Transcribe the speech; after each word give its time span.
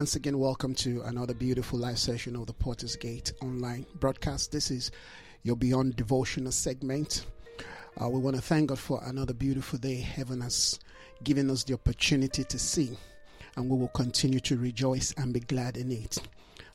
Once 0.00 0.14
again, 0.14 0.38
welcome 0.38 0.76
to 0.76 1.02
another 1.06 1.34
beautiful 1.34 1.76
live 1.76 1.98
session 1.98 2.36
of 2.36 2.46
the 2.46 2.52
Porter's 2.52 2.94
Gate 2.94 3.32
online 3.42 3.84
broadcast. 3.98 4.52
This 4.52 4.70
is 4.70 4.92
your 5.42 5.56
Beyond 5.56 5.96
Devotional 5.96 6.52
segment. 6.52 7.26
Uh, 8.00 8.08
we 8.08 8.20
want 8.20 8.36
to 8.36 8.42
thank 8.42 8.68
God 8.68 8.78
for 8.78 9.02
another 9.02 9.34
beautiful 9.34 9.76
day 9.76 9.96
heaven 9.96 10.40
has 10.40 10.78
given 11.24 11.50
us 11.50 11.64
the 11.64 11.74
opportunity 11.74 12.44
to 12.44 12.60
see, 12.60 12.96
and 13.56 13.68
we 13.68 13.76
will 13.76 13.88
continue 13.88 14.38
to 14.38 14.56
rejoice 14.56 15.12
and 15.16 15.34
be 15.34 15.40
glad 15.40 15.76
in 15.76 15.90
it. 15.90 16.16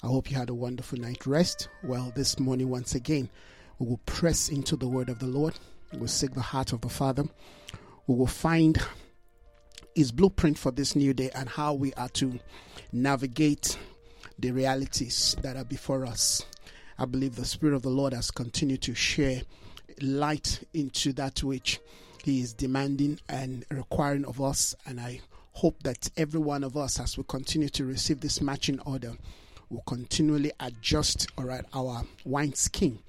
I 0.03 0.07
hope 0.07 0.29
you 0.29 0.35
had 0.35 0.49
a 0.49 0.53
wonderful 0.53 0.99
night 0.99 1.25
rest. 1.25 1.69
Well, 1.81 2.11
this 2.13 2.37
morning, 2.41 2.67
once 2.67 2.93
again, 2.93 3.29
we 3.79 3.87
will 3.87 4.01
press 4.05 4.49
into 4.49 4.75
the 4.75 4.89
word 4.89 5.07
of 5.07 5.19
the 5.19 5.27
Lord. 5.27 5.57
We 5.93 5.99
will 5.99 6.07
seek 6.09 6.33
the 6.33 6.41
heart 6.41 6.73
of 6.73 6.81
the 6.81 6.89
Father. 6.89 7.23
We 8.05 8.15
will 8.15 8.27
find 8.27 8.77
his 9.95 10.11
blueprint 10.11 10.57
for 10.57 10.71
this 10.71 10.95
new 10.95 11.13
day 11.13 11.29
and 11.35 11.49
how 11.49 11.73
we 11.73 11.93
are 11.93 12.09
to 12.09 12.39
navigate 12.91 13.77
the 14.39 14.51
realities 14.51 15.35
that 15.41 15.55
are 15.55 15.63
before 15.63 16.05
us. 16.05 16.45
I 16.97 17.05
believe 17.05 17.35
the 17.35 17.45
Spirit 17.45 17.75
of 17.75 17.81
the 17.81 17.89
Lord 17.89 18.13
has 18.13 18.31
continued 18.31 18.81
to 18.83 18.95
share 18.95 19.41
light 20.01 20.63
into 20.73 21.13
that 21.13 21.43
which 21.43 21.79
He 22.23 22.41
is 22.41 22.53
demanding 22.53 23.19
and 23.29 23.65
requiring 23.69 24.25
of 24.25 24.41
us. 24.41 24.75
And 24.85 24.99
I 24.99 25.21
hope 25.53 25.81
that 25.83 26.09
every 26.17 26.39
one 26.39 26.63
of 26.63 26.77
us, 26.77 26.99
as 26.99 27.17
we 27.17 27.23
continue 27.27 27.69
to 27.69 27.85
receive 27.85 28.19
this 28.19 28.41
matching 28.41 28.79
order, 28.81 29.13
will 29.69 29.83
continually 29.87 30.51
adjust 30.59 31.27
all 31.37 31.45
right, 31.45 31.65
our 31.73 32.03
wine 32.25 32.53
skin 32.53 32.99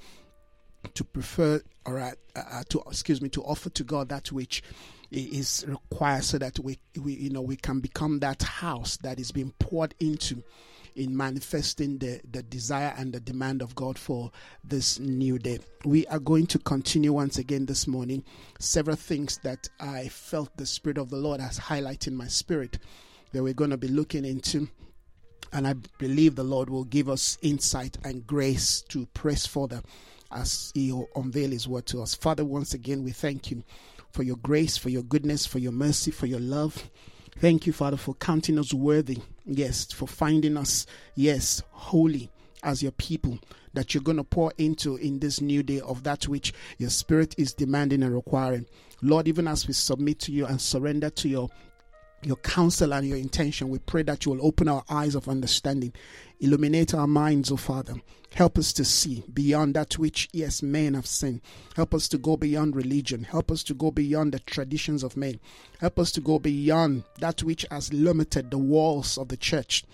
to 0.93 1.05
prefer 1.05 1.63
all 1.87 1.95
right 1.95 2.17
uh, 2.37 2.63
to 2.69 2.83
excuse 2.87 3.23
me 3.23 3.29
to 3.31 3.43
offer 3.43 3.71
to 3.71 3.85
God 3.85 4.09
that 4.11 4.31
which 4.31 4.63
is 5.11 5.65
required 5.69 6.25
so 6.25 6.39
that 6.39 6.59
we, 6.59 6.79
we 7.01 7.15
you 7.15 7.31
know 7.31 7.43
we 7.43 7.57
can 7.57 7.81
become 7.81 8.19
that 8.21 8.43
house 8.43 8.97
that 8.99 9.19
is 9.19 9.33
being 9.33 9.53
poured 9.59 9.95
into 10.01 10.43
in 10.97 11.17
manifesting 11.17 11.99
the, 11.99 12.21
the 12.31 12.43
desire 12.43 12.95
and 12.97 13.13
the 13.13 13.21
demand 13.21 13.63
of 13.63 13.75
God 13.75 13.99
for 13.99 14.31
this 14.63 14.99
new 15.01 15.39
day. 15.39 15.59
We 15.85 16.07
are 16.07 16.19
going 16.19 16.47
to 16.49 16.59
continue 16.59 17.13
once 17.13 17.39
again 17.39 17.67
this 17.67 17.87
morning 17.87 18.25
several 18.59 18.97
things 18.97 19.39
that 19.43 19.69
I 19.81 20.09
felt 20.09 20.57
the 20.57 20.67
Spirit 20.67 20.99
of 20.99 21.11
the 21.11 21.17
Lord 21.17 21.41
has 21.41 21.59
highlighted 21.59 22.09
in 22.09 22.17
my 22.17 22.29
spirit 22.29 22.79
that 23.33 23.43
we're 23.43 23.55
going 23.55 23.71
to 23.71 23.77
be 23.77 23.89
looking 23.89 24.25
into. 24.25 24.69
And 25.53 25.67
I 25.67 25.75
believe 25.99 26.35
the 26.35 26.45
Lord 26.45 26.71
will 26.71 26.85
give 26.85 27.09
us 27.09 27.39
insight 27.43 27.99
and 28.05 28.27
grace 28.27 28.83
to 28.89 29.07
press 29.07 29.47
further 29.47 29.83
as 30.33 30.73
He 30.75 30.93
will 30.93 31.09
unveil 31.17 31.51
His 31.51 31.69
word 31.69 31.87
to 31.87 32.03
us. 32.03 32.15
Father, 32.15 32.45
once 32.45 32.75
again, 32.75 33.05
we 33.05 33.11
thank 33.11 33.51
you 33.51 33.63
for 34.15 34.23
your 34.23 34.37
grace, 34.37 34.77
for 34.77 34.91
your 34.91 35.03
goodness, 35.03 35.45
for 35.45 35.59
your 35.59 35.73
mercy, 35.73 36.13
for 36.13 36.27
your 36.27 36.39
love. 36.39 36.89
Thank 37.41 37.67
you, 37.67 37.73
Father, 37.73 37.97
for 37.97 38.15
counting 38.15 38.61
us 38.61 38.73
worthy. 38.73 39.19
Yes, 39.45 39.93
for 39.93 40.07
finding 40.07 40.57
us, 40.57 40.87
yes, 41.17 41.61
holy 41.73 42.31
as 42.63 42.81
your 42.81 42.93
people 42.93 43.41
that 43.75 43.93
you're 43.93 44.05
going 44.05 44.17
to 44.17 44.25
pour 44.25 44.53
into 44.57 44.95
in 44.97 45.19
this 45.19 45.41
new 45.41 45.65
day 45.65 45.81
of 45.81 46.05
that 46.05 46.29
which 46.29 46.55
your 46.79 46.91
spirit 46.91 47.35
is 47.37 47.53
demanding 47.53 48.05
and 48.05 48.15
requiring. 48.15 48.67
Lord, 49.03 49.27
even 49.27 49.49
as 49.49 49.67
we 49.67 49.75
submit 49.75 50.21
to 50.21 50.33
you 50.33 50.47
and 50.47 50.61
surrender 50.61 51.11
to 51.11 51.29
your 51.29 51.51
your 52.25 52.37
counsel 52.37 52.93
and 52.95 53.07
your 53.07 53.17
intention. 53.17 53.69
We 53.69 53.79
pray 53.79 54.03
that 54.05 54.25
you 54.25 54.33
will 54.33 54.47
open 54.47 54.69
our 54.69 54.85
eyes 54.89 55.15
of 55.15 55.29
understanding, 55.29 55.93
illuminate 56.41 56.95
our 56.95 57.07
minds, 57.07 57.51
O 57.51 57.55
oh 57.55 57.57
Father. 57.57 57.95
Help 58.35 58.59
us 58.59 58.73
to 58.73 58.85
see 58.85 59.23
beyond 59.33 59.75
that 59.75 59.97
which, 59.97 60.29
yes, 60.33 60.63
men 60.63 60.95
have 60.95 61.07
seen. 61.07 61.41
Help 61.77 61.95
us 61.95 62.09
to 62.09 62.19
go 62.19 62.37
beyond 62.37 62.75
religion. 62.75 63.25
Help 63.25 63.51
us 63.51 63.63
to 63.63 63.75
go 63.75 63.91
beyond 63.91 64.33
the 64.33 64.41
traditions 64.41 65.05
of 65.05 65.17
men. 65.17 65.39
Help 65.79 65.99
us 65.99 66.11
to 66.13 66.21
go 66.21 66.39
beyond 66.39 67.05
that 67.21 67.43
which 67.43 67.65
has 67.71 67.93
limited 67.93 68.51
the 68.51 68.59
walls 68.59 69.17
of 69.17 69.29
the 69.29 69.37
church 69.37 69.85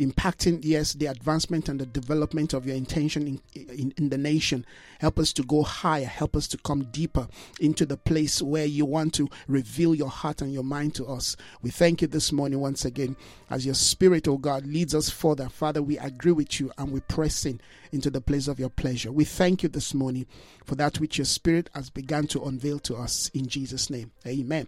impacting, 0.00 0.60
yes, 0.62 0.94
the 0.94 1.06
advancement 1.06 1.68
and 1.68 1.78
the 1.78 1.84
development 1.84 2.54
of 2.54 2.64
your 2.64 2.74
intention 2.74 3.26
in, 3.26 3.40
in, 3.54 3.92
in, 3.98 4.08
the 4.08 4.16
nation. 4.16 4.64
Help 4.98 5.18
us 5.18 5.32
to 5.34 5.42
go 5.42 5.62
higher. 5.62 6.06
Help 6.06 6.34
us 6.34 6.48
to 6.48 6.56
come 6.58 6.84
deeper 6.90 7.28
into 7.60 7.84
the 7.84 7.98
place 7.98 8.40
where 8.40 8.64
you 8.64 8.86
want 8.86 9.12
to 9.14 9.28
reveal 9.46 9.94
your 9.94 10.08
heart 10.08 10.40
and 10.40 10.52
your 10.54 10.64
mind 10.64 10.94
to 10.94 11.06
us. 11.06 11.36
We 11.60 11.70
thank 11.70 12.00
you 12.00 12.08
this 12.08 12.32
morning 12.32 12.60
once 12.60 12.86
again 12.86 13.14
as 13.50 13.66
your 13.66 13.74
spirit, 13.74 14.26
oh 14.26 14.38
God, 14.38 14.64
leads 14.66 14.94
us 14.94 15.10
further. 15.10 15.50
Father, 15.50 15.82
we 15.82 15.98
agree 15.98 16.32
with 16.32 16.58
you 16.58 16.72
and 16.78 16.90
we 16.90 17.00
press 17.00 17.44
in 17.44 17.60
into 17.92 18.08
the 18.08 18.22
place 18.22 18.48
of 18.48 18.58
your 18.58 18.70
pleasure. 18.70 19.12
We 19.12 19.24
thank 19.24 19.62
you 19.62 19.68
this 19.68 19.92
morning 19.92 20.26
for 20.64 20.76
that 20.76 20.98
which 20.98 21.18
your 21.18 21.26
spirit 21.26 21.68
has 21.74 21.90
begun 21.90 22.26
to 22.28 22.44
unveil 22.44 22.78
to 22.80 22.96
us 22.96 23.30
in 23.34 23.46
Jesus' 23.48 23.90
name. 23.90 24.12
Amen. 24.26 24.66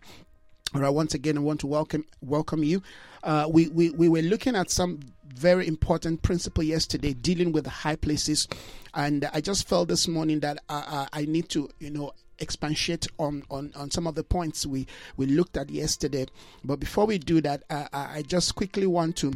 All 0.75 0.81
right, 0.81 0.89
once 0.89 1.13
again, 1.13 1.37
I 1.37 1.41
want 1.41 1.61
to 1.61 1.67
welcome 1.67 2.07
welcome 2.23 2.65
you. 2.65 2.83
Uh, 3.23 3.47
we, 3.51 3.69
we 3.69 3.91
we 3.91 4.09
were 4.09 4.23
looking 4.23 4.57
at 4.57 4.71
some 4.71 5.01
very 5.35 5.67
important 5.67 6.23
principle 6.23 6.63
yesterday, 6.63 7.15
dealing 7.15 7.53
with 7.53 7.65
the 7.65 7.71
high 7.71 7.97
places, 7.97 8.49
and 8.95 9.29
I 9.33 9.41
just 9.41 9.69
felt 9.69 9.89
this 9.89 10.07
morning 10.07 10.41
that 10.41 10.59
uh, 10.69 10.85
uh 10.87 11.07
I 11.13 11.25
need 11.25 11.49
to, 11.51 11.69
you 11.79 11.91
know, 11.91 12.13
expatiate 12.41 13.07
on, 13.19 13.45
on, 13.51 13.73
on 13.75 13.91
some 13.91 14.07
of 14.07 14.15
the 14.15 14.25
points 14.25 14.67
we, 14.67 14.87
we 15.17 15.27
looked 15.27 15.57
at 15.57 15.71
yesterday. 15.71 16.27
But 16.65 16.81
before 16.81 17.07
we 17.07 17.19
do 17.19 17.41
that, 17.41 17.63
uh, 17.71 17.87
I 17.93 18.23
just 18.27 18.55
quickly 18.55 18.87
want 18.87 19.17
to 19.19 19.33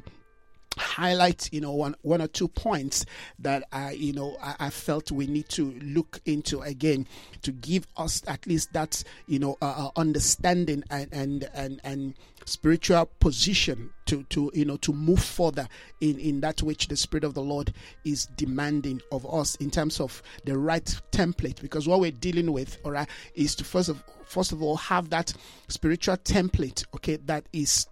highlight 0.76 1.48
you 1.52 1.60
know 1.60 1.72
one 1.72 1.94
one 2.02 2.20
or 2.20 2.28
two 2.28 2.48
points 2.48 3.06
that 3.38 3.64
I 3.72 3.92
you 3.92 4.12
know 4.12 4.36
I, 4.42 4.56
I, 4.60 4.70
felt 4.70 5.10
we 5.10 5.26
need 5.26 5.48
to 5.50 5.72
look 5.80 6.20
into 6.26 6.60
again 6.60 7.06
to 7.42 7.52
give 7.52 7.86
us 7.96 8.22
at 8.26 8.46
least 8.46 8.72
that 8.74 9.02
you 9.26 9.38
know 9.38 9.56
uh, 9.62 9.86
uh 9.86 9.90
understanding 9.96 10.84
and 10.90 11.08
and 11.12 11.48
and 11.54 11.80
and 11.84 12.14
spiritual 12.44 13.06
position 13.20 13.90
to 14.06 14.22
to 14.24 14.50
you 14.54 14.64
know 14.64 14.76
to 14.78 14.92
move 14.92 15.22
further 15.22 15.66
in 16.00 16.18
in 16.18 16.40
that 16.40 16.62
which 16.62 16.88
the 16.88 16.96
spirit 16.96 17.24
of 17.24 17.34
the 17.34 17.42
lord 17.42 17.72
is 18.04 18.26
demanding 18.36 19.00
of 19.10 19.26
us 19.32 19.56
in 19.56 19.70
terms 19.70 20.00
of 20.00 20.22
the 20.44 20.56
right 20.56 21.00
template. 21.12 21.60
Because 21.60 21.88
what 21.88 22.00
we're 22.00 22.10
dealing 22.10 22.52
with 22.52 22.78
all 22.84 22.92
right 22.92 23.08
is 23.34 23.54
to 23.56 23.64
first 23.64 23.88
of 23.88 24.02
first 24.24 24.52
of 24.52 24.62
all 24.62 24.76
have 24.76 25.10
that 25.10 25.32
spiritual 25.68 26.16
template 26.18 26.84
okay 26.94 27.16
that 27.16 27.44
is 27.52 27.86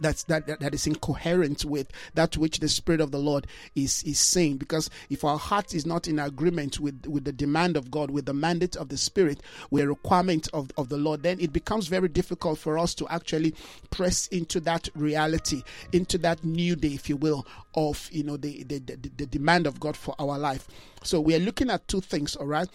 that's 0.00 0.24
that, 0.24 0.46
that 0.46 0.60
that 0.60 0.74
is 0.74 0.86
incoherent 0.86 1.64
with 1.64 1.90
that 2.14 2.36
which 2.36 2.58
the 2.58 2.68
spirit 2.68 3.00
of 3.00 3.10
the 3.10 3.18
lord 3.18 3.46
is 3.74 4.02
is 4.04 4.18
saying. 4.18 4.56
Because 4.56 4.90
if 5.10 5.24
our 5.24 5.38
heart 5.38 5.74
is 5.74 5.86
not 5.86 6.08
in 6.08 6.18
agreement 6.18 6.80
with 6.80 7.06
with 7.06 7.24
the 7.24 7.32
demand 7.32 7.76
of 7.76 7.90
god 7.90 8.10
with 8.10 8.26
the 8.26 8.34
mandate 8.34 8.76
of 8.76 8.88
the 8.88 8.96
spirit 8.96 9.40
with 9.70 9.84
a 9.84 9.88
requirement 9.88 10.48
of, 10.52 10.70
of 10.76 10.88
the 10.88 10.96
lord 10.96 11.22
then 11.22 11.38
it 11.40 11.52
becomes 11.52 11.88
very 11.88 12.08
difficult 12.08 12.58
for 12.58 12.78
us 12.78 12.94
to 12.94 13.08
actually 13.08 13.54
press 13.90 14.26
into 14.28 14.60
that 14.60 14.88
reality 14.94 15.62
into 15.92 16.18
that 16.18 16.42
new 16.44 16.76
day 16.76 16.88
if 16.88 17.08
you 17.08 17.16
will 17.16 17.46
of 17.74 18.08
you 18.12 18.22
know 18.22 18.36
the 18.36 18.62
the, 18.64 18.78
the, 18.78 18.96
the 19.16 19.26
demand 19.26 19.66
of 19.66 19.78
god 19.80 19.96
for 19.96 20.14
our 20.18 20.38
life. 20.38 20.66
So 21.02 21.20
we 21.20 21.34
are 21.34 21.40
looking 21.40 21.70
at 21.70 21.86
two 21.88 22.00
things 22.00 22.36
all 22.36 22.46
right? 22.46 22.68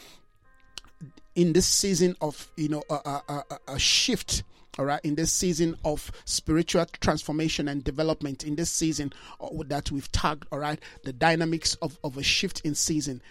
In 1.36 1.54
this 1.54 1.66
season 1.66 2.16
of 2.22 2.50
you 2.58 2.70
know 2.70 2.84
a, 2.90 2.94
a, 2.94 3.24
a, 3.30 3.74
a 3.76 3.80
shift 3.80 4.44
all 4.80 4.86
right 4.86 5.02
in 5.04 5.16
this 5.16 5.32
season 5.32 5.76
of 5.84 6.12
spiritual 6.26 6.86
transformation 7.00 7.68
and 7.68 7.84
development 7.84 8.44
in 8.44 8.56
this 8.56 8.70
season 8.70 9.12
uh, 9.40 9.48
that 9.66 9.92
we've 9.92 10.12
tagged 10.12 10.46
all 10.52 10.60
right 10.60 10.80
the 11.04 11.14
dynamics 11.14 11.76
of, 11.76 12.00
of 12.04 12.18
a 12.18 12.24
shift 12.24 12.62
in 12.62 12.76
season 12.76 13.22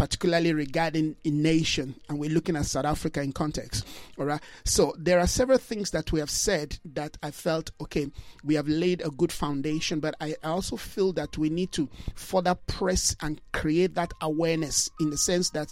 particularly 0.00 0.54
regarding 0.54 1.14
a 1.26 1.30
nation, 1.30 1.94
and 2.08 2.18
we're 2.18 2.30
looking 2.30 2.56
at 2.56 2.64
South 2.64 2.86
Africa 2.86 3.20
in 3.20 3.32
context. 3.32 3.86
All 4.18 4.24
right. 4.24 4.40
So 4.64 4.94
there 4.96 5.20
are 5.20 5.26
several 5.26 5.58
things 5.58 5.90
that 5.90 6.10
we 6.10 6.20
have 6.20 6.30
said 6.30 6.78
that 6.94 7.18
I 7.22 7.30
felt 7.30 7.70
okay, 7.82 8.10
we 8.42 8.54
have 8.54 8.66
laid 8.66 9.02
a 9.02 9.10
good 9.10 9.30
foundation, 9.30 10.00
but 10.00 10.14
I 10.18 10.36
also 10.42 10.78
feel 10.78 11.12
that 11.12 11.36
we 11.36 11.50
need 11.50 11.72
to 11.72 11.86
further 12.14 12.54
press 12.66 13.14
and 13.20 13.42
create 13.52 13.94
that 13.96 14.14
awareness 14.22 14.88
in 15.00 15.10
the 15.10 15.18
sense 15.18 15.50
that 15.50 15.70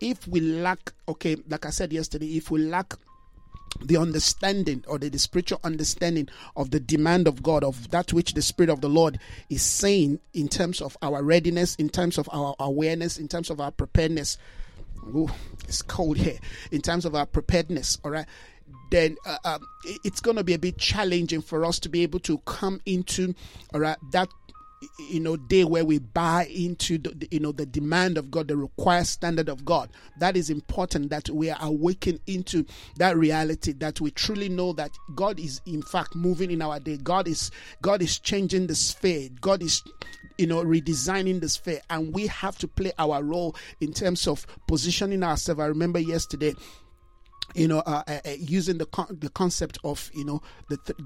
if 0.00 0.26
we 0.26 0.40
lack, 0.40 0.92
okay, 1.06 1.36
like 1.48 1.64
I 1.64 1.70
said 1.70 1.92
yesterday, 1.92 2.36
if 2.36 2.50
we 2.50 2.58
lack 2.58 2.94
the 3.80 3.96
understanding 3.96 4.84
or 4.86 4.98
the, 4.98 5.08
the, 5.08 5.18
spiritual 5.18 5.60
understanding 5.64 6.28
of 6.56 6.70
the 6.70 6.80
demand 6.80 7.26
of 7.26 7.42
God, 7.42 7.64
of 7.64 7.90
that 7.90 8.12
which 8.12 8.34
the 8.34 8.42
Spirit 8.42 8.70
of 8.70 8.80
the 8.80 8.88
Lord 8.88 9.18
is 9.48 9.62
saying 9.62 10.20
in 10.34 10.48
terms 10.48 10.80
of 10.80 10.96
our 11.02 11.22
readiness, 11.22 11.76
in 11.76 11.88
terms 11.88 12.18
of 12.18 12.28
our 12.32 12.54
awareness, 12.58 13.18
in 13.18 13.28
terms 13.28 13.50
of 13.50 13.60
our 13.60 13.70
preparedness. 13.70 14.36
Ooh, 15.14 15.30
it's 15.66 15.82
cold 15.82 16.18
here. 16.18 16.38
In 16.70 16.82
terms 16.82 17.04
of 17.04 17.14
our 17.14 17.26
preparedness, 17.26 17.98
all 18.04 18.10
right, 18.10 18.26
then 18.90 19.16
uh, 19.24 19.38
um, 19.44 19.66
it's 20.04 20.20
going 20.20 20.36
to 20.36 20.44
be 20.44 20.54
a 20.54 20.58
bit 20.58 20.76
challenging 20.76 21.40
for 21.40 21.64
us 21.64 21.78
to 21.80 21.88
be 21.88 22.02
able 22.02 22.18
to 22.20 22.38
come 22.38 22.80
into 22.86 23.34
all 23.72 23.80
right 23.80 23.96
that 24.12 24.28
you 24.98 25.20
know 25.20 25.36
day 25.36 25.64
where 25.64 25.84
we 25.84 25.98
buy 25.98 26.46
into 26.46 26.96
the 26.96 27.28
you 27.30 27.40
know 27.40 27.52
the 27.52 27.66
demand 27.66 28.16
of 28.16 28.30
god 28.30 28.48
the 28.48 28.56
required 28.56 29.06
standard 29.06 29.48
of 29.48 29.64
god. 29.64 29.90
That 30.18 30.36
is 30.36 30.48
important 30.48 31.10
that 31.10 31.28
we 31.28 31.50
are 31.50 31.58
awakened 31.60 32.20
into 32.26 32.64
that 32.96 33.16
reality 33.16 33.72
that 33.72 34.00
we 34.00 34.10
truly 34.10 34.48
know 34.48 34.72
that 34.74 34.90
god 35.14 35.38
is 35.38 35.60
in 35.66 35.82
fact 35.82 36.14
moving 36.14 36.50
in 36.50 36.62
our 36.62 36.80
day. 36.80 36.96
God 36.96 37.28
is 37.28 37.50
god 37.82 38.00
is 38.00 38.18
changing 38.18 38.68
the 38.68 38.74
sphere. 38.74 39.28
God 39.40 39.62
is 39.62 39.82
you 40.38 40.46
know 40.46 40.64
redesigning 40.64 41.40
the 41.40 41.48
sphere. 41.48 41.80
And 41.90 42.14
we 42.14 42.26
have 42.28 42.56
to 42.58 42.68
play 42.68 42.92
our 42.98 43.22
role 43.22 43.54
in 43.80 43.92
terms 43.92 44.26
of 44.26 44.46
positioning 44.66 45.22
ourselves. 45.22 45.60
I 45.60 45.66
remember 45.66 45.98
yesterday 45.98 46.54
you 47.54 47.68
know, 47.68 47.80
uh, 47.80 48.02
uh, 48.06 48.18
uh, 48.24 48.30
using 48.38 48.78
the 48.78 48.86
con- 48.86 49.16
the 49.20 49.28
concept 49.30 49.78
of 49.84 50.10
you 50.14 50.24
know 50.24 50.40
the, 50.68 50.76
th- 50.78 50.98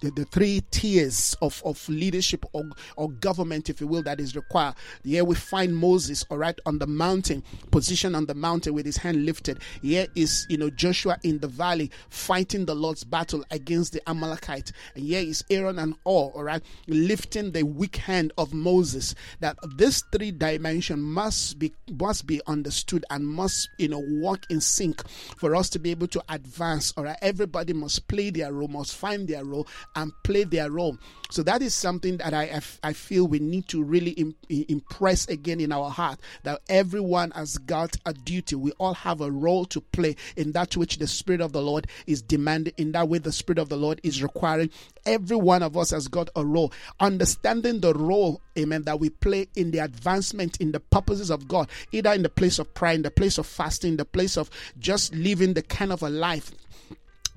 the 0.00 0.10
the 0.10 0.24
three 0.26 0.62
tiers 0.70 1.36
of, 1.42 1.62
of 1.64 1.88
leadership 1.88 2.44
or, 2.52 2.64
or 2.96 3.10
government, 3.10 3.70
if 3.70 3.80
you 3.80 3.86
will, 3.86 4.02
that 4.02 4.20
is 4.20 4.34
required. 4.34 4.74
Here 5.04 5.24
we 5.24 5.34
find 5.34 5.76
Moses, 5.76 6.24
all 6.30 6.38
right, 6.38 6.58
on 6.66 6.78
the 6.78 6.86
mountain, 6.86 7.42
position 7.70 8.14
on 8.14 8.26
the 8.26 8.34
mountain 8.34 8.74
with 8.74 8.86
his 8.86 8.96
hand 8.96 9.24
lifted. 9.24 9.60
Here 9.80 10.06
is 10.14 10.46
you 10.48 10.58
know 10.58 10.70
Joshua 10.70 11.18
in 11.22 11.38
the 11.38 11.48
valley 11.48 11.90
fighting 12.08 12.66
the 12.66 12.74
Lord's 12.74 13.04
battle 13.04 13.44
against 13.50 13.92
the 13.92 14.08
Amalekite, 14.08 14.72
and 14.94 15.04
here 15.04 15.20
is 15.20 15.44
Aaron 15.50 15.78
and 15.78 15.94
all, 16.04 16.32
all 16.34 16.44
right, 16.44 16.62
lifting 16.88 17.52
the 17.52 17.62
weak 17.62 17.96
hand 17.96 18.32
of 18.38 18.52
Moses. 18.52 19.14
That 19.40 19.56
this 19.76 20.02
three 20.12 20.32
dimension 20.32 21.00
must 21.00 21.58
be 21.58 21.72
must 21.92 22.26
be 22.26 22.40
understood 22.46 23.04
and 23.10 23.26
must 23.26 23.68
you 23.78 23.88
know 23.88 24.02
work 24.20 24.44
in 24.50 24.60
sync 24.60 25.06
for 25.36 25.54
us 25.54 25.68
to 25.70 25.78
be 25.78 25.91
able 25.92 26.08
to 26.08 26.22
advance. 26.28 26.92
All 26.96 27.04
right, 27.04 27.16
everybody 27.22 27.72
must 27.72 28.08
play 28.08 28.30
their 28.30 28.52
role, 28.52 28.68
must 28.68 28.96
find 28.96 29.28
their 29.28 29.44
role, 29.44 29.68
and 29.94 30.12
play 30.24 30.44
their 30.44 30.70
role. 30.70 30.98
So 31.32 31.42
that 31.44 31.62
is 31.62 31.74
something 31.74 32.18
that 32.18 32.34
I 32.34 32.60
I 32.82 32.92
feel 32.92 33.26
we 33.26 33.38
need 33.38 33.66
to 33.68 33.82
really 33.82 34.34
impress 34.50 35.26
again 35.28 35.60
in 35.60 35.72
our 35.72 35.88
heart 35.88 36.20
that 36.42 36.60
everyone 36.68 37.30
has 37.30 37.56
got 37.56 37.96
a 38.04 38.12
duty. 38.12 38.54
We 38.54 38.72
all 38.72 38.92
have 38.92 39.22
a 39.22 39.30
role 39.30 39.64
to 39.64 39.80
play 39.80 40.16
in 40.36 40.52
that 40.52 40.76
which 40.76 40.98
the 40.98 41.06
Spirit 41.06 41.40
of 41.40 41.52
the 41.52 41.62
Lord 41.62 41.86
is 42.06 42.20
demanding. 42.20 42.74
In 42.76 42.92
that 42.92 43.08
way, 43.08 43.16
the 43.16 43.32
Spirit 43.32 43.58
of 43.58 43.70
the 43.70 43.78
Lord 43.78 43.98
is 44.02 44.22
requiring. 44.22 44.68
Every 45.06 45.38
one 45.38 45.62
of 45.62 45.74
us 45.74 45.88
has 45.88 46.06
got 46.06 46.28
a 46.36 46.44
role. 46.44 46.70
Understanding 47.00 47.80
the 47.80 47.94
role, 47.94 48.42
amen, 48.58 48.82
that 48.82 49.00
we 49.00 49.08
play 49.08 49.48
in 49.56 49.70
the 49.70 49.78
advancement 49.78 50.58
in 50.58 50.72
the 50.72 50.80
purposes 50.80 51.30
of 51.30 51.48
God, 51.48 51.70
either 51.92 52.12
in 52.12 52.22
the 52.22 52.28
place 52.28 52.58
of 52.58 52.74
prayer, 52.74 52.92
in 52.92 53.00
the 53.00 53.10
place 53.10 53.38
of 53.38 53.46
fasting, 53.46 53.92
in 53.92 53.96
the 53.96 54.04
place 54.04 54.36
of 54.36 54.50
just 54.78 55.14
living 55.14 55.54
the 55.54 55.62
kind 55.62 55.94
of 55.94 56.02
a 56.02 56.10
life 56.10 56.52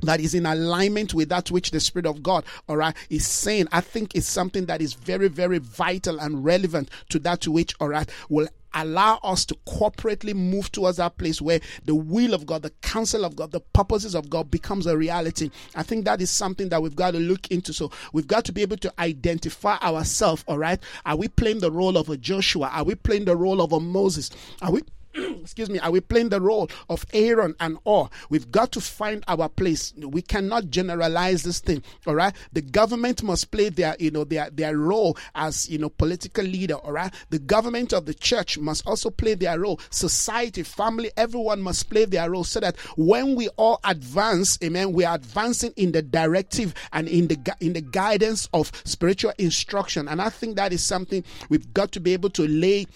that 0.01 0.19
is 0.19 0.33
in 0.33 0.45
alignment 0.45 1.13
with 1.13 1.29
that 1.29 1.51
which 1.51 1.71
the 1.71 1.79
Spirit 1.79 2.05
of 2.05 2.23
God, 2.23 2.45
all 2.67 2.77
right, 2.77 2.95
is 3.09 3.25
saying. 3.25 3.67
I 3.71 3.81
think 3.81 4.15
it's 4.15 4.27
something 4.27 4.65
that 4.65 4.81
is 4.81 4.93
very, 4.93 5.27
very 5.27 5.59
vital 5.59 6.19
and 6.19 6.43
relevant 6.43 6.89
to 7.09 7.19
that 7.19 7.47
which, 7.47 7.73
all 7.79 7.89
right, 7.89 8.09
will 8.29 8.47
allow 8.75 9.19
us 9.23 9.45
to 9.45 9.55
corporately 9.65 10.35
move 10.35 10.71
towards 10.71 10.97
that 10.97 11.17
place 11.17 11.41
where 11.41 11.61
the 11.85 11.95
will 11.95 12.33
of 12.33 12.45
God, 12.45 12.61
the 12.61 12.69
counsel 12.81 13.23
of 13.25 13.35
God, 13.35 13.51
the 13.51 13.61
purposes 13.61 14.13
of 14.13 14.29
God 14.29 14.51
becomes 14.51 14.85
a 14.85 14.97
reality. 14.97 15.49
I 15.75 15.83
think 15.83 16.05
that 16.05 16.21
is 16.21 16.29
something 16.29 16.69
that 16.69 16.81
we've 16.81 16.95
got 16.95 17.11
to 17.11 17.19
look 17.19 17.49
into. 17.49 17.73
So 17.73 17.91
we've 18.11 18.27
got 18.27 18.45
to 18.45 18.51
be 18.51 18.61
able 18.61 18.77
to 18.77 18.93
identify 18.99 19.77
ourselves, 19.77 20.43
all 20.47 20.57
right? 20.57 20.79
Are 21.05 21.15
we 21.15 21.29
playing 21.29 21.59
the 21.59 21.71
role 21.71 21.97
of 21.97 22.09
a 22.09 22.17
Joshua? 22.17 22.67
Are 22.67 22.83
we 22.83 22.95
playing 22.95 23.25
the 23.25 23.37
role 23.37 23.61
of 23.61 23.71
a 23.71 23.79
Moses? 23.79 24.29
Are 24.61 24.71
we 24.71 24.81
excuse 25.41 25.69
me, 25.69 25.79
are 25.79 25.91
we 25.91 26.01
playing 26.01 26.29
the 26.29 26.41
role 26.41 26.69
of 26.89 27.05
Aaron 27.13 27.55
and 27.59 27.77
Hur? 27.85 28.09
We've 28.29 28.51
got 28.51 28.71
to 28.73 28.81
find 28.81 29.23
our 29.27 29.47
place. 29.47 29.93
We 29.97 30.21
cannot 30.21 30.69
generalize 30.69 31.43
this 31.43 31.59
thing. 31.59 31.83
All 32.05 32.15
right. 32.15 32.35
The 32.53 32.61
government 32.61 33.23
must 33.23 33.51
play 33.51 33.69
their, 33.69 33.95
you 33.99 34.11
know, 34.11 34.23
their 34.23 34.49
their 34.49 34.77
role 34.77 35.17
as 35.33 35.69
you 35.69 35.77
know 35.77 35.89
political 35.89 36.43
leader. 36.43 36.75
All 36.75 36.91
right. 36.91 37.13
The 37.29 37.39
government 37.39 37.93
of 37.93 38.05
the 38.05 38.13
church 38.13 38.57
must 38.57 38.85
also 38.87 39.09
play 39.09 39.35
their 39.35 39.59
role. 39.59 39.79
Society, 39.89 40.63
family, 40.63 41.11
everyone 41.15 41.61
must 41.61 41.89
play 41.89 42.05
their 42.05 42.29
role 42.29 42.43
so 42.43 42.59
that 42.59 42.77
when 42.97 43.35
we 43.35 43.47
all 43.49 43.79
advance, 43.83 44.57
amen, 44.63 44.91
we 44.93 45.05
are 45.05 45.15
advancing 45.15 45.71
in 45.77 45.91
the 45.91 46.01
directive 46.01 46.73
and 46.91 47.07
in 47.07 47.27
the 47.27 47.55
in 47.61 47.73
the 47.73 47.81
guidance 47.81 48.49
of 48.53 48.71
spiritual 48.83 49.33
instruction. 49.37 50.07
And 50.07 50.21
I 50.21 50.29
think 50.29 50.57
that 50.57 50.73
is 50.73 50.83
something 50.85 51.23
we've 51.49 51.73
got 51.73 51.91
to 51.93 51.99
be 51.99 52.13
able 52.13 52.29
to 52.31 52.47
lay 52.47 52.87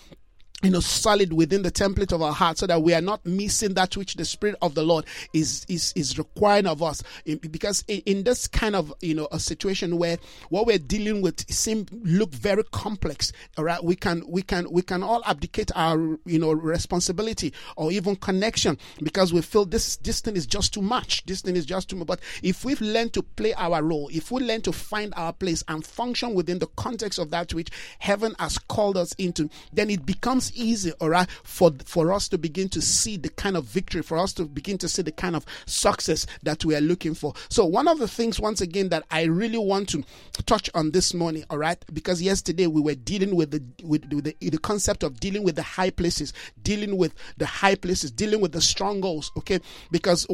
you 0.64 0.70
know 0.70 0.80
solid 0.80 1.34
within 1.34 1.62
the 1.62 1.72
template 1.72 2.12
of 2.12 2.22
our 2.22 2.34
heart 2.34 2.58
so 2.58 2.68
that 2.68 2.82
we 2.82 2.94
are 2.94 3.02
not 3.02 3.26
missing 3.26 3.74
that 3.74 3.96
which 3.96 4.16
the 4.16 4.26
spirit 4.26 4.56
of 4.62 4.76
the 4.76 4.84
lord 4.84 5.06
is 5.34 5.66
is 5.70 5.94
is 5.96 6.18
requiring 6.18 6.66
of 6.68 6.82
us. 6.82 7.04
Because 7.26 7.84
in, 7.88 8.24
this 8.24 8.48
kind 8.48 8.76
of 8.76 8.94
you 9.02 9.16
know 9.16 9.28
a 9.32 9.40
situation 9.40 9.98
where 9.98 10.18
what 10.50 10.66
we're 10.66 10.78
dealing 10.78 11.22
with 11.22 11.50
seem 11.52 11.86
look 12.04 12.34
very 12.34 12.64
complex 12.72 13.32
all 13.58 13.64
right? 13.64 13.84
We 13.84 13.96
can 13.96 14.24
we 14.28 14.42
can 14.42 14.70
we 14.72 14.82
can 14.82 15.04
all 15.04 15.22
abdicate 15.26 15.72
our 15.76 16.18
you 16.26 16.40
know 16.40 16.52
responsibility 16.52 17.54
or 17.76 17.92
even 17.92 18.16
connection 18.16 18.78
because 19.02 19.34
we 19.34 19.42
feel 19.42 19.66
this 19.66 19.98
this 19.98 20.22
thing 20.22 20.36
is 20.36 20.46
just 20.46 20.74
too 20.74 20.82
much 20.82 21.26
this 21.26 21.42
thing 21.42 21.56
is 21.56 21.66
just 21.66 21.90
too 21.90 21.96
much. 21.96 22.08
But 22.08 22.20
if 22.44 22.66
we've 22.66 22.82
learned 22.82 23.14
to 23.14 23.24
play 23.24 23.54
our 23.54 23.84
role 23.84 24.10
if 24.12 24.32
we 24.32 24.42
learn 24.42 24.62
to 24.64 24.72
find 24.72 25.14
our 25.16 25.34
place 25.34 25.64
and 25.68 25.86
function 25.86 26.34
within 26.34 26.60
the 26.60 26.68
context 26.76 27.20
of 27.20 27.32
that 27.32 27.54
which 27.54 27.70
heaven 28.00 28.36
has 28.40 28.58
called 28.58 28.98
us 28.98 29.14
into 29.14 29.50
then 29.74 29.90
it 29.90 30.06
becomes 30.06 30.49
easy, 30.56 30.92
all 30.94 31.10
right, 31.10 31.30
for, 31.44 31.72
for 31.86 32.12
us 32.12 32.28
to 32.30 32.38
begin 32.38 32.70
to 32.70 32.82
see 32.82 33.18
the 33.18 33.30
kind 33.30 33.58
of 33.58 33.66
victory, 33.66 34.02
for 34.02 34.18
us 34.18 34.34
to 34.34 34.46
begin 34.46 34.78
to 34.80 34.90
see 34.90 35.02
the 35.02 35.12
kind 35.12 35.36
of 35.36 35.46
success 35.66 36.26
that 36.44 36.66
we 36.66 36.76
are 36.76 36.82
looking 36.82 37.14
for. 37.14 37.34
So, 37.50 37.66
one 37.66 37.88
of 37.88 38.00
the 38.00 38.08
things, 38.08 38.40
once 38.40 38.62
again, 38.62 38.90
that 38.90 39.06
I 39.12 39.24
really 39.24 39.58
want 39.58 39.90
to 39.90 40.04
touch 40.46 40.70
on 40.74 40.92
this 40.92 41.14
morning, 41.14 41.46
all 41.50 41.58
right, 41.58 41.84
because 41.94 42.22
yesterday 42.22 42.68
we 42.68 42.82
were 42.82 42.96
dealing 42.96 43.36
with 43.36 43.52
the 43.52 43.64
with, 43.84 44.12
with 44.12 44.26
the, 44.26 44.36
the 44.50 44.58
concept 44.58 45.04
of 45.04 45.20
dealing 45.20 45.44
with 45.44 45.56
the 45.56 45.64
high 45.64 45.90
places, 45.90 46.34
dealing 46.62 46.98
with 46.98 47.14
the 47.38 47.46
high 47.46 47.76
places, 47.76 48.12
dealing 48.12 48.42
with 48.42 48.52
the 48.52 48.62
strongholds, 48.62 49.32
okay, 49.38 49.60
because 49.92 50.28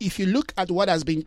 if 0.00 0.18
you 0.18 0.26
look 0.26 0.52
at 0.56 0.70
what 0.70 0.88
has 0.88 1.04
been 1.04 1.24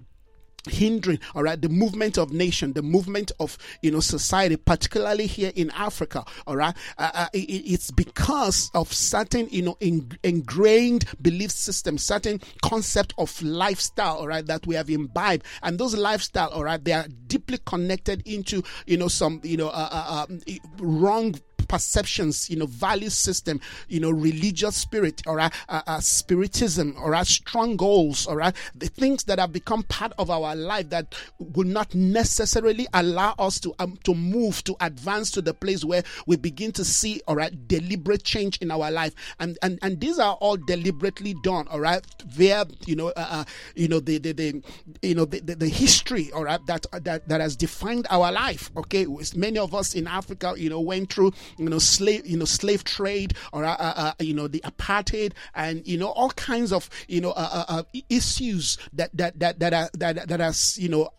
hindering 0.68 1.20
all 1.36 1.44
right 1.44 1.62
the 1.62 1.70
movement 1.70 2.18
of 2.18 2.32
nation 2.32 2.74
the 2.74 2.82
movement 2.82 3.32
of 3.40 3.58
you 3.82 3.92
know 3.92 4.00
society 4.00 4.56
particularly 4.58 5.26
here 5.26 5.52
in 5.56 5.70
africa 5.72 6.24
all 6.48 6.56
right? 6.56 6.76
Uh, 6.98 7.12
uh, 7.14 7.28
it, 7.34 7.40
it's 7.40 7.92
because 7.92 8.70
of 8.74 8.92
certain 8.92 9.48
you 9.50 9.62
know 9.62 9.78
in, 9.80 10.10
ingrained 10.24 11.06
belief 11.22 11.52
systems 11.52 12.04
certain 12.04 12.40
concept 12.62 13.14
of 13.18 13.42
lifestyle 13.42 14.18
all 14.18 14.28
right 14.28 14.46
that 14.46 14.66
we 14.66 14.76
have 14.76 14.90
imbibed. 14.90 15.44
And 15.64 15.78
those 15.78 15.96
lifestyle 15.96 16.50
all 16.50 16.64
right 16.64 16.84
they 16.84 16.94
are 16.94 17.08
deeply 17.28 17.60
connected 17.66 18.24
into 18.26 18.64
you 18.86 18.98
know 18.98 19.08
some 19.08 19.42
you 19.44 19.58
know 19.58 19.70
uh, 19.70 19.90
uh, 19.92 20.26
uh 20.30 20.54
wrong 20.80 21.36
perceptions, 21.70 22.50
you 22.50 22.58
know, 22.58 22.66
value 22.66 23.10
system, 23.10 23.62
you 23.88 24.02
know, 24.02 24.10
religious 24.12 24.76
spirit 24.76 25.22
or 25.26 25.40
uh, 25.40 25.50
uh, 25.70 26.00
spiritism 26.02 26.96
or 27.00 27.16
uh, 27.16 27.24
strongholds 27.24 28.26
or 28.26 28.42
uh, 28.42 28.52
the 28.76 28.88
things 28.88 29.24
that 29.26 29.40
have 29.40 29.54
become 29.54 29.84
part 29.84 30.12
of 30.18 30.30
our 30.30 30.56
life 30.56 30.90
that 30.90 31.16
will 31.38 31.68
not 31.68 31.96
necessarily 31.96 32.88
allow 32.94 33.34
us 33.40 33.60
to 33.60 33.74
um, 33.80 33.98
to 34.04 34.14
move 34.14 34.64
to 34.66 34.76
advance 34.82 35.32
to 35.32 35.42
the 35.42 35.54
place 35.54 35.86
where 35.86 36.04
we 36.26 36.36
begin 36.36 36.72
to 36.74 36.84
see 36.84 37.22
all 37.28 37.36
right 37.36 37.68
deliberate 37.68 38.24
change 38.24 38.58
in 38.58 38.72
our 38.72 38.92
life. 38.92 39.14
And 39.40 39.58
and 39.62 39.80
and 39.82 40.02
these 40.02 40.20
are 40.20 40.34
all 40.36 40.58
deliberately 40.58 41.36
done 41.44 41.68
all 41.70 41.80
right 41.80 42.04
via 42.28 42.66
you 42.86 42.96
know 42.96 43.10
uh, 43.10 43.28
uh, 43.30 43.44
you 43.76 43.88
know 43.88 44.00
the, 44.00 44.18
the 44.18 44.32
the 44.34 44.64
you 45.02 45.16
know 45.16 45.26
the, 45.26 45.40
the, 45.40 45.56
the 45.56 45.68
history 45.70 46.32
all 46.32 46.44
right 46.44 46.66
that 46.66 46.86
that 46.92 47.28
that 47.30 47.42
has 47.42 47.56
defined 47.56 48.08
our 48.10 48.32
life 48.32 48.72
okay? 48.76 49.06
Many 49.36 49.60
of 49.60 49.76
us 49.76 49.94
in 49.94 50.08
africa 50.08 50.54
you 50.58 50.70
know 50.70 50.80
went 50.80 51.12
through 51.14 51.32
you 51.60 51.70
know, 51.70 51.80
slave, 51.80 52.26
you 52.26 52.38
know, 52.38 52.46
slave 52.46 52.84
trade 52.84 53.34
or, 53.54 53.66
uh, 53.66 53.76
uh, 53.76 53.94
uh, 53.98 54.14
you 54.20 54.34
know, 54.34 54.48
the 54.48 54.62
apartheid 54.62 55.34
and, 55.54 55.86
you 55.88 55.98
know, 55.98 56.08
all 56.08 56.30
kinds 56.32 56.72
of, 56.72 56.90
you 57.08 57.22
know, 57.22 57.32
uh, 57.32 57.50
uh, 57.52 57.66
uh 57.68 57.84
issues 58.10 58.78
that, 58.94 59.10
that, 59.16 59.40
that, 59.40 59.60
that 59.60 59.74
are, 59.74 59.90
that, 59.94 60.28
that 60.28 60.40
has, 60.40 60.78
you 60.78 60.90
know, 60.90 61.10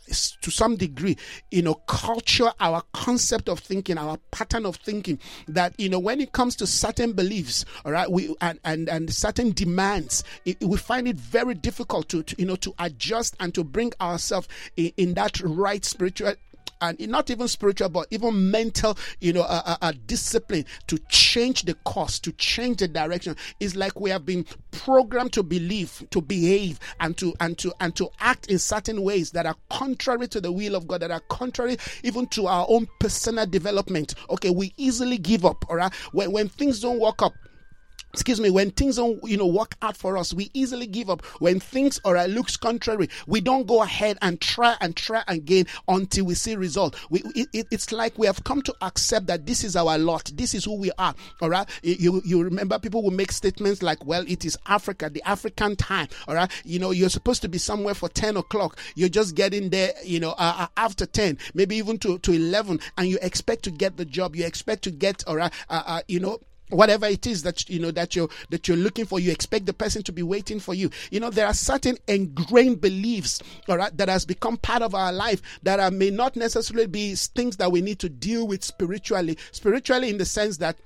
to 0.40 0.50
some 0.50 0.76
degree, 0.76 1.16
you 1.50 1.62
know, 1.62 1.74
culture, 1.74 2.50
our 2.58 2.82
concept 2.92 3.48
of 3.48 3.58
thinking, 3.58 3.98
our 3.98 4.18
pattern 4.30 4.66
of 4.66 4.76
thinking 4.76 5.18
that, 5.46 5.78
you 5.78 5.88
know, 5.88 5.98
when 5.98 6.20
it 6.20 6.32
comes 6.32 6.56
to 6.56 6.66
certain 6.66 7.12
beliefs, 7.12 7.64
all 7.84 7.92
right, 7.92 8.10
we, 8.10 8.34
and, 8.40 8.58
and, 8.64 8.88
and 8.88 9.12
certain 9.12 9.52
demands, 9.52 10.24
it, 10.44 10.60
we 10.62 10.76
find 10.76 11.06
it 11.06 11.16
very 11.16 11.54
difficult 11.54 12.08
to, 12.08 12.22
to, 12.22 12.34
you 12.38 12.46
know, 12.46 12.56
to 12.56 12.74
adjust 12.78 13.36
and 13.40 13.54
to 13.54 13.62
bring 13.62 13.92
ourselves 14.00 14.48
in, 14.76 14.92
in 14.96 15.14
that 15.14 15.40
right 15.40 15.84
spiritual 15.84 16.34
and 16.80 16.98
not 17.08 17.30
even 17.30 17.48
spiritual, 17.48 17.88
but 17.88 18.06
even 18.10 18.50
mental, 18.50 18.96
you 19.20 19.32
know, 19.32 19.42
a, 19.42 19.78
a, 19.82 19.88
a 19.88 19.92
discipline 19.92 20.64
to 20.86 20.98
change 21.08 21.62
the 21.62 21.74
course, 21.84 22.18
to 22.20 22.32
change 22.32 22.78
the 22.78 22.88
direction. 22.88 23.36
It's 23.58 23.76
like 23.76 23.98
we 24.00 24.10
have 24.10 24.24
been 24.24 24.44
programmed 24.70 25.32
to 25.34 25.42
believe, 25.42 26.04
to 26.10 26.20
behave, 26.20 26.78
and 27.00 27.16
to 27.18 27.34
and 27.40 27.56
to 27.58 27.72
and 27.80 27.94
to 27.96 28.10
act 28.20 28.46
in 28.46 28.58
certain 28.58 29.02
ways 29.02 29.30
that 29.32 29.46
are 29.46 29.56
contrary 29.68 30.28
to 30.28 30.40
the 30.40 30.52
will 30.52 30.74
of 30.74 30.86
God, 30.86 31.02
that 31.02 31.10
are 31.10 31.22
contrary 31.28 31.76
even 32.02 32.26
to 32.28 32.46
our 32.46 32.66
own 32.68 32.88
personal 32.98 33.46
development. 33.46 34.14
Okay, 34.30 34.50
we 34.50 34.72
easily 34.76 35.18
give 35.18 35.44
up. 35.44 35.64
All 35.68 35.76
right, 35.76 35.92
when 36.12 36.32
when 36.32 36.48
things 36.48 36.80
don't 36.80 37.00
work 37.00 37.22
up 37.22 37.34
excuse 38.12 38.40
me 38.40 38.50
when 38.50 38.70
things 38.70 38.96
don't 38.96 39.22
you 39.28 39.36
know 39.36 39.46
work 39.46 39.76
out 39.82 39.96
for 39.96 40.16
us 40.16 40.34
we 40.34 40.50
easily 40.54 40.86
give 40.86 41.10
up. 41.10 41.24
When 41.38 41.60
things 41.60 42.00
or 42.04 42.16
it 42.16 42.30
looks 42.30 42.56
contrary 42.56 43.08
we 43.26 43.40
don't 43.40 43.66
go 43.66 43.82
ahead 43.82 44.18
and 44.22 44.40
try 44.40 44.76
and 44.80 44.96
try 44.96 45.22
again 45.28 45.66
until 45.88 46.26
we 46.26 46.34
see 46.34 46.56
result. 46.56 46.96
We, 47.10 47.22
it, 47.34 47.66
it's 47.70 47.92
like 47.92 48.18
we 48.18 48.26
have 48.26 48.44
come 48.44 48.62
to 48.62 48.74
accept 48.82 49.26
that 49.26 49.46
this 49.46 49.64
is 49.64 49.76
our 49.76 49.98
lot. 49.98 50.30
This 50.34 50.54
is 50.54 50.64
who 50.64 50.76
we 50.76 50.90
are. 50.98 51.14
All 51.40 51.50
right? 51.50 51.68
You 51.82 52.22
you 52.24 52.42
remember 52.42 52.78
people 52.78 53.02
will 53.02 53.10
make 53.10 53.32
statements 53.32 53.82
like 53.82 54.04
well 54.04 54.24
it 54.26 54.44
is 54.44 54.56
africa 54.66 55.10
the 55.10 55.22
african 55.22 55.76
time. 55.76 56.08
All 56.28 56.34
right? 56.34 56.50
You 56.64 56.78
know 56.78 56.90
you're 56.90 57.10
supposed 57.10 57.42
to 57.42 57.48
be 57.48 57.58
somewhere 57.58 57.94
for 57.94 58.08
10 58.08 58.36
o'clock. 58.36 58.78
You're 58.94 59.08
just 59.08 59.34
getting 59.34 59.70
there 59.70 59.92
you 60.04 60.20
know 60.20 60.30
uh, 60.32 60.54
uh 60.58 60.66
after 60.76 61.06
10 61.06 61.38
maybe 61.54 61.76
even 61.76 61.98
to, 61.98 62.18
to 62.18 62.32
11 62.32 62.80
and 62.96 63.08
you 63.08 63.18
expect 63.22 63.62
to 63.64 63.70
get 63.70 63.96
the 63.96 64.04
job. 64.04 64.34
You 64.36 64.46
expect 64.46 64.82
to 64.84 64.90
get 64.90 65.24
all 65.26 65.36
right 65.36 65.52
uh, 65.68 65.82
uh, 65.86 66.00
you 66.08 66.20
know 66.20 66.40
whatever 66.70 67.06
it 67.06 67.26
is 67.26 67.42
that 67.42 67.68
you 67.68 67.78
know 67.78 67.90
that 67.90 68.16
you're 68.16 68.28
that 68.50 68.66
you're 68.68 68.76
looking 68.76 69.04
for 69.04 69.20
you 69.20 69.30
expect 69.30 69.66
the 69.66 69.72
person 69.72 70.02
to 70.02 70.12
be 70.12 70.22
waiting 70.22 70.60
for 70.60 70.74
you. 70.74 70.90
You 71.10 71.20
know 71.20 71.30
there 71.30 71.46
are 71.46 71.54
certain 71.54 71.96
ingrained 72.08 72.80
beliefs 72.80 73.40
all 73.68 73.76
right 73.76 73.96
that 73.96 74.08
has 74.08 74.24
become 74.24 74.56
part 74.56 74.82
of 74.82 74.94
our 74.94 75.12
life 75.12 75.42
that 75.62 75.80
are, 75.80 75.90
may 75.90 76.10
not 76.10 76.36
necessarily 76.36 76.86
be 76.86 77.14
things 77.14 77.56
that 77.58 77.70
we 77.70 77.80
need 77.80 77.98
to 78.00 78.08
deal 78.08 78.46
with 78.46 78.64
spiritually. 78.64 79.36
Spiritually 79.52 80.10
in 80.10 80.18
the 80.18 80.24
sense 80.24 80.56
that 80.58 80.76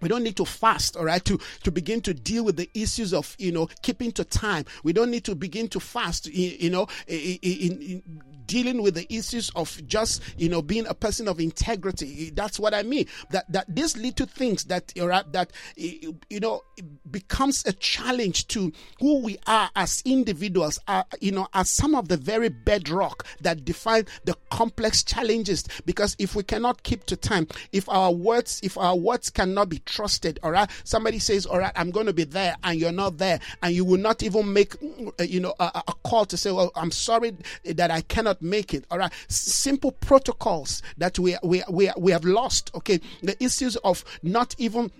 we 0.00 0.08
don't 0.08 0.22
need 0.22 0.36
to 0.36 0.44
fast 0.44 0.96
all 0.96 1.04
right 1.04 1.24
to 1.24 1.38
to 1.62 1.70
begin 1.70 2.00
to 2.02 2.14
deal 2.14 2.44
with 2.44 2.56
the 2.56 2.70
issues 2.74 3.12
of 3.12 3.34
you 3.38 3.52
know 3.52 3.68
keeping 3.82 4.12
to 4.12 4.24
time. 4.24 4.64
We 4.82 4.92
don't 4.92 5.10
need 5.10 5.24
to 5.24 5.34
begin 5.34 5.68
to 5.68 5.80
fast 5.80 6.26
you 6.26 6.70
know 6.70 6.88
in, 7.06 7.38
in, 7.42 7.82
in 7.82 8.22
dealing 8.50 8.82
with 8.82 8.94
the 8.94 9.06
issues 9.14 9.48
of 9.54 9.80
just 9.86 10.20
you 10.36 10.48
know 10.48 10.60
being 10.60 10.84
a 10.88 10.94
person 10.94 11.28
of 11.28 11.38
integrity. 11.38 12.30
That's 12.30 12.58
what 12.58 12.74
i 12.74 12.82
mean. 12.82 13.06
That 13.30 13.50
that 13.52 13.66
these 13.68 13.96
little 13.96 14.26
things 14.26 14.64
that 14.64 14.92
that 14.96 15.52
you 15.76 16.40
know 16.40 16.62
becomes 17.08 17.64
a 17.64 17.72
challenge 17.74 18.48
to 18.48 18.72
who 18.98 19.20
we 19.20 19.38
are 19.46 19.70
as 19.76 20.02
individuals 20.04 20.80
are 20.88 21.04
you 21.20 21.30
know 21.30 21.46
as 21.54 21.70
some 21.70 21.94
of 21.94 22.08
the 22.08 22.16
very 22.16 22.48
bedrock 22.48 23.24
that 23.40 23.64
define 23.64 24.06
the 24.24 24.34
complex 24.50 25.04
challenges. 25.04 25.64
Because 25.86 26.16
if 26.18 26.34
we 26.34 26.42
cannot 26.42 26.82
keep 26.82 27.06
to 27.06 27.16
time 27.16 27.46
if 27.70 27.88
our 27.88 28.10
words 28.10 28.58
if 28.64 28.76
our 28.76 28.96
words 28.96 29.30
cannot 29.30 29.68
be 29.68 29.78
trusted 29.80 30.38
all 30.42 30.50
right 30.50 30.68
somebody 30.84 31.18
says 31.18 31.46
all 31.46 31.58
right 31.58 31.72
i'm 31.76 31.90
going 31.90 32.06
to 32.06 32.12
be 32.12 32.24
there 32.24 32.56
and 32.64 32.80
you're 32.80 32.92
not 32.92 33.18
there 33.18 33.38
and 33.62 33.74
you 33.74 33.84
will 33.84 33.98
not 33.98 34.22
even 34.22 34.52
make 34.52 34.74
uh, 35.18 35.22
you 35.22 35.40
know 35.40 35.54
a, 35.60 35.82
a 35.88 35.92
call 36.04 36.24
to 36.24 36.36
say 36.36 36.50
well 36.50 36.72
i'm 36.74 36.90
sorry 36.90 37.36
that 37.64 37.90
i 37.90 38.00
cannot 38.02 38.39
make 38.40 38.74
it. 38.74 38.84
All 38.90 38.98
right. 38.98 39.12
Simple 39.28 39.92
protocols 39.92 40.82
that 40.98 41.18
we, 41.18 41.36
we, 41.42 41.62
we, 41.70 41.90
we 41.96 42.12
have 42.12 42.24
lost. 42.24 42.70
Okay. 42.74 43.00
The 43.22 43.42
issues 43.42 43.76
of 43.76 44.04
not 44.22 44.54
even 44.58 44.90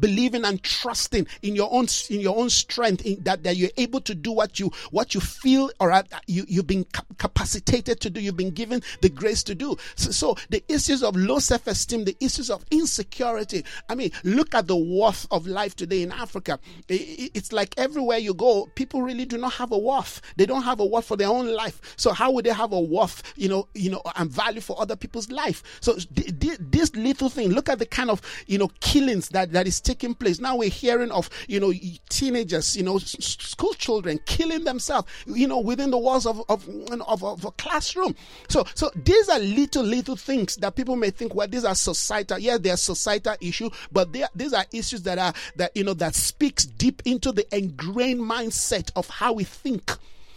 believing 0.00 0.44
and 0.44 0.62
trusting 0.62 1.26
in 1.42 1.54
your 1.54 1.68
own 1.72 1.86
in 2.10 2.20
your 2.20 2.36
own 2.36 2.50
strength 2.50 3.04
in 3.04 3.22
that 3.22 3.42
that 3.42 3.56
you're 3.56 3.70
able 3.76 4.00
to 4.00 4.14
do 4.14 4.32
what 4.32 4.58
you 4.58 4.70
what 4.90 5.14
you 5.14 5.20
feel 5.20 5.70
or 5.80 5.92
uh, 5.92 6.02
you 6.26 6.44
you've 6.48 6.66
been 6.66 6.86
capacitated 7.18 8.00
to 8.00 8.10
do 8.10 8.20
you've 8.20 8.36
been 8.36 8.50
given 8.50 8.82
the 9.00 9.08
grace 9.08 9.42
to 9.42 9.54
do. 9.54 9.76
So, 9.96 10.10
so 10.10 10.36
the 10.50 10.62
issues 10.72 11.02
of 11.02 11.16
low 11.16 11.38
self-esteem 11.38 12.04
the 12.04 12.16
issues 12.20 12.50
of 12.50 12.64
insecurity 12.70 13.64
i 13.88 13.94
mean 13.94 14.10
look 14.24 14.54
at 14.54 14.66
the 14.66 14.76
worth 14.76 15.26
of 15.30 15.46
life 15.46 15.76
today 15.76 16.02
in 16.02 16.12
africa. 16.12 16.58
It's 16.88 17.52
like 17.52 17.74
everywhere 17.76 18.18
you 18.18 18.34
go 18.34 18.66
people 18.74 19.02
really 19.02 19.24
do 19.24 19.38
not 19.38 19.54
have 19.54 19.72
a 19.72 19.78
worth. 19.78 20.20
They 20.36 20.46
don't 20.46 20.62
have 20.62 20.80
a 20.80 20.86
worth 20.86 21.06
for 21.06 21.16
their 21.16 21.28
own 21.28 21.52
life. 21.52 21.94
So 21.96 22.12
how 22.12 22.30
would 22.32 22.44
they 22.44 22.52
have 22.52 22.72
a 22.72 22.80
worth 22.80 23.22
you 23.36 23.48
know 23.48 23.68
you 23.74 23.90
know 23.90 24.02
and 24.16 24.30
value 24.30 24.60
for 24.60 24.80
other 24.80 24.96
people's 24.96 25.30
life? 25.30 25.62
So 25.80 25.94
this 26.10 26.94
little 26.94 27.28
thing 27.28 27.50
look 27.50 27.68
at 27.68 27.78
the 27.78 27.86
kind 27.86 28.10
of 28.10 28.20
you 28.46 28.58
know 28.58 28.68
killings 28.80 29.28
that 29.30 29.52
that 29.52 29.66
is 29.66 29.73
is 29.74 29.80
taking 29.80 30.14
place. 30.14 30.40
Now 30.40 30.56
we're 30.56 30.70
hearing 30.70 31.10
of, 31.10 31.28
you 31.48 31.60
know, 31.60 31.72
teenagers, 32.08 32.76
you 32.76 32.82
know, 32.82 32.98
school 32.98 33.74
children 33.74 34.20
killing 34.26 34.64
themselves, 34.64 35.08
you 35.26 35.46
know, 35.46 35.60
within 35.60 35.90
the 35.90 35.98
walls 35.98 36.26
of, 36.26 36.42
of, 36.48 36.68
of, 37.06 37.24
of 37.24 37.44
a 37.44 37.50
classroom. 37.52 38.14
So, 38.48 38.64
so 38.74 38.90
these 38.94 39.28
are 39.28 39.38
little, 39.38 39.84
little 39.84 40.16
things 40.16 40.56
that 40.56 40.76
people 40.76 40.96
may 40.96 41.10
think, 41.10 41.34
well, 41.34 41.48
these 41.48 41.64
are 41.64 41.74
societal. 41.74 42.38
Yes, 42.38 42.60
they're 42.60 42.76
societal 42.76 43.36
issue, 43.40 43.70
but 43.92 44.12
they 44.12 44.22
are, 44.22 44.30
these 44.34 44.52
are 44.52 44.64
issues 44.72 45.02
that 45.02 45.18
are, 45.18 45.32
that, 45.56 45.76
you 45.76 45.84
know, 45.84 45.94
that 45.94 46.14
speaks 46.14 46.64
deep 46.64 47.02
into 47.04 47.32
the 47.32 47.46
ingrained 47.54 48.20
mindset 48.20 48.90
of 48.96 49.08
how 49.08 49.32
we 49.32 49.44
think. 49.44 49.92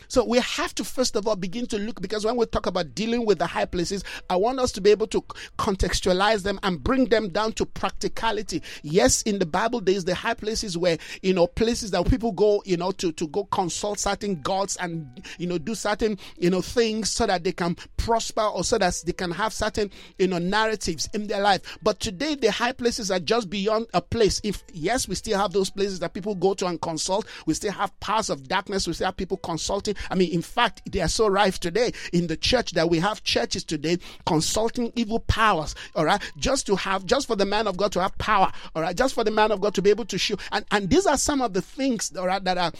So 0.07 0.23
we 0.23 0.39
have 0.39 0.73
to 0.75 0.83
first 0.83 1.15
of 1.15 1.27
all 1.27 1.35
begin 1.35 1.65
to 1.67 1.77
look 1.77 2.01
because 2.01 2.25
when 2.25 2.35
we 2.35 2.45
talk 2.45 2.65
about 2.65 2.95
dealing 2.95 3.25
with 3.25 3.39
the 3.39 3.47
high 3.47 3.65
places, 3.65 4.03
I 4.29 4.35
want 4.35 4.59
us 4.59 4.71
to 4.73 4.81
be 4.81 4.91
able 4.91 5.07
to 5.07 5.21
contextualize 5.57 6.43
them 6.43 6.59
and 6.63 6.83
bring 6.83 7.05
them 7.05 7.29
down 7.29 7.53
to 7.53 7.65
practicality. 7.65 8.61
Yes, 8.83 9.21
in 9.23 9.39
the 9.39 9.45
Bible, 9.45 9.81
there's 9.81 10.05
the 10.05 10.15
high 10.15 10.33
places 10.33 10.77
where 10.77 10.97
you 11.21 11.33
know 11.33 11.47
places 11.47 11.91
that 11.91 12.09
people 12.09 12.31
go, 12.31 12.63
you 12.65 12.77
know, 12.77 12.91
to 12.91 13.11
to 13.13 13.27
go 13.27 13.45
consult 13.45 13.99
certain 13.99 14.41
gods 14.41 14.75
and 14.77 15.23
you 15.37 15.47
know 15.47 15.57
do 15.57 15.75
certain 15.75 16.17
you 16.37 16.49
know 16.49 16.61
things 16.61 17.11
so 17.11 17.25
that 17.27 17.43
they 17.43 17.51
can 17.51 17.75
prosper 17.97 18.41
or 18.41 18.63
so 18.63 18.77
that 18.77 19.01
they 19.05 19.13
can 19.13 19.31
have 19.31 19.53
certain 19.53 19.91
you 20.17 20.27
know 20.27 20.37
narratives 20.37 21.09
in 21.13 21.27
their 21.27 21.41
life. 21.41 21.77
But 21.81 21.99
today, 21.99 22.35
the 22.35 22.51
high 22.51 22.71
places 22.71 23.11
are 23.11 23.19
just 23.19 23.49
beyond 23.49 23.87
a 23.93 24.01
place. 24.01 24.39
If 24.43 24.63
yes, 24.73 25.07
we 25.07 25.15
still 25.15 25.37
have 25.37 25.53
those 25.53 25.69
places 25.69 25.99
that 25.99 26.13
people 26.13 26.35
go 26.35 26.53
to 26.55 26.67
and 26.67 26.79
consult, 26.81 27.25
we 27.45 27.53
still 27.53 27.71
have 27.73 27.97
powers 27.99 28.29
of 28.29 28.47
darkness, 28.47 28.87
we 28.87 28.93
still 28.93 29.07
have 29.07 29.17
people 29.17 29.37
consulting 29.37 29.95
I 30.09 30.15
mean, 30.15 30.31
in 30.31 30.41
fact, 30.41 30.81
they 30.91 31.01
are 31.01 31.07
so 31.07 31.27
rife 31.27 31.59
today 31.59 31.91
in 32.13 32.27
the 32.27 32.37
church 32.37 32.71
that 32.71 32.89
we 32.89 32.99
have 32.99 33.23
churches 33.23 33.63
today 33.63 33.97
consulting 34.25 34.91
evil 34.95 35.19
powers, 35.19 35.75
all 35.95 36.05
right, 36.05 36.21
just 36.37 36.65
to 36.67 36.75
have, 36.75 37.05
just 37.05 37.27
for 37.27 37.35
the 37.35 37.45
man 37.45 37.67
of 37.67 37.77
God 37.77 37.91
to 37.93 38.01
have 38.01 38.17
power, 38.17 38.51
all 38.75 38.81
right, 38.81 38.95
just 38.95 39.13
for 39.13 39.23
the 39.23 39.31
man 39.31 39.51
of 39.51 39.61
God 39.61 39.73
to 39.75 39.81
be 39.81 39.89
able 39.89 40.05
to 40.05 40.17
show. 40.17 40.35
And, 40.51 40.65
and 40.71 40.89
these 40.89 41.05
are 41.05 41.17
some 41.17 41.41
of 41.41 41.53
the 41.53 41.61
things, 41.61 42.15
all 42.15 42.27
right, 42.27 42.43
that 42.43 42.57
are 42.57 42.71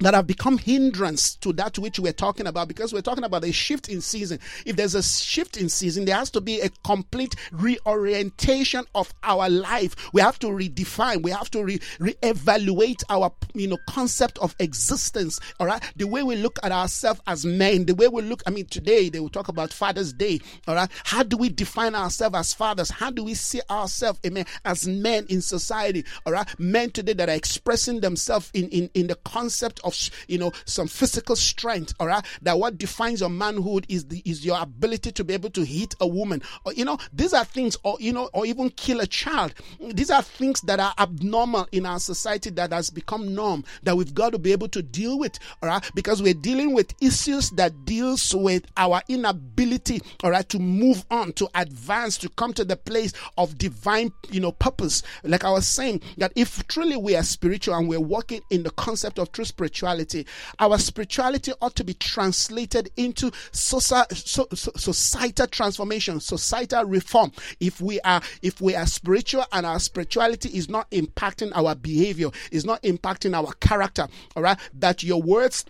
that 0.00 0.14
have 0.14 0.26
become 0.26 0.58
hindrance 0.58 1.34
to 1.36 1.52
that 1.54 1.78
which 1.78 1.98
we're 1.98 2.12
talking 2.12 2.46
about 2.46 2.68
because 2.68 2.92
we're 2.92 3.00
talking 3.00 3.24
about 3.24 3.44
a 3.44 3.52
shift 3.52 3.88
in 3.88 4.00
season. 4.00 4.38
If 4.64 4.76
there's 4.76 4.94
a 4.94 5.02
shift 5.02 5.56
in 5.56 5.68
season, 5.68 6.04
there 6.04 6.16
has 6.16 6.30
to 6.30 6.40
be 6.40 6.60
a 6.60 6.68
complete 6.84 7.34
reorientation 7.52 8.84
of 8.94 9.12
our 9.22 9.48
life. 9.48 9.94
We 10.12 10.20
have 10.20 10.38
to 10.40 10.48
redefine, 10.48 11.22
we 11.22 11.30
have 11.30 11.50
to 11.50 11.64
re- 11.64 11.78
reevaluate 11.98 13.02
our 13.08 13.32
you 13.54 13.68
know 13.68 13.78
concept 13.88 14.38
of 14.38 14.54
existence. 14.58 15.40
All 15.58 15.66
right, 15.66 15.82
the 15.96 16.06
way 16.06 16.22
we 16.22 16.36
look 16.36 16.58
at 16.62 16.72
ourselves 16.72 17.20
as 17.26 17.44
men, 17.44 17.86
the 17.86 17.94
way 17.94 18.08
we 18.08 18.22
look. 18.22 18.42
I 18.46 18.50
mean, 18.50 18.66
today 18.66 19.08
they 19.08 19.20
will 19.20 19.28
talk 19.28 19.48
about 19.48 19.72
Father's 19.72 20.12
Day. 20.12 20.40
All 20.66 20.74
right, 20.74 20.90
how 21.04 21.22
do 21.22 21.36
we 21.36 21.48
define 21.48 21.94
ourselves 21.94 22.36
as 22.36 22.54
fathers? 22.54 22.90
How 22.90 23.10
do 23.10 23.24
we 23.24 23.34
see 23.34 23.60
ourselves, 23.70 24.20
amen, 24.26 24.46
as 24.64 24.86
men 24.86 25.26
in 25.28 25.40
society? 25.40 26.04
All 26.26 26.32
right, 26.32 26.48
men 26.58 26.90
today 26.90 27.14
that 27.14 27.28
are 27.28 27.34
expressing 27.34 28.00
themselves 28.00 28.50
in 28.54 28.68
in 28.68 28.90
in 28.94 29.06
the 29.08 29.16
concept 29.24 29.80
of 29.84 29.87
you 30.28 30.38
know 30.38 30.52
some 30.64 30.86
physical 30.86 31.36
strength 31.36 31.94
all 32.00 32.06
right 32.06 32.24
that 32.42 32.58
what 32.58 32.78
defines 32.78 33.20
your 33.20 33.30
manhood 33.30 33.86
is 33.88 34.06
the 34.06 34.22
is 34.24 34.44
your 34.44 34.60
ability 34.60 35.12
to 35.12 35.24
be 35.24 35.34
able 35.34 35.50
to 35.50 35.64
hit 35.64 35.94
a 36.00 36.06
woman. 36.06 36.42
Or 36.64 36.72
you 36.72 36.84
know 36.84 36.98
these 37.12 37.32
are 37.32 37.44
things 37.44 37.76
or 37.84 37.96
you 38.00 38.12
know 38.12 38.30
or 38.32 38.46
even 38.46 38.70
kill 38.70 39.00
a 39.00 39.06
child. 39.06 39.54
These 39.80 40.10
are 40.10 40.22
things 40.22 40.60
that 40.62 40.80
are 40.80 40.94
abnormal 40.98 41.68
in 41.72 41.86
our 41.86 41.98
society 41.98 42.50
that 42.50 42.72
has 42.72 42.90
become 42.90 43.34
norm 43.34 43.64
that 43.82 43.96
we've 43.96 44.14
got 44.14 44.32
to 44.32 44.38
be 44.38 44.52
able 44.52 44.68
to 44.68 44.82
deal 44.82 45.18
with 45.18 45.38
all 45.62 45.68
right? 45.68 45.90
Because 45.94 46.22
we're 46.22 46.34
dealing 46.34 46.74
with 46.74 46.94
issues 47.00 47.50
that 47.50 47.84
deals 47.84 48.34
with 48.34 48.64
our 48.76 49.02
inability 49.08 50.00
all 50.22 50.30
right 50.30 50.48
to 50.48 50.58
move 50.58 51.04
on 51.10 51.32
to 51.34 51.48
advance 51.54 52.18
to 52.18 52.28
come 52.30 52.52
to 52.54 52.64
the 52.64 52.76
place 52.76 53.12
of 53.36 53.58
divine 53.58 54.12
you 54.30 54.40
know 54.40 54.52
purpose. 54.52 55.02
Like 55.24 55.44
i 55.44 55.50
was 55.50 55.66
saying 55.66 56.02
that 56.18 56.32
if 56.36 56.66
truly 56.68 56.96
we 56.96 57.16
are 57.16 57.22
spiritual 57.22 57.74
and 57.74 57.88
we're 57.88 58.00
walking 58.00 58.40
in 58.50 58.62
the 58.62 58.70
concept 58.70 59.18
of 59.18 59.32
true 59.32 59.44
spirituality 59.44 59.77
spirituality. 59.78 60.26
Our 60.58 60.78
spirituality 60.78 61.52
ought 61.60 61.76
to 61.76 61.84
be 61.84 61.94
translated 61.94 62.90
into 62.96 63.30
societal 63.52 65.46
transformation, 65.46 66.20
societal 66.20 66.84
reform. 66.84 67.32
If 67.60 67.80
we 67.80 68.00
are 68.00 68.20
if 68.42 68.60
we 68.60 68.74
are 68.74 68.86
spiritual 68.86 69.44
and 69.52 69.64
our 69.64 69.78
spirituality 69.78 70.48
is 70.50 70.68
not 70.68 70.90
impacting 70.90 71.52
our 71.54 71.74
behavior, 71.74 72.30
is 72.50 72.64
not 72.64 72.82
impacting 72.82 73.34
our 73.34 73.52
character, 73.60 74.08
all 74.34 74.42
right, 74.42 74.58
that 74.74 75.02
your 75.02 75.22
words 75.22 75.64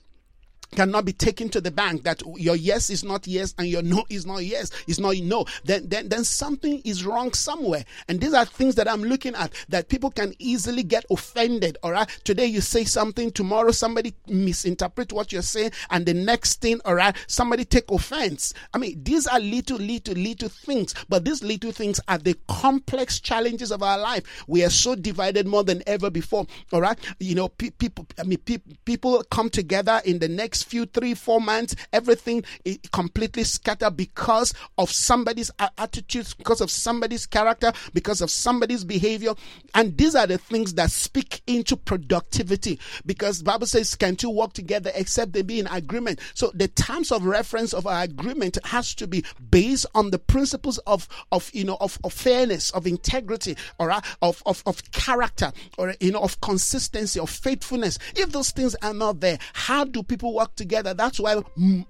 cannot 0.73 1.05
be 1.05 1.13
taken 1.13 1.49
to 1.51 1.61
the 1.61 1.71
bank 1.71 2.05
that 2.05 2.23
your 2.37 2.57
yes 2.57 2.91
is 2.91 3.03
not 3.05 3.27
yes 3.27 3.55
and 3.59 3.69
your 3.69 3.83
no 3.83 4.05
is 4.11 4.27
not 4.27 4.45
yes 4.45 4.71
is 4.87 4.99
not 4.99 5.17
no. 5.17 5.45
Then 5.65 5.89
then 5.89 6.09
then 6.09 6.25
something 6.25 6.81
is 6.85 7.05
wrong 7.05 7.33
somewhere. 7.33 7.85
And 8.09 8.21
these 8.21 8.35
are 8.35 8.45
things 8.45 8.75
that 8.77 8.89
i'm 8.89 9.03
looking 9.03 9.35
at 9.35 9.53
that 9.69 9.89
people 9.89 10.11
can 10.11 10.35
easily 10.39 10.83
get 10.83 11.05
offended 11.11 11.79
all 11.83 11.93
right? 11.93 12.09
Today 12.25 12.47
you 12.47 12.61
say 12.61 12.85
something 12.85 13.31
tomorrow 13.31 13.71
somebody 13.71 14.15
misinterpret 14.27 15.13
what 15.13 15.33
you're 15.33 15.43
saying 15.43 15.73
and 15.91 16.07
the 16.07 16.15
next 16.15 16.61
thing 16.61 16.81
all 16.85 16.95
right 16.95 17.17
somebody 17.27 17.65
take 17.65 17.91
offense. 17.91 18.53
I 18.75 18.79
mean 18.79 19.03
these 19.03 19.27
are 19.27 19.41
little 19.41 19.79
little 19.79 20.15
little 20.15 20.49
things 20.49 20.95
but 21.09 21.25
these 21.25 21.43
little 21.43 21.73
things 21.73 22.01
are 22.09 22.19
the 22.19 22.37
complex 22.49 23.21
challenges 23.21 23.71
of 23.73 23.83
our 23.83 23.99
life. 23.99 24.45
We 24.47 24.65
are 24.65 24.71
so 24.71 24.95
divided 24.95 25.47
more 25.47 25.65
than 25.65 25.83
ever 25.87 26.11
before 26.11 26.47
all 26.73 26.81
right? 26.81 26.99
You 27.19 27.35
know 27.35 27.49
pe- 27.49 27.71
people 27.71 28.07
i 28.19 28.23
mean 28.23 28.39
pe- 28.39 28.59
people 28.85 29.23
come 29.31 29.51
together 29.51 30.01
in 30.05 30.19
the 30.19 30.29
next 30.29 30.58
next 30.59 30.71
few 30.71 30.87
three, 30.87 31.15
four 31.15 31.41
months, 31.41 31.77
everything 31.93 32.45
completely 32.93 33.45
scattered 33.45 33.97
because 33.97 34.53
of 34.77 34.91
somebody's 34.91 35.51
attitudes, 35.79 36.35
because 36.35 36.61
of 36.61 36.69
somebody's 36.71 37.27
character, 37.27 37.73
because 37.95 38.21
of 38.21 38.31
somebody's 38.31 38.85
behavior. 38.85 39.35
And 39.75 39.97
these 39.97 40.17
are 40.17 40.27
the 40.27 40.39
things 40.39 40.75
that 40.75 40.91
speak 40.91 41.43
into 41.47 41.77
productivity 41.77 42.81
because 43.07 43.43
Bible 43.43 43.67
says, 43.67 43.95
can 43.95 44.17
two 44.17 44.31
work 44.31 44.53
together 44.53 44.91
except 44.95 45.33
they 45.33 45.43
be 45.43 45.61
in 45.61 45.69
agreement? 45.69 46.19
So 46.35 46.51
the 46.55 46.69
terms 46.69 47.13
of 47.13 47.25
reference 47.25 47.73
of 47.73 47.87
our 47.87 48.03
agreement 48.03 48.59
has 48.65 48.95
to 48.97 49.07
be 49.07 49.25
based 49.51 49.87
on 49.95 50.11
the 50.11 50.19
principles 50.19 50.79
of, 50.79 51.07
of 51.31 51.51
you 51.55 51.65
know, 51.65 51.77
of, 51.81 51.99
of 52.03 52.13
fairness, 52.13 52.71
of 52.71 52.87
integrity, 52.87 53.57
or 53.79 53.93
uh, 53.93 54.01
of, 54.23 54.43
of, 54.45 54.63
of 54.67 54.91
character, 54.91 55.53
or, 55.77 55.95
you 56.01 56.11
know, 56.11 56.21
of 56.21 56.41
consistency, 56.41 57.21
of 57.21 57.31
faithfulness. 57.31 57.99
If 58.17 58.33
those 58.33 58.51
things 58.51 58.75
are 58.83 58.95
not 58.95 59.21
there, 59.21 59.39
how 59.53 59.85
do 59.85 60.03
people 60.03 60.35
work 60.35 60.48
work 60.49 60.57
together. 60.57 60.95
That's 60.95 61.21
why 61.21 61.43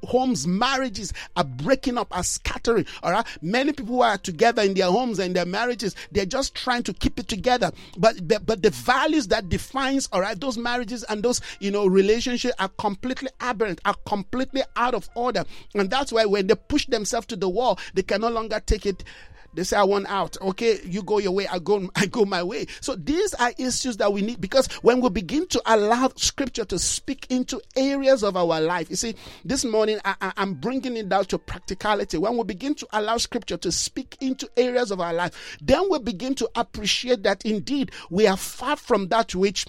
homes, 0.05 0.47
marriages 0.47 1.13
are 1.37 1.45
breaking 1.45 1.99
up, 1.99 2.15
are 2.17 2.23
scattering. 2.23 2.87
All 3.03 3.13
right. 3.13 3.27
Many 3.41 3.73
people 3.73 3.97
who 3.97 4.03
are 4.03 4.19
together 4.19 4.63
in 4.63 4.75
their 4.75 4.91
homes 4.91 5.19
and 5.19 5.35
their 5.35 5.47
marriages, 5.47 5.95
they're 6.13 6.27
just 6.27 6.55
trying 6.55 6.83
to 6.85 6.93
keep 6.93 7.19
it 7.19 7.29
together. 7.29 7.71
But, 7.97 8.27
but, 8.27 8.47
but 8.47 8.63
the 8.63 8.71
values 8.71 9.29
that 9.29 9.49
defines, 9.49 10.09
all 10.13 10.21
right, 10.21 10.39
those 10.39 10.59
marriages 10.59 11.05
and 11.05 11.23
those, 11.23 11.41
you 11.61 11.71
know, 11.71 11.87
relationships 11.87 12.55
are 12.59 12.71
completely 12.79 13.29
aberrant, 13.41 13.81
are 13.85 13.97
completely 14.07 14.63
out 14.77 14.95
of 14.95 15.09
order. 15.15 15.45
And 15.75 15.91
that's 15.91 16.13
why 16.13 16.25
when 16.25 16.47
they 16.47 16.55
push 16.55 16.87
themselves 16.87 17.27
to 17.29 17.37
the 17.37 17.49
wall, 17.49 17.79
they 17.95 18.03
can 18.03 18.21
no 18.21 18.29
longer 18.29 18.61
take 18.65 18.87
it 18.87 19.05
they 19.59 19.65
say, 19.65 19.77
I 19.77 19.83
want 19.83 20.07
out. 20.07 20.37
Okay, 20.41 20.79
you 20.85 21.03
go 21.03 21.19
your 21.19 21.33
way, 21.33 21.49
I 21.49 21.59
go, 21.59 21.91
I 21.97 22.07
go 22.07 22.25
my 22.25 22.45
way. 22.45 22.67
So 22.81 22.95
these 22.95 23.35
are 23.35 23.53
issues 23.59 23.97
that 23.97 24.13
we 24.13 24.23
need 24.23 24.41
because 24.41 24.69
when 24.83 25.01
we 25.01 25.11
begin 25.11 25.49
to 25.49 25.63
allow 25.67 26.11
scripture 26.15 26.65
to 26.67 26.79
speak 26.79 27.27
into 27.29 27.61
areas 27.75 28.23
of 28.23 28.37
our 28.37 28.61
life, 28.61 28.89
you 28.89 28.95
see, 28.95 29.17
this 29.45 29.65
morning 29.65 29.99
I, 30.05 30.33
am 30.37 30.55
bringing 30.55 30.97
it 30.97 31.09
down 31.09 31.25
to 31.27 31.39
practicality. 31.39 32.19
When 32.19 32.37
we 32.37 32.45
begin 32.45 32.77
to 32.77 32.87
allow 32.93 33.17
scripture 33.17 33.57
to 33.57 33.73
speak 33.73 34.17
into 34.21 34.49
areas 34.57 34.93
of 34.93 35.01
our 35.01 35.13
life, 35.13 35.59
then 35.61 35.91
we 35.91 35.99
begin 35.99 36.37
to 36.37 36.49
appreciate 36.55 37.25
that 37.25 37.45
indeed 37.45 37.91
we 38.11 38.29
are 38.29 38.37
far 38.37 38.77
from 38.77 39.09
that 39.09 39.35
which 39.35 39.67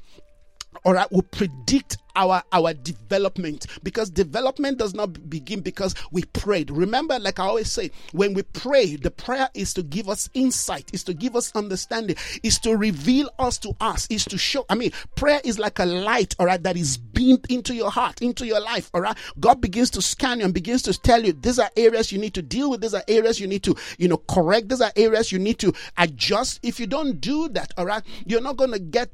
all 0.85 0.93
right 0.93 1.11
will 1.11 1.23
predict 1.23 1.97
our 2.15 2.43
our 2.51 2.73
development 2.73 3.65
because 3.83 4.09
development 4.09 4.77
does 4.77 4.93
not 4.93 5.29
begin 5.29 5.61
because 5.61 5.95
we 6.11 6.23
prayed. 6.23 6.69
Remember 6.71 7.17
like 7.19 7.39
i 7.39 7.45
always 7.45 7.71
say 7.71 7.91
when 8.11 8.33
we 8.33 8.43
pray 8.43 8.95
the 8.95 9.11
prayer 9.11 9.49
is 9.53 9.73
to 9.75 9.83
give 9.83 10.09
us 10.09 10.29
insight 10.33 10.89
is 10.93 11.03
to 11.05 11.13
give 11.13 11.35
us 11.35 11.51
understanding 11.55 12.15
is 12.43 12.59
to 12.59 12.75
reveal 12.75 13.29
us 13.39 13.57
to 13.59 13.73
us 13.79 14.07
is 14.09 14.25
to 14.25 14.37
show 14.37 14.65
i 14.69 14.75
mean 14.75 14.91
prayer 15.15 15.39
is 15.43 15.59
like 15.59 15.79
a 15.79 15.85
light 15.85 16.35
all 16.39 16.45
right 16.45 16.63
that 16.63 16.75
is 16.77 16.97
beamed 16.97 17.45
into 17.49 17.73
your 17.73 17.91
heart 17.91 18.21
into 18.21 18.45
your 18.45 18.59
life 18.61 18.89
all 18.93 19.01
right? 19.01 19.17
God 19.39 19.61
begins 19.61 19.89
to 19.91 20.01
scan 20.01 20.39
you 20.39 20.45
and 20.45 20.53
begins 20.53 20.81
to 20.83 20.93
tell 20.93 21.23
you 21.23 21.33
these 21.33 21.59
are 21.59 21.69
areas 21.77 22.11
you 22.11 22.17
need 22.17 22.33
to 22.33 22.41
deal 22.41 22.69
with 22.69 22.81
these 22.81 22.93
are 22.93 23.03
areas 23.07 23.39
you 23.39 23.47
need 23.47 23.63
to 23.63 23.75
you 23.97 24.07
know 24.07 24.17
correct 24.17 24.69
these 24.69 24.81
are 24.81 24.91
areas 24.95 25.31
you 25.31 25.39
need 25.39 25.59
to 25.59 25.73
adjust. 25.97 26.59
If 26.63 26.79
you 26.79 26.87
don't 26.87 27.21
do 27.21 27.49
that 27.49 27.73
all 27.77 27.85
right 27.85 28.03
you're 28.25 28.41
not 28.41 28.57
going 28.57 28.71
to 28.71 28.79
get 28.79 29.09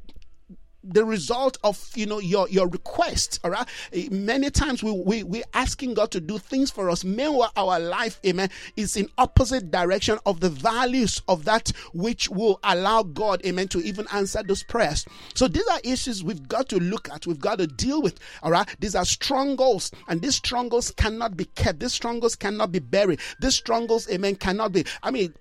the 0.88 1.04
result 1.04 1.58
of 1.64 1.90
you 1.94 2.06
know 2.06 2.18
your 2.18 2.48
your 2.48 2.68
request 2.68 3.40
all 3.44 3.50
right? 3.50 3.68
Eh, 3.92 4.08
many 4.10 4.50
times 4.50 4.82
we, 4.82 4.92
we 4.92 5.22
we're 5.22 5.44
asking 5.54 5.94
god 5.94 6.10
to 6.10 6.20
do 6.20 6.38
things 6.38 6.70
for 6.70 6.90
us. 6.90 7.04
Meanwhile 7.04 7.52
our 7.56 7.78
life 7.78 8.20
amen 8.26 8.50
is 8.76 8.96
in 8.96 9.08
opposite 9.18 9.70
direction 9.70 10.18
of 10.26 10.40
the 10.40 10.50
values 10.50 11.20
of 11.28 11.44
that 11.44 11.72
which 11.92 12.28
will 12.28 12.58
allow 12.64 13.02
god 13.02 13.44
amen 13.44 13.68
to 13.68 13.78
even 13.80 14.06
answer 14.12 14.42
those 14.42 14.62
prayers. 14.62 15.04
So 15.34 15.48
these 15.48 15.66
are 15.68 15.80
issues 15.84 16.22
we've 16.22 16.48
got 16.48 16.68
to 16.70 16.78
look 16.78 17.08
at 17.10 17.26
we've 17.26 17.40
got 17.40 17.58
to 17.58 17.66
deal 17.66 18.02
with 18.02 18.18
all 18.42 18.50
right? 18.50 18.68
These 18.80 18.94
are 18.94 19.04
strongholds 19.04 19.90
and 20.08 20.22
these 20.22 20.36
strongholds 20.36 20.90
cannot 20.92 21.36
be 21.36 21.46
kept. 21.46 21.80
These 21.80 21.94
strongholds 21.94 22.36
cannot 22.36 22.72
be 22.72 22.78
buried. 22.78 23.20
These 23.40 23.54
strongholds 23.54 24.08
amen 24.10 24.36
cannot 24.36 24.72
be 24.72 24.84
i 25.02 25.10
mean 25.10 25.34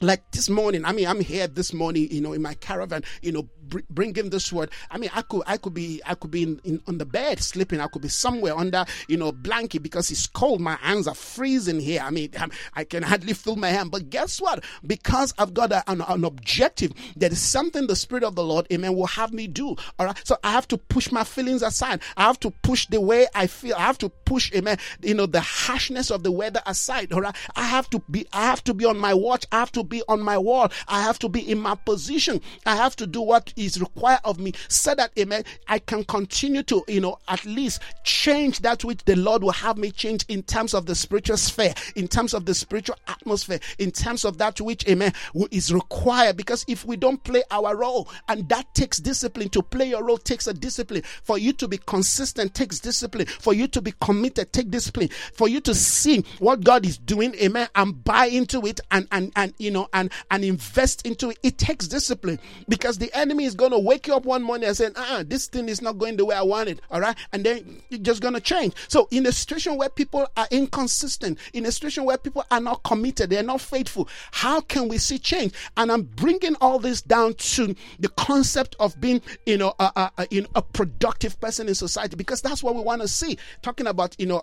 like 0.00 0.30
this 0.32 0.50
morning 0.50 0.84
i 0.84 0.92
mean 0.92 1.06
i'm 1.06 1.20
here 1.20 1.46
this 1.46 1.72
morning 1.72 2.06
you 2.10 2.20
know 2.20 2.32
in 2.34 2.42
my 2.42 2.54
caravan 2.54 3.02
you 3.22 3.32
know 3.32 3.48
br- 3.68 3.80
bring 3.90 4.14
him 4.14 4.30
this 4.30 4.52
word. 4.52 4.70
I 4.90 4.98
mean, 4.98 5.10
I 5.14 5.22
could, 5.22 5.42
I 5.46 5.56
could 5.56 5.74
be, 5.74 6.00
I 6.06 6.14
could 6.14 6.30
be 6.30 6.42
in, 6.42 6.60
in, 6.64 6.80
on 6.86 6.98
the 6.98 7.04
bed 7.04 7.40
sleeping. 7.40 7.80
I 7.80 7.86
could 7.88 8.02
be 8.02 8.08
somewhere 8.08 8.56
under, 8.56 8.84
you 9.08 9.16
know, 9.16 9.32
blanket 9.32 9.82
because 9.82 10.10
it's 10.10 10.26
cold. 10.26 10.60
My 10.60 10.76
hands 10.76 11.06
are 11.06 11.14
freezing 11.14 11.80
here. 11.80 12.00
I 12.02 12.10
mean, 12.10 12.30
I'm, 12.38 12.50
i 12.74 12.84
can 12.84 13.02
hardly 13.02 13.32
feel 13.32 13.56
my 13.56 13.68
hand. 13.68 13.90
But 13.90 14.10
guess 14.10 14.40
what? 14.40 14.64
Because 14.86 15.34
I've 15.38 15.54
got 15.54 15.72
a, 15.72 15.88
an, 15.90 16.00
an 16.02 16.24
objective, 16.24 16.92
there 17.16 17.30
is 17.30 17.40
something 17.40 17.86
the 17.86 17.96
Spirit 17.96 18.24
of 18.24 18.34
the 18.34 18.44
Lord, 18.44 18.66
Amen, 18.72 18.94
will 18.94 19.06
have 19.06 19.32
me 19.32 19.46
do. 19.46 19.76
All 19.98 20.06
right. 20.06 20.16
So 20.24 20.36
I 20.42 20.52
have 20.52 20.68
to 20.68 20.78
push 20.78 21.10
my 21.10 21.24
feelings 21.24 21.62
aside. 21.62 22.00
I 22.16 22.24
have 22.24 22.40
to 22.40 22.50
push 22.62 22.86
the 22.86 23.00
way 23.00 23.26
I 23.34 23.46
feel. 23.46 23.76
I 23.76 23.82
have 23.82 23.98
to 23.98 24.08
push, 24.08 24.52
Amen, 24.54 24.78
you 25.02 25.14
know, 25.14 25.26
the 25.26 25.40
harshness 25.40 26.10
of 26.10 26.22
the 26.22 26.32
weather 26.32 26.60
aside. 26.66 27.12
All 27.12 27.20
right. 27.20 27.34
I 27.54 27.64
have 27.64 27.88
to 27.90 28.02
be, 28.10 28.26
I 28.32 28.46
have 28.46 28.62
to 28.64 28.74
be 28.74 28.84
on 28.84 28.98
my 28.98 29.14
watch. 29.14 29.46
I 29.52 29.58
have 29.58 29.72
to 29.72 29.84
be 29.84 30.02
on 30.08 30.20
my 30.20 30.38
wall. 30.38 30.70
I 30.88 31.02
have 31.02 31.18
to 31.20 31.28
be 31.28 31.40
in 31.40 31.58
my 31.58 31.74
position. 31.74 32.40
I 32.64 32.76
have 32.76 32.96
to 32.96 33.06
do 33.06 33.20
what 33.20 33.52
is 33.56 33.80
required 33.80 34.20
of 34.24 34.38
me 34.38 34.52
so 34.68 34.94
that 34.94 35.10
amen 35.18 35.42
i 35.68 35.78
can 35.78 36.04
continue 36.04 36.62
to 36.62 36.84
you 36.88 37.00
know 37.00 37.18
at 37.28 37.44
least 37.44 37.82
change 38.04 38.60
that 38.60 38.84
which 38.84 39.02
the 39.04 39.16
lord 39.16 39.42
will 39.42 39.52
have 39.52 39.76
me 39.76 39.90
change 39.90 40.24
in 40.28 40.42
terms 40.42 40.74
of 40.74 40.86
the 40.86 40.94
spiritual 40.94 41.36
sphere 41.36 41.74
in 41.94 42.06
terms 42.08 42.34
of 42.34 42.44
the 42.44 42.54
spiritual 42.54 42.96
atmosphere 43.08 43.58
in 43.78 43.90
terms 43.90 44.24
of 44.24 44.38
that 44.38 44.60
which 44.60 44.86
amen 44.88 45.12
is 45.50 45.72
required. 45.72 46.36
Because 46.36 46.64
if 46.68 46.84
we 46.84 46.96
don't 46.96 47.22
play 47.24 47.42
our 47.50 47.76
role 47.76 48.08
and 48.28 48.48
that 48.48 48.72
takes 48.74 48.98
discipline 48.98 49.48
to 49.50 49.62
play 49.62 49.88
your 49.88 50.04
role 50.04 50.18
takes 50.18 50.46
a 50.46 50.54
discipline. 50.54 51.02
For 51.22 51.38
you 51.38 51.52
to 51.54 51.68
be 51.68 51.78
consistent 51.78 52.54
takes 52.54 52.78
discipline. 52.80 53.26
For 53.26 53.54
you 53.54 53.68
to 53.68 53.80
be 53.80 53.94
committed 54.00 54.52
take 54.52 54.70
discipline. 54.70 55.08
For 55.32 55.48
you 55.48 55.60
to 55.60 55.74
see 55.74 56.24
what 56.38 56.64
god 56.64 56.84
is 56.84 56.98
doing 56.98 57.34
amen 57.36 57.68
and 57.74 58.04
buy 58.04 58.26
into 58.26 58.66
it 58.66 58.80
and 58.90 59.06
and 59.12 59.32
and 59.36 59.54
you 59.58 59.70
know 59.70 59.88
and 59.92 60.10
and 60.30 60.44
invest 60.44 61.06
into 61.06 61.30
it 61.30 61.38
it 61.42 61.58
takes 61.58 61.86
discipline. 61.88 62.38
Because 62.68 62.98
the 62.98 63.12
enemy 63.16 63.44
is 63.46 63.54
going 63.54 63.70
to 63.70 63.78
wake 63.78 64.06
you 64.06 64.14
up 64.14 64.24
one 64.24 64.42
morning 64.42 64.68
and 64.68 64.76
say, 64.76 64.90
ah, 64.96 65.22
this 65.26 65.46
thing 65.46 65.68
is 65.68 65.80
not 65.80 65.98
going 65.98 66.16
the 66.16 66.24
way 66.24 66.36
I 66.36 66.42
want 66.42 66.68
it. 66.68 66.80
All 66.90 67.00
right. 67.00 67.16
And 67.32 67.44
then 67.44 67.82
it's 67.90 68.02
just 68.02 68.20
going 68.20 68.34
to 68.34 68.40
change. 68.40 68.74
So 68.88 69.08
in 69.10 69.26
a 69.26 69.32
situation 69.32 69.76
where 69.76 69.88
people 69.88 70.26
are 70.36 70.48
inconsistent, 70.50 71.38
in 71.52 71.64
a 71.66 71.72
situation 71.72 72.04
where 72.04 72.18
people 72.18 72.44
are 72.50 72.60
not 72.60 72.82
committed, 72.82 73.30
they're 73.30 73.42
not 73.42 73.60
faithful, 73.60 74.08
how 74.32 74.60
can 74.60 74.88
we 74.88 74.98
see 74.98 75.18
change? 75.18 75.52
And 75.76 75.90
I'm 75.90 76.02
bringing 76.02 76.56
all 76.60 76.78
this 76.78 77.00
down 77.02 77.34
to 77.34 77.74
the 77.98 78.08
concept 78.10 78.76
of 78.78 79.00
being, 79.00 79.22
you 79.46 79.56
know, 79.56 79.74
a, 79.78 79.92
a, 79.96 80.12
a, 80.18 80.26
you 80.30 80.42
know, 80.42 80.48
a 80.54 80.62
productive 80.62 81.40
person 81.40 81.68
in 81.68 81.74
society 81.74 82.16
because 82.16 82.42
that's 82.42 82.62
what 82.62 82.74
we 82.74 82.82
want 82.82 83.02
to 83.02 83.08
see. 83.08 83.38
Talking 83.62 83.86
about, 83.86 84.16
you 84.18 84.26
know, 84.26 84.42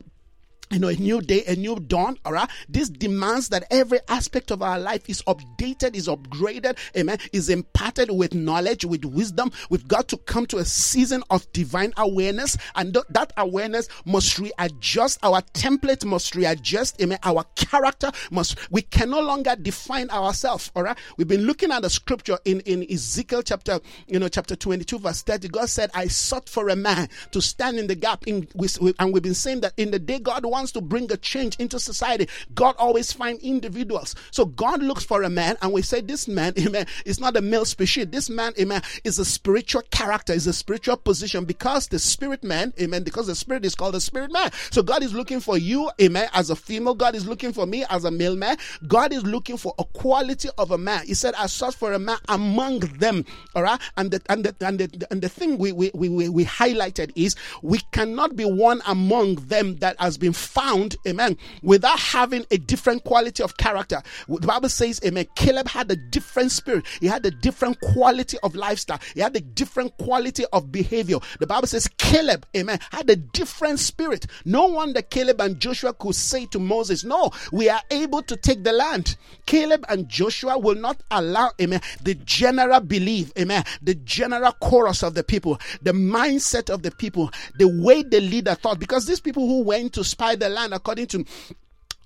you 0.71 0.80
know, 0.80 0.88
a 0.88 0.95
new 0.95 1.21
day, 1.21 1.43
a 1.47 1.56
new 1.56 1.76
dawn. 1.76 2.17
All 2.26 2.34
right. 2.34 2.49
This 2.67 2.89
demands 2.89 3.49
that 3.49 3.65
every 3.69 3.99
aspect 4.08 4.52
of 4.52 4.62
our 4.62 4.80
life 4.80 5.10
is 5.10 5.21
updated, 5.23 5.95
is 5.95 6.08
upgraded, 6.08 6.78
amen, 6.97 7.19
is 7.32 7.49
imparted 7.49 8.12
with 8.12 8.34
knowledge, 8.34 8.86
with 8.86 9.06
wisdom. 9.06 9.52
We've 9.69 9.88
got 9.88 10.08
to 10.10 10.17
come 10.17 10.45
to 10.47 10.58
a 10.58 10.65
season 10.65 11.23
of 11.30 11.52
divine 11.54 11.93
awareness, 11.97 12.58
and 12.76 12.93
th- 12.93 13.06
that 13.10 13.34
awareness 13.38 13.88
must 14.06 14.39
readjust. 14.39 15.19
Our 15.23 15.41
template 15.54 16.06
must 16.06 16.36
readjust, 16.36 17.02
amen. 17.02 17.19
Our 17.23 17.45
character 17.56 18.12
must, 18.32 18.71
we 18.71 18.82
can 18.82 19.10
no 19.10 19.21
longer 19.21 19.56
define 19.56 20.10
ourselves. 20.10 20.71
All 20.76 20.84
right. 20.84 20.97
We've 21.17 21.28
been 21.28 21.45
looking 21.45 21.71
at 21.71 21.82
the 21.82 21.89
scripture 21.89 22.38
in, 22.45 22.62
in 22.62 22.86
Ezekiel 22.89 23.43
chapter, 23.43 23.80
you 24.08 24.19
know, 24.19 24.28
chapter 24.28 24.56
22, 24.56 24.99
verse 24.99 25.21
30. 25.21 25.49
God 25.49 25.69
said, 25.69 25.91
I 25.93 26.08
sought 26.08 26.49
for 26.49 26.69
a 26.69 26.76
man 26.76 27.10
to 27.32 27.41
stand 27.41 27.78
in 27.78 27.88
the 27.88 27.95
gap. 27.95 28.28
In, 28.28 28.47
with, 28.56 28.78
and 28.99 29.13
we've 29.13 29.23
been 29.23 29.34
saying 29.34 29.62
that 29.62 29.73
in 29.78 29.91
the 29.91 29.99
day 29.99 30.19
God 30.19 30.45
wants 30.53 30.71
to 30.73 30.81
bring 30.81 31.11
a 31.11 31.17
change 31.17 31.55
into 31.57 31.79
society, 31.79 32.27
God 32.53 32.75
always 32.77 33.11
finds 33.11 33.43
individuals. 33.43 34.13
So 34.29 34.45
God 34.45 34.83
looks 34.83 35.03
for 35.03 35.23
a 35.23 35.29
man, 35.29 35.57
and 35.63 35.73
we 35.73 35.81
say 35.81 35.99
this 35.99 36.27
man, 36.27 36.53
amen, 36.59 36.85
is 37.05 37.19
not 37.19 37.35
a 37.35 37.41
male 37.41 37.65
species. 37.65 38.07
This 38.07 38.29
man, 38.29 38.53
amen, 38.59 38.83
is 39.03 39.17
a 39.17 39.25
spiritual 39.25 39.81
character, 39.89 40.31
is 40.31 40.45
a 40.45 40.53
spiritual 40.53 40.97
position 40.97 41.45
because 41.45 41.87
the 41.87 41.97
spirit 41.97 42.43
man, 42.43 42.71
amen, 42.79 43.01
because 43.01 43.25
the 43.25 43.35
spirit 43.35 43.65
is 43.65 43.73
called 43.73 43.95
the 43.95 44.01
spirit 44.01 44.31
man. 44.31 44.51
So 44.69 44.83
God 44.83 45.01
is 45.01 45.13
looking 45.13 45.39
for 45.39 45.57
you, 45.57 45.89
amen, 45.99 46.29
as 46.33 46.51
a 46.51 46.55
female. 46.55 46.93
God 46.93 47.15
is 47.15 47.25
looking 47.25 47.51
for 47.51 47.65
me 47.65 47.83
as 47.89 48.05
a 48.05 48.11
male 48.11 48.35
man. 48.35 48.57
God 48.87 49.11
is 49.11 49.23
looking 49.23 49.57
for 49.57 49.73
a 49.79 49.83
quality 49.83 50.49
of 50.59 50.69
a 50.69 50.77
man. 50.77 51.07
He 51.07 51.15
said, 51.15 51.33
I 51.33 51.47
sought 51.47 51.73
for 51.73 51.93
a 51.93 51.99
man 51.99 52.19
among 52.29 52.79
them. 52.79 53.25
All 53.55 53.63
right. 53.63 53.81
And 53.97 54.11
the 54.11 54.21
and 54.29 54.43
the 54.45 54.55
and 54.65 54.79
the, 54.79 55.07
and 55.09 55.21
the 55.21 55.29
thing 55.29 55.57
we, 55.57 55.71
we, 55.71 55.89
we, 55.93 56.29
we 56.29 56.45
highlighted 56.45 57.11
is 57.15 57.35
we 57.63 57.79
cannot 57.91 58.35
be 58.35 58.45
one 58.45 58.81
among 58.85 59.35
them 59.35 59.77
that 59.77 59.99
has 59.99 60.17
been 60.17 60.33
found, 60.43 60.95
amen, 61.08 61.38
without 61.62 61.99
having 61.99 62.45
a 62.51 62.58
different 62.58 63.03
quality 63.03 63.43
of 63.43 63.58
character. 63.58 64.01
The 64.27 64.47
Bible 64.47 64.69
says, 64.69 64.99
amen, 65.06 65.27
Caleb 65.36 65.67
had 65.67 65.91
a 65.91 65.95
different 65.95 66.51
spirit, 66.51 66.86
he 66.99 67.08
had 67.08 67.25
a 67.25 67.32
different 67.32 67.79
quality 67.82 68.38
of 68.43 68.56
lifestyle, 68.56 68.99
he 69.13 69.21
had 69.21 69.36
a 69.36 69.41
different 69.41 69.97
quality 69.97 70.45
of 70.53 70.71
behavior. 70.71 71.17
The 71.39 71.47
Bible 71.47 71.67
says, 71.67 71.88
Caleb, 71.97 72.45
amen, 72.56 72.79
had 72.91 73.10
a 73.10 73.15
different 73.15 73.79
spirit. 73.79 74.27
No 74.45 74.67
wonder 74.67 75.01
Caleb 75.01 75.41
and 75.41 75.60
Joshua 75.60 75.93
could 75.93 76.15
say 76.15 76.45
to 76.47 76.60
Moses, 76.60 77.03
No, 77.03 77.32
we 77.51 77.69
are 77.69 77.82
able 77.91 78.21
to 78.23 78.36
take 78.36 78.63
the 78.63 78.73
land. 78.73 79.17
Caleb 79.45 79.86
and 79.89 80.08
Joshua 80.10 80.58
will 80.58 80.75
not 80.75 81.01
allow, 81.12 81.51
amen, 81.62 81.82
the 82.01 82.15
general 82.15 82.79
belief, 82.79 83.32
amen, 83.38 83.63
the 83.82 83.95
general 83.95 84.51
chorus 84.53 85.03
of 85.03 85.13
the 85.13 85.23
people, 85.23 85.60
the 85.82 85.91
mindset 85.91 86.69
of 86.69 86.84
the 86.84 86.91
people, 86.91 87.32
the 87.58 87.67
way 87.67 88.03
the 88.03 88.19
leader 88.19 88.56
thought, 88.56 88.79
because 88.79 89.06
these 89.06 89.19
people 89.19 89.47
who 89.47 89.63
went 89.63 89.93
to 89.93 90.03
spy 90.03 90.33
the 90.36 90.50
land 90.50 90.74
according 90.74 91.08
to 91.08 91.26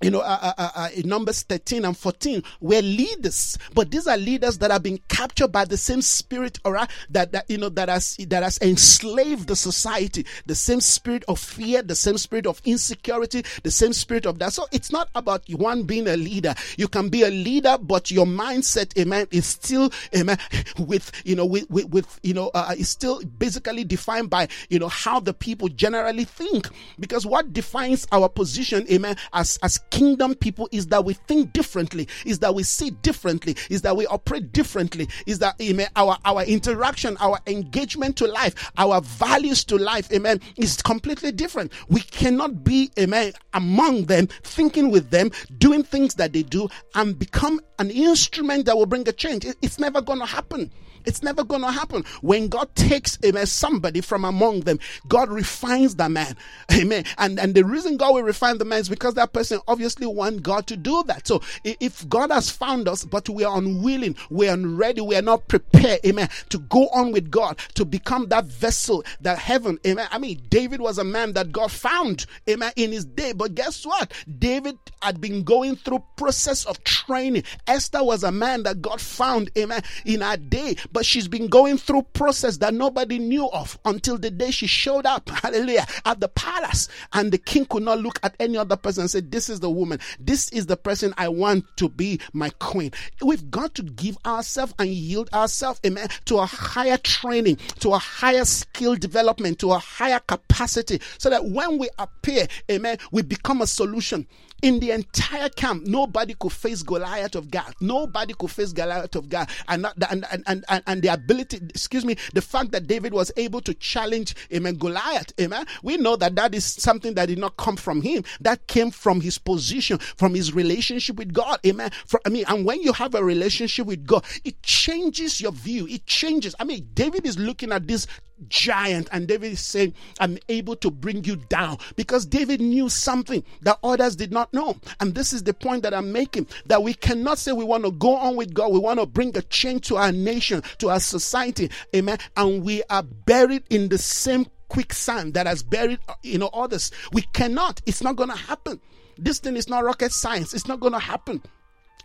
you 0.00 0.10
know, 0.10 0.20
uh, 0.20 0.38
uh, 0.40 0.52
uh, 0.58 0.70
uh 0.74 0.88
in 0.94 1.08
Numbers 1.08 1.42
13 1.42 1.84
and 1.84 1.96
14, 1.96 2.42
we're 2.60 2.82
leaders, 2.82 3.58
but 3.74 3.90
these 3.90 4.06
are 4.06 4.16
leaders 4.16 4.58
that 4.58 4.70
have 4.70 4.82
been 4.82 4.98
captured 5.08 5.48
by 5.48 5.64
the 5.64 5.76
same 5.76 6.02
spirit, 6.02 6.58
right, 6.64 6.88
that, 7.10 7.32
that, 7.32 7.50
you 7.50 7.58
know, 7.58 7.68
that 7.70 7.88
has, 7.88 8.16
that 8.28 8.42
has 8.42 8.58
enslaved 8.60 9.48
the 9.48 9.56
society, 9.56 10.24
the 10.46 10.54
same 10.54 10.80
spirit 10.80 11.24
of 11.26 11.38
fear, 11.38 11.82
the 11.82 11.94
same 11.94 12.16
spirit 12.18 12.46
of 12.46 12.60
insecurity, 12.64 13.44
the 13.62 13.70
same 13.70 13.92
spirit 13.92 14.26
of 14.26 14.38
that. 14.38 14.52
So 14.52 14.66
it's 14.72 14.92
not 14.92 15.08
about 15.14 15.42
one 15.50 15.82
being 15.82 16.06
a 16.06 16.16
leader. 16.16 16.54
You 16.76 16.88
can 16.88 17.08
be 17.08 17.22
a 17.22 17.30
leader, 17.30 17.76
but 17.80 18.10
your 18.10 18.26
mindset, 18.26 18.96
amen, 18.98 19.26
is 19.30 19.46
still, 19.46 19.90
amen, 20.16 20.38
with, 20.78 21.10
you 21.24 21.34
know, 21.34 21.46
with, 21.46 21.68
with, 21.70 21.88
with 21.90 22.20
you 22.22 22.34
know, 22.34 22.50
uh, 22.54 22.74
is 22.76 22.88
still 22.88 23.20
basically 23.38 23.84
defined 23.84 24.30
by, 24.30 24.48
you 24.68 24.78
know, 24.78 24.88
how 24.88 25.18
the 25.18 25.34
people 25.34 25.68
generally 25.68 26.24
think. 26.24 26.68
Because 27.00 27.26
what 27.26 27.52
defines 27.52 28.06
our 28.12 28.28
position, 28.28 28.86
amen, 28.90 29.16
as, 29.32 29.58
as 29.62 29.78
kingdom 29.90 30.34
people 30.34 30.68
is 30.72 30.88
that 30.88 31.04
we 31.04 31.14
think 31.14 31.52
differently, 31.52 32.08
is 32.24 32.38
that 32.40 32.54
we 32.54 32.62
see 32.62 32.90
differently, 32.90 33.56
is 33.70 33.82
that 33.82 33.96
we 33.96 34.06
operate 34.06 34.52
differently, 34.52 35.08
is 35.26 35.38
that 35.40 35.54
amen, 35.60 35.88
our 35.96 36.16
our 36.24 36.44
interaction, 36.44 37.16
our 37.20 37.38
engagement 37.46 38.16
to 38.16 38.26
life, 38.26 38.70
our 38.78 39.00
values 39.00 39.64
to 39.64 39.76
life, 39.76 40.10
amen, 40.12 40.40
is 40.56 40.80
completely 40.82 41.32
different. 41.32 41.72
We 41.88 42.00
cannot 42.00 42.64
be 42.64 42.90
amen 42.98 43.32
among 43.54 44.04
them, 44.04 44.28
thinking 44.42 44.90
with 44.90 45.10
them, 45.10 45.30
doing 45.58 45.82
things 45.82 46.14
that 46.16 46.32
they 46.32 46.42
do, 46.42 46.68
and 46.94 47.18
become 47.18 47.60
an 47.78 47.90
instrument 47.90 48.66
that 48.66 48.76
will 48.76 48.86
bring 48.86 49.08
a 49.08 49.12
change. 49.12 49.46
It's 49.62 49.78
never 49.78 50.00
going 50.00 50.20
to 50.20 50.26
happen. 50.26 50.70
It's 51.08 51.22
never 51.22 51.42
going 51.42 51.62
to 51.62 51.70
happen. 51.70 52.04
When 52.20 52.48
God 52.48 52.74
takes 52.74 53.18
amen, 53.24 53.46
somebody 53.46 54.02
from 54.02 54.26
among 54.26 54.60
them, 54.60 54.78
God 55.08 55.30
refines 55.30 55.96
the 55.96 56.08
man. 56.10 56.36
Amen. 56.72 57.04
And, 57.16 57.40
and 57.40 57.54
the 57.54 57.64
reason 57.64 57.96
God 57.96 58.14
will 58.14 58.22
refine 58.22 58.58
the 58.58 58.66
man 58.66 58.80
is 58.80 58.90
because 58.90 59.14
that 59.14 59.32
person 59.32 59.58
obviously 59.66 60.06
want 60.06 60.42
God 60.42 60.66
to 60.66 60.76
do 60.76 61.02
that. 61.06 61.26
So 61.26 61.40
if 61.64 62.06
God 62.10 62.30
has 62.30 62.50
found 62.50 62.88
us, 62.88 63.04
but 63.04 63.28
we 63.30 63.42
are 63.42 63.56
unwilling, 63.56 64.16
we 64.28 64.48
are 64.48 64.54
unready, 64.54 65.00
we 65.00 65.16
are 65.16 65.22
not 65.22 65.48
prepared, 65.48 66.00
amen, 66.04 66.28
to 66.50 66.58
go 66.58 66.88
on 66.88 67.10
with 67.12 67.30
God, 67.30 67.58
to 67.74 67.86
become 67.86 68.28
that 68.28 68.44
vessel 68.44 69.02
that 69.22 69.38
heaven, 69.38 69.78
amen. 69.86 70.08
I 70.10 70.18
mean, 70.18 70.42
David 70.50 70.80
was 70.80 70.98
a 70.98 71.04
man 71.04 71.32
that 71.32 71.52
God 71.52 71.72
found, 71.72 72.26
amen, 72.48 72.72
in 72.76 72.92
his 72.92 73.06
day. 73.06 73.32
But 73.32 73.54
guess 73.54 73.86
what? 73.86 74.12
David 74.38 74.78
had 75.00 75.20
been 75.20 75.42
going 75.42 75.76
through 75.76 76.04
process 76.16 76.66
of 76.66 76.82
training. 76.84 77.44
Esther 77.66 78.04
was 78.04 78.24
a 78.24 78.32
man 78.32 78.64
that 78.64 78.82
God 78.82 79.00
found, 79.00 79.50
amen, 79.56 79.82
in 80.04 80.20
her 80.20 80.36
day. 80.36 80.76
But 80.92 80.97
but 80.98 81.06
she's 81.06 81.28
been 81.28 81.46
going 81.46 81.78
through 81.78 82.02
process 82.12 82.56
that 82.56 82.74
nobody 82.74 83.20
knew 83.20 83.48
of 83.50 83.78
until 83.84 84.18
the 84.18 84.32
day 84.32 84.50
she 84.50 84.66
showed 84.66 85.06
up, 85.06 85.28
hallelujah, 85.28 85.86
at 86.04 86.18
the 86.18 86.26
palace. 86.26 86.88
And 87.12 87.30
the 87.30 87.38
king 87.38 87.66
could 87.66 87.84
not 87.84 88.00
look 88.00 88.18
at 88.24 88.34
any 88.40 88.58
other 88.58 88.74
person 88.74 89.02
and 89.02 89.10
say, 89.12 89.20
This 89.20 89.48
is 89.48 89.60
the 89.60 89.70
woman. 89.70 90.00
This 90.18 90.50
is 90.50 90.66
the 90.66 90.76
person 90.76 91.14
I 91.16 91.28
want 91.28 91.66
to 91.76 91.88
be 91.88 92.18
my 92.32 92.50
queen. 92.58 92.90
We've 93.22 93.48
got 93.48 93.76
to 93.76 93.84
give 93.84 94.18
ourselves 94.26 94.74
and 94.80 94.88
yield 94.88 95.30
ourselves, 95.32 95.78
amen, 95.86 96.08
to 96.24 96.38
a 96.38 96.46
higher 96.46 96.96
training, 96.96 97.58
to 97.78 97.92
a 97.92 97.98
higher 97.98 98.44
skill 98.44 98.96
development, 98.96 99.60
to 99.60 99.70
a 99.70 99.78
higher 99.78 100.18
capacity, 100.18 101.00
so 101.18 101.30
that 101.30 101.44
when 101.44 101.78
we 101.78 101.88
appear, 102.00 102.48
amen, 102.68 102.98
we 103.12 103.22
become 103.22 103.62
a 103.62 103.68
solution 103.68 104.26
in 104.62 104.80
the 104.80 104.90
entire 104.90 105.48
camp, 105.50 105.86
nobody 105.86 106.34
could 106.38 106.52
face 106.52 106.82
Goliath 106.82 107.34
of 107.34 107.50
Gath. 107.50 107.74
Nobody 107.80 108.34
could 108.34 108.50
face 108.50 108.72
Goliath 108.72 109.14
of 109.14 109.28
Gath. 109.28 109.54
And, 109.68 109.82
not, 109.82 109.94
and, 110.10 110.24
and, 110.46 110.64
and, 110.68 110.82
and 110.86 111.02
the 111.02 111.08
ability, 111.08 111.58
excuse 111.68 112.04
me, 112.04 112.16
the 112.34 112.42
fact 112.42 112.72
that 112.72 112.86
David 112.86 113.12
was 113.12 113.30
able 113.36 113.60
to 113.62 113.74
challenge, 113.74 114.34
amen, 114.52 114.76
Goliath, 114.76 115.32
amen. 115.40 115.66
We 115.82 115.96
know 115.96 116.16
that 116.16 116.34
that 116.36 116.54
is 116.54 116.64
something 116.64 117.14
that 117.14 117.26
did 117.26 117.38
not 117.38 117.56
come 117.56 117.76
from 117.76 118.02
him. 118.02 118.24
That 118.40 118.66
came 118.66 118.90
from 118.90 119.20
his 119.20 119.38
position, 119.38 119.98
from 119.98 120.34
his 120.34 120.52
relationship 120.52 121.16
with 121.16 121.32
God, 121.32 121.60
amen. 121.64 121.90
For, 122.06 122.20
I 122.26 122.28
mean, 122.28 122.44
and 122.48 122.64
when 122.64 122.82
you 122.82 122.92
have 122.92 123.14
a 123.14 123.22
relationship 123.22 123.86
with 123.86 124.06
God, 124.06 124.24
it 124.44 124.62
changes 124.62 125.40
your 125.40 125.52
view. 125.52 125.86
It 125.86 126.06
changes. 126.06 126.54
I 126.58 126.64
mean, 126.64 126.88
David 126.94 127.26
is 127.26 127.38
looking 127.38 127.72
at 127.72 127.86
this 127.86 128.06
giant. 128.48 129.08
And 129.12 129.26
David 129.26 129.52
is 129.52 129.60
saying, 129.60 129.94
I'm 130.20 130.38
able 130.48 130.76
to 130.76 130.90
bring 130.90 131.24
you 131.24 131.36
down 131.36 131.78
because 131.96 132.26
David 132.26 132.60
knew 132.60 132.88
something 132.88 133.44
that 133.62 133.78
others 133.82 134.16
did 134.16 134.32
not 134.32 134.52
know. 134.52 134.76
And 135.00 135.14
this 135.14 135.32
is 135.32 135.42
the 135.42 135.54
point 135.54 135.82
that 135.82 135.94
I'm 135.94 136.12
making 136.12 136.48
that 136.66 136.82
we 136.82 136.94
cannot 136.94 137.38
say 137.38 137.52
we 137.52 137.64
want 137.64 137.84
to 137.84 137.92
go 137.92 138.16
on 138.16 138.36
with 138.36 138.54
God. 138.54 138.72
We 138.72 138.78
want 138.78 139.00
to 139.00 139.06
bring 139.06 139.36
a 139.36 139.42
change 139.42 139.88
to 139.88 139.96
our 139.96 140.12
nation, 140.12 140.62
to 140.78 140.90
our 140.90 141.00
society. 141.00 141.70
Amen. 141.94 142.18
And 142.36 142.64
we 142.64 142.82
are 142.90 143.02
buried 143.02 143.64
in 143.70 143.88
the 143.88 143.98
same 143.98 144.46
quicksand 144.68 145.34
that 145.34 145.46
has 145.46 145.62
buried, 145.62 145.98
uh, 146.08 146.14
you 146.22 146.38
know, 146.38 146.50
others. 146.52 146.90
We 147.12 147.22
cannot. 147.22 147.80
It's 147.86 148.02
not 148.02 148.16
going 148.16 148.30
to 148.30 148.36
happen. 148.36 148.80
This 149.16 149.38
thing 149.38 149.56
is 149.56 149.68
not 149.68 149.84
rocket 149.84 150.12
science. 150.12 150.54
It's 150.54 150.68
not 150.68 150.80
going 150.80 150.92
to 150.92 150.98
happen. 150.98 151.42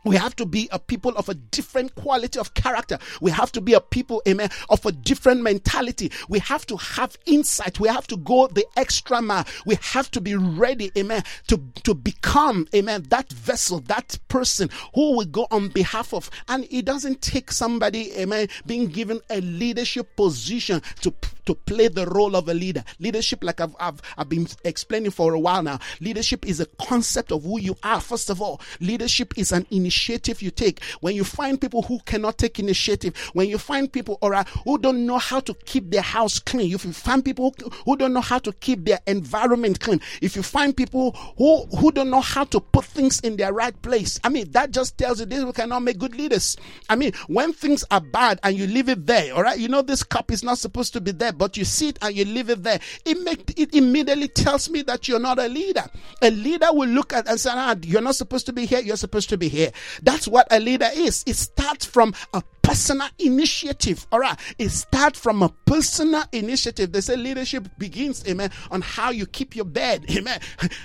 We 0.03 0.15
have 0.17 0.35
to 0.37 0.45
be 0.45 0.67
a 0.71 0.79
people 0.79 1.11
of 1.15 1.29
a 1.29 1.33
different 1.33 1.95
quality 1.95 2.39
of 2.39 2.53
character. 2.53 2.97
We 3.21 3.31
have 3.31 3.51
to 3.53 3.61
be 3.61 3.73
a 3.73 3.81
people, 3.81 4.21
amen, 4.27 4.49
of 4.69 4.85
a 4.85 4.91
different 4.91 5.41
mentality. 5.41 6.11
We 6.27 6.39
have 6.39 6.65
to 6.67 6.77
have 6.77 7.17
insight. 7.25 7.79
We 7.79 7.87
have 7.87 8.07
to 8.07 8.17
go 8.17 8.47
the 8.47 8.65
extra 8.75 9.21
mile. 9.21 9.45
We 9.65 9.77
have 9.81 10.11
to 10.11 10.21
be 10.21 10.35
ready, 10.35 10.91
amen, 10.97 11.23
to, 11.47 11.61
to 11.83 11.93
become, 11.93 12.67
amen, 12.75 13.05
that 13.09 13.31
vessel, 13.31 13.79
that 13.81 14.19
person 14.27 14.69
who 14.93 15.17
will 15.17 15.25
go 15.25 15.47
on 15.51 15.69
behalf 15.69 16.13
of. 16.13 16.29
And 16.47 16.67
it 16.69 16.85
doesn't 16.85 17.21
take 17.21 17.51
somebody, 17.51 18.11
amen, 18.17 18.49
being 18.65 18.87
given 18.87 19.21
a 19.29 19.41
leadership 19.41 20.15
position 20.15 20.81
to, 21.01 21.13
to 21.45 21.55
play 21.55 21.87
the 21.87 22.05
role 22.07 22.35
of 22.35 22.47
a 22.49 22.53
leader. 22.53 22.83
Leadership, 22.99 23.43
like 23.43 23.61
I've, 23.61 23.75
I've, 23.79 24.01
I've 24.17 24.29
been 24.29 24.47
explaining 24.63 25.11
for 25.11 25.33
a 25.33 25.39
while 25.39 25.63
now, 25.63 25.79
leadership 25.99 26.45
is 26.47 26.59
a 26.59 26.65
concept 26.65 27.31
of 27.31 27.43
who 27.43 27.59
you 27.59 27.75
are. 27.83 27.99
First 28.01 28.29
of 28.29 28.41
all, 28.41 28.61
leadership 28.79 29.37
is 29.37 29.51
an 29.51 29.65
initiative 29.71 30.41
you 30.41 30.51
take, 30.51 30.81
when 31.01 31.15
you 31.15 31.23
find 31.23 31.59
people 31.59 31.81
who 31.83 31.99
cannot 32.05 32.37
take 32.37 32.59
initiative, 32.59 33.17
when 33.33 33.47
you 33.47 33.57
find 33.57 33.91
people 33.91 34.17
or 34.21 34.33
uh, 34.33 34.43
who 34.63 34.77
don't 34.77 35.05
know 35.05 35.17
how 35.17 35.39
to 35.39 35.53
keep 35.65 35.89
their 35.89 36.01
house 36.01 36.39
clean, 36.39 36.73
if 36.73 36.85
you 36.85 36.93
find 36.93 37.23
people 37.23 37.53
who 37.85 37.97
don't 37.97 38.13
know 38.13 38.21
how 38.21 38.39
to 38.39 38.51
keep 38.53 38.85
their 38.85 38.99
environment 39.07 39.79
clean, 39.79 39.99
if 40.21 40.35
you 40.35 40.43
find 40.43 40.75
people 40.75 41.11
who 41.37 41.65
who 41.77 41.91
don't 41.91 42.09
know 42.09 42.21
how 42.21 42.43
to 42.43 42.59
put 42.59 42.85
things 42.85 43.19
in 43.21 43.37
their 43.37 43.53
right 43.53 43.79
place, 43.81 44.19
I 44.23 44.29
mean 44.29 44.51
that 44.51 44.71
just 44.71 44.97
tells 44.97 45.19
you 45.19 45.25
this 45.25 45.43
we 45.43 45.51
cannot 45.51 45.81
make 45.81 45.97
good 45.97 46.15
leaders. 46.15 46.57
I 46.89 46.95
mean, 46.95 47.13
when 47.27 47.53
things 47.53 47.83
are 47.91 48.01
bad 48.01 48.39
and 48.43 48.55
you 48.55 48.67
leave 48.67 48.89
it 48.89 49.05
there, 49.05 49.33
all 49.33 49.43
right, 49.43 49.59
you 49.59 49.67
know 49.67 49.81
this 49.81 50.03
cup 50.03 50.31
is 50.31 50.43
not 50.43 50.57
supposed 50.57 50.93
to 50.93 51.01
be 51.01 51.11
there, 51.11 51.32
but 51.37 51.57
you 51.57 51.65
see 51.65 51.89
it 51.89 51.99
and 52.01 52.15
you 52.15 52.25
leave 52.25 52.49
it 52.49 52.63
there. 52.63 52.79
It 53.05 53.21
make 53.21 53.59
it 53.59 53.73
immediately 53.73 54.27
tells 54.27 54.69
me 54.69 54.81
that 54.83 55.07
you're 55.07 55.19
not 55.19 55.39
a 55.39 55.47
leader. 55.47 55.85
A 56.21 56.31
leader 56.31 56.67
will 56.71 56.89
look 56.89 57.13
at 57.13 57.27
and 57.27 57.39
say, 57.39 57.49
ah, 57.53 57.75
you're 57.83 58.01
not 58.01 58.15
supposed 58.15 58.45
to 58.47 58.53
be 58.53 58.65
here, 58.65 58.79
you're 58.79 58.97
supposed 58.97 59.29
to 59.29 59.37
be 59.37 59.49
here. 59.49 59.71
That's 60.01 60.27
what 60.27 60.47
a 60.51 60.59
leader 60.59 60.89
is. 60.93 61.23
It 61.27 61.35
starts 61.35 61.85
from 61.85 62.13
a 62.33 62.43
personal 62.63 63.09
initiative. 63.19 64.07
All 64.11 64.19
right. 64.19 64.39
It 64.57 64.69
starts 64.69 65.19
from 65.19 65.43
a 65.43 65.49
personal 65.65 66.23
initiative. 66.31 66.91
They 66.91 67.01
say 67.01 67.15
leadership 67.15 67.67
begins, 67.77 68.25
amen, 68.27 68.51
on 68.71 68.81
how 68.81 69.11
you 69.11 69.25
keep 69.25 69.55
your 69.55 69.65
bed, 69.65 70.05
amen, 70.09 70.39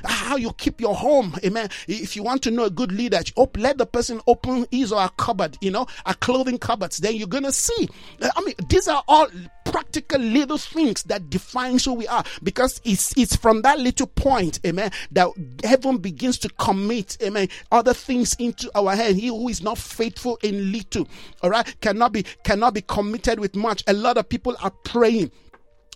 how 0.04 0.37
you 0.37 0.52
keep 0.54 0.80
your 0.80 0.94
home, 0.94 1.34
amen. 1.44 1.70
If 1.87 2.16
you 2.16 2.22
want 2.22 2.42
to 2.42 2.50
know 2.50 2.64
a 2.64 2.70
good 2.70 2.92
leader, 2.92 3.20
let 3.56 3.78
the 3.78 3.87
person 3.87 4.20
open 4.26 4.66
his 4.70 4.92
or 4.92 5.02
a 5.02 5.08
cupboard, 5.16 5.56
you 5.61 5.70
know, 5.70 5.87
a 6.04 6.14
clothing 6.14 6.58
cupboards. 6.58 6.98
Then 6.98 7.14
you're 7.14 7.28
going 7.28 7.44
to 7.44 7.52
see. 7.52 7.88
I 8.20 8.40
mean, 8.42 8.54
these 8.68 8.88
are 8.88 9.02
all 9.08 9.28
practical 9.70 10.20
little 10.20 10.59
things 10.59 11.02
that 11.04 11.31
defines 11.31 11.85
who 11.85 11.94
we 11.94 12.07
are. 12.07 12.24
Because 12.42 12.81
it's 12.85 13.16
it's 13.16 13.37
from 13.37 13.62
that 13.62 13.78
little 13.78 14.07
point 14.07 14.61
amen 14.66 14.90
that 15.12 15.28
heaven 15.64 15.98
begins 15.98 16.38
to 16.38 16.48
commit 16.50 17.16
amen 17.22 17.48
other 17.70 17.94
things 17.94 18.35
into 18.38 18.70
our 18.74 18.94
head. 18.94 19.16
He 19.16 19.28
who 19.28 19.48
is 19.48 19.62
not 19.62 19.78
faithful 19.78 20.38
in 20.42 20.72
little 20.72 21.09
all 21.42 21.50
right 21.50 21.81
cannot 21.81 22.12
be 22.12 22.24
cannot 22.44 22.74
be 22.74 22.83
committed 22.83 23.40
with 23.40 23.54
much. 23.54 23.83
A 23.87 23.92
lot 23.92 24.16
of 24.16 24.28
people 24.28 24.57
are 24.62 24.70
praying 24.70 25.31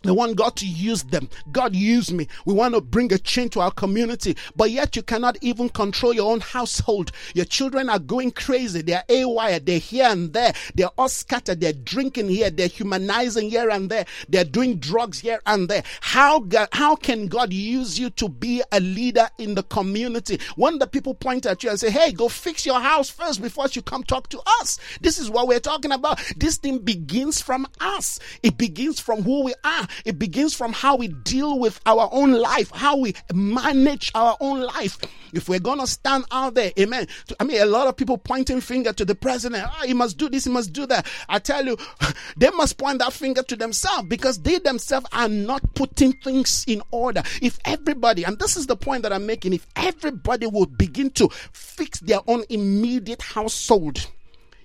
they 0.03 0.11
want 0.11 0.37
God 0.37 0.57
to 0.57 0.67
use 0.67 1.03
them. 1.05 1.29
God 1.51 1.75
use 1.75 2.13
me. 2.13 2.29
We 2.45 2.55
want 2.55 2.75
to 2.75 2.81
bring 2.81 3.13
a 3.13 3.19
change 3.19 3.53
to 3.53 3.61
our 3.61 3.71
community, 3.71 4.37
but 4.57 4.71
yet 4.71 4.97
you 4.97 5.03
cannot 5.03 5.39
even 5.41 5.69
control 5.69 6.13
your 6.13 6.31
own 6.31 6.41
household. 6.41 7.13
Your 7.35 7.45
children 7.45 7.89
are 7.89 7.99
going 7.99 8.33
crazy. 8.33 8.83
They're 8.83 9.05
AWOL. 9.09 9.65
They're 9.65 9.79
here 9.79 10.07
and 10.09 10.33
there. 10.33 10.53
They're 10.75 10.91
all 10.99 11.09
scattered. 11.09 11.61
They're 11.61 11.73
drinking 11.73 12.29
here. 12.29 12.51
They're 12.51 12.69
humanizing 12.69 13.51
here 13.51 13.71
and 13.71 13.91
there. 13.91 14.07
They're 14.29 14.45
doing 14.45 14.79
drugs 14.79 15.21
here 15.21 15.41
and 15.47 15.69
there. 15.69 15.83
How 16.01 16.45
how 16.73 16.97
can 16.97 17.27
God 17.27 17.53
use 17.53 17.99
you 17.99 18.11
to 18.11 18.29
be 18.29 18.63
a 18.73 18.81
leader 18.81 19.29
in 19.39 19.55
the 19.55 19.63
community? 19.63 20.41
When 20.57 20.79
the 20.79 20.87
people 20.87 21.15
point 21.15 21.47
at 21.47 21.63
you 21.63 21.71
and 21.71 21.79
say, 21.79 21.91
"Hey, 21.91 22.13
go 22.13 22.29
fix 22.29 22.67
your 22.67 22.81
house 22.81 23.09
first 23.09 23.41
before 23.41 23.67
you 23.73 23.83
come 23.83 24.03
talk 24.03 24.29
to 24.31 24.41
us." 24.61 24.79
This 25.01 25.19
is 25.19 25.31
what 25.31 25.47
we're 25.49 25.61
talking 25.61 25.93
about. 25.93 26.21
This 26.37 26.57
thing 26.57 26.79
begins 26.79 27.41
from 27.41 27.67
us. 27.81 28.19
It 28.43 28.59
begins 28.59 29.01
from 29.01 29.23
who 29.23 29.45
we 29.45 29.55
are. 29.65 29.89
It 30.05 30.19
begins 30.19 30.55
from 30.55 30.73
how 30.73 30.97
we 30.97 31.09
deal 31.09 31.59
with 31.59 31.81
our 31.87 32.09
own 32.13 32.33
life, 32.33 32.71
how 32.71 32.97
we 32.97 33.15
manage 33.33 34.11
our 34.15 34.37
own 34.41 34.61
life. 34.61 34.99
If 35.33 35.49
we're 35.49 35.61
gonna 35.61 35.87
stand 35.87 36.25
out 36.31 36.55
there, 36.55 36.73
amen. 36.79 37.09
I 37.41 37.45
mean, 37.45 37.61
a 37.61 37.67
lot 37.67 37.87
of 37.87 37.97
people 37.97 38.19
pointing 38.19 38.61
finger 38.61 38.93
to 38.93 39.05
the 39.05 39.15
president. 39.15 39.67
Oh, 39.67 39.87
he 39.87 39.95
must 39.95 40.19
do 40.19 40.29
this, 40.29 40.45
he 40.45 40.51
must 40.51 40.73
do 40.73 40.87
that. 40.87 41.07
I 41.29 41.39
tell 41.39 41.65
you, 41.65 41.77
they 42.37 42.51
must 42.51 42.77
point 42.79 42.99
that 42.99 43.13
finger 43.13 43.43
to 43.43 43.57
themselves 43.57 44.09
because 44.09 44.41
they 44.43 44.59
themselves 44.59 45.07
are 45.13 45.29
not 45.29 45.75
putting 45.75 46.13
things 46.13 46.65
in 46.67 46.83
order. 46.91 47.23
If 47.41 47.59
everybody, 47.65 48.25
and 48.25 48.39
this 48.39 48.57
is 48.57 48.67
the 48.67 48.77
point 48.77 49.03
that 49.03 49.13
I'm 49.13 49.27
making, 49.27 49.55
if 49.55 49.67
everybody 49.77 50.47
would 50.47 50.77
begin 50.77 51.11
to 51.13 51.29
fix 51.53 52.01
their 52.01 52.21
own 52.27 52.45
immediate 52.49 53.23
household, 53.23 54.07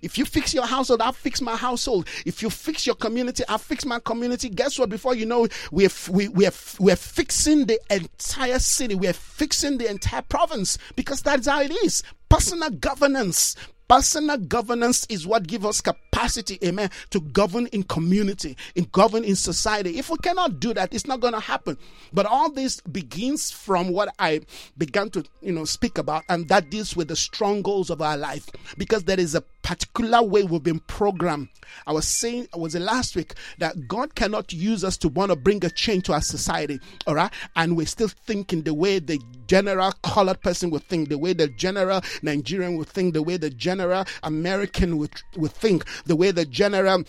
if 0.07 0.17
you 0.17 0.23
fix 0.23 0.53
your 0.53 0.65
household, 0.65 1.01
I'll 1.01 1.11
fix 1.11 1.41
my 1.41 1.57
household. 1.57 2.07
If 2.25 2.41
you 2.41 2.49
fix 2.49 2.85
your 2.85 2.95
community, 2.95 3.43
I'll 3.49 3.57
fix 3.57 3.83
my 3.83 3.99
community. 3.99 4.47
Guess 4.47 4.79
what? 4.79 4.87
Before 4.87 5.13
you 5.13 5.25
know, 5.25 5.49
we're, 5.69 5.89
we, 6.09 6.29
we're, 6.29 6.53
we're 6.79 6.95
fixing 6.95 7.65
the 7.65 7.77
entire 7.89 8.59
city. 8.59 8.95
We're 8.95 9.11
fixing 9.11 9.79
the 9.79 9.89
entire 9.89 10.21
province 10.21 10.77
because 10.95 11.21
that's 11.21 11.45
how 11.45 11.61
it 11.61 11.73
is. 11.83 12.03
Personal 12.29 12.69
governance. 12.69 13.57
Personal 13.87 14.37
governance 14.37 15.05
is 15.09 15.25
what 15.25 15.47
gives 15.47 15.65
us 15.65 15.79
capacity, 15.79 16.59
amen, 16.63 16.89
to 17.09 17.21
govern 17.21 17.67
in 17.67 17.83
community, 17.83 18.57
in 18.75 18.85
govern 18.91 19.23
in 19.23 19.35
society. 19.35 19.97
If 19.97 20.09
we 20.09 20.17
cannot 20.17 20.59
do 20.59 20.73
that, 20.73 20.93
it's 20.93 21.07
not 21.07 21.21
going 21.21 21.33
to 21.33 21.39
happen. 21.39 21.77
But 22.11 22.25
all 22.25 22.51
this 22.51 22.81
begins 22.81 23.49
from 23.49 23.89
what 23.89 24.13
I 24.19 24.41
began 24.77 25.09
to, 25.11 25.23
you 25.41 25.53
know, 25.53 25.63
speak 25.63 25.97
about, 25.97 26.23
and 26.27 26.49
that 26.49 26.69
deals 26.69 26.97
with 26.97 27.07
the 27.07 27.15
strongholds 27.15 27.89
of 27.89 28.01
our 28.01 28.17
life, 28.17 28.49
because 28.77 29.05
there 29.05 29.19
is 29.19 29.35
a 29.35 29.41
particular 29.63 30.21
way 30.21 30.43
we've 30.43 30.63
been 30.63 30.79
programmed. 30.79 31.49
I 31.85 31.91
was 31.91 32.07
saying, 32.07 32.47
I 32.53 32.57
was 32.57 32.75
last 32.75 33.15
week 33.15 33.35
that 33.59 33.87
God 33.87 34.15
cannot 34.15 34.51
use 34.53 34.83
us 34.83 34.97
to 34.97 35.09
want 35.09 35.31
to 35.31 35.35
bring 35.35 35.63
a 35.63 35.69
change 35.69 36.05
to 36.05 36.13
our 36.13 36.21
society, 36.21 36.79
all 37.05 37.15
right? 37.15 37.31
And 37.55 37.75
we're 37.75 37.87
still 37.87 38.07
thinking 38.07 38.63
the 38.63 38.73
way 38.73 38.99
the 38.99 39.19
general 39.47 39.91
colored 40.03 40.41
person 40.41 40.69
would 40.71 40.83
think, 40.83 41.09
the 41.09 41.17
way 41.17 41.33
the 41.33 41.47
general 41.47 42.01
Nigerian 42.21 42.77
would 42.77 42.87
think, 42.89 43.13
the 43.13 43.23
way 43.23 43.37
the 43.37 43.49
general 43.49 44.05
American 44.23 44.97
would, 44.97 45.11
would 45.35 45.51
think, 45.51 45.85
the 46.05 46.15
way 46.15 46.31
the 46.31 46.45
general 46.45 47.03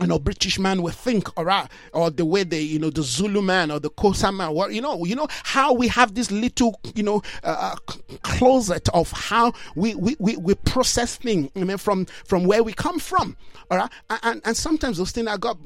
you 0.00 0.08
know, 0.08 0.18
British 0.18 0.58
man 0.58 0.82
will 0.82 0.92
think, 0.92 1.36
all 1.38 1.44
right, 1.44 1.68
or 1.92 2.10
the 2.10 2.24
way 2.24 2.42
they, 2.42 2.60
you 2.60 2.78
know, 2.78 2.90
the 2.90 3.02
Zulu 3.02 3.40
man 3.40 3.70
or 3.70 3.78
the 3.78 3.90
Xhosa 3.90 4.34
man, 4.34 4.52
what, 4.52 4.72
you 4.72 4.80
know, 4.80 5.04
you 5.04 5.14
know, 5.14 5.28
how 5.44 5.72
we 5.72 5.86
have 5.88 6.14
this 6.14 6.30
little, 6.32 6.80
you 6.94 7.02
know, 7.02 7.22
uh, 7.44 7.76
uh 7.76 7.92
closet 8.22 8.88
of 8.92 9.10
how 9.12 9.52
we, 9.76 9.94
we, 9.94 10.16
we, 10.18 10.36
we 10.36 10.54
process 10.56 11.16
things, 11.16 11.48
I 11.54 11.62
mean, 11.62 11.78
from, 11.78 12.06
from 12.26 12.44
where 12.44 12.64
we 12.64 12.72
come 12.72 12.98
from, 12.98 13.36
all 13.70 13.78
right, 13.78 13.90
and, 14.22 14.42
and 14.44 14.56
sometimes 14.56 14.98
those 14.98 15.12
things 15.12 15.28
are, 15.28 15.38
got, 15.38 15.58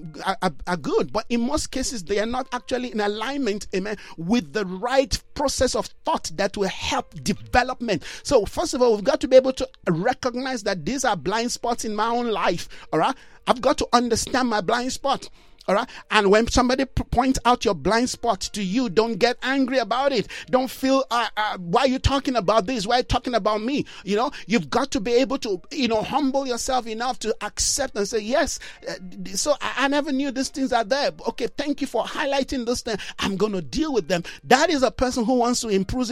are, 0.42 0.52
are 0.66 0.76
good, 0.76 1.10
but 1.12 1.24
in 1.30 1.40
most 1.40 1.70
cases, 1.70 2.04
they 2.04 2.18
are 2.18 2.26
not 2.26 2.48
actually 2.52 2.92
in 2.92 3.00
alignment, 3.00 3.66
amen, 3.74 3.96
with 4.18 4.52
the 4.52 4.66
right 4.66 5.18
process 5.34 5.74
of 5.74 5.86
thought 6.04 6.30
that 6.34 6.56
will 6.56 6.68
help 6.68 7.14
development. 7.24 8.04
So, 8.24 8.44
first 8.44 8.74
of 8.74 8.82
all, 8.82 8.94
we've 8.94 9.04
got 9.04 9.20
to 9.22 9.28
be 9.28 9.36
able 9.36 9.52
to 9.54 9.68
recognize 9.88 10.64
that 10.64 10.84
these 10.84 11.04
are 11.04 11.16
blind 11.16 11.50
spots 11.50 11.86
in 11.86 11.96
my 11.96 12.08
own 12.08 12.28
life, 12.28 12.68
all 12.92 12.98
right, 12.98 13.16
I've 13.48 13.62
got 13.62 13.78
to 13.78 13.88
understand 13.94 14.50
my 14.50 14.60
blind 14.60 14.92
spot. 14.92 15.30
All 15.68 15.74
right. 15.74 15.88
And 16.10 16.30
when 16.30 16.48
somebody 16.48 16.86
points 16.86 17.38
out 17.44 17.66
your 17.66 17.74
blind 17.74 18.08
spot 18.08 18.40
to 18.40 18.62
you, 18.62 18.88
don't 18.88 19.16
get 19.16 19.36
angry 19.42 19.76
about 19.76 20.12
it. 20.12 20.26
Don't 20.50 20.70
feel, 20.70 21.04
uh, 21.10 21.28
uh, 21.36 21.58
why 21.58 21.82
are 21.82 21.88
you 21.88 21.98
talking 21.98 22.36
about 22.36 22.64
this? 22.64 22.86
Why 22.86 22.96
are 22.96 22.98
you 22.98 23.04
talking 23.04 23.34
about 23.34 23.60
me? 23.60 23.84
You 24.02 24.16
know, 24.16 24.30
you've 24.46 24.70
got 24.70 24.90
to 24.92 25.00
be 25.00 25.12
able 25.12 25.36
to, 25.38 25.60
you 25.70 25.86
know, 25.86 26.02
humble 26.02 26.46
yourself 26.46 26.86
enough 26.86 27.18
to 27.18 27.36
accept 27.42 27.96
and 27.96 28.08
say, 28.08 28.20
yes. 28.20 28.58
Uh, 28.88 28.94
so 29.34 29.56
I, 29.60 29.74
I, 29.84 29.88
never 29.88 30.10
knew 30.10 30.30
these 30.30 30.48
things 30.48 30.72
are 30.72 30.84
there. 30.84 31.10
Okay. 31.28 31.48
Thank 31.58 31.82
you 31.82 31.86
for 31.86 32.02
highlighting 32.02 32.64
this 32.64 32.80
thing. 32.80 32.96
I'm 33.18 33.36
going 33.36 33.52
to 33.52 33.60
deal 33.60 33.92
with 33.92 34.08
them. 34.08 34.22
That 34.44 34.70
is 34.70 34.82
a 34.82 34.90
person 34.90 35.26
who 35.26 35.34
wants 35.34 35.60
to 35.60 35.68
improve, 35.68 36.10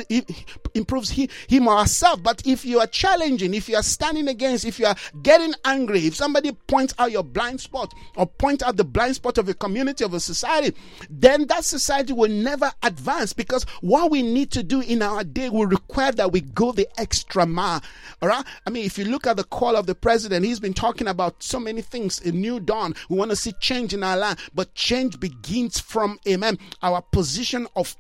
improves 0.75 1.09
he, 1.09 1.31
him 1.49 1.66
or 1.66 1.79
herself. 1.79 2.23
But 2.23 2.47
if 2.47 2.66
you 2.66 2.81
are 2.81 2.87
challenging, 2.87 3.55
if 3.55 3.71
you 3.71 3.77
are 3.77 3.83
standing 3.83 4.29
against, 4.29 4.66
if 4.66 4.79
you 4.79 4.85
are 4.85 4.97
getting 5.23 5.55
angry, 5.64 6.01
if 6.01 6.14
somebody 6.14 6.53
points 6.66 6.92
out 6.99 7.11
your 7.11 7.25
blind 7.25 7.62
spot 7.62 7.95
or 8.16 8.27
point 8.27 8.62
out 8.62 8.77
the 8.77 8.85
blind 8.85 9.14
spot 9.14 9.38
of 9.38 9.45
of 9.46 9.50
a 9.50 9.54
community, 9.54 10.04
of 10.04 10.14
a 10.14 10.20
society, 10.20 10.76
then 11.09 11.46
that 11.46 11.64
society 11.64 12.12
will 12.12 12.30
never 12.30 12.72
advance 12.82 13.32
because 13.32 13.64
what 13.80 14.11
we 14.11 14.22
need 14.22 14.50
to 14.52 14.62
do 14.62 14.80
in 14.80 15.02
our 15.02 15.24
day 15.24 15.48
will 15.48 15.66
require 15.66 16.12
that 16.12 16.32
we 16.32 16.40
go 16.40 16.72
the 16.72 16.88
extra 16.98 17.46
mile. 17.46 17.82
All 18.20 18.28
right. 18.28 18.44
I 18.66 18.70
mean, 18.70 18.85
if 18.85 18.98
you 18.98 19.04
look 19.04 19.26
at 19.26 19.37
the 19.37 19.44
call 19.44 19.76
of 19.76 19.87
the 19.87 19.94
president, 19.94 20.44
he's 20.44 20.61
been 20.61 20.74
talking 20.74 21.09
about 21.09 21.42
so 21.42 21.61
many 21.61 21.82
things. 21.82 22.20
A 22.24 22.32
new 22.32 22.61
dawn. 22.61 22.94
We 23.09 23.16
want 23.16 23.30
to 23.30 23.37
see 23.37 23.52
change 23.61 23.94
in 23.94 24.02
our 24.02 24.16
land, 24.16 24.38
but 24.54 24.74
change 24.74 25.20
begins 25.20 25.78
from, 25.78 26.18
amen, 26.26 26.59
our 26.82 27.02
position 27.02 27.68
of 27.76 27.96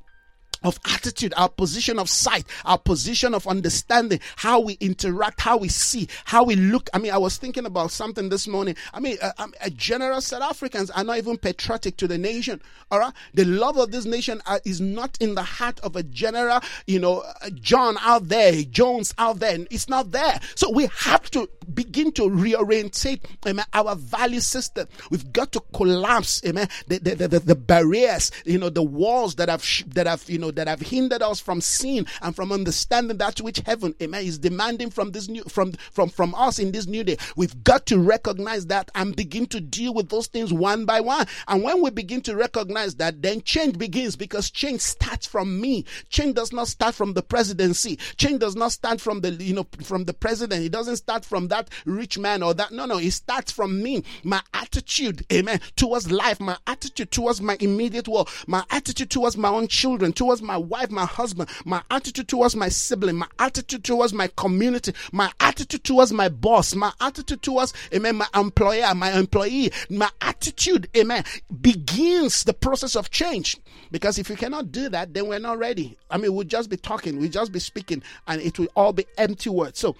of 0.62 0.78
attitude, 0.86 1.32
our 1.36 1.48
position 1.48 1.98
of 1.98 2.08
sight, 2.08 2.44
our 2.64 2.78
position 2.78 3.34
of 3.34 3.46
understanding, 3.46 4.20
how 4.36 4.60
we 4.60 4.74
interact, 4.80 5.40
how 5.40 5.56
we 5.56 5.68
see, 5.68 6.08
how 6.24 6.44
we 6.44 6.56
look. 6.56 6.88
I 6.92 6.98
mean, 6.98 7.12
I 7.12 7.18
was 7.18 7.36
thinking 7.36 7.66
about 7.66 7.90
something 7.90 8.28
this 8.28 8.46
morning. 8.48 8.76
I 8.92 9.00
mean, 9.00 9.16
a, 9.22 9.32
a 9.62 9.70
general 9.70 10.20
South 10.20 10.42
Africans 10.42 10.90
are 10.90 11.04
not 11.04 11.18
even 11.18 11.36
patriotic 11.36 11.96
to 11.98 12.08
the 12.08 12.18
nation. 12.18 12.60
All 12.90 12.98
right, 12.98 13.12
the 13.34 13.44
love 13.44 13.76
of 13.76 13.90
this 13.90 14.04
nation 14.04 14.40
are, 14.46 14.60
is 14.64 14.80
not 14.80 15.16
in 15.20 15.34
the 15.34 15.42
heart 15.42 15.80
of 15.80 15.96
a 15.96 16.02
general, 16.02 16.60
you 16.86 16.98
know, 16.98 17.20
uh, 17.20 17.50
John 17.54 17.96
out 18.00 18.28
there, 18.28 18.62
Jones 18.62 19.14
out 19.18 19.40
there. 19.40 19.58
It's 19.70 19.88
not 19.88 20.12
there. 20.12 20.40
So 20.54 20.70
we 20.70 20.88
have 20.98 21.30
to 21.32 21.48
begin 21.74 22.12
to 22.12 22.22
reorientate 22.22 23.20
amen, 23.46 23.64
our 23.72 23.94
value 23.96 24.40
system. 24.40 24.88
We've 25.10 25.32
got 25.32 25.52
to 25.52 25.60
collapse, 25.74 26.42
amen, 26.44 26.68
the, 26.86 26.98
the, 26.98 27.28
the, 27.28 27.38
the 27.40 27.54
barriers, 27.54 28.30
you 28.44 28.58
know, 28.58 28.68
the 28.68 28.82
walls 28.82 29.34
that 29.36 29.48
have 29.48 29.64
that 29.94 30.06
have 30.06 30.28
you 30.28 30.38
know 30.38 30.45
that 30.52 30.68
have 30.68 30.80
hindered 30.80 31.22
us 31.22 31.40
from 31.40 31.60
seeing 31.60 32.06
and 32.22 32.34
from 32.34 32.52
understanding 32.52 33.18
that 33.18 33.40
which 33.40 33.58
heaven, 33.66 33.94
eh, 34.00 34.04
amen, 34.04 34.24
is 34.24 34.38
demanding 34.38 34.90
from 34.90 35.12
this 35.12 35.28
new 35.28 35.42
from 35.44 35.72
from 35.92 36.08
from 36.08 36.34
us 36.34 36.58
in 36.58 36.72
this 36.72 36.86
new 36.86 37.04
day. 37.04 37.16
We've 37.36 37.62
got 37.64 37.86
to 37.86 37.98
recognize 37.98 38.66
that 38.66 38.90
and 38.94 39.14
begin 39.14 39.46
to 39.46 39.60
deal 39.60 39.94
with 39.94 40.08
those 40.08 40.26
things 40.26 40.52
one 40.52 40.84
by 40.84 41.00
one. 41.00 41.26
And 41.48 41.62
when 41.62 41.82
we 41.82 41.90
begin 41.90 42.20
to 42.22 42.36
recognize 42.36 42.96
that, 42.96 43.22
then 43.22 43.42
change 43.42 43.78
begins 43.78 44.16
because 44.16 44.50
change 44.50 44.80
starts 44.80 45.26
from 45.26 45.60
me. 45.60 45.84
Change 46.08 46.34
does 46.34 46.52
not 46.52 46.68
start 46.68 46.94
from 46.94 47.14
the 47.14 47.22
presidency. 47.22 47.98
Change 48.16 48.40
does 48.40 48.56
not 48.56 48.72
start 48.72 49.00
from 49.00 49.20
the 49.20 49.32
you 49.32 49.54
know 49.54 49.66
from 49.82 50.04
the 50.04 50.14
president. 50.14 50.64
It 50.64 50.72
doesn't 50.72 50.96
start 50.96 51.24
from 51.24 51.48
that 51.48 51.70
rich 51.84 52.18
man 52.18 52.42
or 52.42 52.54
that. 52.54 52.72
No, 52.72 52.86
no, 52.86 52.98
it 52.98 53.12
starts 53.12 53.52
from 53.52 53.82
me. 53.82 54.04
My 54.22 54.42
attitude, 54.54 55.24
amen, 55.32 55.60
towards 55.76 56.10
life, 56.10 56.40
my 56.40 56.56
attitude 56.66 57.10
towards 57.10 57.40
my 57.40 57.56
immediate 57.60 58.08
world, 58.08 58.28
my 58.46 58.64
attitude 58.70 59.10
towards 59.10 59.36
my 59.36 59.48
own 59.48 59.68
children, 59.68 60.12
towards 60.12 60.35
my 60.42 60.56
wife, 60.56 60.90
my 60.90 61.04
husband, 61.04 61.48
my 61.64 61.82
attitude 61.90 62.28
towards 62.28 62.56
my 62.56 62.68
sibling, 62.68 63.16
my 63.16 63.28
attitude 63.38 63.84
towards 63.84 64.12
my 64.12 64.28
community, 64.36 64.92
my 65.12 65.30
attitude 65.40 65.84
towards 65.84 66.12
my 66.12 66.28
boss, 66.28 66.74
my 66.74 66.92
attitude 67.00 67.42
towards, 67.42 67.72
amen, 67.92 68.16
my 68.16 68.26
employer, 68.34 68.94
my 68.94 69.12
employee, 69.12 69.70
my 69.90 70.10
attitude, 70.20 70.88
amen, 70.96 71.24
begins 71.60 72.44
the 72.44 72.54
process 72.54 72.96
of 72.96 73.10
change. 73.10 73.56
Because 73.90 74.18
if 74.18 74.28
we 74.28 74.36
cannot 74.36 74.72
do 74.72 74.88
that, 74.88 75.14
then 75.14 75.28
we're 75.28 75.38
not 75.38 75.58
ready. 75.58 75.96
I 76.10 76.18
mean, 76.18 76.34
we'll 76.34 76.44
just 76.44 76.70
be 76.70 76.76
talking, 76.76 77.18
we'll 77.18 77.30
just 77.30 77.52
be 77.52 77.60
speaking, 77.60 78.02
and 78.26 78.40
it 78.40 78.58
will 78.58 78.68
all 78.74 78.92
be 78.92 79.06
empty 79.16 79.50
words. 79.50 79.78
So, 79.78 79.96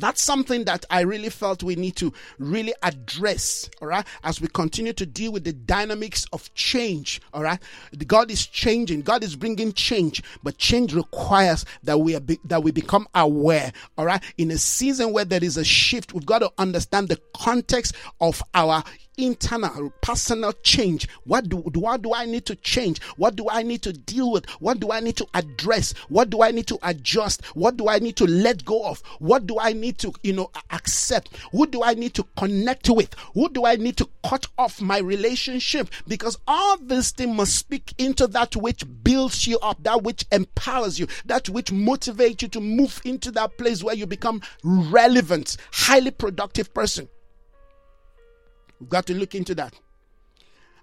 that's 0.00 0.22
something 0.22 0.64
that 0.64 0.84
I 0.90 1.00
really 1.00 1.30
felt 1.30 1.62
we 1.62 1.76
need 1.76 1.96
to 1.96 2.12
really 2.38 2.74
address, 2.82 3.68
all 3.80 3.88
right, 3.88 4.06
as 4.24 4.40
we 4.40 4.48
continue 4.48 4.92
to 4.92 5.06
deal 5.06 5.32
with 5.32 5.44
the 5.44 5.52
dynamics 5.52 6.26
of 6.32 6.52
change, 6.54 7.20
all 7.32 7.42
right. 7.42 7.58
God 8.06 8.30
is 8.30 8.46
changing, 8.46 9.02
God 9.02 9.22
is 9.22 9.36
bringing 9.36 9.72
change, 9.72 10.22
but 10.42 10.58
change 10.58 10.94
requires 10.94 11.64
that 11.82 11.98
we 11.98 12.14
are 12.14 12.20
be, 12.20 12.38
that 12.44 12.62
we 12.62 12.70
become 12.70 13.06
aware, 13.14 13.72
all 13.96 14.06
right. 14.06 14.22
In 14.36 14.50
a 14.50 14.58
season 14.58 15.12
where 15.12 15.24
there 15.24 15.42
is 15.42 15.56
a 15.56 15.64
shift, 15.64 16.12
we've 16.12 16.26
got 16.26 16.40
to 16.40 16.52
understand 16.58 17.08
the 17.08 17.20
context 17.34 17.94
of 18.20 18.42
our 18.54 18.82
internal 19.18 19.92
personal 20.00 20.52
change. 20.62 21.08
What 21.24 21.48
do, 21.48 21.58
what 21.58 22.02
do 22.02 22.14
I 22.14 22.24
need 22.24 22.46
to 22.46 22.54
change? 22.56 23.02
What 23.16 23.36
do 23.36 23.48
I 23.50 23.62
need 23.62 23.82
to 23.82 23.92
deal 23.92 24.30
with? 24.32 24.48
What 24.60 24.80
do 24.80 24.90
I 24.90 25.00
need 25.00 25.16
to 25.16 25.26
address? 25.34 25.92
What 26.08 26.30
do 26.30 26.42
I 26.42 26.52
need 26.52 26.68
to 26.68 26.78
adjust? 26.82 27.44
What 27.54 27.76
do 27.76 27.88
I 27.88 27.98
need 27.98 28.16
to 28.16 28.26
let 28.26 28.64
go 28.64 28.86
of? 28.86 29.02
What 29.18 29.46
do 29.46 29.58
I 29.58 29.72
need 29.72 29.98
to, 29.98 30.12
you 30.22 30.32
know, 30.32 30.50
accept? 30.70 31.36
Who 31.52 31.66
do 31.66 31.82
I 31.82 31.94
need 31.94 32.14
to 32.14 32.24
connect 32.36 32.88
with? 32.88 33.12
Who 33.34 33.48
do 33.50 33.66
I 33.66 33.76
need 33.76 33.96
to 33.98 34.08
cut 34.24 34.46
off 34.56 34.80
my 34.80 34.98
relationship? 34.98 35.90
Because 36.06 36.38
all 36.46 36.78
these 36.78 37.10
things 37.10 37.36
must 37.36 37.56
speak 37.56 37.92
into 37.98 38.26
that 38.28 38.56
which 38.56 38.84
builds 39.02 39.46
you 39.46 39.58
up, 39.58 39.82
that 39.82 40.02
which 40.02 40.24
empowers 40.30 40.98
you, 40.98 41.08
that 41.26 41.48
which 41.48 41.70
motivates 41.72 42.42
you 42.42 42.48
to 42.48 42.60
move 42.60 43.00
into 43.04 43.30
that 43.32 43.58
place 43.58 43.82
where 43.82 43.94
you 43.96 44.06
become 44.06 44.40
relevant, 44.62 45.56
highly 45.72 46.10
productive 46.10 46.72
person. 46.72 47.08
We've 48.80 48.88
got 48.88 49.06
to 49.06 49.14
look 49.14 49.34
into 49.34 49.54
that. 49.56 49.74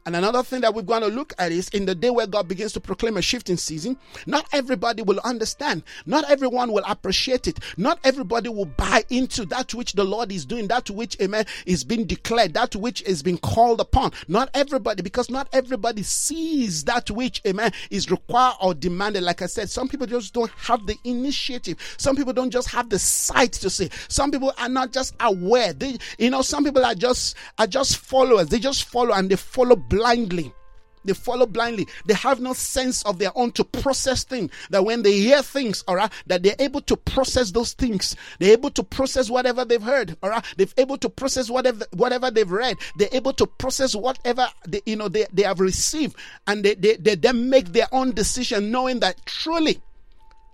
And 0.05 0.15
another 0.15 0.43
thing 0.43 0.61
that 0.61 0.75
we're 0.75 0.83
going 0.83 1.01
to 1.01 1.07
look 1.07 1.33
at 1.39 1.51
is 1.51 1.67
in 1.69 1.87
the 1.87 1.95
day 1.95 2.11
where 2.11 2.27
God 2.27 2.47
begins 2.47 2.73
to 2.73 2.79
proclaim 2.79 3.17
a 3.17 3.23
shifting 3.23 3.57
season, 3.57 3.97
not 4.27 4.45
everybody 4.53 5.01
will 5.01 5.19
understand. 5.23 5.81
Not 6.05 6.29
everyone 6.29 6.71
will 6.71 6.83
appreciate 6.87 7.47
it. 7.47 7.57
Not 7.75 7.97
everybody 8.03 8.49
will 8.49 8.65
buy 8.65 9.03
into 9.09 9.45
that 9.47 9.73
which 9.73 9.93
the 9.93 10.03
Lord 10.03 10.31
is 10.31 10.45
doing, 10.45 10.67
that 10.67 10.91
which, 10.91 11.19
amen, 11.19 11.45
is 11.65 11.83
being 11.83 12.05
declared, 12.05 12.53
that 12.53 12.75
which 12.75 13.01
is 13.01 13.23
being 13.23 13.39
called 13.39 13.81
upon. 13.81 14.11
Not 14.27 14.51
everybody, 14.53 15.01
because 15.01 15.31
not 15.31 15.47
everybody 15.51 16.03
sees 16.03 16.83
that 16.83 17.09
which, 17.09 17.41
amen, 17.47 17.71
is 17.89 18.11
required 18.11 18.57
or 18.61 18.75
demanded. 18.75 19.23
Like 19.23 19.41
I 19.41 19.47
said, 19.47 19.71
some 19.71 19.87
people 19.87 20.05
just 20.05 20.35
don't 20.35 20.51
have 20.51 20.85
the 20.85 20.97
initiative. 21.03 21.77
Some 21.97 22.15
people 22.15 22.33
don't 22.33 22.51
just 22.51 22.69
have 22.69 22.89
the 22.89 22.99
sight 22.99 23.53
to 23.53 23.71
see. 23.71 23.89
Some 24.07 24.29
people 24.29 24.53
are 24.59 24.69
not 24.69 24.93
just 24.93 25.15
aware. 25.19 25.73
They, 25.73 25.97
you 26.19 26.29
know, 26.29 26.43
some 26.43 26.63
people 26.63 26.85
are 26.85 26.93
just, 26.93 27.35
are 27.57 27.65
just 27.65 27.97
followers. 27.97 28.49
They 28.49 28.59
just 28.59 28.83
follow 28.83 29.13
and 29.15 29.31
they 29.31 29.35
follow 29.35 29.75
blindly. 29.75 29.94
They 31.05 31.13
follow 31.13 31.45
blindly. 31.45 31.87
They 32.05 32.15
have 32.15 32.39
no 32.39 32.53
sense 32.53 33.03
of 33.03 33.19
their 33.19 33.31
own 33.35 33.51
to 33.53 33.63
process 33.63 34.23
things. 34.23 34.51
That 34.71 34.83
when 34.83 35.03
they 35.03 35.13
hear 35.13 35.41
things, 35.43 35.83
all 35.87 35.95
right, 35.95 36.11
that 36.27 36.43
they're 36.43 36.55
able 36.59 36.81
to 36.81 36.97
process 36.97 37.51
those 37.51 37.73
things. 37.73 38.15
They're 38.39 38.53
able 38.53 38.71
to 38.71 38.83
process 38.83 39.29
whatever 39.29 39.63
they've 39.63 39.81
heard, 39.81 40.17
all 40.23 40.31
right. 40.31 40.43
They're 40.57 40.67
able 40.77 40.97
to 40.97 41.09
process 41.09 41.49
whatever 41.49 41.85
whatever 41.93 42.31
they've 42.31 42.49
read. 42.49 42.77
They're 42.97 43.09
able 43.11 43.33
to 43.33 43.45
process 43.45 43.95
whatever 43.95 44.47
they, 44.67 44.81
you 44.85 44.95
know 44.95 45.07
they, 45.07 45.27
they 45.31 45.43
have 45.43 45.59
received, 45.59 46.15
and 46.47 46.65
they, 46.65 46.73
they 46.73 46.95
they 46.95 47.15
then 47.15 47.49
make 47.49 47.67
their 47.67 47.87
own 47.91 48.11
decision, 48.13 48.71
knowing 48.71 48.99
that 49.01 49.23
truly 49.25 49.79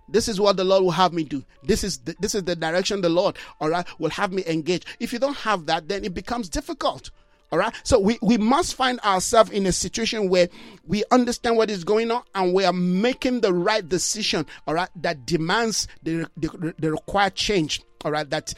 this 0.09 0.27
is 0.27 0.41
what 0.41 0.57
the 0.57 0.65
Lord 0.65 0.83
will 0.83 0.91
have 0.91 1.13
me 1.13 1.23
do. 1.23 1.43
This 1.63 1.83
is 1.85 1.99
the, 1.99 2.15
this 2.19 2.35
is 2.35 2.43
the 2.43 2.55
direction 2.55 3.01
the 3.01 3.09
Lord, 3.09 3.37
all 3.61 3.69
right, 3.69 3.87
will 3.97 4.09
have 4.09 4.33
me 4.33 4.43
engage. 4.45 4.83
If 4.99 5.13
you 5.13 5.19
don't 5.19 5.37
have 5.37 5.67
that, 5.67 5.87
then 5.87 6.03
it 6.03 6.13
becomes 6.13 6.49
difficult. 6.49 7.11
All 7.51 7.59
right. 7.59 7.73
So 7.83 7.99
we, 7.99 8.17
we 8.21 8.37
must 8.37 8.75
find 8.75 8.99
ourselves 9.01 9.51
in 9.51 9.65
a 9.65 9.71
situation 9.71 10.29
where 10.29 10.47
we 10.85 11.03
understand 11.11 11.57
what 11.57 11.69
is 11.69 11.83
going 11.83 12.09
on 12.09 12.23
and 12.33 12.53
we 12.53 12.63
are 12.63 12.73
making 12.73 13.41
the 13.41 13.53
right 13.53 13.87
decision. 13.87 14.45
All 14.67 14.73
right. 14.73 14.89
That 14.95 15.25
demands 15.25 15.87
the, 16.03 16.29
the, 16.37 16.73
the 16.79 16.91
required 16.91 17.35
change. 17.35 17.81
All 18.05 18.11
right. 18.11 18.29
That 18.29 18.53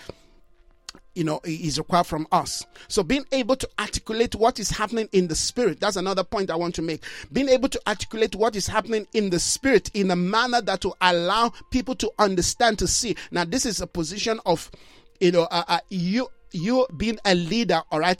you 1.15 1.23
know 1.23 1.39
is 1.43 1.77
required 1.77 2.07
from 2.07 2.27
us 2.31 2.65
so 2.87 3.03
being 3.03 3.25
able 3.31 3.55
to 3.55 3.69
articulate 3.79 4.33
what 4.35 4.59
is 4.59 4.69
happening 4.69 5.07
in 5.11 5.27
the 5.27 5.35
spirit 5.35 5.79
that's 5.79 5.95
another 5.95 6.23
point 6.23 6.49
i 6.49 6.55
want 6.55 6.73
to 6.73 6.81
make 6.81 7.03
being 7.31 7.49
able 7.49 7.69
to 7.69 7.79
articulate 7.87 8.35
what 8.35 8.55
is 8.55 8.65
happening 8.65 9.05
in 9.13 9.29
the 9.29 9.39
spirit 9.39 9.91
in 9.93 10.09
a 10.09 10.15
manner 10.15 10.61
that 10.61 10.83
will 10.83 10.97
allow 11.01 11.51
people 11.69 11.93
to 11.93 12.11
understand 12.17 12.79
to 12.79 12.87
see 12.87 13.15
now 13.31 13.45
this 13.45 13.65
is 13.65 13.79
a 13.79 13.87
position 13.87 14.39
of 14.45 14.71
you 15.19 15.31
know 15.31 15.43
uh, 15.51 15.63
uh, 15.67 15.79
you 15.89 16.27
you 16.51 16.85
being 16.97 17.19
a 17.25 17.35
leader 17.35 17.81
all 17.91 17.99
right 17.99 18.19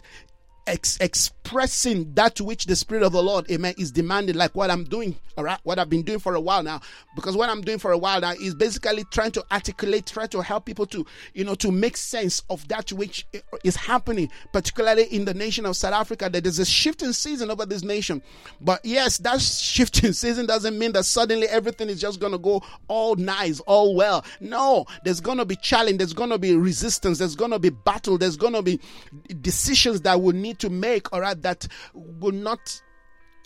ex- 0.67 0.97
expressing 1.43 2.13
that 2.13 2.39
which 2.39 2.65
the 2.65 2.75
Spirit 2.75 3.03
of 3.03 3.11
the 3.11 3.21
Lord, 3.21 3.49
amen, 3.51 3.75
is 3.77 3.91
demanding, 3.91 4.35
like 4.35 4.55
what 4.55 4.71
I'm 4.71 4.85
doing, 4.85 5.15
all 5.37 5.43
right, 5.43 5.59
what 5.63 5.77
I've 5.77 5.89
been 5.89 6.03
doing 6.03 6.19
for 6.19 6.35
a 6.35 6.39
while 6.39 6.63
now. 6.63 6.79
Because 7.15 7.35
what 7.35 7.49
I'm 7.49 7.61
doing 7.61 7.79
for 7.79 7.91
a 7.91 7.97
while 7.97 8.21
now 8.21 8.31
is 8.31 8.55
basically 8.55 9.03
trying 9.11 9.31
to 9.31 9.43
articulate, 9.51 10.05
try 10.05 10.27
to 10.27 10.41
help 10.41 10.65
people 10.65 10.85
to, 10.87 11.05
you 11.33 11.43
know, 11.43 11.55
to 11.55 11.71
make 11.71 11.97
sense 11.97 12.41
of 12.49 12.65
that 12.69 12.93
which 12.93 13.25
is 13.63 13.75
happening, 13.75 14.29
particularly 14.53 15.03
in 15.05 15.25
the 15.25 15.33
nation 15.33 15.65
of 15.65 15.75
South 15.75 15.93
Africa. 15.93 16.29
That 16.29 16.43
there's 16.43 16.59
a 16.59 16.65
shifting 16.65 17.11
season 17.11 17.51
over 17.51 17.65
this 17.65 17.83
nation. 17.83 18.21
But 18.61 18.83
yes, 18.85 19.17
that 19.19 19.41
shifting 19.41 20.13
season 20.13 20.45
doesn't 20.45 20.77
mean 20.77 20.93
that 20.93 21.05
suddenly 21.05 21.47
everything 21.47 21.89
is 21.89 21.99
just 21.99 22.19
going 22.19 22.33
to 22.33 22.39
go 22.39 22.63
all 22.87 23.15
nice, 23.15 23.59
all 23.61 23.95
well. 23.95 24.23
No, 24.39 24.85
there's 25.03 25.19
going 25.19 25.39
to 25.39 25.45
be 25.45 25.55
challenge, 25.55 25.97
there's 25.97 26.13
going 26.13 26.29
to 26.29 26.39
be 26.39 26.55
resistance, 26.55 27.17
there's 27.19 27.35
going 27.35 27.51
to 27.51 27.59
be 27.59 27.69
battle, 27.69 28.17
there's 28.17 28.37
going 28.37 28.53
to 28.53 28.61
be 28.61 28.79
decisions 29.41 30.01
that 30.01 30.19
need 30.21 30.53
need 30.53 30.59
to 30.59 30.69
make, 30.69 31.11
all 31.13 31.21
right, 31.21 31.32
that 31.35 31.67
will 31.93 32.31
not 32.31 32.81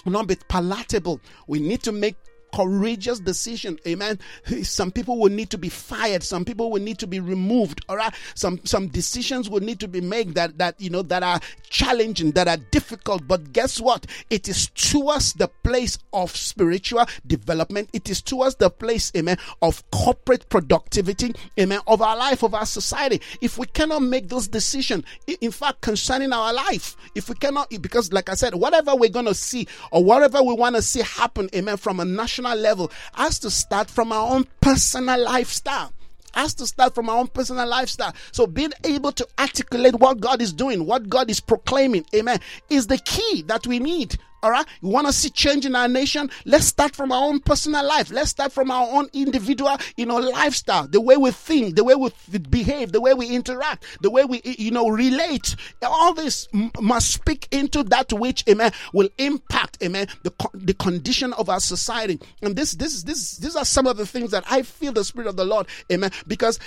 will 0.06 0.14
not 0.14 0.28
be 0.28 0.36
palatable. 0.36 1.20
We 1.48 1.60
need 1.60 1.84
to 1.84 1.92
make 1.92 2.16
courageous 2.54 3.20
decision. 3.20 3.80
Amen. 3.88 4.20
Some 4.64 4.92
people 4.92 5.20
will 5.20 5.32
need 5.32 5.50
to 5.52 5.58
be 5.58 5.70
fired. 5.70 6.24
Some 6.24 6.46
people 6.46 6.72
will 6.72 6.82
need 6.82 6.98
to 7.00 7.08
be 7.08 7.20
removed. 7.20 7.82
All 7.90 7.98
right. 7.98 8.14
Some 8.36 8.60
some 8.64 8.88
decisions 8.88 9.50
will 9.50 9.62
need 9.62 9.80
to 9.80 9.88
be 9.88 10.02
made 10.02 10.36
that 10.36 10.58
that 10.58 10.80
you 10.80 10.90
know 10.90 11.02
that 11.04 11.24
are 11.24 11.40
challenging, 11.70 12.32
that 12.32 12.48
are 12.48 12.58
difficult. 12.58 13.28
But 13.28 13.54
guess 13.54 13.80
what? 13.80 14.06
It 14.30 14.48
is 14.48 14.68
towards 14.68 15.34
the 15.34 15.48
place 15.64 15.98
of 16.14 16.36
spiritual 16.36 17.06
development. 17.26 17.90
It 17.94 18.10
is 18.10 18.22
towards 18.22 18.56
the 18.56 18.70
place, 18.70 19.12
amen, 19.16 19.38
of 19.62 19.84
corporate 19.92 20.50
productivity, 20.50 21.34
amen, 21.60 21.82
of 21.88 22.02
our 22.02 22.18
life, 22.18 22.44
of 22.44 22.54
our 22.54 22.66
society. 22.66 23.22
If 23.42 23.58
we 23.58 23.66
cannot 23.68 24.02
make 24.02 24.30
those 24.30 24.48
decisions, 24.48 25.04
in 25.42 25.52
fact, 25.52 25.82
concerning 25.82 26.34
our 26.34 26.54
life, 26.54 26.96
if 27.16 27.30
we 27.30 27.36
cannot, 27.36 27.70
because 27.82 28.14
like 28.14 28.30
I 28.30 28.36
said, 28.36 28.56
whatever 28.56 28.96
we're 28.96 29.10
gonna 29.10 29.34
see 29.34 29.68
or 29.92 30.04
whatever 30.04 30.42
we 30.42 30.54
want 30.54 30.76
to 30.76 30.82
see 30.82 31.02
happen, 31.02 31.50
amen, 31.54 31.78
from 31.78 32.00
a 32.00 32.06
national 32.06 32.47
level 32.56 32.92
has 33.14 33.40
to 33.40 33.50
start 33.50 33.90
from 33.90 34.12
our 34.12 34.34
own 34.36 34.46
personal 34.62 35.24
lifestyle 35.24 35.92
has 36.34 36.54
to 36.54 36.68
start 36.68 36.94
from 36.94 37.10
our 37.10 37.18
own 37.18 37.28
personal 37.28 37.68
lifestyle. 37.68 38.14
So 38.32 38.46
being 38.46 38.72
able 38.84 39.12
to 39.14 39.28
articulate 39.40 39.96
what 39.96 40.20
God 40.20 40.40
is 40.40 40.54
doing, 40.54 40.86
what 40.86 41.10
God 41.10 41.32
is 41.32 41.40
proclaiming, 41.40 42.06
amen, 42.16 42.40
is 42.70 42.86
the 42.86 43.00
key 43.00 43.42
that 43.48 43.66
we 43.66 43.80
need 43.80 44.18
all 44.44 44.52
right. 44.52 44.66
You 44.82 44.90
want 44.90 45.08
to 45.08 45.14
see 45.14 45.30
change 45.30 45.66
in 45.66 45.76
our 45.76 45.88
nation? 45.88 46.30
Let's 46.46 46.66
start 46.66 46.96
from 46.96 47.12
our 47.12 47.24
own 47.24 47.40
personal 47.40 47.86
life. 47.86 48.12
Let's 48.12 48.30
start 48.30 48.52
from 48.52 48.70
our 48.70 48.88
own 48.88 49.08
individual, 49.14 49.78
you 49.96 50.06
know, 50.06 50.18
lifestyle, 50.18 50.88
the 50.88 51.02
way 51.02 51.18
we 51.18 51.32
think, 51.32 51.76
the 51.76 51.84
way 51.84 51.96
we 51.96 52.12
behave, 52.50 52.92
the 52.92 53.02
way 53.02 53.14
we 53.14 53.28
interact, 53.28 53.86
the 54.02 54.12
way 54.12 54.26
we, 54.26 54.42
you 54.44 54.72
know, 54.72 54.88
relate. 54.88 55.56
All 55.82 56.14
this 56.14 56.48
must 56.80 57.12
speak 57.12 57.48
into 57.52 57.84
that 57.86 58.14
which, 58.14 58.44
amen, 58.48 58.72
will 58.94 59.10
impact, 59.18 59.82
amen, 59.84 60.08
the, 60.24 60.34
the 60.54 60.74
condition 60.74 61.34
of 61.34 61.50
our 61.50 61.60
society. 61.60 62.20
And 62.42 62.56
this, 62.56 62.74
this, 62.74 63.04
this, 63.04 63.38
these 63.38 63.56
are 63.56 63.66
some 63.66 63.88
of 63.88 63.98
the 63.98 64.06
things 64.06 64.32
that 64.32 64.44
I 64.50 64.62
feel 64.62 64.94
the 64.94 65.04
Spirit 65.04 65.28
of 65.28 65.36
the 65.36 65.46
Lord, 65.46 65.68
amen, 65.92 66.12
because 66.28 66.60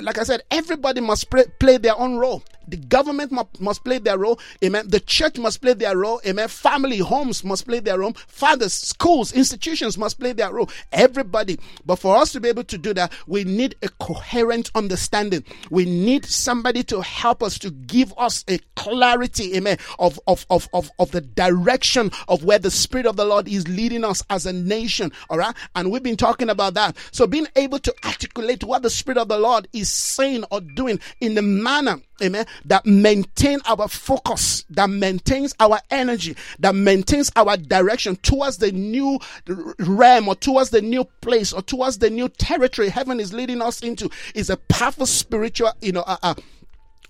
like 0.00 0.18
I 0.18 0.24
said, 0.24 0.42
everybody 0.50 1.00
must 1.00 1.30
play, 1.30 1.44
play 1.58 1.78
their 1.78 1.98
own 1.98 2.16
role. 2.16 2.42
The 2.68 2.76
government 2.76 3.32
must, 3.32 3.60
must 3.60 3.84
play 3.84 3.98
their 3.98 4.18
role. 4.18 4.38
Amen. 4.64 4.88
The 4.88 5.00
church 5.00 5.38
must 5.38 5.60
play 5.60 5.74
their 5.74 5.96
role. 5.96 6.20
Amen. 6.26 6.48
Family, 6.48 6.98
homes 6.98 7.44
must 7.44 7.66
play 7.66 7.80
their 7.80 7.98
role. 7.98 8.12
Fathers, 8.26 8.72
schools, 8.72 9.32
institutions 9.32 9.98
must 9.98 10.18
play 10.18 10.32
their 10.32 10.52
role. 10.52 10.70
Everybody. 10.92 11.58
But 11.84 11.96
for 11.96 12.16
us 12.16 12.32
to 12.32 12.40
be 12.40 12.48
able 12.48 12.64
to 12.64 12.78
do 12.78 12.94
that, 12.94 13.12
we 13.26 13.44
need 13.44 13.74
a 13.82 13.88
coherent 13.88 14.70
understanding. 14.74 15.44
We 15.70 15.84
need 15.84 16.24
somebody 16.24 16.82
to 16.84 17.00
help 17.00 17.42
us 17.42 17.58
to 17.60 17.70
give 17.70 18.14
us 18.16 18.44
a 18.48 18.58
clarity, 18.76 19.56
amen, 19.56 19.78
of, 19.98 20.18
of, 20.26 20.46
of, 20.50 20.68
of, 20.72 20.90
of 20.98 21.10
the 21.10 21.20
direction 21.20 22.10
of 22.28 22.44
where 22.44 22.58
the 22.58 22.70
Spirit 22.70 23.06
of 23.06 23.16
the 23.16 23.24
Lord 23.24 23.48
is 23.48 23.66
leading 23.68 24.04
us 24.04 24.22
as 24.30 24.46
a 24.46 24.52
nation. 24.52 25.12
All 25.30 25.38
right. 25.38 25.54
And 25.74 25.90
we've 25.90 26.02
been 26.02 26.16
talking 26.16 26.48
about 26.48 26.74
that. 26.74 26.96
So 27.10 27.26
being 27.26 27.48
able 27.56 27.80
to 27.80 27.94
articulate 28.04 28.64
what 28.64 28.82
the 28.82 28.90
Spirit 28.90 29.18
of 29.18 29.28
the 29.28 29.38
Lord 29.38 29.61
God 29.62 29.68
is 29.72 29.90
saying 29.90 30.44
or 30.50 30.60
doing 30.60 31.00
in 31.20 31.34
the 31.34 31.42
manner, 31.42 32.00
amen, 32.22 32.46
that 32.64 32.84
maintain 32.84 33.60
our 33.66 33.88
focus, 33.88 34.64
that 34.70 34.90
maintains 34.90 35.54
our 35.60 35.80
energy, 35.90 36.36
that 36.58 36.74
maintains 36.74 37.30
our 37.36 37.56
direction 37.56 38.16
towards 38.16 38.58
the 38.58 38.72
new 38.72 39.18
realm 39.78 40.28
or 40.28 40.34
towards 40.34 40.70
the 40.70 40.82
new 40.82 41.04
place 41.20 41.52
or 41.52 41.62
towards 41.62 41.98
the 41.98 42.10
new 42.10 42.28
territory 42.28 42.88
heaven 42.88 43.20
is 43.20 43.32
leading 43.32 43.62
us 43.62 43.80
into 43.80 44.10
is 44.34 44.50
a 44.50 44.56
powerful 44.56 45.06
spiritual, 45.06 45.72
you 45.80 45.92
know, 45.92 46.04
uh, 46.06 46.16
uh, 46.22 46.34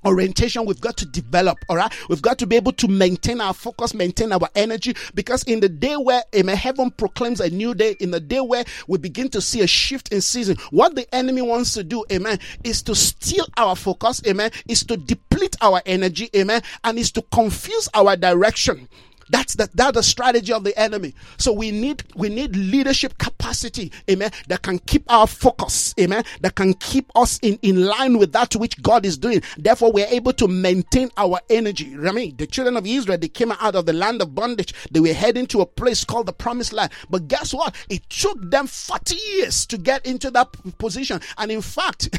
orientation. 0.05 0.65
We've 0.67 0.81
got 0.81 0.97
to 0.99 1.07
develop 1.07 1.59
all 1.69 1.77
right? 1.77 1.93
We've 2.09 2.23
got 2.23 2.39
to 2.39 2.47
be 2.47 2.57
able 2.57 2.73
to 2.73 2.89
maintain 2.89 3.41
our 3.41 3.55
focus 3.55 3.95
maintain 3.95 4.33
our 4.33 4.49
energy 4.55 4.95
because 5.15 5.43
in 5.45 5.61
the 5.61 5.69
day 5.69 5.97
where 5.97 6.23
amen 6.35 6.57
heaven 6.57 6.91
proclaims 6.91 7.41
a 7.41 7.51
new 7.51 7.75
day 7.75 7.97
in 8.01 8.11
the 8.11 8.21
day 8.21 8.41
where 8.41 8.65
we 8.89 8.99
begin 8.99 9.29
to 9.31 9.41
see 9.41 9.61
a 9.61 9.67
shift 9.67 10.13
in 10.13 10.21
season 10.21 10.57
what 10.71 10.95
the 10.95 11.13
enemy 11.15 11.43
wants 11.43 11.75
to 11.75 11.85
do 11.85 12.05
amen 12.11 12.39
is 12.65 12.83
to 12.83 12.95
steal 12.95 13.47
our 13.57 13.77
focus 13.77 14.23
amen 14.27 14.51
is 14.69 14.85
to 14.85 14.97
deplete 14.97 15.57
our 15.61 15.83
energy 15.87 16.29
amen 16.37 16.63
and 16.85 16.99
is 16.99 17.11
to 17.13 17.23
confuse 17.33 17.89
our 17.95 18.17
direction 18.17 18.89
that's 19.33 19.55
the 19.55 19.69
that's 19.75 19.97
the 19.97 20.03
strategy 20.03 20.53
of 20.53 20.63
the 20.63 20.79
enemy. 20.79 21.15
So 21.39 21.53
we 21.53 21.71
need 21.73 22.05
we 22.15 22.29
need 22.29 22.55
leadership 22.55 23.17
capacity, 23.19 23.91
amen, 24.09 24.31
that 24.49 24.63
can 24.63 24.79
keep 24.81 25.11
our 25.11 25.27
focus, 25.27 25.95
amen, 25.99 26.25
that 26.43 26.55
can 26.55 26.75
keep 26.75 27.11
us 27.17 27.39
in, 27.43 27.59
in 27.63 27.85
line 27.85 28.19
with 28.19 28.33
that 28.33 28.55
which 28.55 28.81
God 28.83 29.07
is 29.07 29.17
doing. 29.17 29.43
Therefore, 29.57 29.91
we're 29.91 30.07
able 30.07 30.35
to 30.35 30.47
maintain 30.47 31.11
our 31.17 31.41
energy. 31.49 31.97
I 31.97 32.13
mean, 32.13 32.37
the 32.37 32.47
children 32.47 32.77
of 32.77 32.87
Israel, 32.87 33.17
they 33.19 33.29
came 33.29 33.53
out 33.53 33.75
of 33.75 33.87
the 33.87 33.95
land 33.95 34.21
of 34.21 34.35
bondage. 34.35 34.75
They 34.91 35.01
were 35.01 35.15
heading 35.15 35.47
to 35.47 35.63
a 35.63 35.67
place 35.67 36.05
called 36.05 36.27
the 36.27 36.33
promised 36.35 36.75
land. 36.75 36.93
But 37.09 37.27
guess 37.29 37.55
what? 37.55 37.75
It 37.89 38.09
took 38.11 38.39
them 38.51 38.67
40 38.67 39.17
years 39.17 39.65
to 39.67 39.79
get 39.79 40.05
into 40.05 40.31
that 40.33 40.49
position. 40.77 41.21
And 41.39 41.51
in 41.51 41.63
fact, 41.63 42.11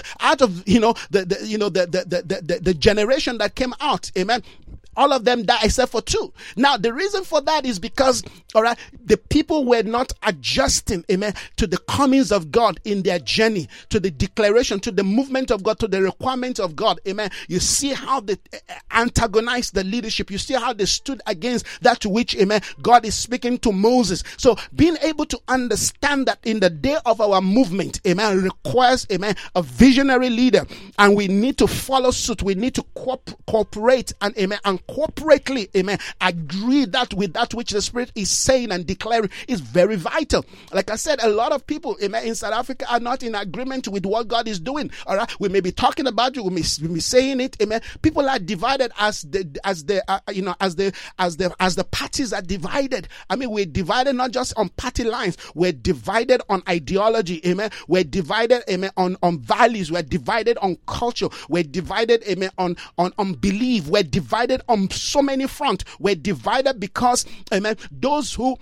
out 0.20 0.42
of 0.42 0.68
you 0.68 0.80
know 0.80 0.94
the, 1.10 1.24
the 1.24 1.46
you 1.46 1.56
know 1.56 1.70
the 1.70 1.86
the, 1.86 2.04
the 2.04 2.42
the 2.42 2.60
the 2.60 2.74
generation 2.74 3.38
that 3.38 3.54
came 3.54 3.72
out, 3.80 4.10
amen 4.18 4.42
All 4.98 5.12
of 5.12 5.24
them 5.24 5.44
died 5.44 5.60
except 5.62 5.92
for 5.92 6.02
two. 6.02 6.32
Now, 6.56 6.76
the 6.76 6.92
reason 6.92 7.22
for 7.22 7.40
that 7.42 7.64
is 7.64 7.78
because, 7.78 8.24
all 8.52 8.62
right, 8.62 8.76
the 9.04 9.16
people 9.16 9.64
were 9.64 9.84
not 9.84 10.12
adjusting, 10.24 11.04
amen, 11.08 11.34
to 11.56 11.68
the 11.68 11.78
comings 11.78 12.32
of 12.32 12.50
God 12.50 12.80
in 12.82 13.02
their 13.04 13.20
journey, 13.20 13.68
to 13.90 14.00
the 14.00 14.10
declaration, 14.10 14.80
to 14.80 14.90
the 14.90 15.04
movement 15.04 15.52
of 15.52 15.62
God, 15.62 15.78
to 15.78 15.86
the 15.86 16.02
requirements 16.02 16.58
of 16.58 16.74
God, 16.74 16.98
amen. 17.06 17.30
You 17.46 17.60
see 17.60 17.92
how 17.92 18.18
they 18.18 18.38
eh, 18.52 18.58
antagonized 18.90 19.74
the 19.74 19.84
leadership. 19.84 20.32
You 20.32 20.38
see 20.38 20.54
how 20.54 20.72
they 20.72 20.86
stood 20.86 21.22
against 21.28 21.64
that 21.82 22.04
which, 22.04 22.34
amen, 22.34 22.62
God 22.82 23.04
is 23.04 23.14
speaking 23.14 23.58
to 23.58 23.70
Moses. 23.70 24.24
So 24.36 24.56
being 24.74 24.96
able 25.02 25.26
to 25.26 25.38
understand 25.46 26.26
that 26.26 26.40
in 26.42 26.58
the 26.58 26.70
day 26.70 26.96
of 27.06 27.20
our 27.20 27.40
movement, 27.40 28.00
amen, 28.04 28.42
requires, 28.42 29.06
amen, 29.12 29.36
a 29.54 29.62
visionary 29.62 30.28
leader. 30.28 30.66
And 30.98 31.14
we 31.14 31.28
need 31.28 31.56
to 31.58 31.68
follow 31.68 32.10
suit. 32.10 32.42
We 32.42 32.56
need 32.56 32.74
to 32.74 32.82
co- 32.96 33.22
cooperate 33.46 34.12
and, 34.20 34.36
amen, 34.36 34.58
and 34.64 34.84
corporately, 34.88 35.68
amen, 35.76 35.98
agree 36.20 36.84
that 36.86 37.12
with 37.14 37.32
that 37.34 37.54
which 37.54 37.70
the 37.70 37.82
Spirit 37.82 38.12
is 38.14 38.30
saying 38.30 38.72
and 38.72 38.86
declaring 38.86 39.30
is 39.46 39.60
very 39.60 39.96
vital. 39.96 40.44
Like 40.72 40.90
I 40.90 40.96
said, 40.96 41.20
a 41.22 41.28
lot 41.28 41.52
of 41.52 41.66
people, 41.66 41.96
amen, 42.02 42.24
in 42.24 42.34
South 42.34 42.54
Africa 42.54 42.86
are 42.90 43.00
not 43.00 43.22
in 43.22 43.34
agreement 43.34 43.88
with 43.88 44.06
what 44.06 44.28
God 44.28 44.48
is 44.48 44.58
doing. 44.60 44.90
All 45.06 45.16
right. 45.16 45.30
We 45.40 45.48
may 45.48 45.60
be 45.60 45.72
talking 45.72 46.06
about 46.06 46.36
it. 46.36 46.44
We 46.44 46.50
may, 46.50 46.62
we 46.80 46.88
may 46.88 46.94
be 46.94 47.00
saying 47.00 47.40
it. 47.40 47.60
Amen. 47.62 47.80
People 48.02 48.28
are 48.28 48.38
divided 48.38 48.92
as 48.98 49.22
the, 49.22 49.58
as 49.64 49.84
the, 49.84 50.02
uh, 50.10 50.20
you 50.32 50.42
know, 50.42 50.54
as 50.60 50.76
the, 50.76 50.92
as 51.18 51.36
the, 51.36 51.54
as 51.60 51.76
the 51.76 51.84
parties 51.84 52.32
are 52.32 52.42
divided. 52.42 53.08
I 53.28 53.36
mean, 53.36 53.50
we're 53.50 53.66
divided 53.66 54.14
not 54.14 54.30
just 54.30 54.54
on 54.56 54.68
party 54.70 55.04
lines. 55.04 55.36
We're 55.54 55.72
divided 55.72 56.40
on 56.48 56.62
ideology. 56.68 57.46
Amen. 57.46 57.70
We're 57.88 58.04
divided, 58.04 58.62
amen, 58.70 58.90
on, 58.96 59.16
on 59.22 59.40
values. 59.40 59.90
We're 59.92 60.02
divided 60.02 60.56
on 60.58 60.78
culture. 60.86 61.28
We're 61.48 61.64
divided, 61.64 62.22
amen, 62.28 62.50
on, 62.58 62.76
on, 62.96 63.12
on 63.18 63.34
belief. 63.34 63.88
We're 63.88 64.02
divided 64.02 64.62
on 64.68 64.77
so 64.90 65.22
many 65.22 65.46
fronts. 65.46 65.84
We're 65.98 66.14
divided 66.14 66.78
because, 66.78 67.24
amen, 67.52 67.76
those 67.90 68.34
who 68.34 68.56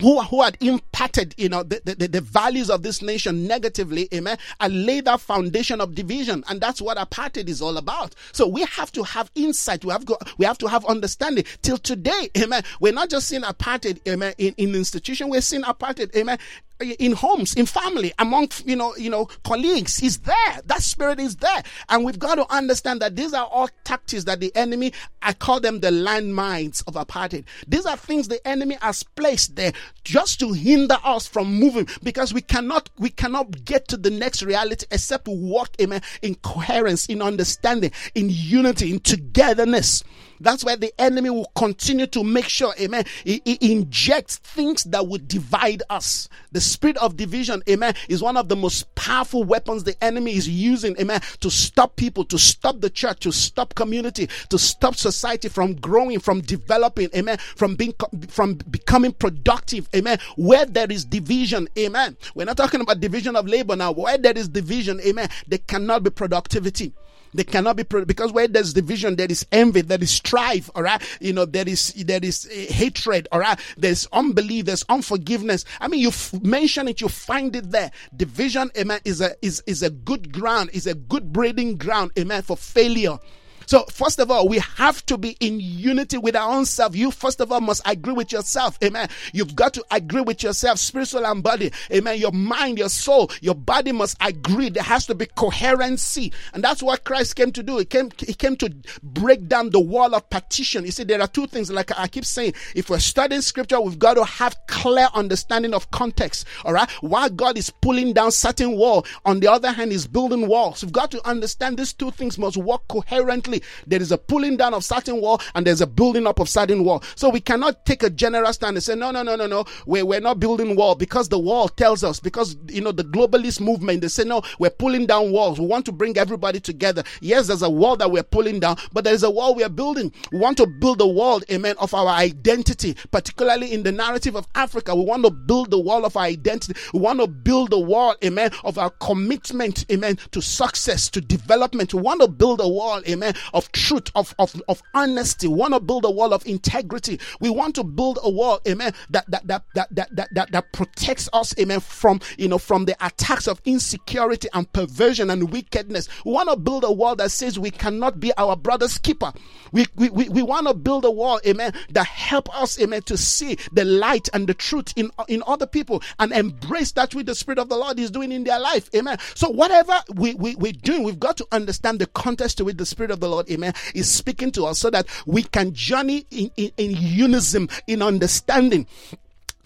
who, 0.00 0.20
who 0.22 0.42
had 0.42 0.56
impacted, 0.60 1.34
you 1.38 1.48
know, 1.48 1.62
the, 1.62 1.80
the, 1.84 2.06
the, 2.06 2.20
values 2.20 2.68
of 2.68 2.82
this 2.82 3.00
nation 3.00 3.46
negatively, 3.46 4.08
amen, 4.12 4.36
and 4.60 4.84
laid 4.84 5.06
that 5.06 5.20
foundation 5.20 5.80
of 5.80 5.94
division. 5.94 6.44
And 6.48 6.60
that's 6.60 6.82
what 6.82 6.98
apartheid 6.98 7.48
is 7.48 7.62
all 7.62 7.76
about. 7.78 8.14
So 8.32 8.46
we 8.46 8.62
have 8.64 8.92
to 8.92 9.02
have 9.04 9.30
insight. 9.34 9.84
We 9.84 9.92
have 9.92 10.04
got, 10.04 10.38
we 10.38 10.44
have 10.44 10.58
to 10.58 10.66
have 10.66 10.84
understanding. 10.84 11.44
Till 11.62 11.78
today, 11.78 12.30
amen, 12.36 12.62
we're 12.80 12.92
not 12.92 13.08
just 13.08 13.28
seeing 13.28 13.42
apartheid, 13.42 14.06
amen, 14.06 14.34
in, 14.38 14.54
in 14.58 14.74
institution, 14.74 15.30
we're 15.30 15.40
seeing 15.40 15.62
apartheid, 15.62 16.14
amen, 16.14 16.38
in 16.80 17.12
homes, 17.12 17.54
in 17.54 17.66
family, 17.66 18.12
among 18.18 18.50
you 18.64 18.76
know, 18.76 18.94
you 18.96 19.10
know, 19.10 19.26
colleagues. 19.44 20.02
Is 20.02 20.18
there. 20.18 20.60
That 20.66 20.82
spirit 20.82 21.20
is 21.20 21.36
there, 21.36 21.62
and 21.88 22.04
we've 22.04 22.18
got 22.18 22.36
to 22.36 22.52
understand 22.54 23.00
that 23.02 23.16
these 23.16 23.32
are 23.32 23.46
all 23.46 23.68
tactics 23.84 24.24
that 24.24 24.40
the 24.40 24.54
enemy. 24.54 24.92
I 25.22 25.32
call 25.32 25.60
them 25.60 25.80
the 25.80 25.90
landmines 25.90 26.84
of 26.86 26.94
apartheid. 26.94 27.44
These 27.66 27.84
are 27.86 27.96
things 27.96 28.28
the 28.28 28.46
enemy 28.46 28.76
has 28.80 29.02
placed 29.02 29.56
there 29.56 29.72
just 30.04 30.38
to 30.40 30.52
hinder 30.52 30.98
us 31.02 31.26
from 31.26 31.52
moving, 31.52 31.88
because 32.02 32.32
we 32.32 32.42
cannot, 32.42 32.90
we 32.98 33.10
cannot 33.10 33.64
get 33.64 33.88
to 33.88 33.96
the 33.96 34.10
next 34.10 34.42
reality 34.42 34.86
except 34.90 35.24
to 35.24 35.32
walk, 35.32 35.70
amen, 35.80 36.02
in 36.22 36.36
coherence, 36.36 37.06
in 37.06 37.22
understanding, 37.22 37.90
in 38.14 38.28
unity, 38.30 38.92
in 38.92 39.00
togetherness. 39.00 40.04
That's 40.40 40.64
why 40.64 40.76
the 40.76 40.92
enemy 41.00 41.30
will 41.30 41.50
continue 41.54 42.06
to 42.08 42.24
make 42.24 42.48
sure, 42.48 42.74
amen, 42.80 43.04
he, 43.24 43.42
he, 43.44 43.72
injects 43.72 44.36
things 44.36 44.84
that 44.84 45.06
would 45.06 45.28
divide 45.28 45.82
us. 45.90 46.28
The 46.52 46.60
spirit 46.60 46.96
of 46.98 47.16
division, 47.16 47.62
amen, 47.68 47.94
is 48.08 48.22
one 48.22 48.36
of 48.36 48.48
the 48.48 48.56
most 48.56 48.94
powerful 48.94 49.44
weapons 49.44 49.84
the 49.84 50.02
enemy 50.04 50.34
is 50.34 50.48
using, 50.48 50.96
amen, 51.00 51.20
to 51.40 51.50
stop 51.50 51.96
people, 51.96 52.24
to 52.24 52.38
stop 52.38 52.80
the 52.80 52.90
church, 52.90 53.20
to 53.20 53.32
stop 53.32 53.74
community, 53.74 54.28
to 54.50 54.58
stop 54.58 54.94
society 54.94 55.48
from 55.48 55.74
growing, 55.74 56.20
from 56.20 56.40
developing, 56.40 57.08
amen, 57.14 57.38
from 57.38 57.74
being, 57.74 57.94
from 58.28 58.54
becoming 58.70 59.12
productive, 59.12 59.88
amen. 59.94 60.18
Where 60.36 60.66
there 60.66 60.90
is 60.90 61.04
division, 61.04 61.68
amen. 61.78 62.16
We're 62.34 62.44
not 62.44 62.56
talking 62.56 62.80
about 62.80 63.00
division 63.00 63.36
of 63.36 63.46
labor 63.46 63.76
now. 63.76 63.92
Where 63.92 64.18
there 64.18 64.36
is 64.36 64.48
division, 64.48 65.00
amen, 65.00 65.28
there 65.46 65.60
cannot 65.66 66.02
be 66.02 66.10
productivity. 66.10 66.92
They 67.36 67.44
cannot 67.44 67.76
be 67.76 67.82
because 67.82 68.32
where 68.32 68.48
there's 68.48 68.72
division, 68.72 69.16
there 69.16 69.30
is 69.30 69.46
envy, 69.52 69.82
there 69.82 70.02
is 70.02 70.10
strife, 70.10 70.70
all 70.74 70.82
right. 70.82 71.02
You 71.20 71.32
know, 71.32 71.44
there 71.44 71.68
is 71.68 71.92
there 71.94 72.20
is 72.22 72.46
uh, 72.50 72.72
hatred, 72.72 73.28
all 73.30 73.40
right. 73.40 73.58
There's 73.76 74.06
unbelief, 74.12 74.64
there's 74.66 74.84
unforgiveness. 74.88 75.64
I 75.80 75.88
mean, 75.88 76.00
you 76.00 76.08
f- 76.08 76.32
mention 76.42 76.88
it, 76.88 77.00
you 77.00 77.08
find 77.08 77.54
it 77.54 77.70
there. 77.70 77.90
Division, 78.16 78.70
amen, 78.76 79.00
is 79.04 79.20
a 79.20 79.34
is 79.42 79.62
is 79.66 79.82
a 79.82 79.90
good 79.90 80.32
ground, 80.32 80.70
is 80.72 80.86
a 80.86 80.94
good 80.94 81.32
breeding 81.32 81.76
ground, 81.76 82.12
amen, 82.18 82.42
for 82.42 82.56
failure. 82.56 83.18
So, 83.66 83.84
first 83.90 84.20
of 84.20 84.30
all, 84.30 84.48
we 84.48 84.58
have 84.58 85.04
to 85.06 85.18
be 85.18 85.36
in 85.40 85.58
unity 85.58 86.18
with 86.18 86.36
our 86.36 86.52
own 86.52 86.64
self. 86.64 86.94
You, 86.94 87.10
first 87.10 87.40
of 87.40 87.50
all, 87.50 87.60
must 87.60 87.82
agree 87.84 88.12
with 88.12 88.30
yourself. 88.30 88.78
Amen. 88.82 89.08
You've 89.32 89.56
got 89.56 89.74
to 89.74 89.84
agree 89.90 90.20
with 90.20 90.42
yourself, 90.44 90.78
spiritual 90.78 91.26
and 91.26 91.42
body. 91.42 91.72
Amen. 91.92 92.18
Your 92.18 92.30
mind, 92.30 92.78
your 92.78 92.88
soul, 92.88 93.30
your 93.40 93.56
body 93.56 93.90
must 93.90 94.16
agree. 94.20 94.68
There 94.68 94.84
has 94.84 95.06
to 95.06 95.16
be 95.16 95.26
coherency. 95.26 96.32
And 96.54 96.62
that's 96.62 96.80
what 96.80 97.04
Christ 97.04 97.34
came 97.34 97.50
to 97.52 97.62
do. 97.62 97.78
He 97.78 97.84
came, 97.84 98.10
he 98.24 98.34
came 98.34 98.54
to 98.56 98.72
break 99.02 99.48
down 99.48 99.70
the 99.70 99.80
wall 99.80 100.14
of 100.14 100.30
partition. 100.30 100.84
You 100.84 100.92
see, 100.92 101.04
there 101.04 101.20
are 101.20 101.26
two 101.26 101.48
things, 101.48 101.70
like 101.70 101.90
I 101.98 102.06
keep 102.06 102.24
saying, 102.24 102.54
if 102.76 102.88
we're 102.88 103.00
studying 103.00 103.42
scripture, 103.42 103.80
we've 103.80 103.98
got 103.98 104.14
to 104.14 104.24
have 104.24 104.56
clear 104.68 105.08
understanding 105.12 105.74
of 105.74 105.90
context. 105.90 106.46
All 106.64 106.72
right. 106.72 106.88
While 107.00 107.30
God 107.30 107.58
is 107.58 107.70
pulling 107.70 108.12
down 108.12 108.30
certain 108.30 108.76
wall, 108.76 109.04
on 109.24 109.40
the 109.40 109.48
other 109.48 109.72
hand, 109.72 109.90
He's 109.90 110.06
building 110.06 110.46
walls. 110.46 110.84
We've 110.84 110.92
got 110.92 111.10
to 111.10 111.28
understand 111.28 111.78
these 111.78 111.92
two 111.92 112.12
things 112.12 112.38
must 112.38 112.56
work 112.56 112.86
coherently 112.86 113.55
there 113.86 114.00
is 114.00 114.12
a 114.12 114.18
pulling 114.18 114.56
down 114.56 114.74
of 114.74 114.84
certain 114.84 115.20
wall 115.20 115.40
and 115.54 115.66
there's 115.66 115.80
a 115.80 115.86
building 115.86 116.26
up 116.26 116.40
of 116.40 116.48
certain 116.48 116.84
wall. 116.84 117.02
So 117.14 117.28
we 117.28 117.40
cannot 117.40 117.84
take 117.86 118.02
a 118.02 118.10
general 118.10 118.52
stand 118.52 118.76
and 118.76 118.82
say, 118.82 118.94
no, 118.94 119.10
no, 119.10 119.22
no, 119.22 119.36
no, 119.36 119.46
no, 119.46 119.64
we're, 119.86 120.04
we're 120.04 120.20
not 120.20 120.40
building 120.40 120.76
wall 120.76 120.94
because 120.94 121.28
the 121.28 121.38
wall 121.38 121.68
tells 121.68 122.04
us, 122.04 122.20
because, 122.20 122.56
you 122.68 122.80
know, 122.80 122.92
the 122.92 123.04
globalist 123.04 123.60
movement, 123.60 124.00
they 124.00 124.08
say, 124.08 124.24
no, 124.24 124.42
we're 124.58 124.70
pulling 124.70 125.06
down 125.06 125.32
walls. 125.32 125.58
We 125.60 125.66
want 125.66 125.86
to 125.86 125.92
bring 125.92 126.16
everybody 126.16 126.60
together. 126.60 127.02
Yes, 127.20 127.46
there's 127.46 127.62
a 127.62 127.70
wall 127.70 127.96
that 127.96 128.10
we're 128.10 128.22
pulling 128.22 128.60
down, 128.60 128.76
but 128.92 129.04
there's 129.04 129.22
a 129.22 129.30
wall 129.30 129.54
we're 129.54 129.68
building. 129.68 130.12
We 130.32 130.38
want 130.38 130.56
to 130.58 130.66
build 130.66 131.00
a 131.00 131.06
wall, 131.06 131.40
amen, 131.50 131.76
of 131.78 131.94
our 131.94 132.08
identity, 132.08 132.96
particularly 133.10 133.72
in 133.72 133.82
the 133.82 133.92
narrative 133.92 134.36
of 134.36 134.46
Africa. 134.54 134.94
We 134.94 135.04
want 135.04 135.24
to 135.24 135.30
build 135.30 135.70
the 135.70 135.78
wall 135.78 136.04
of 136.04 136.16
our 136.16 136.24
identity. 136.24 136.78
We 136.92 137.00
want 137.00 137.20
to 137.20 137.26
build 137.26 137.70
the 137.70 137.78
wall, 137.78 138.14
amen, 138.24 138.50
of 138.64 138.78
our 138.78 138.90
commitment, 138.90 139.84
amen, 139.90 140.18
to 140.32 140.42
success, 140.42 141.08
to 141.10 141.20
development. 141.20 141.94
We 141.94 142.02
want 142.02 142.20
to 142.22 142.28
build 142.28 142.60
a 142.60 142.68
wall, 142.68 143.02
amen, 143.08 143.34
of 143.54 143.70
truth, 143.72 144.10
of, 144.14 144.34
of, 144.38 144.60
of 144.68 144.82
honesty. 144.94 145.48
We 145.48 145.54
want 145.54 145.74
to 145.74 145.80
build 145.80 146.04
a 146.04 146.10
wall 146.10 146.32
of 146.32 146.46
integrity. 146.46 147.20
We 147.40 147.50
want 147.50 147.74
to 147.76 147.84
build 147.84 148.18
a 148.22 148.30
wall, 148.30 148.60
amen, 148.66 148.92
that 149.10 149.30
that 149.30 149.46
that 149.46 149.64
that 149.74 149.94
that 149.94 150.16
that, 150.16 150.34
that, 150.34 150.52
that 150.52 150.72
protects 150.72 151.28
us, 151.32 151.54
amen, 151.58 151.80
from 151.80 152.20
you 152.38 152.48
know 152.48 152.58
from 152.58 152.84
the 152.84 152.96
attacks 153.04 153.46
of 153.46 153.60
insecurity 153.64 154.48
and 154.54 154.70
perversion 154.72 155.30
and 155.30 155.52
wickedness. 155.52 156.08
We 156.24 156.32
want 156.32 156.48
to 156.48 156.56
build 156.56 156.84
a 156.84 156.92
wall 156.92 157.16
that 157.16 157.30
says 157.30 157.58
we 157.58 157.70
cannot 157.70 158.20
be 158.20 158.32
our 158.36 158.56
brother's 158.56 158.98
keeper. 158.98 159.32
We 159.72 159.86
we, 159.96 160.10
we, 160.10 160.28
we 160.28 160.42
want 160.42 160.66
to 160.68 160.74
build 160.74 161.04
a 161.04 161.10
wall, 161.10 161.40
amen, 161.46 161.72
that 161.90 162.06
help 162.06 162.54
us, 162.58 162.80
amen, 162.80 163.02
to 163.02 163.16
see 163.16 163.58
the 163.72 163.84
light 163.84 164.28
and 164.32 164.46
the 164.46 164.54
truth 164.54 164.92
in 164.96 165.10
in 165.28 165.42
other 165.46 165.66
people 165.66 166.02
and 166.18 166.32
embrace 166.32 166.92
that 166.92 167.14
which 167.14 167.26
the 167.26 167.34
Spirit 167.34 167.58
of 167.58 167.68
the 167.68 167.76
Lord 167.76 167.98
is 167.98 168.10
doing 168.10 168.32
in 168.32 168.44
their 168.44 168.58
life. 168.58 168.88
Amen. 168.94 169.18
So 169.34 169.50
whatever 169.50 170.00
we, 170.14 170.34
we, 170.34 170.54
we're 170.56 170.72
doing, 170.72 171.02
we've 171.02 171.20
got 171.20 171.36
to 171.36 171.46
understand 171.52 171.98
the 171.98 172.06
context 172.06 172.58
to 172.58 172.64
which 172.64 172.78
the 172.78 172.86
Spirit 172.86 173.10
of 173.10 173.20
the 173.20 173.28
Lord 173.28 173.35
Lord, 173.36 173.50
amen, 173.50 173.74
is 173.94 174.10
speaking 174.10 174.50
to 174.52 174.64
us 174.64 174.78
so 174.78 174.88
that 174.88 175.06
we 175.26 175.42
can 175.42 175.74
journey 175.74 176.24
in, 176.30 176.50
in, 176.56 176.70
in 176.78 176.96
unison, 176.96 177.68
in 177.86 178.00
understanding. 178.00 178.86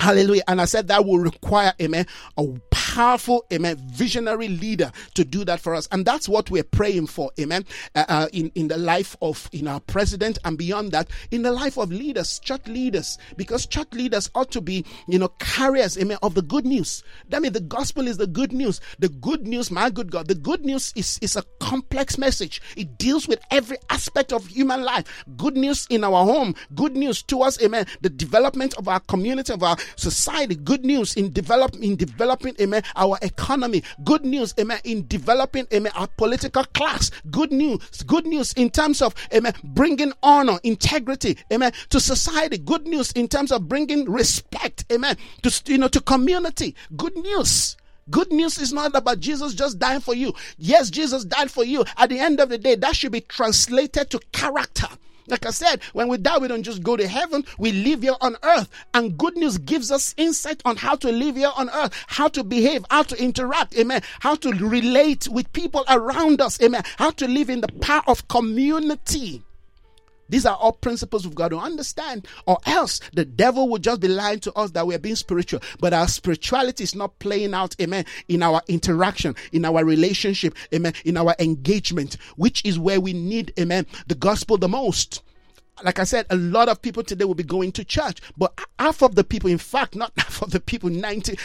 Hallelujah. 0.01 0.43
And 0.49 0.61
I 0.61 0.65
said 0.65 0.89
that 0.89 1.05
will 1.05 1.19
require, 1.19 1.73
amen, 1.81 2.07
a 2.37 2.45
powerful, 2.91 3.45
amen, 3.53 3.77
visionary 3.93 4.49
leader 4.49 4.91
to 5.15 5.25
do 5.25 5.45
that 5.45 5.61
for 5.61 5.77
us. 5.77 5.87
And 5.93 6.05
that's 6.05 6.29
what 6.29 6.51
we're 6.51 6.65
praying 6.65 7.07
for, 7.07 7.31
amen, 7.39 7.65
uh, 7.95 8.05
uh, 8.09 8.29
in, 8.33 8.51
in 8.57 8.67
the 8.67 8.79
life 8.79 9.17
of, 9.23 9.49
in 9.53 9.69
our 9.69 9.79
president 9.79 10.39
and 10.45 10.59
beyond 10.59 10.91
that, 10.91 11.09
in 11.31 11.43
the 11.43 11.53
life 11.53 11.79
of 11.79 11.93
leaders, 11.93 12.41
church 12.41 12.67
leaders, 12.67 13.17
because 13.37 13.65
church 13.65 13.87
leaders 13.93 14.29
ought 14.35 14.51
to 14.51 14.61
be, 14.61 14.85
you 15.07 15.21
know, 15.21 15.29
carriers, 15.39 15.97
amen, 15.99 16.19
of 16.25 16.35
the 16.35 16.43
good 16.43 16.67
news. 16.67 17.05
That 17.29 17.43
means 17.43 17.55
the 17.55 17.61
gospel 17.61 18.09
is 18.09 18.17
the 18.17 18.27
good 18.27 18.53
news. 18.53 18.81
The 18.99 19.09
good 19.09 19.47
news, 19.47 19.71
my 19.71 19.89
good 19.89 20.11
God, 20.11 20.27
the 20.27 20.35
good 20.35 20.65
news 20.65 20.93
is, 20.97 21.17
is 21.23 21.37
a 21.37 21.45
complex 21.61 22.19
message. 22.19 22.61
It 22.77 22.99
deals 22.99 23.29
with 23.29 23.41
every 23.53 23.77
aspect 23.89 24.33
of 24.33 24.49
human 24.49 24.83
life. 24.83 25.25
Good 25.37 25.57
news 25.57 25.87
in 25.91 26.03
our 26.03 26.25
home, 26.25 26.57
good 26.75 26.97
news 26.97 27.23
to 27.25 27.43
us, 27.43 27.63
amen, 27.63 27.87
the 28.01 28.11
development 28.11 28.75
of 28.75 28.89
our 28.89 28.99
community, 28.99 29.53
of 29.53 29.63
our 29.63 29.77
society, 29.95 30.57
good 30.57 30.85
news 30.85 31.15
in 31.15 31.33
develop, 31.33 31.77
in 31.77 31.95
developing, 31.95 32.57
amen, 32.61 32.80
our 32.97 33.19
economy. 33.23 33.83
Good 34.05 34.25
news, 34.25 34.55
amen, 34.59 34.81
in 34.85 35.07
developing, 35.07 35.67
amen, 35.73 35.93
our 35.95 36.07
political 36.07 36.65
class. 36.65 37.11
Good 37.31 37.53
news, 37.53 38.03
good 38.07 38.27
news 38.27 38.53
in 38.55 38.71
terms 38.71 39.03
of, 39.03 39.15
amen, 39.35 39.55
bringing 39.63 40.13
honor, 40.23 40.59
integrity, 40.63 41.39
amen, 41.53 41.73
to 41.91 42.01
society. 42.01 42.59
Good 42.59 42.87
news 42.87 43.13
in 43.13 43.29
terms 43.29 43.53
of 43.53 43.69
bringing 43.69 44.11
respect, 44.11 44.85
amen, 44.93 45.17
to, 45.43 45.63
you 45.73 45.79
know, 45.79 45.89
to 45.89 46.01
community. 46.01 46.75
Good 46.97 47.17
news. 47.17 47.77
Good 48.11 48.33
news 48.33 48.59
is 48.59 48.73
not 48.73 48.97
about 48.97 49.21
Jesus 49.21 49.55
just 49.55 49.79
dying 49.79 50.01
for 50.01 50.15
you. 50.15 50.35
Yes, 50.59 50.91
Jesus 50.91 51.25
died 51.25 51.51
for 51.51 51.65
you. 51.65 51.85
At 51.97 52.09
the 52.09 52.19
end 52.19 52.41
of 52.41 52.49
the 52.49 52.59
day, 52.59 52.75
that 52.75 52.97
should 52.97 53.13
be 53.13 53.21
translated 53.21 54.11
to 54.11 54.19
character. 54.33 54.89
Like 55.31 55.47
I 55.47 55.51
said, 55.51 55.83
when 55.93 56.09
we 56.09 56.17
die, 56.17 56.39
we 56.39 56.49
don't 56.49 56.63
just 56.63 56.83
go 56.83 56.97
to 56.97 57.07
heaven, 57.07 57.45
we 57.59 57.73
live 57.73 58.03
here 58.03 58.17
on 58.21 58.37
earth. 58.43 58.69
And 58.95 59.17
good 59.17 59.37
news 59.37 59.59
gives 59.59 59.91
us 59.91 60.15
insight 60.17 60.61
on 60.65 60.77
how 60.77 60.97
to 60.97 61.13
live 61.13 61.37
here 61.37 61.53
on 61.57 61.71
earth, 61.71 61.93
how 62.09 62.29
to 62.29 62.45
behave, 62.45 62.85
how 62.91 63.03
to 63.05 63.23
interact, 63.23 63.77
amen, 63.77 64.03
how 64.21 64.35
to 64.37 64.51
relate 64.51 65.29
with 65.29 65.53
people 65.53 65.85
around 65.89 66.41
us, 66.41 66.61
amen, 66.63 66.83
how 66.97 67.11
to 67.13 67.29
live 67.29 67.51
in 67.51 67.61
the 67.61 67.69
power 67.81 68.03
of 68.07 68.27
community. 68.29 69.43
These 70.31 70.47
are 70.47 70.57
all 70.57 70.73
principles 70.73 71.27
we've 71.27 71.35
got 71.35 71.49
to 71.49 71.59
understand, 71.59 72.27
or 72.47 72.59
else 72.65 73.01
the 73.13 73.25
devil 73.25 73.69
will 73.69 73.79
just 73.79 74.01
be 74.01 74.09
lying 74.09 74.41
to 74.41 74.53
us 74.55 74.71
that 74.71 74.87
we're 74.87 74.99
being 74.99 75.17
spiritual. 75.17 75.61
But 75.81 75.93
our 75.93 76.09
spirituality 76.09 76.85
is 76.85 76.95
not 76.95 77.19
playing 77.19 77.53
out, 77.53 77.77
amen, 77.81 78.07
in 78.29 78.43
our 78.43 78.63
interaction, 78.69 79.35
in 79.53 79.65
our 79.65 79.85
relationship, 79.85 80.55
amen, 80.73 80.95
in 81.05 81.17
our 81.17 81.35
engagement, 81.39 82.17
which 82.37 82.65
is 82.65 82.79
where 82.79 83.01
we 83.01 83.13
need, 83.13 83.53
amen, 83.59 83.87
the 84.07 84.15
gospel 84.15 84.57
the 84.57 84.69
most 84.69 85.23
like 85.83 85.99
I 85.99 86.05
said, 86.05 86.27
a 86.31 86.37
lot 86.37 86.69
of 86.69 86.83
people 86.83 87.03
today 87.03 87.25
will 87.25 87.35
be 87.35 87.43
going 87.43 87.73
to 87.73 87.85
church, 87.85 88.21
but 88.37 88.59
half 88.79 89.03
of 89.03 89.15
the 89.15 89.25
people, 89.25 89.51
in 89.51 89.59
fact, 89.59 89.95
not 89.97 90.13
half 90.17 90.43
of 90.43 90.51
the 90.51 90.61
people, 90.61 90.91
90, 90.91 91.37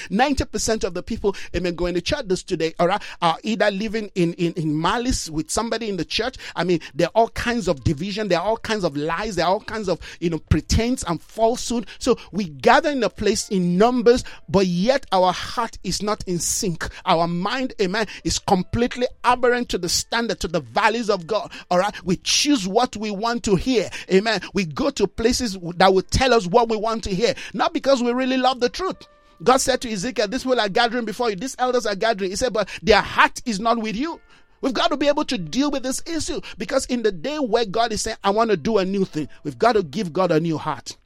percent 0.46 0.84
of 0.84 0.94
the 0.94 1.04
people 1.04 1.36
amen, 1.56 1.76
going 1.76 1.94
to 1.94 2.02
church 2.02 2.26
this 2.28 2.44
today 2.44 2.74
all 2.80 2.88
right, 2.88 3.02
are 3.22 3.38
either 3.44 3.72
living 3.72 4.12
in, 4.16 4.34
in, 4.34 4.54
in 4.54 4.80
malice 4.80 5.30
with 5.30 5.50
somebody 5.50 5.90
in 5.90 5.98
the 5.98 6.06
church. 6.06 6.36
I 6.56 6.64
mean, 6.64 6.80
there 6.94 7.08
are 7.08 7.12
all 7.16 7.30
kinds 7.30 7.68
of 7.68 7.84
division, 7.84 8.28
there 8.28 8.40
are 8.40 8.46
all 8.46 8.58
kinds 8.58 8.84
of 8.84 8.96
lies, 8.98 9.36
there 9.36 9.46
are 9.46 9.52
all 9.52 9.62
kinds 9.62 9.90
of, 9.90 10.00
you 10.20 10.30
know, 10.30 10.40
pretense 10.40 11.04
and 11.04 11.22
falsehood. 11.22 11.88
So 12.00 12.18
we 12.32 12.46
gather 12.46 12.90
in 12.90 13.04
a 13.04 13.10
place 13.10 13.50
in 13.50 13.78
numbers, 13.78 14.24
but 14.50 14.68
yet 14.68 15.06
our 15.12 15.32
heart 15.34 15.78
is 15.84 16.02
not 16.02 16.24
in 16.28 16.40
sync. 16.40 16.88
Our 17.06 17.28
mind, 17.28 17.74
amen, 17.82 18.08
is 18.24 18.40
completely 18.40 19.08
aberrant 19.24 19.70
to 19.70 19.78
the 19.78 19.90
standard, 19.90 20.40
to 20.42 20.48
the 20.48 20.60
values 20.60 21.10
of 21.10 21.28
God. 21.28 21.52
All 21.72 21.80
right. 21.80 21.94
We 22.04 22.18
choose 22.18 22.68
what 22.68 22.96
we 22.96 23.12
want 23.12 23.44
to 23.46 23.56
hear. 23.56 23.90
Amen 24.12 24.25
Amen. 24.26 24.42
We 24.54 24.66
go 24.66 24.90
to 24.90 25.06
places 25.08 25.56
that 25.76 25.94
will 25.94 26.02
tell 26.02 26.34
us 26.34 26.48
what 26.48 26.68
we 26.68 26.78
want 26.78 27.04
to 27.04 27.14
hear, 27.14 27.36
not 27.54 27.74
because 27.74 28.02
we 28.02 28.12
really 28.12 28.38
love 28.38 28.60
the 28.60 28.70
truth. 28.70 29.08
God 29.44 29.58
said 29.58 29.82
to 29.82 29.92
Ezekiel, 29.92 30.28
This 30.28 30.44
people 30.44 30.60
are 30.60 30.70
gathering 30.70 31.06
before 31.06 31.30
you, 31.30 31.36
these 31.36 31.56
elders 31.60 31.86
are 31.86 31.96
gathering. 31.96 32.32
He 32.32 32.36
said, 32.36 32.52
But 32.52 32.70
their 32.82 33.02
heart 33.02 33.42
is 33.46 33.60
not 33.60 33.78
with 33.78 33.96
you. 33.96 34.20
We've 34.62 34.74
got 34.74 34.90
to 34.90 34.98
be 34.98 35.08
able 35.08 35.26
to 35.26 35.38
deal 35.38 35.70
with 35.70 35.84
this 35.84 36.02
issue 36.08 36.42
because 36.58 36.88
in 36.88 37.04
the 37.04 37.12
day 37.12 37.38
where 37.38 37.66
God 37.66 37.92
is 37.92 38.02
saying, 38.02 38.18
I 38.24 38.32
want 38.32 38.50
to 38.50 38.58
do 38.58 38.80
a 38.80 38.86
new 38.86 39.06
thing, 39.06 39.30
we've 39.44 39.60
got 39.60 39.74
to 39.74 39.84
give 39.84 40.12
God 40.12 40.32
a 40.32 40.40
new 40.40 40.58
heart. 40.58 40.98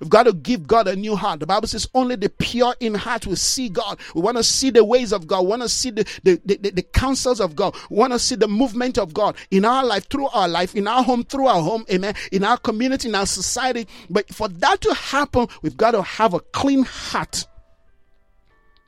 We've 0.00 0.08
got 0.08 0.24
to 0.24 0.32
give 0.32 0.66
God 0.66 0.88
a 0.88 0.96
new 0.96 1.14
heart. 1.14 1.40
The 1.40 1.46
Bible 1.46 1.68
says 1.68 1.88
only 1.94 2.16
the 2.16 2.30
pure 2.30 2.74
in 2.80 2.94
heart 2.94 3.26
will 3.26 3.36
see 3.36 3.68
God. 3.68 3.98
We 4.14 4.22
want 4.22 4.38
to 4.38 4.42
see 4.42 4.70
the 4.70 4.84
ways 4.84 5.12
of 5.12 5.26
God. 5.26 5.42
We 5.42 5.48
want 5.48 5.62
to 5.62 5.68
see 5.68 5.90
the, 5.90 6.04
the, 6.24 6.40
the, 6.44 6.70
the 6.70 6.82
counsels 6.82 7.40
of 7.40 7.54
God. 7.54 7.76
We 7.90 7.96
want 7.98 8.14
to 8.14 8.18
see 8.18 8.34
the 8.34 8.48
movement 8.48 8.98
of 8.98 9.12
God 9.12 9.36
in 9.50 9.64
our 9.64 9.84
life, 9.84 10.08
through 10.08 10.28
our 10.28 10.48
life, 10.48 10.74
in 10.74 10.88
our 10.88 11.02
home, 11.02 11.24
through 11.24 11.46
our 11.46 11.62
home, 11.62 11.84
amen, 11.90 12.14
in 12.32 12.44
our 12.44 12.56
community, 12.56 13.08
in 13.08 13.14
our 13.14 13.26
society. 13.26 13.86
But 14.08 14.32
for 14.34 14.48
that 14.48 14.80
to 14.80 14.94
happen, 14.94 15.48
we've 15.62 15.76
got 15.76 15.92
to 15.92 16.02
have 16.02 16.34
a 16.34 16.40
clean 16.40 16.84
heart. 16.84 17.46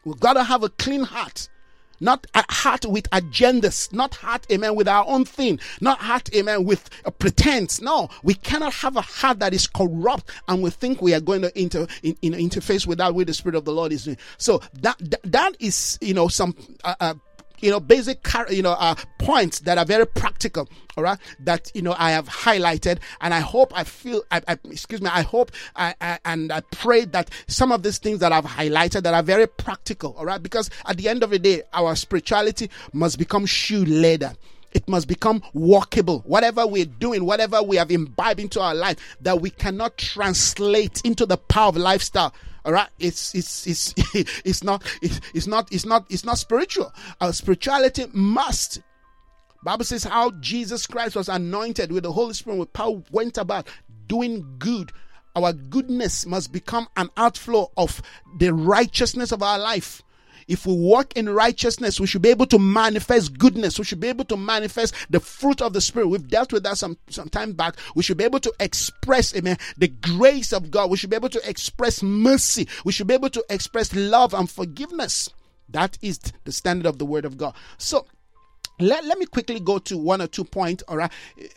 We've 0.04 0.18
got 0.18 0.34
to 0.34 0.42
have 0.42 0.62
a 0.62 0.68
clean 0.70 1.04
heart 1.04 1.48
not 2.02 2.26
a 2.34 2.44
heart 2.50 2.84
with 2.84 3.08
agendas, 3.10 3.92
not 3.92 4.14
heart, 4.16 4.46
amen, 4.50 4.74
with 4.74 4.88
our 4.88 5.04
own 5.06 5.24
thing, 5.24 5.60
not 5.80 5.98
heart, 5.98 6.28
amen, 6.34 6.64
with 6.64 6.90
a 7.04 7.10
pretense. 7.10 7.80
No, 7.80 8.10
we 8.22 8.34
cannot 8.34 8.74
have 8.74 8.96
a 8.96 9.00
heart 9.00 9.38
that 9.38 9.54
is 9.54 9.66
corrupt 9.66 10.28
and 10.48 10.62
we 10.62 10.70
think 10.70 11.00
we 11.00 11.14
are 11.14 11.20
going 11.20 11.42
to 11.42 11.58
inter, 11.58 11.86
in, 12.02 12.16
in 12.20 12.32
interface 12.32 12.86
with 12.86 12.98
that 12.98 13.14
with 13.14 13.28
the 13.28 13.34
Spirit 13.34 13.54
of 13.54 13.64
the 13.64 13.72
Lord 13.72 13.92
is 13.92 14.04
doing. 14.04 14.18
So 14.36 14.60
that, 14.80 14.96
that, 14.98 15.20
that 15.24 15.56
is, 15.60 15.98
you 16.00 16.14
know, 16.14 16.28
some, 16.28 16.56
uh, 16.84 16.94
uh, 17.00 17.14
you 17.62 17.70
know, 17.70 17.80
basic, 17.80 18.26
you 18.50 18.62
know, 18.62 18.72
uh, 18.72 18.94
points 19.18 19.60
that 19.60 19.78
are 19.78 19.84
very 19.84 20.06
practical. 20.06 20.68
All 20.96 21.04
right, 21.04 21.18
that 21.40 21.70
you 21.74 21.80
know 21.80 21.94
I 21.96 22.10
have 22.10 22.28
highlighted, 22.28 22.98
and 23.22 23.32
I 23.32 23.40
hope 23.40 23.72
I 23.74 23.84
feel, 23.84 24.22
I, 24.30 24.42
I 24.46 24.58
excuse 24.64 25.00
me, 25.00 25.08
I 25.10 25.22
hope 25.22 25.52
I, 25.74 25.94
I, 26.02 26.18
and 26.26 26.52
I 26.52 26.60
pray 26.60 27.06
that 27.06 27.30
some 27.46 27.72
of 27.72 27.82
these 27.82 27.96
things 27.96 28.18
that 28.18 28.30
I've 28.30 28.44
highlighted 28.44 29.04
that 29.04 29.14
are 29.14 29.22
very 29.22 29.46
practical. 29.46 30.14
All 30.18 30.26
right, 30.26 30.42
because 30.42 30.68
at 30.84 30.98
the 30.98 31.08
end 31.08 31.22
of 31.22 31.30
the 31.30 31.38
day, 31.38 31.62
our 31.72 31.96
spirituality 31.96 32.68
must 32.92 33.18
become 33.18 33.46
shoe 33.46 33.86
leather 33.86 34.34
it 34.74 34.88
must 34.88 35.06
become 35.06 35.42
walkable. 35.54 36.24
Whatever 36.24 36.66
we're 36.66 36.86
doing, 36.86 37.26
whatever 37.26 37.62
we 37.62 37.76
have 37.76 37.90
imbibed 37.90 38.40
into 38.40 38.58
our 38.58 38.74
life, 38.74 38.96
that 39.20 39.40
we 39.40 39.50
cannot 39.50 39.98
translate 39.98 41.02
into 41.04 41.26
the 41.26 41.36
power 41.36 41.68
of 41.68 41.76
lifestyle 41.76 42.32
all 42.64 42.72
right, 42.72 42.88
it's 42.98 43.34
it's 43.34 43.66
it's 43.66 43.94
it's 44.44 44.62
not 44.62 44.84
it's, 45.02 45.20
it's 45.34 45.46
not 45.46 45.72
it's 45.72 45.84
not 45.84 46.06
it's 46.10 46.24
not 46.24 46.38
spiritual. 46.38 46.92
Our 47.20 47.32
spirituality 47.32 48.06
must. 48.12 48.80
Bible 49.64 49.84
says 49.84 50.04
how 50.04 50.32
Jesus 50.32 50.86
Christ 50.86 51.14
was 51.14 51.28
anointed 51.28 51.92
with 51.92 52.02
the 52.02 52.12
Holy 52.12 52.34
Spirit 52.34 52.58
with 52.58 52.72
power 52.72 53.02
went 53.10 53.38
about 53.38 53.68
doing 54.06 54.56
good. 54.58 54.92
Our 55.34 55.52
goodness 55.52 56.26
must 56.26 56.52
become 56.52 56.88
an 56.96 57.08
outflow 57.16 57.70
of 57.76 58.02
the 58.38 58.52
righteousness 58.52 59.32
of 59.32 59.42
our 59.42 59.58
life. 59.58 60.02
If 60.52 60.66
we 60.66 60.74
walk 60.74 61.16
in 61.16 61.30
righteousness, 61.30 61.98
we 61.98 62.06
should 62.06 62.20
be 62.20 62.28
able 62.28 62.44
to 62.44 62.58
manifest 62.58 63.38
goodness. 63.38 63.78
We 63.78 63.86
should 63.86 64.00
be 64.00 64.08
able 64.08 64.26
to 64.26 64.36
manifest 64.36 64.94
the 65.08 65.18
fruit 65.18 65.62
of 65.62 65.72
the 65.72 65.80
Spirit. 65.80 66.08
We've 66.08 66.28
dealt 66.28 66.52
with 66.52 66.62
that 66.64 66.76
some, 66.76 66.98
some 67.08 67.30
time 67.30 67.52
back. 67.52 67.76
We 67.94 68.02
should 68.02 68.18
be 68.18 68.24
able 68.24 68.40
to 68.40 68.52
express, 68.60 69.34
amen, 69.34 69.56
the 69.78 69.88
grace 69.88 70.52
of 70.52 70.70
God. 70.70 70.90
We 70.90 70.98
should 70.98 71.08
be 71.08 71.16
able 71.16 71.30
to 71.30 71.48
express 71.48 72.02
mercy. 72.02 72.68
We 72.84 72.92
should 72.92 73.06
be 73.06 73.14
able 73.14 73.30
to 73.30 73.42
express 73.48 73.94
love 73.94 74.34
and 74.34 74.50
forgiveness. 74.50 75.30
That 75.70 75.96
is 76.02 76.20
the 76.44 76.52
standard 76.52 76.84
of 76.84 76.98
the 76.98 77.06
Word 77.06 77.24
of 77.24 77.38
God. 77.38 77.54
So, 77.78 78.04
let, 78.78 79.06
let 79.06 79.16
me 79.16 79.24
quickly 79.24 79.58
go 79.58 79.78
to 79.78 79.96
one 79.96 80.20
or 80.20 80.26
two 80.26 80.44
points, 80.44 80.82
all 80.86 80.98
right, 80.98 81.10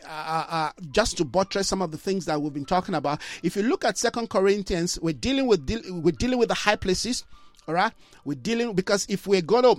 uh, 0.06 0.08
uh, 0.08 0.46
uh, 0.48 0.70
just 0.90 1.18
to 1.18 1.26
buttress 1.26 1.68
some 1.68 1.82
of 1.82 1.90
the 1.90 1.98
things 1.98 2.24
that 2.24 2.40
we've 2.40 2.54
been 2.54 2.64
talking 2.64 2.94
about. 2.94 3.20
If 3.42 3.56
you 3.56 3.62
look 3.62 3.84
at 3.84 3.98
Second 3.98 4.30
Corinthians, 4.30 4.98
we're 5.02 5.12
dealing 5.12 5.46
with 5.46 5.68
we're 5.90 6.12
dealing 6.12 6.38
with 6.38 6.48
the 6.48 6.54
high 6.54 6.76
places. 6.76 7.24
All 7.68 7.74
right, 7.74 7.92
we're 8.24 8.34
dealing 8.34 8.74
because 8.74 9.06
if 9.08 9.26
we're 9.26 9.42
gonna 9.42 9.74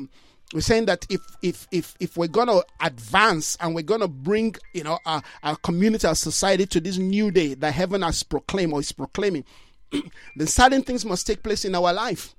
we're 0.53 0.61
saying 0.61 0.85
that 0.85 1.05
if 1.09 1.21
if 1.41 1.67
if 1.71 1.95
if 1.99 2.17
we're 2.17 2.27
gonna 2.27 2.61
advance 2.81 3.57
and 3.59 3.75
we're 3.75 3.81
gonna 3.81 4.07
bring 4.07 4.55
you 4.73 4.83
know 4.83 4.99
our, 5.05 5.21
our 5.43 5.55
community 5.57 6.07
our 6.07 6.15
society 6.15 6.65
to 6.65 6.79
this 6.79 6.97
new 6.97 7.31
day 7.31 7.53
that 7.53 7.73
heaven 7.73 8.01
has 8.01 8.23
proclaimed 8.23 8.73
or 8.73 8.79
is 8.79 8.91
proclaiming 8.91 9.43
then 10.35 10.47
certain 10.47 10.81
things 10.81 11.05
must 11.05 11.25
take 11.25 11.43
place 11.43 11.65
in 11.65 11.75
our 11.75 11.93
life. 11.93 12.35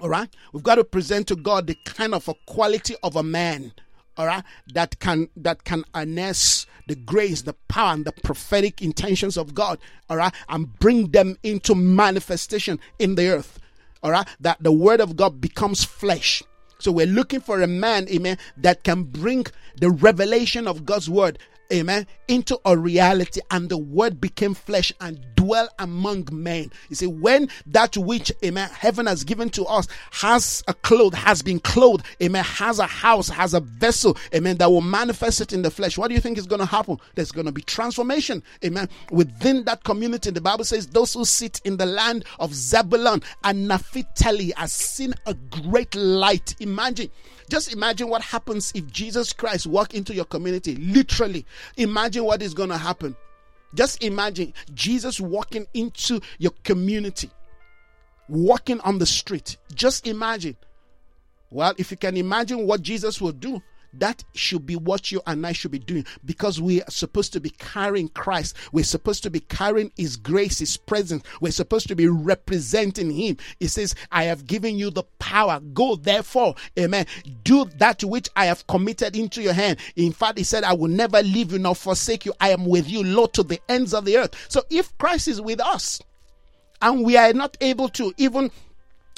All 0.00 0.08
right? 0.08 0.28
We've 0.52 0.62
got 0.62 0.76
to 0.76 0.84
present 0.84 1.28
to 1.28 1.36
god 1.36 1.66
the 1.66 1.76
kind 1.84 2.14
of 2.14 2.26
a 2.28 2.34
quality 2.46 2.96
of 3.02 3.16
a 3.16 3.22
man 3.22 3.72
all 4.16 4.26
right 4.26 4.44
that 4.72 4.98
can 5.00 5.28
that 5.36 5.64
can 5.64 5.84
harness 5.92 6.66
the 6.86 6.94
grace 6.94 7.42
the 7.42 7.54
power 7.68 7.92
and 7.94 8.04
the 8.04 8.12
prophetic 8.12 8.80
intentions 8.80 9.36
of 9.36 9.54
god 9.54 9.78
all 10.08 10.16
right 10.16 10.32
and 10.48 10.78
bring 10.78 11.10
them 11.10 11.36
into 11.42 11.74
manifestation 11.74 12.78
in 12.98 13.16
the 13.16 13.28
earth 13.28 13.58
all 14.04 14.10
right, 14.10 14.28
that 14.38 14.62
the 14.62 14.70
word 14.70 15.00
of 15.00 15.16
God 15.16 15.40
becomes 15.40 15.82
flesh. 15.82 16.42
So 16.78 16.92
we're 16.92 17.06
looking 17.06 17.40
for 17.40 17.62
a 17.62 17.66
man, 17.66 18.06
amen, 18.10 18.36
that 18.58 18.84
can 18.84 19.04
bring 19.04 19.46
the 19.80 19.90
revelation 19.90 20.68
of 20.68 20.84
God's 20.84 21.08
word 21.08 21.38
amen, 21.72 22.06
into 22.28 22.58
a 22.64 22.76
reality, 22.76 23.40
and 23.50 23.68
the 23.68 23.78
word 23.78 24.20
became 24.20 24.54
flesh 24.54 24.92
and 25.00 25.24
dwell 25.34 25.68
among 25.78 26.28
men. 26.32 26.70
You 26.88 26.96
see, 26.96 27.06
when 27.06 27.48
that 27.66 27.96
which, 27.96 28.32
amen, 28.44 28.70
heaven 28.70 29.06
has 29.06 29.24
given 29.24 29.50
to 29.50 29.64
us 29.64 29.86
has 30.12 30.62
a 30.68 30.74
cloth, 30.74 31.14
has 31.14 31.42
been 31.42 31.60
clothed, 31.60 32.04
amen, 32.22 32.44
has 32.44 32.78
a 32.78 32.86
house, 32.86 33.28
has 33.28 33.54
a 33.54 33.60
vessel, 33.60 34.16
amen, 34.34 34.56
that 34.58 34.70
will 34.70 34.80
manifest 34.80 35.40
it 35.40 35.52
in 35.52 35.62
the 35.62 35.70
flesh, 35.70 35.98
what 35.98 36.08
do 36.08 36.14
you 36.14 36.20
think 36.20 36.38
is 36.38 36.46
going 36.46 36.60
to 36.60 36.66
happen? 36.66 36.98
There's 37.14 37.32
going 37.32 37.46
to 37.46 37.52
be 37.52 37.62
transformation, 37.62 38.42
amen, 38.64 38.88
within 39.10 39.64
that 39.64 39.84
community. 39.84 40.30
The 40.30 40.40
Bible 40.40 40.64
says, 40.64 40.86
those 40.86 41.14
who 41.14 41.24
sit 41.24 41.60
in 41.64 41.76
the 41.76 41.86
land 41.86 42.24
of 42.38 42.54
Zebulun 42.54 43.22
and 43.42 43.68
Naphtali 43.68 44.52
have 44.56 44.70
seen 44.70 45.14
a 45.26 45.34
great 45.34 45.94
light. 45.94 46.54
Imagine 46.60 47.10
just 47.48 47.72
imagine 47.72 48.08
what 48.08 48.22
happens 48.22 48.72
if 48.74 48.86
Jesus 48.90 49.32
Christ 49.32 49.66
walk 49.66 49.94
into 49.94 50.14
your 50.14 50.24
community. 50.24 50.76
Literally, 50.76 51.46
imagine 51.76 52.24
what 52.24 52.42
is 52.42 52.54
going 52.54 52.70
to 52.70 52.76
happen. 52.78 53.16
Just 53.74 54.02
imagine 54.02 54.54
Jesus 54.72 55.20
walking 55.20 55.66
into 55.74 56.20
your 56.38 56.52
community, 56.62 57.30
walking 58.28 58.80
on 58.80 58.98
the 58.98 59.06
street. 59.06 59.56
Just 59.74 60.06
imagine. 60.06 60.56
Well, 61.50 61.74
if 61.78 61.90
you 61.90 61.96
can 61.96 62.16
imagine 62.16 62.66
what 62.66 62.82
Jesus 62.82 63.20
will 63.20 63.32
do, 63.32 63.62
that 64.00 64.24
should 64.34 64.66
be 64.66 64.76
what 64.76 65.12
you 65.12 65.20
and 65.26 65.46
I 65.46 65.52
should 65.52 65.70
be 65.70 65.78
doing 65.78 66.06
because 66.24 66.60
we 66.60 66.82
are 66.82 66.90
supposed 66.90 67.32
to 67.34 67.40
be 67.40 67.50
carrying 67.50 68.08
Christ. 68.08 68.56
We're 68.72 68.84
supposed 68.84 69.22
to 69.24 69.30
be 69.30 69.40
carrying 69.40 69.92
His 69.96 70.16
grace, 70.16 70.58
His 70.58 70.76
presence. 70.76 71.24
We're 71.40 71.52
supposed 71.52 71.88
to 71.88 71.96
be 71.96 72.08
representing 72.08 73.10
Him. 73.10 73.36
He 73.60 73.68
says, 73.68 73.94
I 74.10 74.24
have 74.24 74.46
given 74.46 74.76
you 74.76 74.90
the 74.90 75.04
power. 75.18 75.60
Go 75.60 75.96
therefore, 75.96 76.54
amen. 76.78 77.06
Do 77.42 77.64
that 77.78 78.02
which 78.04 78.28
I 78.36 78.46
have 78.46 78.66
committed 78.66 79.16
into 79.16 79.42
your 79.42 79.52
hand. 79.52 79.78
In 79.96 80.12
fact, 80.12 80.38
He 80.38 80.44
said, 80.44 80.64
I 80.64 80.74
will 80.74 80.88
never 80.88 81.22
leave 81.22 81.52
you 81.52 81.58
nor 81.58 81.74
forsake 81.74 82.24
you. 82.26 82.32
I 82.40 82.50
am 82.50 82.66
with 82.66 82.88
you, 82.88 83.02
Lord, 83.02 83.32
to 83.34 83.42
the 83.42 83.60
ends 83.68 83.94
of 83.94 84.04
the 84.04 84.18
earth. 84.18 84.34
So 84.48 84.62
if 84.70 84.96
Christ 84.98 85.28
is 85.28 85.40
with 85.40 85.60
us 85.60 86.00
and 86.82 87.04
we 87.04 87.16
are 87.16 87.32
not 87.32 87.56
able 87.60 87.88
to 87.90 88.12
even 88.16 88.50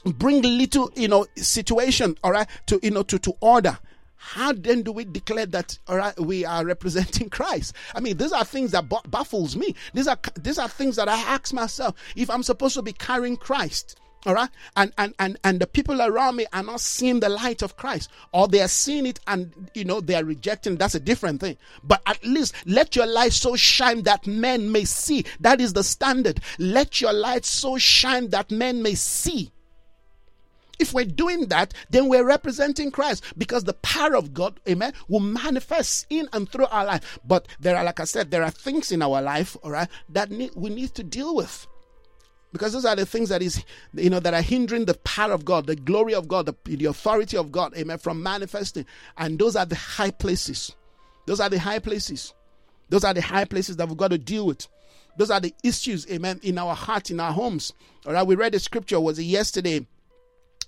bring 0.04 0.42
little, 0.42 0.90
you 0.94 1.08
know, 1.08 1.26
situation, 1.36 2.16
all 2.22 2.32
right, 2.32 2.48
to, 2.66 2.78
you 2.82 2.90
know, 2.90 3.02
to, 3.02 3.18
to 3.18 3.32
order 3.40 3.78
how 4.26 4.52
then 4.52 4.82
do 4.82 4.90
we 4.90 5.04
declare 5.04 5.46
that 5.46 5.78
we 6.18 6.44
are 6.44 6.64
representing 6.64 7.30
Christ? 7.30 7.74
I 7.94 8.00
mean, 8.00 8.16
these 8.16 8.32
are 8.32 8.44
things 8.44 8.72
that 8.72 8.88
baffles 9.08 9.54
me. 9.54 9.74
These 9.94 10.08
are 10.08 10.18
these 10.40 10.58
are 10.58 10.68
things 10.68 10.96
that 10.96 11.08
I 11.08 11.16
ask 11.16 11.52
myself 11.52 11.94
if 12.16 12.28
I'm 12.28 12.42
supposed 12.42 12.74
to 12.74 12.82
be 12.82 12.92
carrying 12.92 13.36
Christ. 13.36 14.00
All 14.26 14.34
right, 14.34 14.50
and 14.76 14.92
and 14.98 15.14
and 15.20 15.38
and 15.44 15.60
the 15.60 15.68
people 15.68 16.02
around 16.02 16.34
me 16.34 16.46
are 16.52 16.64
not 16.64 16.80
seeing 16.80 17.20
the 17.20 17.28
light 17.28 17.62
of 17.62 17.76
Christ, 17.76 18.10
or 18.32 18.48
they 18.48 18.60
are 18.60 18.68
seeing 18.68 19.06
it 19.06 19.20
and 19.28 19.70
you 19.74 19.84
know 19.84 20.00
they 20.00 20.16
are 20.16 20.24
rejecting. 20.24 20.74
That's 20.74 20.96
a 20.96 21.00
different 21.00 21.40
thing. 21.40 21.56
But 21.84 22.02
at 22.06 22.24
least 22.24 22.52
let 22.66 22.96
your 22.96 23.06
light 23.06 23.32
so 23.32 23.54
shine 23.54 24.02
that 24.02 24.26
men 24.26 24.72
may 24.72 24.86
see. 24.86 25.24
That 25.38 25.60
is 25.60 25.72
the 25.72 25.84
standard. 25.84 26.40
Let 26.58 27.00
your 27.00 27.12
light 27.12 27.44
so 27.44 27.78
shine 27.78 28.30
that 28.30 28.50
men 28.50 28.82
may 28.82 28.96
see. 28.96 29.52
If 30.78 30.92
we're 30.92 31.04
doing 31.04 31.46
that, 31.46 31.72
then 31.90 32.08
we're 32.08 32.24
representing 32.26 32.90
Christ 32.90 33.24
because 33.38 33.64
the 33.64 33.74
power 33.74 34.14
of 34.16 34.34
God, 34.34 34.60
amen, 34.68 34.92
will 35.08 35.20
manifest 35.20 36.06
in 36.10 36.28
and 36.32 36.50
through 36.50 36.66
our 36.66 36.84
life. 36.84 37.18
But 37.26 37.48
there 37.60 37.76
are, 37.76 37.84
like 37.84 38.00
I 38.00 38.04
said, 38.04 38.30
there 38.30 38.42
are 38.42 38.50
things 38.50 38.92
in 38.92 39.02
our 39.02 39.22
life, 39.22 39.56
all 39.62 39.70
right, 39.70 39.88
that 40.10 40.30
need, 40.30 40.52
we 40.54 40.70
need 40.70 40.94
to 40.94 41.02
deal 41.02 41.34
with. 41.34 41.66
Because 42.52 42.72
those 42.72 42.84
are 42.84 42.96
the 42.96 43.04
things 43.04 43.28
that 43.28 43.42
is, 43.42 43.62
you 43.92 44.08
know, 44.08 44.20
that 44.20 44.32
are 44.32 44.40
hindering 44.40 44.86
the 44.86 44.94
power 44.94 45.32
of 45.32 45.44
God, 45.44 45.66
the 45.66 45.76
glory 45.76 46.14
of 46.14 46.28
God, 46.28 46.46
the, 46.46 46.54
the 46.64 46.86
authority 46.86 47.36
of 47.36 47.52
God, 47.52 47.76
amen, 47.76 47.98
from 47.98 48.22
manifesting. 48.22 48.86
And 49.18 49.38
those 49.38 49.56
are 49.56 49.66
the 49.66 49.74
high 49.74 50.10
places. 50.10 50.74
Those 51.26 51.40
are 51.40 51.50
the 51.50 51.58
high 51.58 51.80
places. 51.80 52.32
Those 52.88 53.04
are 53.04 53.12
the 53.12 53.20
high 53.20 53.44
places 53.44 53.76
that 53.76 53.88
we've 53.88 53.96
got 53.96 54.12
to 54.12 54.18
deal 54.18 54.46
with. 54.46 54.68
Those 55.18 55.30
are 55.30 55.40
the 55.40 55.52
issues, 55.64 56.06
amen, 56.10 56.40
in 56.42 56.56
our 56.58 56.74
heart, 56.74 57.10
in 57.10 57.20
our 57.20 57.32
homes. 57.32 57.72
All 58.06 58.12
right, 58.12 58.26
we 58.26 58.36
read 58.36 58.52
the 58.52 58.58
scripture, 58.58 59.00
was 59.00 59.18
it 59.18 59.24
yesterday? 59.24 59.86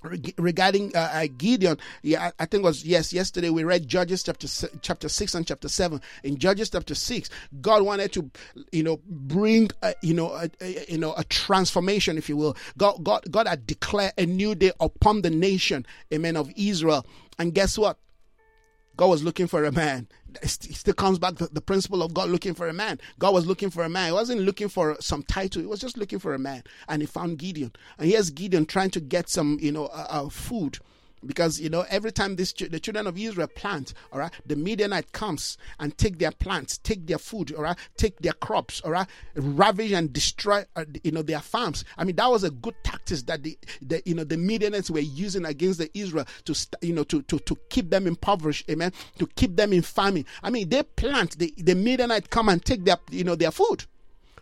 Regarding 0.03 0.95
uh, 0.95 1.11
uh, 1.13 1.27
Gideon, 1.37 1.79
yeah, 2.03 2.31
I, 2.39 2.47
think 2.47 2.63
it 2.63 2.67
was 2.67 2.85
yes. 2.85 3.13
Yesterday 3.13 3.51
we 3.51 3.65
read 3.65 3.89
Judges 3.89 4.23
chapter 4.23 4.47
chapter 4.81 5.09
six 5.09 5.35
and 5.35 5.47
chapter 5.47 5.69
seven. 5.69 6.01
In 6.23 6.39
Judges 6.39 6.71
chapter 6.71 6.95
six, 6.95 7.31
God 7.61 7.83
wanted 7.83 8.13
to, 8.13 8.31
you 8.73 8.83
know, 8.83 9.01
bring 9.07 9.71
a, 9.83 9.95
you 10.03 10.15
know 10.15 10.33
a, 10.33 10.51
a, 10.61 10.85
you 10.89 10.99
know 10.99 11.15
a 11.17 11.25
transformation, 11.25 12.19
if 12.19 12.29
you 12.29 12.37
will. 12.37 12.57
God 12.77 13.03
God 13.03 13.25
God 13.31 13.47
had 13.47 13.67
declared 13.67 14.13
a 14.19 14.27
new 14.27 14.55
day 14.55 14.73
upon 14.81 15.23
the 15.23 15.31
nation, 15.31 15.87
amen, 16.13 16.37
of 16.37 16.51
Israel. 16.57 17.07
And 17.39 17.55
guess 17.55 17.79
what? 17.79 17.99
God 18.97 19.09
was 19.09 19.23
looking 19.23 19.47
for 19.47 19.65
a 19.65 19.73
man. 19.73 20.09
It 20.43 20.49
still 20.49 20.95
comes 20.95 21.19
back 21.19 21.37
to 21.37 21.47
the 21.47 21.61
principle 21.61 22.03
of 22.03 22.15
God 22.15 22.29
looking 22.29 22.55
for 22.55 22.69
a 22.69 22.73
man. 22.73 23.01
God 23.19 23.35
was 23.35 23.47
looking 23.47 23.71
for 23.71 23.85
a 23.85 23.89
man. 23.89 24.07
He 24.07 24.13
wasn't 24.13 24.41
looking 24.43 24.69
for 24.69 24.97
some 25.01 25.23
title. 25.23 25.63
He 25.63 25.67
was 25.67 25.81
just 25.81 25.97
looking 25.97 26.19
for 26.19 26.35
a 26.35 26.39
man. 26.39 26.63
And 26.89 27.03
he 27.03 27.07
found 27.07 27.39
Gideon. 27.39 27.73
And 27.99 28.09
here's 28.09 28.31
Gideon 28.31 28.67
trying 28.67 28.91
to 28.91 29.01
get 29.01 29.29
some, 29.29 29.59
you 29.61 29.73
know, 29.73 29.87
uh, 29.87 30.07
uh, 30.09 30.29
food 30.29 30.79
because 31.25 31.61
you 31.61 31.69
know 31.69 31.85
every 31.89 32.13
time 32.13 32.37
this 32.37 32.53
the 32.53 32.81
children 32.81 33.07
of 33.07 33.19
israel 33.19 33.49
plant 33.49 33.95
all 34.13 34.19
right 34.19 34.33
the 34.47 34.57
midianite 34.57 35.13
comes 35.13 35.59
and 35.79 35.97
take 35.99 36.19
their 36.19 36.31
plants 36.33 36.79
take 36.79 37.07
their 37.07 37.19
food 37.19 37.53
all 37.55 37.63
right 37.63 37.77
take 37.97 38.19
their 38.21 38.33
crops 38.35 38.81
all 38.83 38.91
right 38.91 39.09
ravage 39.35 39.93
and 39.93 40.13
destroy 40.13 40.65
uh, 40.77 40.85
you 41.05 41.13
know 41.13 41.23
their 41.23 41.41
farms. 41.41 41.85
I 41.97 42.05
mean 42.05 42.17
that 42.17 42.31
was 42.31 42.45
a 42.45 42.51
good 42.51 42.75
tactic 42.83 43.19
that 43.27 43.43
the, 43.43 43.59
the 43.81 44.03
you 44.05 44.15
know 44.15 44.25
the 44.25 44.37
midianites 44.37 44.91
were 44.91 45.01
using 45.01 45.45
against 45.45 45.79
the 45.79 45.91
israel 45.99 46.27
to 46.45 46.55
you 46.83 46.93
know 46.93 47.05
to, 47.05 47.23
to 47.23 47.39
to 47.39 47.57
keep 47.71 47.91
them 47.91 48.07
impoverished 48.07 48.69
amen 48.71 48.93
to 49.19 49.27
keep 49.27 49.57
them 49.57 49.73
in 49.73 49.83
famine. 49.83 50.25
I 50.43 50.51
mean 50.51 50.69
they 50.69 50.83
plant 50.83 51.39
the 51.39 51.55
the 51.57 51.75
midianite 51.75 52.31
come 52.31 52.49
and 52.49 52.65
take 52.65 52.85
their 52.85 52.99
you 53.11 53.25
know 53.25 53.35
their 53.35 53.51
food 53.51 53.85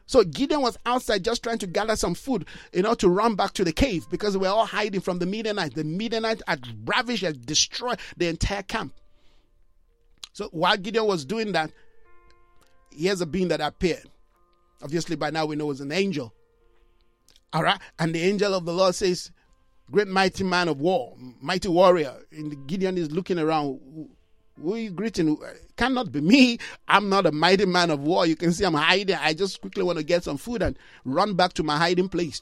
so 0.07 0.23
Gideon 0.23 0.63
was 0.63 0.79
outside 0.87 1.25
just 1.25 1.43
trying 1.43 1.59
to 1.59 1.67
gather 1.67 1.97
some 1.97 2.15
food, 2.15 2.47
you 2.73 2.83
know, 2.83 2.95
to 2.95 3.09
run 3.09 3.35
back 3.35 3.53
to 3.55 3.65
the 3.65 3.73
cave 3.73 4.07
because 4.11 4.37
we 4.37 4.47
were 4.47 4.55
all 4.55 4.67
hiding 4.67 5.01
from 5.01 5.19
the 5.19 5.27
Midianites. 5.27 5.75
The 5.75 5.85
Midianites 5.85 6.43
had 6.47 6.65
ravished 6.85 7.25
and 7.25 7.45
destroyed 7.45 7.99
the 8.17 8.29
entire 8.29 8.63
camp. 8.63 8.95
So 10.33 10.49
while 10.53 10.77
Gideon 10.77 11.07
was 11.07 11.25
doing 11.25 11.53
that, 11.53 11.73
here's 12.93 13.21
a 13.21 13.27
being 13.27 13.49
that 13.49 13.61
appeared. 13.61 14.09
Obviously, 14.83 15.17
by 15.17 15.31
now 15.31 15.47
we 15.47 15.57
know 15.57 15.65
it 15.65 15.69
was 15.69 15.81
an 15.81 15.93
angel. 15.93 16.33
All 17.53 17.63
right. 17.63 17.81
And 17.99 18.15
the 18.15 18.23
angel 18.23 18.55
of 18.55 18.65
the 18.65 18.73
Lord 18.73 18.95
says, 18.95 19.33
Great 19.91 20.09
mighty 20.09 20.43
man 20.43 20.69
of 20.69 20.81
war, 20.81 21.15
mighty 21.41 21.69
warrior. 21.69 22.17
And 22.33 22.67
Gideon 22.67 22.99
is 22.99 23.11
looking 23.13 23.39
around. 23.39 23.81
Who 24.61 24.77
you 24.77 24.91
greeting? 24.91 25.39
Cannot 25.77 26.13
be 26.13 26.21
me. 26.21 26.59
I'm 26.89 27.09
not 27.09 27.27
a 27.27 27.33
mighty 27.33 27.67
man 27.67 27.91
of 27.91 28.01
war. 28.01 28.27
You 28.27 28.37
can 28.37 28.53
see 28.53 28.65
I'm 28.65 28.75
hiding. 28.75 29.17
I 29.17 29.35
just 29.35 29.61
quickly 29.61 29.83
want 29.83 29.99
to 29.99 30.05
get 30.05 30.25
some 30.25 30.39
food 30.39 30.63
and 30.63 30.79
run 31.05 31.35
back 31.35 31.53
to 31.55 31.63
my 31.63 31.77
hiding 31.77 32.09
place. 32.09 32.41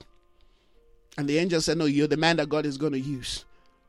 And 1.16 1.28
the 1.28 1.38
angel 1.38 1.60
said, 1.60 1.78
No, 1.78 1.86
you're 1.86 2.06
the 2.06 2.16
man 2.16 2.36
that 2.36 2.48
God 2.48 2.66
is 2.66 2.78
going 2.78 2.92
to 2.92 3.00
use 3.00 3.44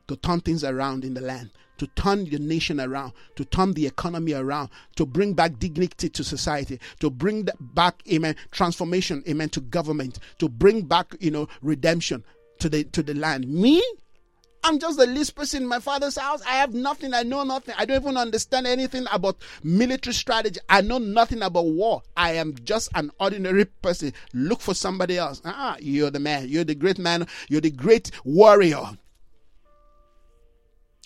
to 0.08 0.16
turn 0.16 0.40
things 0.40 0.64
around 0.64 1.04
in 1.04 1.14
the 1.14 1.20
land, 1.20 1.50
to 1.78 1.86
turn 1.88 2.24
the 2.24 2.38
nation 2.38 2.80
around, 2.80 3.12
to 3.34 3.44
turn 3.44 3.72
the 3.72 3.86
economy 3.86 4.32
around, 4.32 4.70
to 4.96 5.04
bring 5.04 5.32
back 5.32 5.58
dignity 5.58 6.08
to 6.08 6.22
society, 6.22 6.78
to 7.00 7.10
bring 7.10 7.48
back, 7.60 8.02
amen, 8.12 8.36
transformation, 8.50 9.22
amen, 9.28 9.48
to 9.50 9.60
government, 9.60 10.18
to 10.38 10.48
bring 10.48 10.82
back, 10.82 11.14
you 11.20 11.30
know, 11.30 11.48
redemption 11.62 12.24
to 12.58 12.68
the 12.68 12.84
to 12.84 13.02
the 13.02 13.14
land. 13.14 13.46
Me? 13.48 13.82
I'm 14.66 14.80
just 14.80 14.98
the 14.98 15.06
least 15.06 15.36
person 15.36 15.62
in 15.62 15.68
my 15.68 15.78
father's 15.78 16.18
house. 16.18 16.42
I 16.42 16.56
have 16.56 16.74
nothing. 16.74 17.14
I 17.14 17.22
know 17.22 17.44
nothing. 17.44 17.76
I 17.78 17.84
don't 17.84 18.02
even 18.02 18.16
understand 18.16 18.66
anything 18.66 19.06
about 19.12 19.36
military 19.62 20.12
strategy. 20.12 20.58
I 20.68 20.80
know 20.80 20.98
nothing 20.98 21.42
about 21.42 21.66
war. 21.66 22.02
I 22.16 22.32
am 22.32 22.52
just 22.64 22.88
an 22.96 23.12
ordinary 23.20 23.66
person. 23.66 24.12
Look 24.34 24.60
for 24.60 24.74
somebody 24.74 25.18
else. 25.18 25.40
Ah, 25.44 25.76
you're 25.78 26.10
the 26.10 26.18
man. 26.18 26.48
You're 26.48 26.64
the 26.64 26.74
great 26.74 26.98
man. 26.98 27.28
You're 27.48 27.60
the 27.60 27.70
great 27.70 28.10
warrior. 28.24 28.82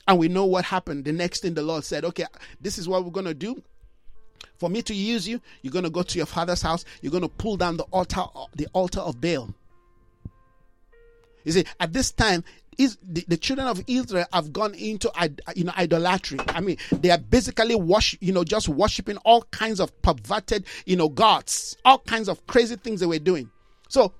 And 0.09 0.19
we 0.19 0.29
know 0.29 0.47
what 0.47 0.65
happened. 0.65 1.05
The 1.05 1.13
next 1.13 1.41
thing 1.41 1.53
the 1.53 1.63
Lord 1.63 1.85
said, 1.85 2.07
okay, 2.07 2.25
this 2.63 2.79
is 2.79 2.89
what 2.89 3.05
we're 3.05 3.11
going 3.11 3.27
to 3.27 3.35
do. 3.35 3.63
For 4.57 4.71
me 4.71 4.81
to 4.81 4.95
use 4.95 5.29
you, 5.29 5.39
you're 5.61 5.71
going 5.73 5.85
to 5.85 5.91
go 5.91 6.03
to 6.03 6.17
your 6.17 6.27
father's 6.27 6.63
house. 6.63 6.87
You're 7.03 7.13
going 7.13 7.25
to 7.25 7.29
pull 7.29 7.59
down 7.59 7.77
the 7.77 7.85
altar, 7.93 8.25
the 8.57 8.69
altar 8.73 9.01
of 9.01 9.21
Baal. 9.21 9.55
You 11.45 11.53
see, 11.53 11.65
at 11.79 11.93
this 11.93 12.11
time, 12.11 12.45
is 12.81 12.97
the, 13.03 13.22
the, 13.28 13.37
children 13.37 13.68
of 13.68 13.85
Israel 13.87 14.24
have 14.33 14.55
gone 14.55 14.74
into 14.74 15.12
you 15.55 15.64
know 15.64 15.72
idolatry. 15.76 16.39
I 16.49 16.61
mean, 16.61 16.78
they 16.91 17.11
are 17.11 17.18
basically 17.18 17.74
wash 17.74 18.16
you 18.20 18.33
know 18.33 18.43
just 18.43 18.68
worshiping 18.68 19.18
all 19.18 19.43
kinds 19.51 19.81
of 19.81 20.01
perverted 20.01 20.64
you 20.87 20.97
know 20.97 21.11
gods, 21.11 21.76
all 21.85 21.99
kinds 21.99 22.28
of 22.28 22.47
crazy 22.47 22.76
things 22.76 23.01
they 23.01 23.07
were 23.07 23.18
doing. 23.18 23.51
So 23.89 24.14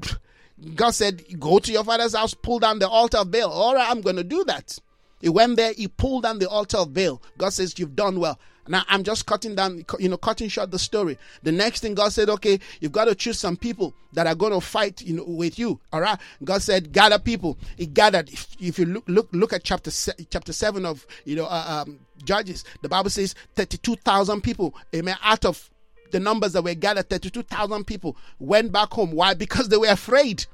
God 0.74 0.90
said, 0.90 1.24
"Go 1.40 1.58
to 1.58 1.72
your 1.72 1.82
father's 1.82 2.14
house, 2.14 2.34
pull 2.34 2.58
down 2.58 2.78
the 2.78 2.88
altar 2.88 3.18
of 3.18 3.30
Baal." 3.30 3.50
All 3.50 3.74
right, 3.74 3.90
I'm 3.90 4.02
going 4.02 4.16
to 4.16 4.24
do 4.24 4.44
that. 4.44 4.78
He 5.22 5.30
went 5.30 5.56
there, 5.56 5.72
he 5.72 5.88
pulled 5.88 6.24
down 6.24 6.38
the 6.38 6.48
altar 6.48 6.76
of 6.76 6.92
Baal. 6.92 7.22
God 7.38 7.54
says, 7.54 7.78
"You've 7.78 7.96
done 7.96 8.20
well." 8.20 8.38
Now 8.68 8.84
I'm 8.88 9.02
just 9.02 9.26
cutting 9.26 9.54
down, 9.54 9.84
you 9.98 10.08
know, 10.08 10.16
cutting 10.16 10.48
short 10.48 10.70
the 10.70 10.78
story. 10.78 11.18
The 11.42 11.52
next 11.52 11.80
thing 11.80 11.94
God 11.94 12.12
said, 12.12 12.28
okay, 12.30 12.58
you've 12.80 12.92
got 12.92 13.06
to 13.06 13.14
choose 13.14 13.38
some 13.38 13.56
people 13.56 13.94
that 14.12 14.26
are 14.26 14.34
going 14.34 14.52
to 14.52 14.60
fight, 14.60 15.02
you 15.02 15.14
know, 15.14 15.24
with 15.26 15.58
you. 15.58 15.80
All 15.92 16.00
right. 16.00 16.18
God 16.42 16.62
said, 16.62 16.92
gather 16.92 17.18
people. 17.18 17.58
He 17.76 17.86
gathered. 17.86 18.28
If, 18.30 18.56
if 18.60 18.78
you 18.78 18.86
look, 18.86 19.04
look, 19.06 19.28
look 19.32 19.52
at 19.52 19.64
chapter 19.64 19.90
se- 19.90 20.26
chapter 20.30 20.52
seven 20.52 20.86
of, 20.86 21.06
you 21.24 21.36
know, 21.36 21.46
uh, 21.46 21.84
um, 21.86 21.98
Judges, 22.24 22.64
the 22.82 22.88
Bible 22.88 23.10
says 23.10 23.34
32,000 23.56 24.40
people, 24.40 24.74
amen, 24.94 25.16
out 25.22 25.44
of 25.44 25.70
the 26.10 26.20
numbers 26.20 26.52
that 26.52 26.62
were 26.62 26.74
gathered, 26.74 27.10
32,000 27.10 27.84
people 27.84 28.16
went 28.38 28.72
back 28.72 28.92
home. 28.92 29.10
Why? 29.10 29.34
Because 29.34 29.68
they 29.68 29.76
were 29.76 29.88
afraid. 29.88 30.46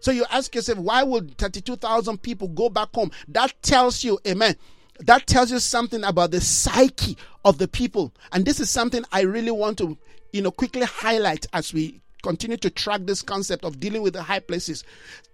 So 0.00 0.10
you 0.10 0.24
ask 0.30 0.54
yourself, 0.54 0.78
why 0.78 1.02
would 1.02 1.38
32,000 1.38 2.18
people 2.22 2.48
go 2.48 2.68
back 2.68 2.88
home? 2.94 3.10
That 3.28 3.54
tells 3.62 4.04
you, 4.04 4.18
amen, 4.26 4.56
that 5.00 5.26
tells 5.26 5.50
you 5.50 5.60
something 5.60 6.04
about 6.04 6.32
the 6.32 6.40
psyche 6.40 7.16
of 7.44 7.58
the 7.58 7.68
people. 7.68 8.12
And 8.32 8.44
this 8.44 8.60
is 8.60 8.70
something 8.70 9.04
I 9.12 9.22
really 9.22 9.50
want 9.50 9.78
to, 9.78 9.96
you 10.32 10.42
know, 10.42 10.50
quickly 10.50 10.82
highlight 10.82 11.46
as 11.52 11.72
we 11.72 12.00
continue 12.22 12.56
to 12.56 12.70
track 12.70 13.02
this 13.04 13.22
concept 13.22 13.64
of 13.64 13.80
dealing 13.80 14.02
with 14.02 14.12
the 14.12 14.22
high 14.22 14.40
places. 14.40 14.84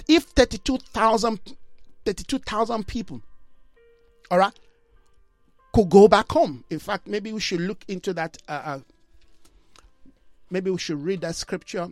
If 0.09 0.25
32,000 0.25 1.41
32,000 2.05 2.87
people, 2.87 3.21
all 4.31 4.39
right, 4.39 4.59
could 5.75 5.91
go 5.91 6.09
back 6.09 6.33
home. 6.33 6.65
In 6.71 6.79
fact, 6.79 7.07
maybe 7.07 7.33
we 7.33 7.41
should 7.41 7.61
look 7.61 7.85
into 7.87 8.15
that. 8.15 8.39
Uh, 8.49 8.63
uh, 8.65 8.81
maybe 10.51 10.71
we 10.71 10.79
should 10.79 11.03
read 11.05 11.21
that 11.21 11.35
scripture 11.35 11.91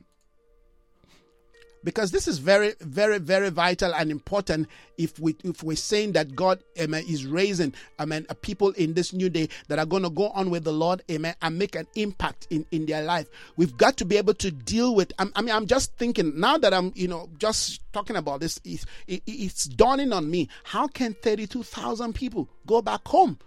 because 1.85 2.11
this 2.11 2.27
is 2.29 2.39
very, 2.39 2.75
very, 2.81 3.19
very 3.19 3.51
vital 3.51 3.95
and 3.95 4.11
important 4.11 4.69
if 4.99 5.19
we 5.19 5.37
if 5.45 5.63
we're 5.63 5.77
saying 5.77 6.13
that 6.13 6.35
God 6.35 6.63
amen, 6.79 7.05
is 7.09 7.27
raising 7.27 7.75
amen, 8.01 8.27
people 8.41 8.71
in 8.73 8.95
this 8.95 9.13
new 9.13 9.29
day 9.29 9.49
that 9.69 9.79
are 9.79 9.87
going 9.87 10.03
to 10.03 10.11
go 10.11 10.29
on 10.31 10.51
with 10.51 10.65
the 10.65 10.73
Lord 10.73 11.03
amen, 11.11 11.35
and 11.43 11.59
make 11.59 11.75
an 11.77 11.87
impact 11.95 12.47
in, 12.51 12.67
in 12.71 12.87
their 12.87 13.03
life. 13.03 13.29
We've 13.57 13.77
got 13.77 13.97
to 13.99 14.05
be 14.05 14.17
able 14.17 14.35
to 14.35 14.51
deal 14.51 14.95
with. 14.95 15.13
I 15.19 15.43
mean, 15.43 15.55
I'm 15.55 15.67
just 15.67 15.95
thinking 15.97 16.39
now 16.39 16.59
that 16.59 16.73
I'm 16.73 16.93
you 16.95 17.09
know 17.09 17.29
just 17.39 17.81
talking 17.93 18.17
about 18.17 18.41
this. 18.41 18.61
It's, 18.65 18.85
it, 19.07 19.23
it's 19.27 19.65
dawning 19.65 20.13
on 20.13 20.31
me. 20.31 20.49
How 20.65 20.87
can 20.87 21.15
32,000 21.15 22.15
people 22.15 22.49
go 22.67 22.83
back 22.83 23.07
home 23.07 23.39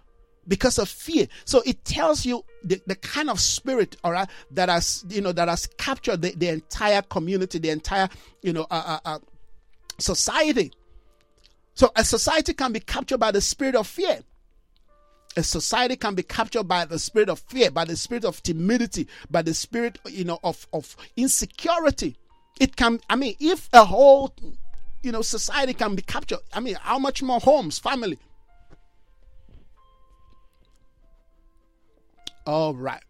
because 0.50 0.78
of 0.78 0.90
fear. 0.90 1.28
So 1.46 1.62
it 1.66 1.86
tells 1.86 2.26
you 2.26 2.44
the, 2.66 2.82
the 2.88 2.96
kind 2.96 3.30
of 3.30 3.40
spirit, 3.40 3.96
all 4.04 4.12
right, 4.12 4.28
that 4.52 4.68
has 4.68 5.06
you 5.10 5.22
know 5.22 5.32
that 5.32 5.48
has 5.48 5.68
captured 5.78 6.22
the, 6.22 6.34
the 6.36 6.50
entire 6.50 7.02
community, 7.04 7.60
the 7.60 7.70
entire 7.70 8.10
you 8.42 8.52
know 8.52 8.68
uh, 8.70 9.00
uh, 9.06 9.10
uh, 9.16 9.20
society. 10.00 10.74
So 11.76 11.92
a 11.96 12.04
society 12.04 12.54
can 12.54 12.74
be 12.74 12.82
captured 12.82 13.20
by 13.20 13.32
the 13.32 13.40
spirit 13.42 13.76
of 13.76 13.88
fear. 13.88 14.20
a 15.38 15.44
society 15.44 15.96
can 15.96 16.16
be 16.16 16.24
captured 16.24 16.64
by 16.64 16.86
the 16.86 17.00
spirit 17.00 17.30
of 17.30 17.40
fear, 17.40 17.72
by 17.72 17.86
the 17.86 17.96
spirit 17.96 18.26
of 18.26 18.42
timidity, 18.44 19.08
by 19.30 19.42
the 19.42 19.54
spirit, 19.54 20.00
you 20.06 20.26
know, 20.26 20.40
of, 20.44 20.68
of 20.74 20.96
insecurity. 21.16 22.18
It 22.60 22.76
can, 22.76 23.00
I 23.10 23.16
mean, 23.16 23.36
if 23.40 23.70
a 23.72 23.86
whole, 23.86 24.34
you 25.04 25.12
know, 25.12 25.22
society 25.22 25.74
can 25.74 25.96
be 25.96 26.02
captured, 26.02 26.40
I 26.54 26.60
mean, 26.60 26.76
how 26.82 27.00
much 27.00 27.24
more 27.24 27.40
homes, 27.40 27.80
family? 27.80 28.20
All 32.50 32.74
right. 32.74 33.04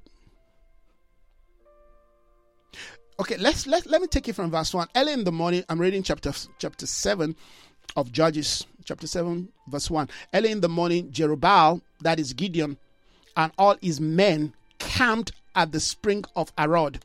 Okay, 3.22 3.38
let's 3.38 3.66
let, 3.68 3.86
let 3.86 4.02
me 4.02 4.08
take 4.08 4.28
it 4.28 4.34
from 4.34 4.52
verse 4.52 4.74
1. 4.74 4.90
Early 4.98 5.14
in 5.14 5.24
the 5.24 5.32
morning, 5.32 5.64
I'm 5.70 5.80
reading 5.80 6.04
chapter 6.04 6.34
chapter 6.58 6.86
7 6.86 7.34
of 7.96 8.12
Judges, 8.12 8.66
chapter 8.84 9.08
7, 9.08 9.48
verse 9.70 9.90
1. 9.90 10.10
Early 10.34 10.52
in 10.52 10.60
the 10.60 10.68
morning, 10.68 11.10
Jerubbaal, 11.12 11.80
that 12.02 12.20
is 12.20 12.34
Gideon, 12.34 12.76
and 13.38 13.54
all 13.58 13.78
his 13.82 14.02
men 14.02 14.52
camped 14.78 15.32
at 15.56 15.72
the 15.72 15.80
spring 15.80 16.26
of 16.36 16.54
Arod. 16.58 17.02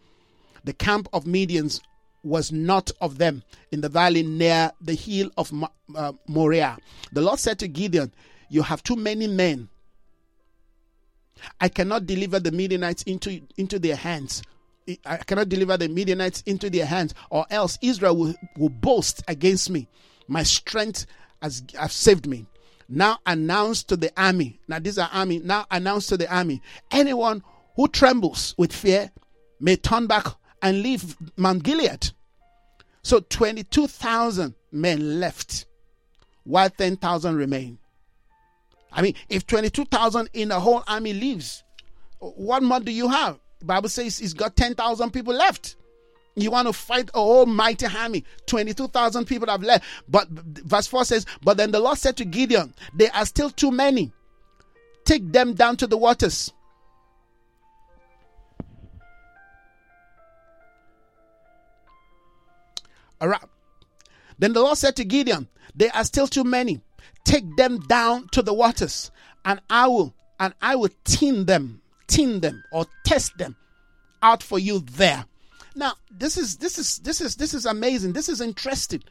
The 0.64 0.72
camp 0.72 1.06
of 1.12 1.26
Midians 1.26 1.80
was 2.24 2.50
not 2.50 2.90
of 3.00 3.18
them 3.18 3.44
in 3.70 3.80
the 3.80 3.88
valley 3.88 4.24
near 4.24 4.72
the 4.80 4.94
hill 4.94 5.30
of 5.36 5.52
uh, 5.94 6.12
Moriah. 6.26 6.78
The 7.12 7.22
Lord 7.22 7.38
said 7.38 7.60
to 7.60 7.68
Gideon, 7.68 8.12
You 8.48 8.62
have 8.62 8.82
too 8.82 8.96
many 8.96 9.28
men. 9.28 9.68
I 11.60 11.68
cannot 11.68 12.06
deliver 12.06 12.40
the 12.40 12.52
Midianites 12.52 13.02
into, 13.04 13.40
into 13.56 13.78
their 13.78 13.96
hands. 13.96 14.42
I 15.06 15.16
cannot 15.18 15.48
deliver 15.48 15.76
the 15.76 15.88
Midianites 15.88 16.42
into 16.46 16.68
their 16.68 16.86
hands, 16.86 17.14
or 17.30 17.46
else 17.50 17.78
Israel 17.80 18.16
will, 18.16 18.34
will 18.56 18.68
boast 18.68 19.22
against 19.28 19.70
me. 19.70 19.88
My 20.28 20.42
strength 20.42 21.06
has, 21.40 21.62
has 21.78 21.92
saved 21.92 22.26
me. 22.26 22.46
Now 22.88 23.18
announce 23.24 23.82
to 23.84 23.96
the 23.96 24.12
army. 24.16 24.60
Now, 24.68 24.78
these 24.78 24.98
are 24.98 25.08
army. 25.12 25.38
Now 25.38 25.66
announce 25.70 26.06
to 26.08 26.16
the 26.16 26.32
army. 26.34 26.60
Anyone 26.90 27.42
who 27.76 27.88
trembles 27.88 28.54
with 28.58 28.72
fear 28.72 29.10
may 29.58 29.76
turn 29.76 30.06
back 30.06 30.26
and 30.60 30.82
leave 30.82 31.16
Mount 31.36 31.62
Gilead. 31.62 32.10
So 33.02 33.20
22,000 33.20 34.54
men 34.72 35.20
left, 35.20 35.66
while 36.44 36.70
10,000 36.70 37.36
remain. 37.36 37.78
I 38.94 39.02
mean, 39.02 39.14
if 39.28 39.46
22,000 39.46 40.30
in 40.32 40.48
the 40.48 40.60
whole 40.60 40.84
army 40.86 41.12
leaves, 41.12 41.64
what 42.20 42.62
more 42.62 42.80
do 42.80 42.92
you 42.92 43.08
have? 43.08 43.38
The 43.58 43.66
Bible 43.66 43.88
says 43.88 44.18
he's 44.18 44.34
got 44.34 44.56
10,000 44.56 45.10
people 45.10 45.34
left. 45.34 45.76
You 46.36 46.50
want 46.50 46.68
to 46.68 46.72
fight 46.72 47.10
a 47.12 47.18
whole 47.18 47.46
mighty 47.46 47.86
army. 47.86 48.24
22,000 48.46 49.24
people 49.24 49.48
have 49.48 49.62
left. 49.62 49.84
But 50.08 50.28
verse 50.30 50.86
4 50.86 51.04
says, 51.04 51.26
But 51.42 51.56
then 51.56 51.72
the 51.72 51.80
Lord 51.80 51.98
said 51.98 52.16
to 52.18 52.24
Gideon, 52.24 52.72
There 52.94 53.10
are 53.14 53.26
still 53.26 53.50
too 53.50 53.70
many. 53.70 54.12
Take 55.04 55.30
them 55.32 55.54
down 55.54 55.76
to 55.78 55.86
the 55.86 55.96
waters. 55.96 56.52
All 63.20 63.28
right. 63.28 63.40
Then 64.38 64.52
the 64.52 64.60
Lord 64.60 64.78
said 64.78 64.96
to 64.96 65.04
Gideon, 65.04 65.48
There 65.74 65.90
are 65.94 66.04
still 66.04 66.26
too 66.26 66.44
many. 66.44 66.80
Take 67.24 67.56
them 67.56 67.80
down 67.80 68.28
to 68.28 68.42
the 68.42 68.54
waters, 68.54 69.10
and 69.44 69.60
I 69.70 69.88
will 69.88 70.14
and 70.38 70.54
I 70.60 70.76
will 70.76 70.90
tin 71.04 71.46
them, 71.46 71.80
tin 72.06 72.40
them, 72.40 72.62
or 72.72 72.86
test 73.04 73.38
them 73.38 73.56
out 74.22 74.42
for 74.42 74.58
you 74.58 74.80
there. 74.80 75.24
Now, 75.74 75.94
this 76.10 76.36
is 76.36 76.56
this 76.58 76.78
is 76.78 76.98
this 76.98 77.20
is 77.20 77.36
this 77.36 77.54
is 77.54 77.66
amazing. 77.66 78.12
This 78.12 78.28
is 78.28 78.40
interesting. 78.40 79.02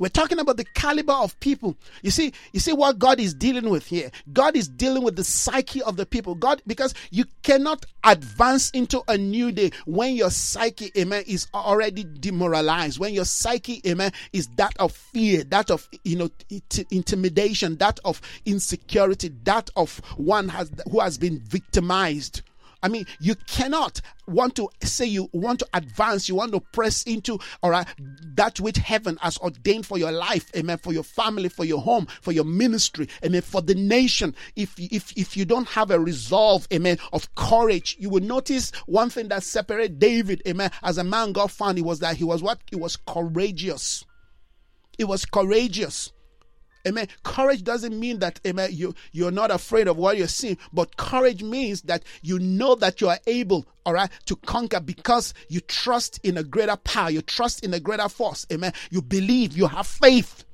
We're 0.00 0.08
talking 0.08 0.38
about 0.38 0.56
the 0.56 0.64
caliber 0.64 1.12
of 1.12 1.38
people. 1.40 1.76
You 2.02 2.10
see, 2.10 2.32
you 2.52 2.58
see 2.58 2.72
what 2.72 2.98
God 2.98 3.20
is 3.20 3.34
dealing 3.34 3.68
with 3.68 3.86
here. 3.86 4.10
God 4.32 4.56
is 4.56 4.66
dealing 4.66 5.04
with 5.04 5.14
the 5.14 5.22
psyche 5.22 5.82
of 5.82 5.98
the 5.98 6.06
people. 6.06 6.34
God, 6.34 6.62
because 6.66 6.94
you 7.10 7.26
cannot 7.42 7.84
advance 8.02 8.70
into 8.70 9.02
a 9.08 9.18
new 9.18 9.52
day 9.52 9.72
when 9.84 10.14
your 10.14 10.30
psyche, 10.30 10.90
amen, 10.96 11.24
is 11.26 11.46
already 11.52 12.04
demoralized. 12.04 12.98
When 12.98 13.12
your 13.12 13.26
psyche, 13.26 13.82
amen, 13.86 14.12
is 14.32 14.48
that 14.56 14.74
of 14.78 14.92
fear, 14.92 15.44
that 15.44 15.70
of 15.70 15.86
you 16.02 16.16
know 16.16 16.30
it, 16.48 16.86
intimidation, 16.90 17.76
that 17.76 18.00
of 18.02 18.22
insecurity, 18.46 19.28
that 19.44 19.68
of 19.76 19.98
one 20.16 20.48
has 20.48 20.72
who 20.90 21.00
has 21.00 21.18
been 21.18 21.40
victimized. 21.40 22.40
I 22.82 22.88
mean, 22.88 23.06
you 23.20 23.34
cannot 23.34 24.00
want 24.26 24.54
to 24.56 24.68
say 24.82 25.04
you 25.04 25.28
want 25.32 25.58
to 25.58 25.68
advance, 25.74 26.28
you 26.28 26.34
want 26.34 26.52
to 26.52 26.60
press 26.60 27.02
into 27.02 27.38
all 27.62 27.70
right 27.70 27.86
that 28.34 28.60
which 28.60 28.76
heaven 28.76 29.18
has 29.20 29.36
ordained 29.38 29.86
for 29.86 29.98
your 29.98 30.12
life, 30.12 30.50
amen, 30.56 30.78
for 30.78 30.92
your 30.92 31.02
family, 31.02 31.48
for 31.48 31.64
your 31.64 31.80
home, 31.80 32.06
for 32.22 32.32
your 32.32 32.44
ministry, 32.44 33.08
amen, 33.24 33.42
for 33.42 33.60
the 33.60 33.74
nation. 33.74 34.34
If 34.56 34.74
if 34.78 35.12
if 35.16 35.36
you 35.36 35.44
don't 35.44 35.68
have 35.68 35.90
a 35.90 36.00
resolve, 36.00 36.66
amen, 36.72 36.98
of 37.12 37.34
courage, 37.34 37.96
you 37.98 38.08
will 38.08 38.22
notice 38.22 38.72
one 38.86 39.10
thing 39.10 39.28
that 39.28 39.42
separated 39.42 39.98
David, 39.98 40.42
amen, 40.46 40.70
as 40.82 40.98
a 40.98 41.04
man 41.04 41.32
God 41.32 41.50
found, 41.50 41.78
it 41.78 41.82
was 41.82 41.98
that 42.00 42.16
he 42.16 42.24
was 42.24 42.42
what? 42.42 42.58
He 42.70 42.76
was 42.76 42.96
courageous. 42.96 44.04
He 44.96 45.04
was 45.04 45.24
courageous. 45.24 46.12
Amen. 46.86 47.08
Courage 47.22 47.62
doesn't 47.62 47.98
mean 47.98 48.18
that, 48.20 48.40
amen, 48.46 48.70
you, 48.72 48.94
you're 49.12 49.30
not 49.30 49.50
afraid 49.50 49.88
of 49.88 49.96
what 49.96 50.16
you're 50.16 50.28
seeing, 50.28 50.56
but 50.72 50.96
courage 50.96 51.42
means 51.42 51.82
that 51.82 52.02
you 52.22 52.38
know 52.38 52.74
that 52.76 53.00
you 53.00 53.08
are 53.08 53.18
able, 53.26 53.66
all 53.84 53.92
right, 53.92 54.10
to 54.26 54.36
conquer 54.36 54.80
because 54.80 55.34
you 55.48 55.60
trust 55.60 56.20
in 56.24 56.38
a 56.38 56.42
greater 56.42 56.76
power, 56.76 57.10
you 57.10 57.22
trust 57.22 57.64
in 57.64 57.74
a 57.74 57.80
greater 57.80 58.08
force. 58.08 58.46
Amen. 58.52 58.72
You 58.90 59.02
believe, 59.02 59.56
you 59.56 59.66
have 59.66 59.86
faith 59.86 60.44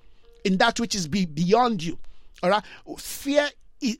in 0.44 0.58
that 0.58 0.78
which 0.80 0.94
is 0.94 1.08
be 1.08 1.26
beyond 1.26 1.82
you. 1.82 1.98
All 2.42 2.50
right. 2.50 2.62
Fear 2.98 3.48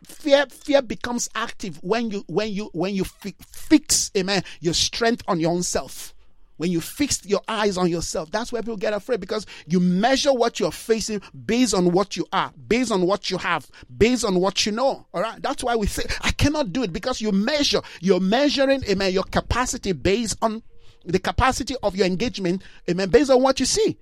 fear 0.05 0.47
fear 0.47 0.81
becomes 0.81 1.29
active 1.35 1.79
when 1.83 2.11
you 2.11 2.25
when 2.29 2.51
you 2.51 2.71
when 2.73 2.95
you 2.95 3.05
fix 3.05 4.11
amen 4.17 4.43
your 4.61 4.73
strength 4.73 5.23
on 5.29 5.39
your 5.39 5.53
own 5.53 5.63
self 5.63 6.15
when 6.57 6.71
you 6.71 6.81
fix 6.81 7.25
your 7.25 7.41
eyes 7.49 7.77
on 7.77 7.89
yourself, 7.89 8.31
that's 8.31 8.53
where 8.53 8.63
people 8.63 8.77
get 8.77 8.93
afraid 8.93 9.21
because 9.21 9.47
you 9.67 9.81
measure 9.81 10.33
what 10.33 10.59
you're 10.59 10.73
facing 10.73 11.21
based 11.45 11.75
on 11.75 11.93
what 11.93 12.17
you 12.17 12.27
are, 12.33 12.53
based 12.69 12.91
on 12.93 13.03
what 13.03 13.31
you 13.31 13.39
have, 13.39 13.67
based 13.97 14.25
on 14.25 14.41
what 14.41 14.65
you 14.65 14.73
know. 14.73 15.07
All 15.13 15.23
right. 15.23 15.41
That's 15.43 15.63
why 15.63 15.77
we 15.77 15.87
say, 15.87 16.05
I 16.23 16.31
cannot 16.33 16.73
do 16.73 16.83
it 16.83 16.93
because 16.93 17.21
you 17.21 17.33
measure, 17.33 17.81
you're 18.01 18.21
measuring, 18.21 18.85
amen, 18.85 19.13
your 19.13 19.25
capacity 19.25 19.93
based 19.93 20.39
on 20.43 20.63
the 21.05 21.19
capacity 21.19 21.77
of 21.83 21.95
your 21.95 22.07
engagement, 22.07 22.63
amen, 22.91 23.11
based 23.11 23.31
on 23.31 23.43
what 23.43 23.61
you 23.61 23.67
see. 23.67 23.97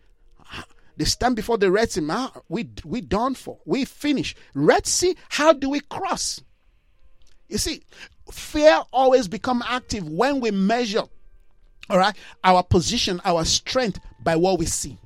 They 0.97 1.05
stand 1.05 1.35
before 1.35 1.59
the 1.59 1.71
Red 1.71 1.91
Sea, 1.91 2.01
man, 2.01 2.31
we, 2.49 2.71
we 2.85 3.01
done 3.01 3.35
for, 3.35 3.59
we 3.65 3.85
finish. 3.85 4.37
Red 4.55 4.87
Sea, 4.87 5.17
how 5.29 5.53
do 5.53 5.69
we 5.69 5.81
cross? 5.81 6.41
You 7.49 7.59
see, 7.59 7.83
fear 8.31 8.81
always 8.93 9.27
become 9.27 9.63
active 9.67 10.09
when 10.09 10.41
we 10.41 10.51
measure 10.51 11.03
all 11.91 11.99
right, 11.99 12.17
our 12.43 12.63
position, 12.63 13.21
our 13.25 13.45
strength 13.45 14.01
by 14.23 14.37
what 14.37 14.59
we 14.59 14.67
see, 14.67 14.99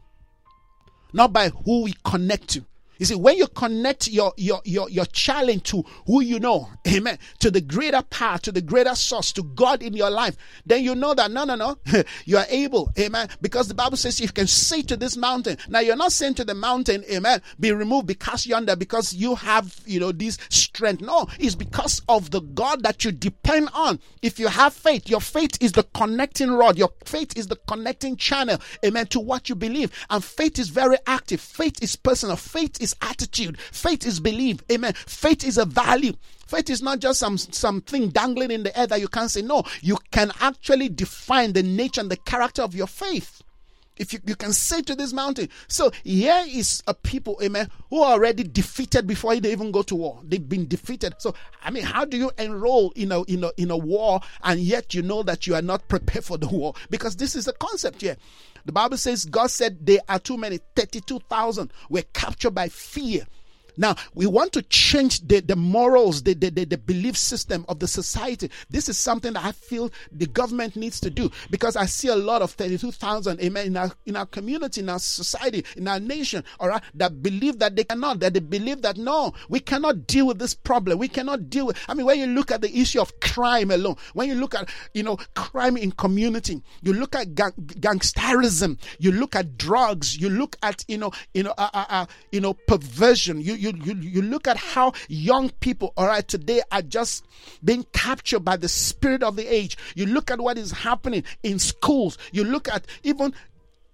not 1.13 1.33
by 1.33 1.49
who 1.49 1.83
we 1.85 1.95
connect 2.05 2.49
to. 2.49 2.65
You 2.99 3.07
see, 3.07 3.15
when 3.15 3.37
you 3.37 3.47
connect 3.47 4.09
your, 4.09 4.33
your, 4.37 4.61
your, 4.65 4.91
your 4.91 5.05
challenge 5.07 5.63
to 5.65 5.85
who 6.07 6.21
you 6.21 6.41
know, 6.41 6.69
amen, 6.89 7.19
to 7.39 7.51
the 7.51 7.61
greater 7.61 8.03
power, 8.03 8.39
to 8.39 8.53
the 8.53 8.61
greater 8.61 8.95
source, 8.95 9.33
to 9.33 9.43
God 9.43 9.83
in 9.83 9.95
your 9.95 10.11
life, 10.11 10.37
then 10.67 10.83
you 10.83 10.95
know 10.95 11.15
that 11.15 11.31
no, 11.31 11.45
no, 11.45 11.55
no, 11.55 11.79
you 12.25 12.37
are 12.37 12.47
able, 12.49 12.93
amen. 12.99 13.29
Because 13.41 13.69
the 13.69 13.75
Bible 13.75 13.97
says 13.97 14.21
you 14.21 14.29
can 14.29 14.47
say 14.47 14.83
to 14.83 14.97
this 14.97 15.17
mountain. 15.17 15.57
Now 15.69 15.81
you're 15.81 15.97
not 15.97 16.13
saying 16.13 16.35
to 16.35 16.45
the 16.45 16.55
mountain, 16.55 17.05
amen, 17.11 17.41
be 17.61 17.73
removed, 17.73 18.09
be 18.09 18.15
cast 18.15 18.47
yonder 18.47 18.75
because 18.77 19.15
you 19.15 19.37
have, 19.37 19.81
you 19.87 20.01
know, 20.01 20.13
this 20.13 20.39
strength. 20.51 21.01
No, 21.01 21.29
it's 21.39 21.55
because 21.55 22.03
of 22.09 22.31
the 22.31 22.41
God 22.41 22.83
that 22.83 23.05
you 23.05 23.13
depend 23.13 23.69
on. 23.75 24.01
If 24.23 24.39
you 24.39 24.49
have 24.49 24.75
faith, 24.75 25.09
your 25.09 25.21
faith 25.21 25.57
is 25.61 25.73
the 25.73 25.85
connecting 25.95 26.51
rod, 26.51 26.77
your 26.77 26.91
faith 27.05 27.37
is 27.37 27.47
the 27.47 27.57
connecting 27.69 28.17
channel, 28.17 28.59
amen, 28.85 29.07
to 29.09 29.21
what 29.21 29.49
you 29.49 29.55
believe. 29.55 29.93
And 30.11 30.25
faith 30.25 30.59
is 30.59 30.69
very 30.69 30.97
active, 31.07 31.41
faith 31.41 31.83
is 31.83 31.95
personal, 31.95 32.37
faith 32.37 32.81
is 32.81 32.88
is 32.89 32.97
attitude. 33.03 33.61
Faith 33.61 34.07
is 34.07 34.21
belief. 34.21 34.59
Amen. 34.73 34.93
Faith 34.95 35.45
is 35.45 35.59
a 35.59 35.65
value. 35.65 36.13
Faith 36.47 36.71
is 36.71 36.83
not 36.83 36.99
just 36.99 37.21
some 37.21 37.37
something 37.37 38.09
dangling 38.09 38.51
in 38.51 38.63
the 38.63 38.79
air 38.79 38.87
that 38.87 39.01
you 39.01 39.09
can't 39.09 39.31
say. 39.31 39.43
No, 39.43 39.65
you 39.83 39.99
can 40.11 40.33
actually 40.41 40.89
define 40.89 41.53
the 41.53 41.63
nature 41.63 42.01
and 42.01 42.11
the 42.11 42.17
character 42.17 42.63
of 42.63 42.75
your 42.75 42.87
faith. 42.87 43.43
If 43.99 44.13
you, 44.13 44.21
you 44.27 44.37
can 44.37 44.53
say 44.53 44.83
to 44.83 44.95
this 44.95 45.13
mountain. 45.13 45.49
So 45.69 45.91
here 46.05 46.45
is 46.47 46.83
a 46.87 46.95
people, 46.95 47.39
amen, 47.43 47.71
who 47.91 48.03
are 48.03 48.13
already 48.13 48.45
defeated 48.45 49.07
before 49.07 49.37
they 49.37 49.53
even 49.53 49.71
go 49.71 49.83
to 49.83 49.95
war. 49.95 50.21
They've 50.25 50.47
been 50.47 50.69
defeated. 50.69 51.15
So 51.19 51.35
I 51.63 51.71
mean, 51.71 51.85
how 51.85 52.05
do 52.05 52.17
you 52.17 52.31
enroll 52.39 52.93
in 52.93 53.13
a 53.13 53.23
in 53.25 53.45
a 53.45 53.51
in 53.57 53.71
a 53.71 53.77
war 53.77 54.21
and 54.43 54.61
yet 54.61 54.95
you 54.95 55.03
know 55.03 55.23
that 55.23 55.47
you 55.47 55.55
are 55.55 55.63
not 55.63 55.89
prepared 55.89 56.25
for 56.25 56.39
the 56.39 56.49
war? 56.49 56.75
Because 56.91 57.17
this 57.17 57.35
is 57.35 57.45
the 57.45 57.53
concept 57.55 58.03
here. 58.03 58.17
The 58.65 58.73
Bible 58.73 58.97
says 58.97 59.25
God 59.25 59.51
said 59.51 59.87
there 59.87 60.01
are 60.09 60.19
too 60.19 60.37
many, 60.37 60.59
32,000 60.77 61.73
were 61.89 62.03
captured 62.13 62.51
by 62.51 62.69
fear. 62.69 63.25
Now, 63.79 63.95
we 64.13 64.27
want 64.27 64.53
to 64.55 64.63
change 64.63 65.27
the, 65.27 65.41
the 65.41 65.57
morals, 65.57 66.25
the, 66.25 66.35
the, 66.35 66.51
the, 66.51 66.65
the 66.65 66.79
belief 66.79 67.17
system 67.17 67.65
of 67.69 67.79
the 67.79 67.87
society. 67.87 68.51
This 68.69 68.89
is 68.89 68.99
something 68.99 69.33
that 69.33 69.45
I 69.45 69.53
feel 69.53 69.91
the 70.11 70.27
government 70.27 70.75
needs 70.77 70.99
to 71.01 71.11
do 71.11 71.31
because 71.51 71.77
I 71.77 71.87
see 71.87 72.09
a 72.09 72.17
lot 72.17 72.43
of 72.43 72.51
32,000, 72.53 73.41
amen, 73.41 73.67
in 73.67 73.77
our, 73.77 73.91
in 74.05 74.17
our 74.17 74.27
community, 74.27 74.81
in 74.81 74.89
our 74.89 74.99
society, 74.99 75.65
in 75.77 75.87
our 75.87 76.01
nation, 76.01 76.43
all 76.59 76.69
right, 76.69 76.83
that 76.95 77.23
believe 77.23 77.61
that 77.61 77.77
they 77.77 77.85
cannot, 77.85 78.19
that 78.21 78.35
they 78.35 78.41
believe 78.41 78.83
that 78.83 78.97
no, 78.97 79.33
we 79.49 79.61
cannot 79.61 80.07
deal 80.07 80.27
with 80.27 80.39
this 80.39 80.55
problem. 80.55 80.99
We 80.99 81.09
cannot 81.09 81.49
deal 81.49 81.67
with, 81.67 81.79
I 81.89 81.95
mean, 81.95 82.05
when 82.05 82.19
you 82.19 82.27
look 82.27 82.51
at 82.51 82.61
the 82.61 82.77
issue 82.77 83.01
of 83.01 83.21
crime 83.21 83.71
alone, 83.71 83.97
when 84.15 84.29
you 84.29 84.35
look 84.35 84.57
at, 84.57 84.69
you 84.93 85.05
know, 85.05 85.17
crime 85.35 85.77
in 85.77 85.93
community, 85.93 86.61
you 86.83 86.93
look 86.93 87.15
at 87.15 87.35
gang, 87.37 87.53
gangsterism, 87.57 88.79
you 88.99 89.13
look 89.13 89.37
at 89.37 89.57
drugs, 89.57 90.17
you 90.21 90.29
look 90.29 90.57
at, 90.63 90.85
you 90.89 90.99
know, 90.99 91.13
you 91.33 91.45
know, 91.45 91.55
uh, 91.57 91.71
uh, 91.73 91.85
uh, 91.89 92.07
you 92.33 92.41
know, 92.41 92.55
perversion, 92.55 93.41
you, 93.41 93.55
you 93.55 93.68
you, 93.69 93.95
you, 93.95 94.11
you 94.11 94.23
look 94.23 94.47
at 94.49 94.57
how 94.57 94.93
young 95.09 95.51
people, 95.61 95.93
all 95.97 96.07
right, 96.07 96.27
today 96.27 96.63
are 96.73 96.83
just 96.83 97.27
being 97.65 97.85
captured 97.93 98.41
by 98.41 98.57
the 98.57 98.69
spirit 98.69 99.23
of 99.23 99.37
the 99.37 99.53
age. 99.53 99.77
You 99.95 100.07
look 100.07 100.31
at 100.31 100.41
what 100.41 100.59
is 100.59 100.71
happening 100.71 101.25
in 101.43 101.59
schools. 101.59 102.19
You 102.33 102.45
look 102.45 102.69
at 102.69 102.87
even 103.03 103.35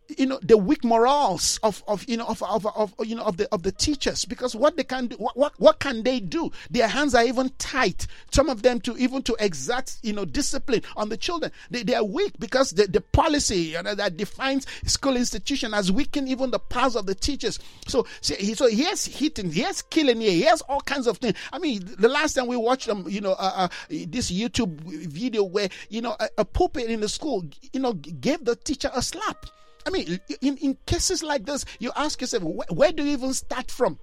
you 0.09 0.27
know 0.27 0.39
the 0.43 0.57
weak 0.57 0.85
morals 0.85 1.59
of 1.63 1.83
of 1.89 2.05
you 2.09 2.17
know 2.17 2.27
of, 2.27 2.43
of, 2.43 2.67
of 2.67 2.95
you 3.05 3.15
know 3.15 3.23
of 3.25 3.37
the 3.37 3.53
of 3.53 3.63
the 3.63 3.73
teachers. 3.73 4.25
Because 4.25 4.55
what 4.55 4.77
they 4.77 4.85
can 4.85 5.09
do 5.09 5.17
what, 5.17 5.37
what 5.37 5.53
what 5.59 5.79
can 5.81 6.03
they 6.03 6.21
do? 6.21 6.51
Their 6.71 6.89
hands 6.89 7.15
are 7.15 7.25
even 7.25 7.51
tight. 7.59 8.07
Some 8.31 8.49
of 8.49 8.63
them 8.63 8.81
to 8.83 8.97
even 8.97 9.23
to 9.23 9.37
exact 9.41 9.99
you 10.03 10.13
know 10.13 10.25
discipline 10.25 10.83
on 10.97 11.09
the 11.09 11.17
children. 11.17 11.53
They, 11.71 11.83
they 11.83 11.95
are 11.95 12.05
weak 12.05 12.35
because 12.39 12.71
the, 12.73 12.87
the 12.87 13.01
policy 13.01 13.57
you 13.57 13.83
know, 13.83 13.95
that 13.95 14.17
defines 14.17 14.67
school 14.85 15.17
institution 15.17 15.73
has 15.73 15.91
weakened 15.91 16.29
even 16.29 16.51
the 16.51 16.59
powers 16.59 16.97
of 16.97 17.07
the 17.07 17.15
teachers. 17.15 17.59
So 17.87 18.07
see, 18.21 18.55
so 18.55 18.69
here's 18.69 19.07
hitting 19.07 19.51
here's 19.51 19.83
killing 19.83 20.21
here. 20.21 20.47
Here's 20.47 20.61
all 20.63 20.81
kinds 20.81 21.07
of 21.07 21.19
things. 21.19 21.37
I 21.53 21.59
mean 21.59 21.83
the 21.99 22.09
last 22.09 22.35
time 22.35 22.47
we 22.47 22.57
watched 22.57 22.87
them 22.87 23.09
you 23.09 23.21
know 23.21 23.33
uh, 23.33 23.53
uh, 23.57 23.69
this 23.89 24.31
youtube 24.31 24.81
video 24.81 25.45
where 25.45 25.69
you 25.89 26.01
know 26.01 26.17
a, 26.21 26.29
a 26.39 26.45
pulpit 26.45 26.91
in 26.91 27.01
the 27.01 27.09
school 27.09 27.45
you 27.73 27.81
know 27.81 27.93
gave 27.93 28.45
the 28.45 28.57
teacher 28.57 28.91
a 28.95 29.03
slap 29.03 29.47
I 29.87 29.91
mean, 29.91 30.21
in, 30.41 30.57
in 30.59 30.79
cases 30.87 31.23
like 31.23 31.45
this, 31.45 31.65
you 31.79 31.93
ask 31.95 32.21
yourself, 32.21 32.43
where, 32.43 32.67
where 32.71 32.93
do 32.93 33.05
you 33.05 33.13
even 33.13 33.35
start 33.35 33.71
from? 33.71 33.99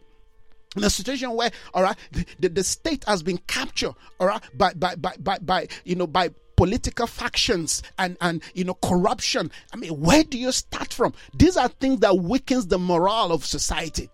in 0.76 0.84
a 0.86 0.90
situation 0.90 1.34
where 1.34 1.52
all 1.74 1.84
right 1.84 1.98
the, 2.40 2.48
the 2.48 2.64
state 2.64 3.04
has 3.06 3.22
been 3.22 3.38
captured 3.40 3.94
all 4.22 4.28
right 4.28 4.42
by 4.58 4.74
by 4.74 4.96
by 4.96 5.14
by, 5.20 5.38
by 5.40 5.68
you 5.84 5.96
know 5.96 6.08
by 6.08 6.30
political 6.56 7.08
factions 7.08 7.82
and 7.98 8.16
and 8.22 8.44
you 8.54 8.64
know 8.64 8.76
corruption. 8.76 9.52
I 9.74 9.78
mean 9.78 10.00
where 10.00 10.24
do 10.24 10.38
you 10.38 10.52
start 10.52 10.94
from? 10.94 11.14
These 11.34 11.58
are 11.58 11.68
things 11.68 12.02
that 12.02 12.16
weakens 12.18 12.68
the 12.68 12.78
morale 12.78 13.32
of 13.32 13.46
society. 13.46 14.10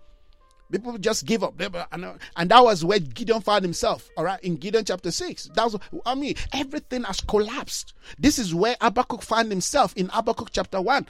People 0.71 0.97
just 0.97 1.25
give 1.25 1.43
up. 1.43 1.61
And 1.91 2.49
that 2.49 2.63
was 2.63 2.83
where 2.83 2.99
gideon 2.99 3.41
found 3.41 3.63
himself 3.63 4.09
all 4.17 4.23
right 4.23 4.41
in 4.43 4.55
gideon 4.55 4.83
chapter 4.83 5.11
6 5.11 5.51
that 5.55 5.63
was 5.63 5.77
i 6.05 6.13
mean 6.15 6.35
everything 6.53 7.03
has 7.03 7.19
collapsed. 7.21 7.93
This 8.17 8.39
is 8.39 8.55
where 8.55 8.75
habakkuk 8.81 9.21
found 9.21 9.51
himself 9.51 9.93
in 9.95 10.07
habakkuk 10.07 10.49
chapter 10.51 10.81
1 10.81 11.05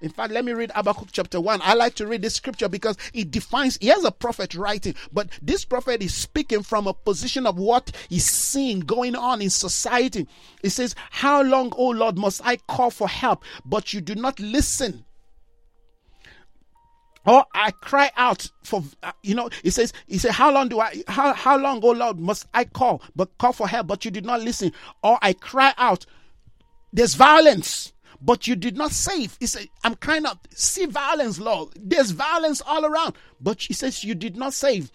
in 0.00 0.10
fact, 0.10 0.32
let 0.32 0.44
me 0.44 0.52
read 0.52 0.70
Habakkuk 0.74 1.08
chapter 1.12 1.40
1. 1.40 1.60
I 1.62 1.74
like 1.74 1.94
to 1.94 2.06
read 2.06 2.22
this 2.22 2.34
scripture 2.34 2.68
because 2.68 2.96
it 3.12 3.30
defines, 3.30 3.78
here's 3.80 4.04
a 4.04 4.12
prophet 4.12 4.54
writing, 4.54 4.94
but 5.12 5.28
this 5.42 5.64
prophet 5.64 6.02
is 6.02 6.14
speaking 6.14 6.62
from 6.62 6.86
a 6.86 6.94
position 6.94 7.46
of 7.46 7.58
what 7.58 7.90
he's 8.08 8.26
seeing 8.26 8.80
going 8.80 9.16
on 9.16 9.42
in 9.42 9.50
society. 9.50 10.26
He 10.62 10.68
says, 10.68 10.94
How 11.10 11.42
long, 11.42 11.72
O 11.76 11.88
Lord, 11.88 12.16
must 12.16 12.40
I 12.44 12.56
call 12.56 12.90
for 12.90 13.08
help, 13.08 13.44
but 13.64 13.92
you 13.92 14.00
do 14.00 14.14
not 14.14 14.38
listen? 14.38 15.04
Or 17.26 17.44
I 17.52 17.72
cry 17.72 18.10
out 18.16 18.50
for, 18.62 18.82
uh, 19.02 19.12
you 19.22 19.34
know, 19.34 19.50
he 19.62 19.68
says, 19.68 19.92
he 20.06 20.16
said, 20.16 20.30
how 20.30 20.50
long 20.50 20.68
do 20.68 20.80
I, 20.80 21.02
how, 21.08 21.34
how 21.34 21.58
long, 21.58 21.80
oh 21.82 21.90
Lord, 21.90 22.18
must 22.18 22.46
I 22.54 22.64
call, 22.64 23.02
but 23.14 23.36
call 23.36 23.52
for 23.52 23.68
help, 23.68 23.86
but 23.86 24.06
you 24.06 24.10
did 24.10 24.24
not 24.24 24.40
listen? 24.40 24.72
Or 25.02 25.18
I 25.20 25.34
cry 25.34 25.74
out, 25.76 26.06
there's 26.90 27.16
violence 27.16 27.92
but 28.20 28.46
you 28.46 28.56
did 28.56 28.76
not 28.76 28.90
save. 28.90 29.36
He 29.40 29.46
said, 29.46 29.68
I'm 29.84 29.94
kind 29.94 30.26
of, 30.26 30.38
see 30.54 30.86
violence, 30.86 31.38
Lord. 31.38 31.70
There's 31.76 32.10
violence 32.10 32.60
all 32.66 32.84
around. 32.84 33.14
But 33.40 33.62
he 33.62 33.74
says, 33.74 34.04
You 34.04 34.14
did 34.14 34.36
not 34.36 34.54
save. 34.54 34.90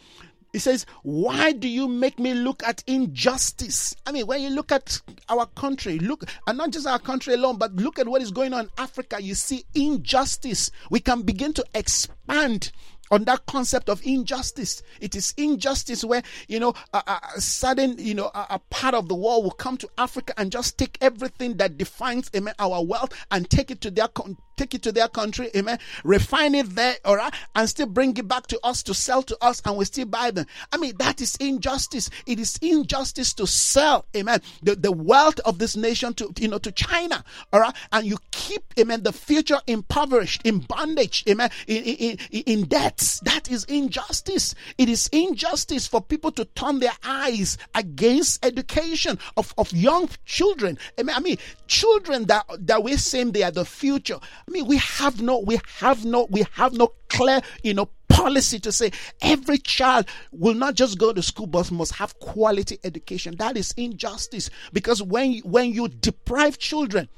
He 0.52 0.60
says, 0.60 0.86
Why 1.02 1.52
do 1.52 1.68
you 1.68 1.88
make 1.88 2.20
me 2.20 2.34
look 2.34 2.62
at 2.64 2.84
injustice? 2.86 3.96
I 4.06 4.12
mean, 4.12 4.28
when 4.28 4.42
you 4.42 4.50
look 4.50 4.72
at 4.72 5.02
our 5.30 5.48
country, 5.48 5.98
look, 6.00 6.26
and 6.48 6.58
not 6.58 6.72
just 6.72 6.86
our 6.86 7.00
country 7.00 7.34
alone, 7.34 7.58
but 7.58 7.74
look 7.76 7.98
at 7.98 8.08
what 8.08 8.22
is 8.22 8.32
going 8.32 8.54
on 8.54 8.66
in 8.66 8.72
Africa, 8.78 9.22
you 9.22 9.34
see 9.34 9.66
injustice. 9.74 10.70
We 10.92 11.00
can 11.00 11.24
begin 11.24 11.54
to 11.54 11.66
expand 11.74 12.72
on 13.14 13.26
that 13.26 13.46
concept 13.46 13.90
of 13.90 14.04
injustice. 14.04 14.82
It 15.00 15.16
is 15.16 15.36
injustice 15.38 16.04
where, 16.04 16.24
you 16.48 16.60
know, 16.60 16.74
a, 16.94 17.20
a 17.36 17.40
sudden, 17.40 17.96
you 18.00 18.16
know, 18.16 18.32
a, 18.34 18.48
a, 18.50 18.60
part 18.72 18.96
of 18.96 19.08
the 19.08 19.14
world 19.14 19.44
will 19.44 19.52
come 19.52 19.78
to 19.78 19.90
Africa 20.00 20.34
and 20.36 20.52
just 20.52 20.80
take 20.80 20.98
everything 21.00 21.58
that 21.58 21.78
defines 21.78 22.32
our 22.58 22.84
wealth 22.84 23.14
and 23.30 23.48
take 23.48 23.70
it 23.70 23.82
to 23.82 23.92
their 23.92 24.08
take 24.56 24.74
it 24.74 24.82
to 24.84 24.92
their 24.92 25.08
country, 25.08 25.50
amen, 25.56 25.80
refine 26.04 26.56
it 26.56 26.76
there, 26.76 26.96
all 27.06 27.16
right, 27.16 27.34
and 27.56 27.70
still 27.70 27.88
bring 27.88 28.16
it 28.18 28.28
back 28.28 28.48
to 28.48 28.60
us 28.64 28.84
to 28.84 28.94
sell 28.94 29.24
to 29.24 29.38
us 29.42 29.62
and 29.66 29.78
we 29.78 29.86
still 29.86 30.06
buy 30.06 30.32
them. 30.32 30.46
I 30.72 30.78
mean, 30.78 30.94
that 30.98 31.22
is 31.22 31.36
injustice. 31.38 32.10
It 32.26 32.40
is 32.40 32.58
injustice 32.62 33.34
to 33.34 33.48
sell, 33.48 34.06
amen, 34.16 34.42
the, 34.62 34.76
the 34.76 34.92
wealth 34.92 35.40
of 35.42 35.60
this 35.60 35.76
nation 35.76 36.14
to, 36.16 36.32
you 36.38 36.48
know, 36.48 36.60
to 36.60 36.72
China, 36.72 37.24
all 37.52 37.60
right, 37.60 37.76
and 37.92 38.06
you 38.06 38.18
keep, 38.32 38.64
amen, 38.80 39.04
the 39.04 39.14
future 39.14 39.60
impoverished, 39.68 40.42
in 40.44 40.60
bondage, 40.60 41.24
amen, 41.28 41.50
in, 41.68 41.84
in, 41.84 42.18
in 42.32 42.66
debts. 42.66 43.20
That 43.22 43.50
is 43.50 43.64
injustice. 43.66 44.56
It 44.78 44.90
is 44.90 45.10
injustice 45.12 45.88
for 45.88 46.02
people 46.02 46.32
to 46.34 46.46
turn 46.46 46.80
their 46.80 46.94
eyes 47.04 47.58
against 47.76 48.46
education 48.46 49.20
of, 49.38 49.54
of 49.58 49.72
young 49.72 50.10
children. 50.26 50.78
Amen. 51.00 51.16
I 51.16 51.20
mean, 51.20 51.38
children 51.68 52.26
that, 52.26 52.46
that 52.60 52.84
we're 52.84 52.98
saying 52.98 53.32
they 53.32 53.44
are 53.44 53.52
the 53.52 53.66
future. 53.66 54.20
I 54.48 54.52
mean, 54.52 54.66
we 54.68 54.78
have 54.78 55.22
no, 55.22 55.40
we 55.40 55.60
have 55.80 56.06
no, 56.06 56.28
we 56.30 56.46
have 56.54 56.74
no 56.74 56.94
clear, 57.10 57.42
you 57.64 57.74
know, 57.74 57.90
policy 58.10 58.60
to 58.60 58.72
say 58.72 58.92
every 59.22 59.58
child 59.58 60.06
will 60.32 60.54
not 60.54 60.76
just 60.76 61.00
go 61.00 61.12
to 61.12 61.22
school 61.22 61.48
but 61.48 61.72
must 61.72 61.94
have 61.96 62.18
quality 62.20 62.78
education. 62.84 63.36
That 63.38 63.58
is 63.58 63.74
injustice 63.76 64.50
because 64.72 65.02
when 65.02 65.40
when 65.40 65.74
you 65.74 65.88
deprive 65.88 66.58
children 66.60 67.10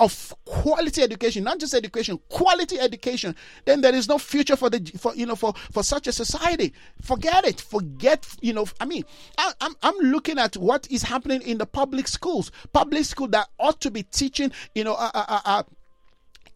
of 0.00 0.32
quality 0.44 1.02
education, 1.02 1.42
not 1.42 1.58
just 1.58 1.74
education, 1.74 2.20
quality 2.28 2.78
education, 2.78 3.34
then 3.64 3.80
there 3.80 3.94
is 3.94 4.08
no 4.08 4.16
future 4.16 4.54
for 4.56 4.70
the 4.70 4.80
for 4.96 5.14
you 5.16 5.26
know 5.26 5.34
for 5.34 5.54
for 5.72 5.82
such 5.82 6.06
a 6.06 6.12
society. 6.12 6.72
Forget 7.02 7.44
it. 7.44 7.60
Forget 7.60 8.26
you 8.40 8.52
know. 8.52 8.66
I 8.80 8.84
mean, 8.84 9.04
I, 9.38 9.48
am 9.60 9.74
I'm, 9.82 9.94
I'm 9.94 10.10
looking 10.10 10.38
at 10.38 10.56
what 10.56 10.86
is 10.90 11.02
happening 11.02 11.42
in 11.42 11.58
the 11.58 11.66
public 11.66 12.06
schools, 12.06 12.52
public 12.72 13.04
school 13.04 13.28
that 13.28 13.48
ought 13.58 13.80
to 13.80 13.90
be 13.90 14.04
teaching 14.04 14.52
you 14.74 14.84
know 14.84 14.94
uh, 14.94 15.10
uh, 15.14 15.40
uh, 15.44 15.62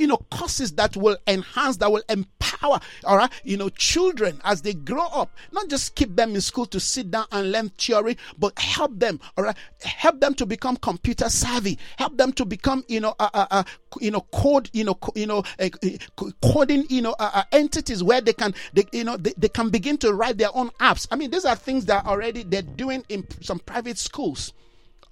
you 0.03 0.09
know, 0.09 0.16
courses 0.32 0.72
that 0.72 0.96
will 0.96 1.16
enhance, 1.28 1.76
that 1.76 1.92
will 1.92 2.03
empower, 2.09 2.80
all 3.05 3.16
right, 3.16 3.30
you 3.44 3.57
know, 3.57 3.68
children 3.68 4.40
as 4.44 4.61
they 4.61 4.74
grow 4.74 5.07
up. 5.07 5.30
Not 5.53 5.68
just 5.68 5.94
keep 5.94 6.16
them 6.16 6.34
in 6.34 6.40
school 6.40 6.66
to 6.66 6.80
sit 6.80 7.12
down 7.12 7.26
and 7.30 7.53
learn 7.53 7.68
theory, 7.68 8.18
but 8.36 8.59
help 8.59 8.98
them, 8.98 9.20
all 9.38 9.44
right, 9.44 9.57
help 9.80 10.18
them 10.18 10.34
to 10.34 10.44
become 10.44 10.76
computer 10.76 11.28
savvy, 11.28 11.78
help 11.98 12.16
them 12.16 12.32
to 12.32 12.44
become, 12.44 12.84
you 12.88 12.98
know, 12.98 13.14
uh, 13.20 13.30
uh, 13.32 13.46
uh 13.53 13.62
you 14.00 14.11
know, 14.11 14.22
code, 14.32 14.68
you 14.72 14.82
know, 14.82 14.94
co- 14.94 15.12
you 15.14 15.26
know, 15.26 15.44
uh, 15.61 15.68
coding, 16.42 16.84
you 16.88 17.00
know, 17.00 17.14
uh, 17.20 17.44
entities 17.53 18.03
where 18.03 18.20
they 18.20 18.32
can, 18.32 18.53
they, 18.72 18.82
you 18.92 19.05
know, 19.05 19.16
they, 19.16 19.34
they 19.38 19.48
can 19.48 19.70
begin 19.70 19.96
to 19.98 20.12
write 20.12 20.36
their 20.36 20.50
own 20.53 20.70
apps. 20.80 21.07
I 21.12 21.16
mean, 21.16 21.30
these 21.30 21.44
are 21.44 21.55
things 21.55 21.84
that 21.84 22.07
already 22.07 22.42
they're 22.42 22.62
doing 22.62 23.05
in 23.09 23.24
some 23.40 23.61
private 23.61 23.98
schools. 23.98 24.53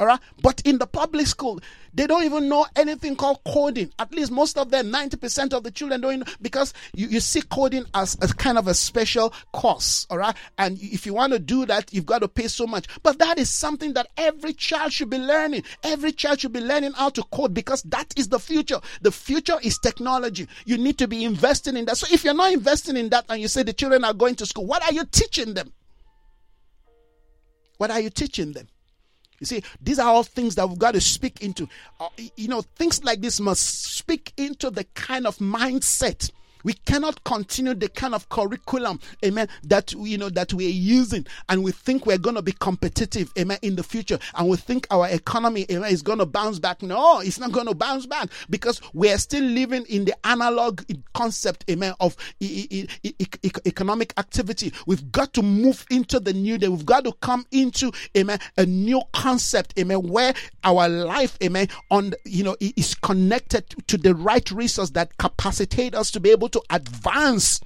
All 0.01 0.07
right. 0.07 0.19
But 0.43 0.63
in 0.63 0.79
the 0.79 0.87
public 0.87 1.27
school, 1.27 1.61
they 1.93 2.07
don't 2.07 2.25
even 2.25 2.49
know 2.49 2.67
anything 2.75 3.17
called 3.17 3.41
coding. 3.45 3.93
At 3.99 4.13
least 4.13 4.33
most 4.33 4.57
of 4.57 4.71
them, 4.71 4.91
90% 4.91 5.53
of 5.53 5.63
the 5.63 5.71
children 5.71 6.01
don't 6.01 6.21
know 6.21 6.27
because 6.41 6.73
you, 6.95 7.09
you 7.09 7.21
see 7.21 7.43
coding 7.43 7.85
as 7.93 8.17
a 8.23 8.29
kind 8.29 8.57
of 8.57 8.67
a 8.67 8.73
special 8.73 9.35
course. 9.53 10.07
All 10.09 10.17
right. 10.17 10.35
And 10.57 10.81
if 10.81 11.05
you 11.05 11.13
want 11.13 11.35
to 11.35 11.39
do 11.39 11.67
that, 11.67 11.93
you've 11.93 12.07
got 12.07 12.21
to 12.21 12.29
pay 12.29 12.49
so 12.49 12.67
much. 12.67 12.87
But 13.03 13.19
that 13.19 13.39
is 13.39 13.51
something 13.51 13.93
that 13.93 14.09
every 14.17 14.55
child 14.55 14.95
should 14.95 15.11
be 15.11 15.19
learning. 15.19 15.65
Every 15.85 16.13
child 16.13 16.41
should 16.41 16.55
be 16.55 16.61
learning 16.61 16.93
how 16.93 17.11
to 17.11 17.23
code 17.25 17.53
because 17.53 17.83
that 17.83 18.15
is 18.17 18.29
the 18.29 18.39
future. 18.39 18.81
The 19.03 19.13
future 19.13 19.59
is 19.63 19.79
technology. 19.79 20.49
You 20.65 20.79
need 20.79 20.97
to 20.97 21.09
be 21.09 21.25
investing 21.25 21.77
in 21.77 21.85
that. 21.85 21.99
So 21.99 22.07
if 22.11 22.25
you're 22.25 22.33
not 22.33 22.55
investing 22.55 22.97
in 22.97 23.11
that 23.11 23.27
and 23.29 23.39
you 23.39 23.49
say 23.49 23.65
the 23.65 23.75
children 23.75 24.05
are 24.05 24.15
going 24.15 24.37
to 24.37 24.47
school, 24.47 24.65
what 24.65 24.83
are 24.83 24.95
you 24.95 25.05
teaching 25.05 25.53
them? 25.53 25.75
What 27.77 27.91
are 27.91 28.01
you 28.01 28.09
teaching 28.09 28.53
them? 28.53 28.69
You 29.41 29.47
see, 29.47 29.63
these 29.81 29.99
are 29.99 30.07
all 30.07 30.23
things 30.23 30.55
that 30.57 30.69
we've 30.69 30.79
got 30.79 30.93
to 30.93 31.01
speak 31.01 31.43
into. 31.43 31.67
Uh, 31.99 32.09
you 32.37 32.47
know, 32.47 32.61
things 32.61 33.03
like 33.03 33.23
this 33.23 33.41
must 33.41 33.85
speak 33.97 34.35
into 34.37 34.71
the 34.71 34.85
kind 34.95 35.27
of 35.27 35.39
mindset 35.39 36.31
We 36.65 36.75
cannot 36.75 37.23
continue 37.25 37.75
the 37.75 37.89
kind 37.89 38.15
of 38.15 38.29
curriculum, 38.29 39.01
amen, 39.25 39.49
that 39.65 39.93
you 39.93 40.19
know 40.19 40.29
that 40.31 40.53
we're 40.53 40.69
using 40.69 41.27
and 41.49 41.63
we 41.63 41.73
think 41.73 42.07
we're 42.07 42.19
gonna 42.19 42.43
be 42.43 42.53
competitive, 42.53 43.33
amen, 43.39 43.59
in 43.63 43.77
the 43.77 43.83
future, 43.83 44.19
and 44.35 44.49
we 44.49 44.57
think 44.57 44.87
our 44.91 45.09
economy, 45.09 45.67
amen, 45.71 45.91
is 45.91 46.03
gonna 46.03 46.27
bounce 46.27 46.59
back. 46.59 46.83
No, 46.83 47.21
it's 47.21 47.39
not 47.39 47.53
gonna 47.53 47.75
bounce 47.75 48.07
back 48.07 48.29
because 48.49 48.81
we're 48.93 49.19
still 49.19 49.45
living 49.45 49.85
in 49.89 50.05
the 50.05 50.15
analog 50.27 50.83
concept, 51.15 51.65
amen, 51.71 51.95
of 52.01 52.17
e- 52.41 52.67
e- 52.71 52.87
e- 53.03 53.27
economic 53.67 54.13
activity. 54.19 54.73
We've 54.87 55.11
got 55.13 55.33
to 55.35 55.43
move 55.43 55.85
into 55.91 56.21
the 56.21 56.33
new 56.33 56.59
day. 56.59 56.69
We've 56.69 56.87
got 56.87 57.05
to 57.05 57.13
come 57.21 57.47
into, 57.51 57.93
amen, 58.17 58.39
a 58.57 58.67
new 58.67 59.03
concept, 59.13 59.79
amen, 59.79 60.03
where 60.09 60.35
our 60.65 60.89
life, 60.89 61.39
amen, 61.43 61.69
on 61.91 62.13
you 62.25 62.45
know 62.45 62.57
is 62.61 62.95
connected 62.95 63.65
to 63.87 63.97
the 63.97 64.15
right 64.15 64.51
resource 64.51 64.91
that 64.91 65.17
capacitate 65.19 65.95
us 65.95 66.11
to 66.11 66.21
be 66.21 66.31
able 66.31 66.49
to 66.53 66.63
advance. 66.71 67.61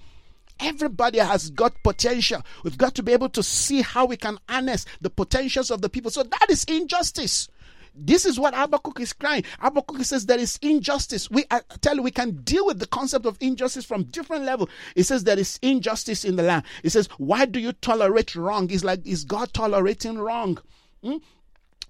Everybody 0.60 1.18
has 1.18 1.50
got 1.50 1.74
potential. 1.82 2.42
We've 2.62 2.78
got 2.78 2.94
to 2.94 3.02
be 3.02 3.12
able 3.12 3.28
to 3.30 3.42
see 3.42 3.82
how 3.82 4.06
we 4.06 4.16
can 4.16 4.38
harness 4.48 4.86
the 5.00 5.10
potentials 5.10 5.70
of 5.70 5.82
the 5.82 5.88
people. 5.88 6.10
So 6.10 6.22
that 6.22 6.46
is 6.48 6.64
injustice. 6.64 7.48
This 7.96 8.24
is 8.24 8.40
what 8.40 8.54
Habakkuk 8.54 8.98
is 9.00 9.12
crying. 9.12 9.44
Habakkuk 9.60 10.02
says 10.04 10.26
there 10.26 10.38
is 10.38 10.58
injustice. 10.62 11.30
We 11.30 11.44
I 11.50 11.60
tell 11.80 11.94
you, 11.96 12.02
we 12.02 12.10
can 12.10 12.32
deal 12.42 12.66
with 12.66 12.80
the 12.80 12.86
concept 12.88 13.24
of 13.24 13.36
injustice 13.40 13.84
from 13.84 14.04
different 14.04 14.44
level. 14.44 14.68
It 14.96 15.04
says 15.04 15.22
there 15.22 15.38
is 15.38 15.60
injustice 15.62 16.24
in 16.24 16.34
the 16.36 16.42
land. 16.42 16.64
It 16.82 16.90
says, 16.90 17.08
why 17.18 17.44
do 17.46 17.60
you 17.60 17.72
tolerate 17.72 18.34
wrong? 18.34 18.68
It's 18.70 18.82
like, 18.82 19.06
is 19.06 19.24
God 19.24 19.52
tolerating 19.52 20.18
wrong? 20.18 20.58
Hmm? 21.04 21.18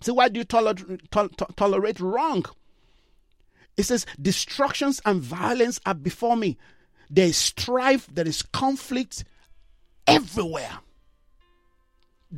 So 0.02 0.12
why 0.12 0.28
do 0.28 0.40
you 0.40 0.44
tolerate, 0.44 1.10
to- 1.12 1.30
to- 1.38 1.48
tolerate 1.56 2.00
wrong? 2.00 2.44
It 3.78 3.84
says, 3.84 4.04
destructions 4.20 5.00
and 5.06 5.22
violence 5.22 5.80
are 5.86 5.94
before 5.94 6.36
me. 6.36 6.58
There 7.10 7.26
is 7.26 7.36
strife, 7.36 8.08
there 8.12 8.26
is 8.26 8.42
conflict 8.42 9.24
everywhere 10.06 10.78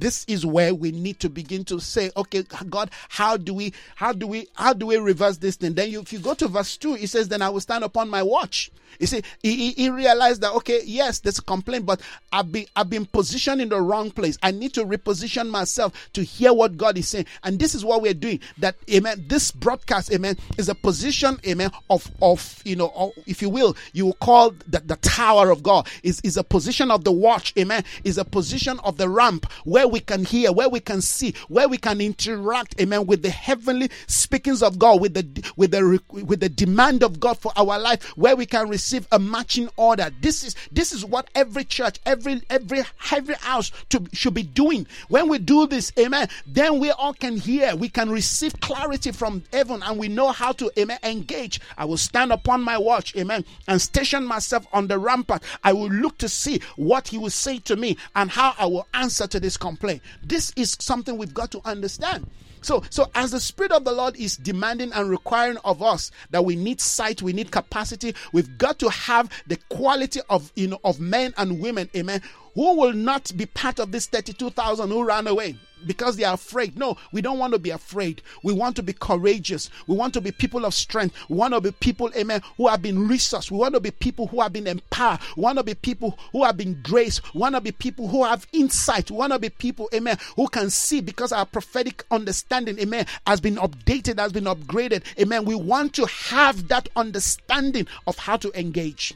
this 0.00 0.24
is 0.28 0.44
where 0.44 0.74
we 0.74 0.92
need 0.92 1.18
to 1.20 1.28
begin 1.28 1.64
to 1.64 1.80
say 1.80 2.10
okay 2.16 2.42
god 2.68 2.90
how 3.08 3.36
do 3.36 3.54
we 3.54 3.72
how 3.94 4.12
do 4.12 4.26
we 4.26 4.46
how 4.54 4.72
do 4.72 4.86
we 4.86 4.96
reverse 4.96 5.38
this 5.38 5.56
thing? 5.56 5.74
Then 5.74 5.90
you, 5.90 6.00
if 6.00 6.12
you 6.12 6.18
go 6.18 6.34
to 6.34 6.48
verse 6.48 6.76
2 6.76 6.94
it 6.96 7.08
says 7.08 7.28
then 7.28 7.42
i 7.42 7.48
will 7.48 7.60
stand 7.60 7.84
upon 7.84 8.08
my 8.08 8.22
watch. 8.22 8.70
You 9.00 9.06
see 9.06 9.22
he, 9.42 9.72
he 9.72 9.90
realized 9.90 10.40
that 10.42 10.52
okay 10.54 10.80
yes 10.84 11.20
there's 11.20 11.38
a 11.38 11.42
complaint 11.42 11.84
but 11.86 12.00
i've 12.32 12.50
been 12.50 12.66
i've 12.76 12.88
been 12.88 13.06
positioned 13.06 13.60
in 13.60 13.68
the 13.68 13.80
wrong 13.80 14.10
place. 14.10 14.38
I 14.42 14.50
need 14.50 14.72
to 14.74 14.84
reposition 14.84 15.48
myself 15.50 15.92
to 16.14 16.22
hear 16.22 16.52
what 16.52 16.76
god 16.76 16.96
is 16.98 17.08
saying. 17.08 17.26
And 17.42 17.58
this 17.58 17.74
is 17.74 17.84
what 17.84 18.02
we're 18.02 18.14
doing 18.14 18.40
that 18.58 18.76
amen 18.92 19.24
this 19.28 19.50
broadcast 19.50 20.12
amen 20.12 20.36
is 20.58 20.68
a 20.68 20.74
position 20.74 21.38
amen 21.46 21.70
of 21.90 22.10
of 22.22 22.60
you 22.64 22.76
know 22.76 22.92
of, 22.94 23.12
if 23.26 23.42
you 23.42 23.48
will 23.50 23.76
you 23.92 24.06
will 24.06 24.14
call 24.14 24.50
the, 24.68 24.80
the 24.80 24.96
tower 24.96 25.50
of 25.50 25.62
god 25.62 25.88
is 26.02 26.20
is 26.22 26.36
a 26.36 26.44
position 26.44 26.90
of 26.90 27.04
the 27.04 27.12
watch 27.12 27.52
amen 27.58 27.84
is 28.04 28.18
a 28.18 28.24
position 28.24 28.78
of 28.84 28.96
the 28.96 29.08
ramp 29.08 29.50
where 29.64 29.85
where 29.86 29.92
we 29.92 30.00
can 30.00 30.24
hear, 30.24 30.50
where 30.50 30.68
we 30.68 30.80
can 30.80 31.00
see, 31.00 31.32
where 31.48 31.68
we 31.68 31.78
can 31.78 32.00
interact, 32.00 32.80
amen, 32.80 33.06
with 33.06 33.22
the 33.22 33.30
heavenly 33.30 33.88
speakings 34.08 34.60
of 34.60 34.80
God, 34.80 35.00
with 35.00 35.14
the 35.14 35.52
with 35.56 35.70
the 35.70 36.00
with 36.10 36.40
the 36.40 36.48
demand 36.48 37.04
of 37.04 37.20
God 37.20 37.38
for 37.38 37.52
our 37.56 37.78
life, 37.78 38.02
where 38.16 38.34
we 38.34 38.46
can 38.46 38.68
receive 38.68 39.06
a 39.12 39.18
matching 39.20 39.68
order. 39.76 40.10
This 40.20 40.42
is 40.42 40.56
this 40.72 40.92
is 40.92 41.04
what 41.04 41.30
every 41.36 41.62
church, 41.62 42.00
every 42.04 42.42
every 42.50 42.82
every 43.12 43.34
house 43.36 43.70
to, 43.90 44.02
should 44.12 44.34
be 44.34 44.42
doing. 44.42 44.88
When 45.08 45.28
we 45.28 45.38
do 45.38 45.68
this, 45.68 45.92
amen, 45.96 46.28
then 46.48 46.80
we 46.80 46.90
all 46.90 47.14
can 47.14 47.36
hear, 47.36 47.76
we 47.76 47.88
can 47.88 48.10
receive 48.10 48.58
clarity 48.60 49.12
from 49.12 49.44
heaven, 49.52 49.84
and 49.84 49.98
we 50.00 50.08
know 50.08 50.32
how 50.32 50.50
to 50.52 50.68
amen 50.76 50.98
engage. 51.04 51.60
I 51.78 51.84
will 51.84 51.96
stand 51.96 52.32
upon 52.32 52.60
my 52.64 52.76
watch, 52.76 53.14
amen, 53.14 53.44
and 53.68 53.80
station 53.80 54.26
myself 54.26 54.66
on 54.72 54.88
the 54.88 54.98
rampart. 54.98 55.44
I 55.62 55.72
will 55.72 55.90
look 55.90 56.18
to 56.18 56.28
see 56.28 56.60
what 56.74 57.06
he 57.06 57.18
will 57.18 57.30
say 57.30 57.58
to 57.60 57.76
me 57.76 57.96
and 58.16 58.30
how 58.30 58.54
I 58.58 58.66
will 58.66 58.88
answer 58.92 59.28
to 59.28 59.38
this 59.38 59.56
complaint. 59.56 59.75
This 60.22 60.52
is 60.56 60.76
something 60.80 61.16
we've 61.16 61.34
got 61.34 61.50
to 61.52 61.60
understand. 61.64 62.28
So, 62.62 62.82
so 62.90 63.10
as 63.14 63.30
the 63.30 63.40
Spirit 63.40 63.72
of 63.72 63.84
the 63.84 63.92
Lord 63.92 64.16
is 64.16 64.36
demanding 64.36 64.92
and 64.92 65.08
requiring 65.08 65.58
of 65.64 65.82
us 65.82 66.10
that 66.30 66.44
we 66.44 66.56
need 66.56 66.80
sight, 66.80 67.22
we 67.22 67.32
need 67.32 67.50
capacity, 67.50 68.14
we've 68.32 68.58
got 68.58 68.78
to 68.80 68.88
have 68.90 69.30
the 69.46 69.56
quality 69.68 70.20
of 70.28 70.50
you 70.56 70.68
know 70.68 70.80
of 70.82 70.98
men 70.98 71.32
and 71.36 71.60
women, 71.60 71.88
amen, 71.94 72.22
who 72.54 72.76
will 72.76 72.92
not 72.92 73.30
be 73.36 73.46
part 73.46 73.78
of 73.78 73.92
this 73.92 74.06
32,000 74.06 74.88
who 74.88 75.04
ran 75.04 75.26
away 75.26 75.56
because 75.84 76.16
they 76.16 76.24
are 76.24 76.34
afraid. 76.34 76.78
No, 76.78 76.96
we 77.12 77.20
don't 77.20 77.38
want 77.38 77.52
to 77.52 77.58
be 77.58 77.70
afraid. 77.70 78.22
We 78.42 78.52
want 78.52 78.76
to 78.76 78.82
be 78.82 78.92
courageous. 78.92 79.70
We 79.86 79.96
want 79.96 80.14
to 80.14 80.20
be 80.20 80.32
people 80.32 80.64
of 80.64 80.74
strength. 80.74 81.14
We 81.28 81.36
want 81.36 81.54
to 81.54 81.60
be 81.60 81.72
people, 81.72 82.10
amen, 82.16 82.42
who 82.56 82.68
have 82.68 82.82
been 82.82 83.08
resourced. 83.08 83.50
We 83.50 83.58
want 83.58 83.74
to 83.74 83.80
be 83.80 83.90
people 83.90 84.26
who 84.28 84.40
have 84.40 84.52
been 84.52 84.66
empowered. 84.66 85.20
We 85.36 85.42
want 85.42 85.58
to 85.58 85.64
be 85.64 85.74
people 85.74 86.18
who 86.32 86.44
have 86.44 86.56
been 86.56 86.80
graced. 86.82 87.34
We 87.34 87.40
want 87.40 87.54
to 87.54 87.60
be 87.60 87.72
people 87.72 88.08
who 88.08 88.24
have 88.24 88.46
insight. 88.52 89.10
We 89.10 89.16
want 89.16 89.32
to 89.32 89.38
be 89.38 89.50
people, 89.50 89.88
amen, 89.94 90.18
who 90.36 90.48
can 90.48 90.70
see 90.70 91.00
because 91.00 91.32
our 91.32 91.46
prophetic 91.46 92.04
understanding, 92.10 92.78
amen, 92.78 93.06
has 93.26 93.40
been 93.40 93.56
updated, 93.56 94.18
has 94.18 94.32
been 94.32 94.44
upgraded. 94.44 95.02
Amen. 95.20 95.44
We 95.44 95.54
want 95.54 95.94
to 95.94 96.06
have 96.06 96.68
that 96.68 96.88
understanding 96.96 97.86
of 98.06 98.18
how 98.18 98.36
to 98.38 98.58
engage. 98.58 99.14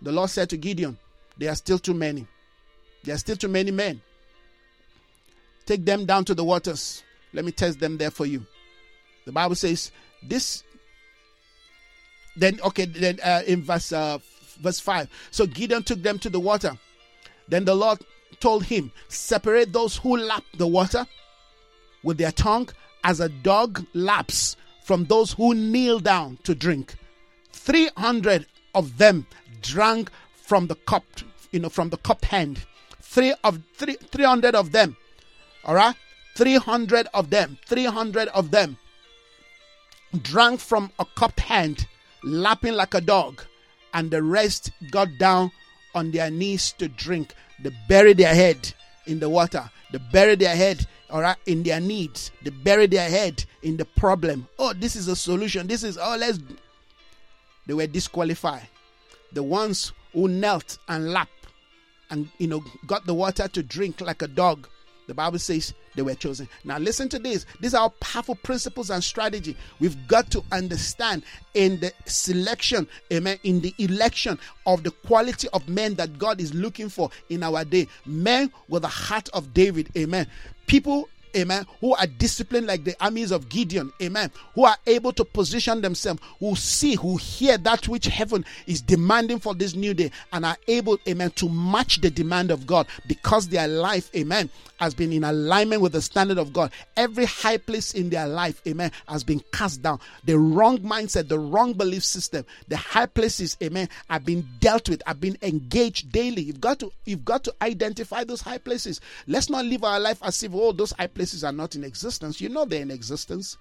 The 0.00 0.12
Lord 0.12 0.30
said 0.30 0.50
to 0.50 0.56
Gideon, 0.56 0.98
There 1.38 1.50
are 1.50 1.54
still 1.54 1.78
too 1.78 1.94
many. 1.94 2.26
There 3.04 3.14
are 3.14 3.18
still 3.18 3.36
too 3.36 3.48
many 3.48 3.70
men. 3.70 4.00
Take 5.66 5.84
them 5.84 6.04
down 6.06 6.24
to 6.26 6.34
the 6.34 6.44
waters. 6.44 7.02
Let 7.32 7.44
me 7.44 7.52
test 7.52 7.80
them 7.80 7.98
there 7.98 8.10
for 8.10 8.26
you. 8.26 8.44
The 9.24 9.32
Bible 9.32 9.54
says 9.54 9.90
this. 10.22 10.64
Then 12.36 12.60
okay, 12.64 12.86
then 12.86 13.20
uh, 13.22 13.42
in 13.46 13.62
verse 13.62 13.92
uh, 13.92 14.18
verse 14.60 14.80
five. 14.80 15.08
So 15.30 15.46
Gideon 15.46 15.82
took 15.82 16.02
them 16.02 16.18
to 16.20 16.30
the 16.30 16.40
water. 16.40 16.78
Then 17.48 17.64
the 17.64 17.74
Lord 17.74 18.00
told 18.40 18.64
him, 18.64 18.90
"Separate 19.08 19.72
those 19.72 19.96
who 19.96 20.16
lap 20.16 20.44
the 20.56 20.66
water 20.66 21.06
with 22.02 22.18
their 22.18 22.32
tongue, 22.32 22.68
as 23.04 23.20
a 23.20 23.28
dog 23.28 23.84
laps 23.92 24.56
from 24.82 25.04
those 25.04 25.32
who 25.32 25.54
kneel 25.54 26.00
down 26.00 26.38
to 26.44 26.54
drink." 26.54 26.96
Three 27.52 27.90
hundred 27.96 28.46
of 28.74 28.98
them 28.98 29.26
drank 29.60 30.10
from 30.34 30.66
the 30.66 30.74
cup, 30.74 31.04
you 31.52 31.60
know, 31.60 31.68
from 31.68 31.90
the 31.90 31.98
cup 31.98 32.24
hand. 32.24 32.64
Three 33.00 33.34
of 33.44 33.60
three, 33.74 33.96
three 34.10 34.24
hundred 34.24 34.54
of 34.54 34.72
them 34.72 34.96
all 35.64 35.74
right? 35.74 35.94
300 36.36 37.08
of 37.12 37.30
them, 37.30 37.58
300 37.66 38.28
of 38.28 38.50
them 38.50 38.78
drank 40.20 40.60
from 40.60 40.90
a 40.98 41.04
cupped 41.04 41.40
hand, 41.40 41.86
lapping 42.22 42.74
like 42.74 42.94
a 42.94 43.00
dog, 43.00 43.42
and 43.94 44.10
the 44.10 44.22
rest 44.22 44.70
got 44.90 45.08
down 45.18 45.50
on 45.94 46.10
their 46.10 46.30
knees 46.30 46.72
to 46.72 46.88
drink. 46.88 47.34
They 47.62 47.70
buried 47.88 48.18
their 48.18 48.34
head 48.34 48.72
in 49.06 49.20
the 49.20 49.28
water. 49.28 49.70
They 49.92 49.98
buried 50.12 50.40
their 50.40 50.56
head, 50.56 50.86
all 51.10 51.20
right, 51.20 51.36
in 51.46 51.62
their 51.62 51.80
needs. 51.80 52.30
They 52.42 52.50
buried 52.50 52.90
their 52.90 53.08
head 53.08 53.44
in 53.62 53.76
the 53.76 53.84
problem. 53.84 54.48
Oh, 54.58 54.72
this 54.72 54.96
is 54.96 55.08
a 55.08 55.16
solution. 55.16 55.66
This 55.66 55.82
is, 55.82 55.98
oh, 56.00 56.16
let's. 56.18 56.38
They 57.66 57.74
were 57.74 57.86
disqualified. 57.86 58.66
The 59.32 59.42
ones 59.42 59.92
who 60.12 60.28
knelt 60.28 60.78
and 60.88 61.12
lapped 61.12 61.46
and, 62.10 62.28
you 62.38 62.46
know, 62.46 62.64
got 62.86 63.06
the 63.06 63.14
water 63.14 63.48
to 63.48 63.62
drink 63.62 64.00
like 64.00 64.22
a 64.22 64.28
dog 64.28 64.68
the 65.12 65.16
Bible 65.16 65.38
says 65.38 65.74
they 65.94 66.00
were 66.00 66.14
chosen. 66.14 66.48
Now, 66.64 66.78
listen 66.78 67.06
to 67.10 67.18
this. 67.18 67.44
These 67.60 67.74
are 67.74 67.90
powerful 68.00 68.34
principles 68.34 68.88
and 68.88 69.04
strategy. 69.04 69.54
We've 69.78 70.08
got 70.08 70.30
to 70.30 70.42
understand 70.50 71.22
in 71.52 71.80
the 71.80 71.92
selection, 72.06 72.88
amen, 73.12 73.38
in 73.44 73.60
the 73.60 73.74
election 73.76 74.38
of 74.64 74.84
the 74.84 74.90
quality 74.90 75.48
of 75.52 75.68
men 75.68 75.96
that 75.96 76.18
God 76.18 76.40
is 76.40 76.54
looking 76.54 76.88
for 76.88 77.10
in 77.28 77.42
our 77.42 77.62
day. 77.62 77.88
Men 78.06 78.50
with 78.68 78.82
the 78.82 78.88
heart 78.88 79.28
of 79.34 79.52
David, 79.52 79.90
amen. 79.98 80.28
People 80.66 81.10
amen, 81.36 81.66
who 81.80 81.94
are 81.94 82.06
disciplined 82.06 82.66
like 82.66 82.84
the 82.84 82.96
armies 83.00 83.30
of 83.30 83.48
Gideon, 83.48 83.92
amen, 84.00 84.30
who 84.54 84.64
are 84.64 84.76
able 84.86 85.12
to 85.12 85.24
position 85.24 85.80
themselves, 85.80 86.20
who 86.38 86.54
see, 86.56 86.94
who 86.94 87.16
hear 87.16 87.58
that 87.58 87.88
which 87.88 88.06
heaven 88.06 88.44
is 88.66 88.80
demanding 88.80 89.38
for 89.38 89.54
this 89.54 89.74
new 89.74 89.94
day, 89.94 90.10
and 90.32 90.44
are 90.44 90.56
able, 90.68 90.98
amen, 91.08 91.30
to 91.32 91.48
match 91.48 92.00
the 92.00 92.10
demand 92.10 92.50
of 92.50 92.66
God 92.66 92.86
because 93.06 93.48
their 93.48 93.68
life, 93.68 94.10
amen, 94.14 94.50
has 94.78 94.94
been 94.94 95.12
in 95.12 95.24
alignment 95.24 95.80
with 95.80 95.92
the 95.92 96.02
standard 96.02 96.38
of 96.38 96.52
God. 96.52 96.72
Every 96.96 97.24
high 97.24 97.56
place 97.56 97.94
in 97.94 98.10
their 98.10 98.26
life, 98.26 98.60
amen, 98.66 98.90
has 99.08 99.24
been 99.24 99.40
cast 99.52 99.82
down. 99.82 100.00
The 100.24 100.38
wrong 100.38 100.78
mindset, 100.78 101.28
the 101.28 101.38
wrong 101.38 101.72
belief 101.72 102.04
system, 102.04 102.44
the 102.68 102.76
high 102.76 103.06
places, 103.06 103.56
amen, 103.62 103.88
have 104.10 104.24
been 104.24 104.46
dealt 104.60 104.88
with, 104.88 105.02
have 105.06 105.20
been 105.20 105.38
engaged 105.42 106.10
daily. 106.12 106.42
You've 106.42 106.60
got 106.60 106.80
to 106.80 106.92
you've 107.04 107.24
got 107.24 107.44
to 107.44 107.54
identify 107.62 108.24
those 108.24 108.40
high 108.40 108.58
places. 108.58 109.00
Let's 109.26 109.48
not 109.48 109.64
live 109.64 109.84
our 109.84 110.00
life 110.00 110.18
as 110.22 110.42
if 110.42 110.52
oh, 110.54 110.72
those 110.72 110.92
high 110.92 111.06
places 111.06 111.21
are 111.44 111.52
not 111.52 111.74
in 111.74 111.84
existence. 111.84 112.40
You 112.40 112.48
know 112.48 112.64
they're 112.64 112.82
in 112.82 112.90
existence. 112.90 113.56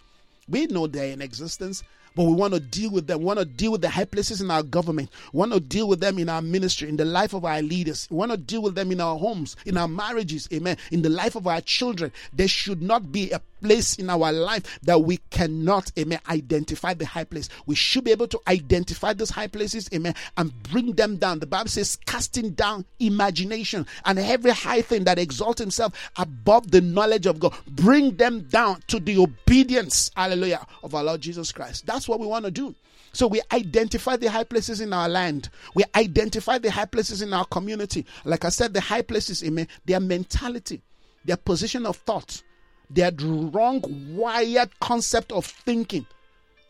We 0.49 0.67
know 0.67 0.87
they're 0.87 1.13
in 1.13 1.21
existence 1.21 1.83
but 2.15 2.23
we 2.23 2.33
want 2.33 2.53
to 2.53 2.59
deal 2.59 2.91
with 2.91 3.07
them. 3.07 3.19
We 3.19 3.25
want 3.25 3.39
to 3.39 3.45
deal 3.45 3.71
with 3.71 3.81
the 3.81 3.89
high 3.89 4.05
places 4.05 4.41
in 4.41 4.51
our 4.51 4.63
government. 4.63 5.09
We 5.33 5.39
want 5.39 5.53
to 5.53 5.59
deal 5.59 5.87
with 5.87 5.99
them 5.99 6.19
in 6.19 6.29
our 6.29 6.41
ministry, 6.41 6.89
in 6.89 6.97
the 6.97 7.05
life 7.05 7.33
of 7.33 7.45
our 7.45 7.61
leaders. 7.61 8.07
We 8.09 8.17
want 8.17 8.31
to 8.31 8.37
deal 8.37 8.61
with 8.61 8.75
them 8.75 8.91
in 8.91 9.01
our 9.01 9.17
homes, 9.17 9.55
in 9.65 9.77
our 9.77 9.87
marriages, 9.87 10.47
amen, 10.51 10.77
in 10.91 11.01
the 11.01 11.09
life 11.09 11.35
of 11.35 11.47
our 11.47 11.61
children. 11.61 12.11
There 12.33 12.47
should 12.47 12.81
not 12.81 13.11
be 13.11 13.31
a 13.31 13.41
place 13.61 13.95
in 13.95 14.09
our 14.09 14.31
life 14.31 14.79
that 14.81 14.99
we 14.99 15.17
cannot, 15.29 15.91
amen, 15.97 16.19
identify 16.27 16.93
the 16.93 17.05
high 17.05 17.23
place. 17.23 17.47
We 17.65 17.75
should 17.75 18.03
be 18.03 18.11
able 18.11 18.27
to 18.27 18.39
identify 18.47 19.13
those 19.13 19.29
high 19.29 19.47
places, 19.47 19.87
amen, 19.93 20.15
and 20.37 20.51
bring 20.63 20.93
them 20.93 21.17
down. 21.17 21.39
The 21.39 21.45
Bible 21.45 21.69
says, 21.69 21.97
casting 22.05 22.51
down 22.51 22.85
imagination 22.99 23.85
and 24.05 24.19
every 24.19 24.51
high 24.51 24.81
thing 24.81 25.03
that 25.05 25.19
exalts 25.19 25.61
himself 25.61 25.93
above 26.17 26.71
the 26.71 26.81
knowledge 26.81 27.25
of 27.27 27.39
God. 27.39 27.53
Bring 27.67 28.15
them 28.15 28.41
down 28.41 28.81
to 28.87 28.99
the 28.99 29.19
obedience, 29.19 30.11
hallelujah, 30.15 30.65
of 30.83 30.95
our 30.95 31.03
Lord 31.03 31.21
Jesus 31.21 31.51
Christ. 31.51 31.85
That's 31.85 32.00
what 32.07 32.19
we 32.19 32.27
want 32.27 32.45
to 32.45 32.51
do. 32.51 32.75
So 33.13 33.27
we 33.27 33.41
identify 33.51 34.15
the 34.15 34.29
high 34.29 34.45
places 34.45 34.79
in 34.79 34.93
our 34.93 35.09
land. 35.09 35.49
We 35.75 35.83
identify 35.95 36.57
the 36.57 36.71
high 36.71 36.85
places 36.85 37.21
in 37.21 37.33
our 37.33 37.45
community. 37.45 38.05
Like 38.23 38.45
I 38.45 38.49
said, 38.49 38.73
the 38.73 38.81
high 38.81 39.01
places, 39.01 39.43
amen, 39.43 39.67
their 39.85 39.99
mentality, 39.99 40.81
their 41.25 41.37
position 41.37 41.85
of 41.85 41.97
thought, 41.97 42.41
their 42.89 43.11
wrong 43.19 43.81
wired 44.15 44.79
concept 44.79 45.31
of 45.31 45.45
thinking. 45.45 46.05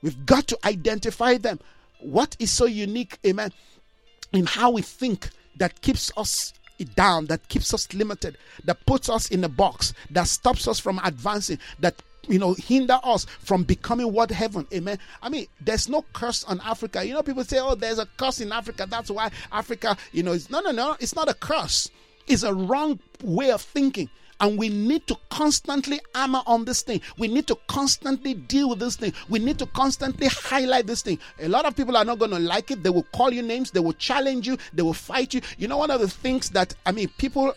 We've 0.02 0.26
got 0.26 0.48
to 0.48 0.58
identify 0.66 1.38
them. 1.38 1.60
What 2.00 2.36
is 2.40 2.50
so 2.50 2.66
unique, 2.66 3.20
amen, 3.26 3.52
in 4.34 4.48
how 4.48 4.72
we 4.72 4.82
think 4.82 5.30
that 5.58 5.82
keeps 5.82 6.12
us 6.18 6.54
down, 6.96 7.28
that 7.28 7.48
keeps 7.50 7.74
us 7.74 7.94
limited, 7.94 8.38
that 8.64 8.84
puts 8.88 9.10
us 9.10 9.30
in 9.30 9.44
a 9.44 9.50
box, 9.50 9.94
that 10.10 10.28
stops 10.28 10.68
us 10.68 10.80
from 10.80 11.00
advancing, 11.04 11.60
that 11.80 12.02
you 12.28 12.40
know 12.40 12.54
hinder 12.54 13.00
us 13.04 13.26
from 13.40 13.64
becoming 13.64 14.12
what 14.12 14.30
heaven 14.30 14.68
amen 14.74 14.98
i 15.22 15.30
mean 15.30 15.48
there's 15.60 15.90
no 15.90 16.06
curse 16.14 16.44
on 16.44 16.60
africa 16.62 17.06
you 17.06 17.14
know 17.14 17.24
people 17.24 17.44
say 17.44 17.60
oh 17.60 17.76
there's 17.76 18.00
a 18.00 18.06
curse 18.18 18.42
in 18.42 18.52
africa 18.52 18.86
that's 18.90 19.10
why 19.10 19.30
africa 19.52 19.98
you 20.12 20.24
know 20.24 20.34
it's 20.34 20.50
no 20.50 20.60
no 20.60 20.72
no 20.72 20.96
it's 21.00 21.16
not 21.16 21.30
a 21.30 21.34
curse 21.34 21.90
it's 22.28 22.44
a 22.44 22.54
wrong 22.54 23.00
way 23.24 23.52
of 23.52 23.62
thinking 23.62 24.10
and 24.42 24.58
we 24.58 24.70
need 24.70 25.06
to 25.08 25.16
constantly 25.30 26.02
hammer 26.16 26.42
on 26.48 26.66
this 26.66 26.82
thing. 26.82 27.00
We 27.18 27.28
need 27.28 27.46
to 27.48 27.58
constantly 27.68 28.34
deal 28.34 28.70
with 28.70 28.80
this 28.80 28.96
thing. 28.96 29.14
We 29.30 29.38
need 29.38 29.60
to 29.60 29.68
constantly 29.68 30.28
highlight 30.28 30.88
this 30.88 31.04
thing. 31.04 31.20
A 31.40 31.48
lot 31.48 31.66
of 31.66 31.76
people 31.76 31.96
are 31.96 32.04
not 32.04 32.18
going 32.18 32.32
to 32.32 32.40
like 32.40 32.72
it. 32.72 32.82
They 32.82 32.90
will 32.90 33.06
call 33.14 33.32
you 33.32 33.44
names. 33.44 33.70
They 33.70 33.80
will 33.80 33.94
challenge 33.94 34.48
you. 34.48 34.58
They 34.74 34.82
will 34.82 34.96
fight 34.96 35.36
you. 35.36 35.42
You 35.60 35.68
know, 35.68 35.78
one 35.78 35.92
of 35.92 36.02
the 36.02 36.10
things 36.10 36.50
that, 36.50 36.74
I 36.88 36.92
mean, 36.92 37.10
people 37.20 37.54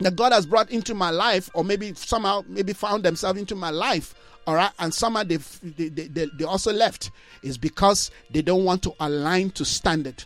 that 0.00 0.16
God 0.16 0.32
has 0.32 0.46
brought 0.46 0.70
into 0.70 0.94
my 0.94 1.10
life, 1.10 1.50
or 1.54 1.64
maybe 1.64 1.94
somehow 1.94 2.44
maybe 2.46 2.72
found 2.72 3.04
themselves 3.04 3.38
into 3.38 3.54
my 3.54 3.70
life, 3.70 4.14
all 4.46 4.54
right, 4.54 4.70
and 4.78 4.92
somehow 4.92 5.22
they 5.22 5.36
they, 5.62 5.88
they, 5.88 6.26
they 6.38 6.44
also 6.44 6.72
left, 6.72 7.10
is 7.42 7.58
because 7.58 8.10
they 8.30 8.42
don't 8.42 8.64
want 8.64 8.82
to 8.82 8.94
align 9.00 9.50
to 9.50 9.64
standard. 9.64 10.24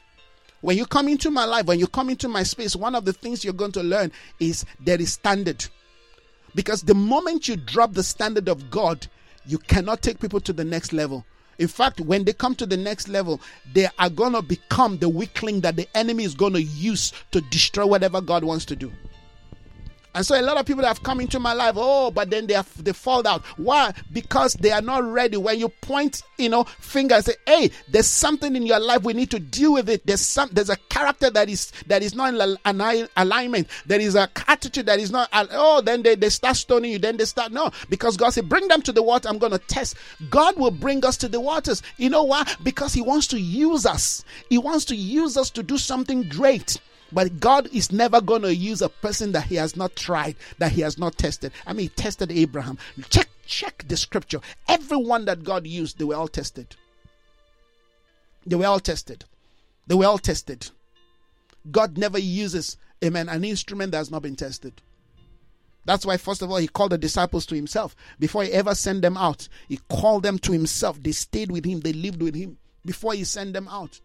When 0.61 0.77
you 0.77 0.85
come 0.85 1.09
into 1.09 1.31
my 1.31 1.45
life, 1.45 1.67
when 1.67 1.79
you 1.79 1.87
come 1.87 2.11
into 2.11 2.29
my 2.29 2.43
space, 2.43 2.77
one 2.77 2.95
of 2.95 3.05
the 3.05 3.15
things 3.15 3.45
you're 3.45 3.55
going 3.55 3.73
to 3.73 3.83
learn 3.83 4.13
is 4.41 4.67
there 4.79 5.01
is 5.01 5.13
standard. 5.13 5.65
Because 6.55 6.83
the 6.83 6.95
moment 6.95 7.49
you 7.49 7.57
drop 7.57 7.95
the 7.95 8.03
standard 8.03 8.49
of 8.49 8.71
God, 8.71 9.07
you 9.47 9.57
cannot 9.57 10.03
take 10.03 10.21
people 10.21 10.41
to 10.41 10.53
the 10.53 10.65
next 10.65 10.93
level. 10.93 11.25
In 11.59 11.69
fact, 11.69 12.01
when 12.01 12.25
they 12.25 12.33
come 12.33 12.55
to 12.57 12.67
the 12.67 12.77
next 12.77 13.09
level, 13.09 13.41
they 13.73 13.89
are 13.99 14.11
going 14.11 14.33
to 14.33 14.43
become 14.43 14.99
the 14.99 15.09
weakling 15.09 15.61
that 15.61 15.77
the 15.77 15.89
enemy 15.95 16.25
is 16.25 16.35
going 16.35 16.55
to 16.55 16.63
use 16.63 17.13
to 17.31 17.41
destroy 17.43 17.87
whatever 17.87 18.21
God 18.21 18.45
wants 18.45 18.65
to 18.67 18.77
do. 18.77 18.93
And 20.15 20.27
so 20.27 20.39
a 20.39 20.43
lot 20.43 20.57
of 20.57 20.67
people 20.67 20.85
have 20.85 21.03
come 21.03 21.21
into 21.21 21.39
my 21.39 21.53
life, 21.53 21.75
oh, 21.77 22.11
but 22.11 22.31
then 22.31 22.47
they 22.47 22.55
have 22.55 22.83
they 22.83 22.93
fall 22.93 23.27
out. 23.27 23.45
Why? 23.57 23.93
Because 24.13 24.55
they 24.55 24.71
are 24.71 24.83
not 24.83 25.05
ready. 25.05 25.37
When 25.37 25.59
you 25.59 25.69
point, 25.69 26.23
you 26.37 26.49
know, 26.49 26.65
finger 26.65 27.17
and 27.17 27.25
say, 27.25 27.35
hey, 27.47 27.71
there's 27.89 28.07
something 28.07 28.57
in 28.57 28.67
your 28.67 28.81
life, 28.81 29.03
we 29.03 29.13
need 29.13 29.31
to 29.31 29.39
deal 29.39 29.75
with 29.75 29.89
it. 29.89 30.07
There's 30.07 30.21
some 30.21 30.51
there's 30.53 30.71
a 30.71 30.77
character 30.89 31.31
that 31.31 31.49
is 31.49 31.73
that 31.87 32.03
is 32.03 32.15
not 32.15 32.35
in 32.35 33.09
alignment. 33.17 33.69
There 33.87 34.01
is 34.01 34.17
a 34.17 34.29
attitude 34.49 34.87
that 34.87 34.99
is 34.99 35.11
not 35.11 35.29
oh, 35.33 35.81
then 35.81 36.03
they, 36.03 36.15
they 36.15 36.29
start 36.29 36.57
stoning 36.57 36.93
you, 36.93 36.99
then 36.99 37.17
they 37.17 37.25
start 37.25 37.53
no, 37.53 37.71
because 37.89 38.17
God 38.17 38.31
said, 38.31 38.49
Bring 38.49 38.69
them 38.69 38.83
to 38.83 38.93
the 38.93 39.03
water, 39.03 39.29
I'm 39.29 39.39
gonna 39.39 39.59
test. 39.59 39.97
God 40.29 40.57
will 40.57 40.71
bring 40.71 41.05
us 41.05 41.17
to 41.19 41.29
the 41.29 41.41
waters. 41.41 41.83
You 41.97 42.11
know 42.11 42.25
why? 42.25 42.45
Because 42.63 42.93
He 42.93 43.01
wants 43.01 43.27
to 43.29 43.41
use 43.41 43.87
us, 43.87 44.25
He 44.49 44.59
wants 44.59 44.85
to 44.87 44.97
use 44.97 45.37
us 45.37 45.51
to 45.51 45.63
do 45.63 45.79
something 45.79 46.29
great. 46.29 46.81
But 47.13 47.41
God 47.41 47.69
is 47.73 47.91
never 47.91 48.21
going 48.21 48.43
to 48.43 48.55
use 48.55 48.83
a 48.83 48.89
person 48.89 49.33
that 49.33 49.45
he 49.45 49.57
has 49.57 49.77
not 49.77 49.97
tried, 49.97 50.37
that 50.59 50.73
he 50.73 50.83
has 50.83 50.99
not 50.99 51.19
tested. 51.19 51.53
I 51.67 51.73
mean, 51.73 51.85
he 51.85 51.89
tested 51.89 52.31
Abraham. 52.31 52.79
Check, 53.09 53.29
check 53.47 53.85
the 53.89 53.97
scripture. 53.97 54.41
Everyone 54.69 55.25
that 55.25 55.43
God 55.43 55.67
used, 55.67 55.99
they 55.99 56.05
were 56.05 56.15
all 56.15 56.29
tested. 56.29 56.77
They 58.47 58.57
were 58.57 58.67
all 58.67 58.81
tested. 58.81 59.25
They 59.87 59.95
were 59.95 60.07
all 60.07 60.19
tested. 60.19 60.71
God 61.71 61.99
never 61.99 62.19
uses, 62.19 62.77
amen, 63.05 63.29
an 63.29 63.45
instrument 63.45 63.93
that 63.93 63.99
has 63.99 64.11
not 64.11 64.23
been 64.23 64.37
tested. 64.37 64.81
That's 65.85 66.07
why, 66.07 66.17
first 66.17 66.43
of 66.43 66.51
all, 66.51 66.59
he 66.59 66.69
called 66.69 66.93
the 66.93 66.99
disciples 66.99 67.47
to 67.47 67.55
himself. 67.55 67.97
Before 68.19 68.45
he 68.45 68.53
ever 68.53 68.75
sent 68.75 69.03
them 69.03 69.17
out, 69.17 69.49
he 69.69 69.81
called 69.89 70.23
them 70.23 70.39
to 70.41 70.53
himself. 70.53 71.03
They 71.03 71.13
stayed 71.13 71.51
with 71.51 71.65
him, 71.65 71.81
they 71.81 71.93
lived 71.93 72.23
with 72.23 72.35
him 72.35 72.59
before 72.85 73.15
he 73.15 73.25
sent 73.25 73.53
them 73.55 73.69
out. 73.69 74.01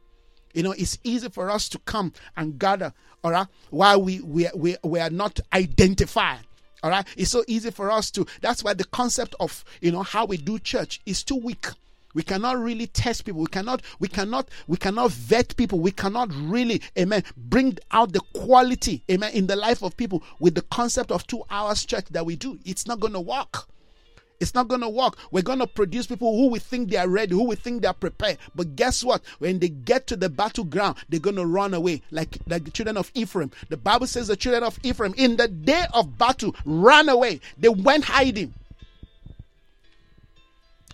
You 0.55 0.63
know, 0.63 0.71
it's 0.71 0.97
easy 1.03 1.27
for 1.29 1.51
us 1.51 1.67
to 1.69 1.79
come 1.79 2.13
and 2.37 2.57
gather, 2.57 2.93
all 3.23 3.31
right, 3.31 3.45
while 3.71 4.01
we, 4.01 4.21
we, 4.21 4.47
we, 4.55 4.77
we 4.83 4.99
are 5.01 5.09
not 5.09 5.41
identified. 5.53 6.39
All 6.81 6.89
right, 6.89 7.05
it's 7.17 7.31
so 7.31 7.43
easy 7.47 7.71
for 7.71 7.91
us 7.91 8.09
to. 8.11 8.25
That's 8.41 8.63
why 8.63 8.73
the 8.73 8.85
concept 8.85 9.35
of 9.39 9.65
you 9.81 9.91
know 9.91 10.03
how 10.03 10.25
we 10.25 10.37
do 10.37 10.57
church 10.59 11.01
is 11.05 11.23
too 11.23 11.35
weak. 11.35 11.67
We 12.13 12.23
cannot 12.23 12.57
really 12.57 12.87
test 12.87 13.25
people. 13.25 13.41
We 13.41 13.47
cannot, 13.47 13.81
we 13.99 14.07
cannot, 14.07 14.49
we 14.67 14.77
cannot 14.77 15.11
vet 15.11 15.57
people. 15.57 15.79
We 15.79 15.91
cannot 15.91 16.29
really, 16.33 16.81
amen, 16.97 17.23
bring 17.35 17.77
out 17.91 18.13
the 18.13 18.21
quality, 18.33 19.03
amen, 19.11 19.33
in 19.33 19.47
the 19.47 19.57
life 19.57 19.83
of 19.83 19.97
people 19.97 20.23
with 20.39 20.55
the 20.55 20.61
concept 20.61 21.11
of 21.11 21.27
two 21.27 21.43
hours 21.49 21.85
church 21.85 22.05
that 22.11 22.25
we 22.25 22.37
do. 22.37 22.57
It's 22.63 22.87
not 22.87 23.01
going 23.01 23.13
to 23.13 23.19
work. 23.19 23.67
It's 24.39 24.53
not 24.53 24.67
going 24.67 24.81
to 24.81 24.89
work. 24.89 25.17
We're 25.31 25.41
going 25.41 25.59
to 25.59 25.67
produce 25.67 26.07
people 26.07 26.35
who 26.35 26.49
we 26.49 26.59
think 26.59 26.89
they 26.89 26.97
are 26.97 27.07
ready, 27.07 27.33
who 27.33 27.45
we 27.45 27.55
think 27.55 27.81
they 27.81 27.87
are 27.87 27.93
prepared. 27.93 28.37
But 28.53 28.75
guess 28.75 29.03
what? 29.03 29.21
When 29.39 29.59
they 29.59 29.69
get 29.69 30.07
to 30.07 30.15
the 30.15 30.29
battleground, 30.29 30.97
they're 31.09 31.19
going 31.19 31.37
to 31.37 31.45
run 31.45 31.73
away 31.73 32.01
like, 32.11 32.37
like 32.47 32.65
the 32.65 32.71
children 32.71 32.97
of 32.97 33.11
Ephraim. 33.13 33.51
The 33.69 33.77
Bible 33.77 34.07
says 34.07 34.27
the 34.27 34.35
children 34.35 34.63
of 34.63 34.79
Ephraim, 34.83 35.13
in 35.17 35.37
the 35.37 35.47
day 35.47 35.85
of 35.93 36.17
battle, 36.17 36.55
ran 36.65 37.09
away. 37.09 37.39
They 37.57 37.69
went 37.69 38.05
hiding. 38.05 38.53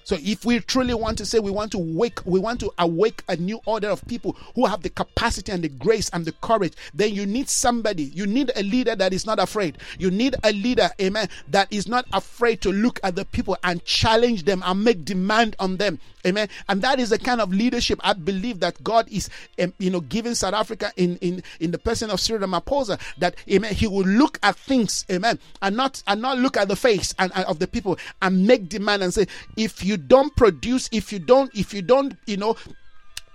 So 0.04 0.18
if 0.20 0.46
we 0.46 0.60
truly 0.60 0.94
want 0.94 1.18
to 1.20 1.26
say 1.26 1.40
we 1.40 1.52
want 1.52 1.72
to 1.74 1.78
wake, 1.78 2.20
we 2.26 2.40
want 2.40 2.60
to 2.62 2.72
awake 2.78 3.24
a 3.28 3.36
new 3.36 3.60
order 3.66 3.90
of 3.90 4.06
people 4.08 4.36
who 4.56 4.66
have 4.66 4.82
the 4.82 4.90
capacity 4.90 5.52
and 5.52 5.64
the 5.64 5.70
grace 5.70 6.10
and 6.14 6.26
the 6.26 6.32
courage, 6.34 6.74
then 6.94 7.14
you 7.14 7.26
need 7.26 7.50
somebody. 7.50 8.04
You 8.04 8.26
need 8.26 8.52
a 8.56 8.64
leader 8.64 8.96
that 8.96 9.14
is 9.14 9.26
not 9.26 9.40
afraid. 9.40 9.78
You 10.00 10.12
need 10.12 10.36
a 10.44 10.52
leader, 10.52 10.90
amen, 11.00 11.30
that 11.50 11.72
is 11.72 11.88
not 11.88 12.06
afraid 12.14 12.62
to 12.62 12.72
look 12.72 13.00
at 13.04 13.16
the 13.16 13.26
people 13.26 13.58
and 13.64 13.84
challenge 13.86 14.44
them 14.44 14.64
and 14.66 14.84
make 14.84 15.06
demand 15.06 15.56
on 15.60 15.78
them. 15.78 16.00
Amen. 16.26 16.50
And 16.70 16.82
that 16.84 17.00
is 17.00 17.10
the 17.10 17.18
kind 17.18 17.42
of 17.42 17.52
leadership 17.52 18.00
I 18.04 18.14
believe 18.14 18.60
that 18.60 18.84
God 18.84 19.08
is, 19.10 19.30
um, 19.60 19.74
you 19.80 19.90
know, 19.90 20.02
giving 20.02 20.36
South 20.36 20.54
Africa 20.54 20.92
in 20.96 21.18
in 21.18 21.42
in 21.60 21.72
the 21.72 21.80
person 21.80 22.10
of 22.12 22.20
Cyril 22.20 22.48
Ramaphosa. 22.48 23.00
That 23.18 23.36
amen, 23.50 23.74
he 23.74 23.88
will 23.88 24.06
look 24.06 24.38
at 24.44 24.56
things, 24.56 25.06
amen, 25.10 25.40
and 25.62 25.76
not 25.76 26.04
and 26.08 26.22
not 26.22 26.38
look 26.38 26.58
at 26.58 26.68
the 26.68 26.76
face 26.76 27.14
and, 27.18 27.32
and 27.36 27.46
of 27.46 27.60
the 27.60 27.68
people 27.68 27.98
and 28.22 28.46
make 28.46 28.70
demand 28.70 29.04
and 29.04 29.14
say, 29.14 29.26
if 29.58 29.84
you 29.84 29.91
don't 29.98 30.36
produce, 30.36 30.90
if 30.92 31.12
you 31.12 31.20
don't, 31.20 31.54
if 31.56 31.74
you 31.74 31.82
don't, 31.82 32.18
you 32.26 32.38
know, 32.38 32.56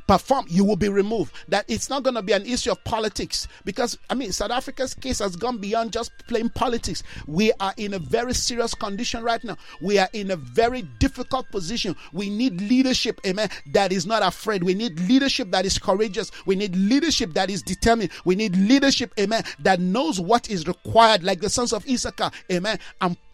perform, 0.06 0.46
you 0.48 0.64
will 0.64 0.76
be 0.76 0.88
removed. 0.88 1.34
That 1.48 1.64
it's 1.68 1.90
not 1.90 2.02
going 2.02 2.14
to 2.14 2.22
be 2.22 2.32
an 2.32 2.46
issue 2.46 2.70
of 2.70 2.82
politics 2.84 3.48
because 3.64 3.98
I 4.10 4.14
mean 4.14 4.32
South 4.32 4.50
Africa's 4.50 4.94
case 4.94 5.18
has 5.18 5.36
gone 5.36 5.58
beyond 5.58 5.92
just 5.92 6.12
playing 6.26 6.50
politics. 6.50 7.02
We 7.26 7.52
are 7.60 7.74
in 7.76 7.94
a 7.94 7.98
very 7.98 8.34
serious 8.34 8.74
condition 8.74 9.22
right 9.22 9.42
now. 9.42 9.56
We 9.80 9.98
are 9.98 10.08
in 10.12 10.30
a 10.30 10.36
very 10.36 10.82
difficult 10.82 11.50
position. 11.50 11.96
We 12.12 12.30
need 12.30 12.60
leadership, 12.60 13.20
amen, 13.26 13.50
that 13.72 13.92
is 13.92 14.06
not 14.06 14.22
afraid. 14.22 14.62
We 14.62 14.74
need 14.74 14.98
leadership 15.00 15.50
that 15.50 15.66
is 15.66 15.78
courageous. 15.78 16.30
We 16.46 16.56
need 16.56 16.76
leadership 16.76 17.34
that 17.34 17.50
is 17.50 17.62
determined. 17.62 18.10
We 18.24 18.34
need 18.34 18.56
leadership, 18.56 19.12
amen, 19.18 19.44
that 19.60 19.80
knows 19.80 20.20
what 20.20 20.50
is 20.50 20.66
required, 20.66 21.24
like 21.24 21.40
the 21.40 21.50
sons 21.50 21.72
of 21.72 21.86
Issachar, 21.88 22.30
amen, 22.50 22.78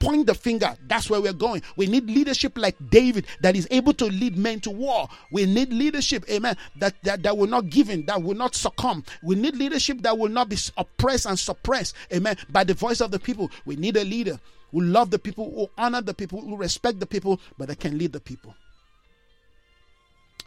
point 0.03 0.27
the 0.27 0.35
finger. 0.35 0.75
That's 0.89 1.09
where 1.09 1.21
we're 1.21 1.33
going. 1.33 1.63
We 1.77 1.87
need 1.87 2.07
leadership 2.07 2.59
like 2.59 2.77
David 2.91 3.27
that 3.41 3.55
is 3.55 3.69
able 3.71 3.93
to 3.95 4.07
lead 4.07 4.37
men 4.37 4.61
to 4.61 4.71
war. 4.71 5.09
We 5.31 5.47
need 5.47 5.73
leadership, 5.73 6.25
amen, 6.29 6.57
that, 6.81 6.95
that, 7.05 7.23
that 7.23 7.37
will 7.37 7.47
not 7.47 7.71
give 7.71 7.89
in, 7.89 8.05
that 8.07 8.21
will 8.23 8.35
not 8.35 8.55
succumb. 8.55 9.05
We 9.23 9.37
need 9.37 9.57
leadership 9.57 10.03
that 10.03 10.19
will 10.19 10.29
not 10.29 10.49
be 10.49 10.57
oppressed 10.77 11.27
and 11.27 11.39
suppressed, 11.39 11.95
amen, 12.13 12.37
by 12.51 12.65
the 12.65 12.75
voice 12.75 13.01
of 13.01 13.13
the 13.13 13.21
people. 13.21 13.51
We 13.65 13.77
need 13.77 13.97
a 13.97 14.05
leader 14.05 14.41
who 14.73 14.81
love 14.81 15.11
the 15.11 15.19
people, 15.19 15.53
who 15.55 15.69
honor 15.79 16.01
the 16.01 16.15
people, 16.15 16.41
who 16.41 16.57
respect 16.57 16.99
the 16.99 17.07
people, 17.07 17.41
but 17.57 17.69
that 17.69 17.79
can 17.79 17.97
lead 17.97 18.13
the 18.13 18.21
people. 18.21 18.55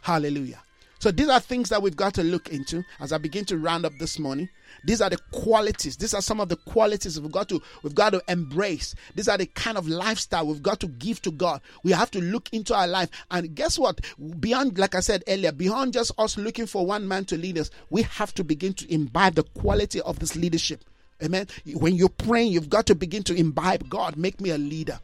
Hallelujah. 0.02 0.62
So 0.98 1.10
these 1.10 1.28
are 1.28 1.40
things 1.40 1.68
that 1.68 1.82
we've 1.82 1.96
got 1.96 2.14
to 2.14 2.22
look 2.22 2.48
into 2.48 2.84
as 3.00 3.12
I 3.12 3.18
begin 3.18 3.44
to 3.46 3.58
round 3.58 3.84
up 3.84 3.92
this 3.98 4.18
morning. 4.18 4.48
These 4.84 5.00
are 5.00 5.10
the 5.10 5.18
qualities. 5.30 5.96
These 5.96 6.14
are 6.14 6.22
some 6.22 6.40
of 6.40 6.48
the 6.48 6.56
qualities 6.56 7.20
we've 7.20 7.30
got 7.30 7.48
to 7.50 7.60
we've 7.82 7.94
got 7.94 8.10
to 8.10 8.22
embrace. 8.28 8.94
These 9.14 9.28
are 9.28 9.36
the 9.36 9.46
kind 9.46 9.76
of 9.76 9.88
lifestyle 9.88 10.46
we've 10.46 10.62
got 10.62 10.80
to 10.80 10.88
give 10.88 11.20
to 11.22 11.30
God. 11.30 11.60
We 11.82 11.92
have 11.92 12.10
to 12.12 12.20
look 12.20 12.48
into 12.52 12.74
our 12.74 12.86
life. 12.86 13.10
And 13.30 13.54
guess 13.54 13.78
what? 13.78 14.00
Beyond, 14.40 14.78
like 14.78 14.94
I 14.94 15.00
said 15.00 15.22
earlier, 15.28 15.52
beyond 15.52 15.92
just 15.92 16.12
us 16.18 16.38
looking 16.38 16.66
for 16.66 16.86
one 16.86 17.06
man 17.06 17.24
to 17.26 17.36
lead 17.36 17.58
us, 17.58 17.70
we 17.90 18.02
have 18.02 18.32
to 18.34 18.44
begin 18.44 18.74
to 18.74 18.92
imbibe 18.92 19.34
the 19.34 19.44
quality 19.44 20.00
of 20.00 20.18
this 20.18 20.34
leadership. 20.34 20.84
Amen. 21.22 21.46
When 21.74 21.94
you're 21.94 22.08
praying, 22.08 22.52
you've 22.52 22.70
got 22.70 22.86
to 22.86 22.94
begin 22.94 23.22
to 23.24 23.34
imbibe 23.34 23.88
God, 23.88 24.16
make 24.16 24.40
me 24.40 24.50
a 24.50 24.58
leader. 24.58 25.00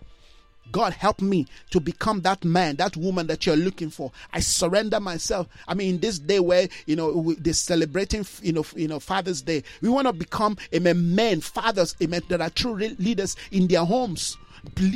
God, 0.72 0.94
help 0.94 1.20
me 1.20 1.46
to 1.70 1.80
become 1.80 2.22
that 2.22 2.44
man, 2.44 2.76
that 2.76 2.96
woman 2.96 3.26
that 3.28 3.46
you're 3.46 3.56
looking 3.56 3.90
for. 3.90 4.10
I 4.32 4.40
surrender 4.40 5.00
myself. 5.00 5.46
I 5.68 5.74
mean, 5.74 5.94
in 5.94 6.00
this 6.00 6.18
day 6.18 6.40
where 6.40 6.68
you 6.86 6.96
know 6.96 7.34
they're 7.38 7.52
celebrating, 7.52 8.26
you 8.42 8.52
know, 8.52 8.64
you 8.74 8.88
know, 8.88 8.98
Father's 8.98 9.42
Day, 9.42 9.62
we 9.80 9.88
want 9.88 10.06
to 10.06 10.12
become 10.12 10.56
amen, 10.74 11.14
men, 11.14 11.40
fathers, 11.40 11.94
amen, 12.02 12.22
that 12.28 12.40
are 12.40 12.50
true 12.50 12.74
leaders 12.74 13.36
in 13.50 13.68
their 13.68 13.84
homes 13.84 14.36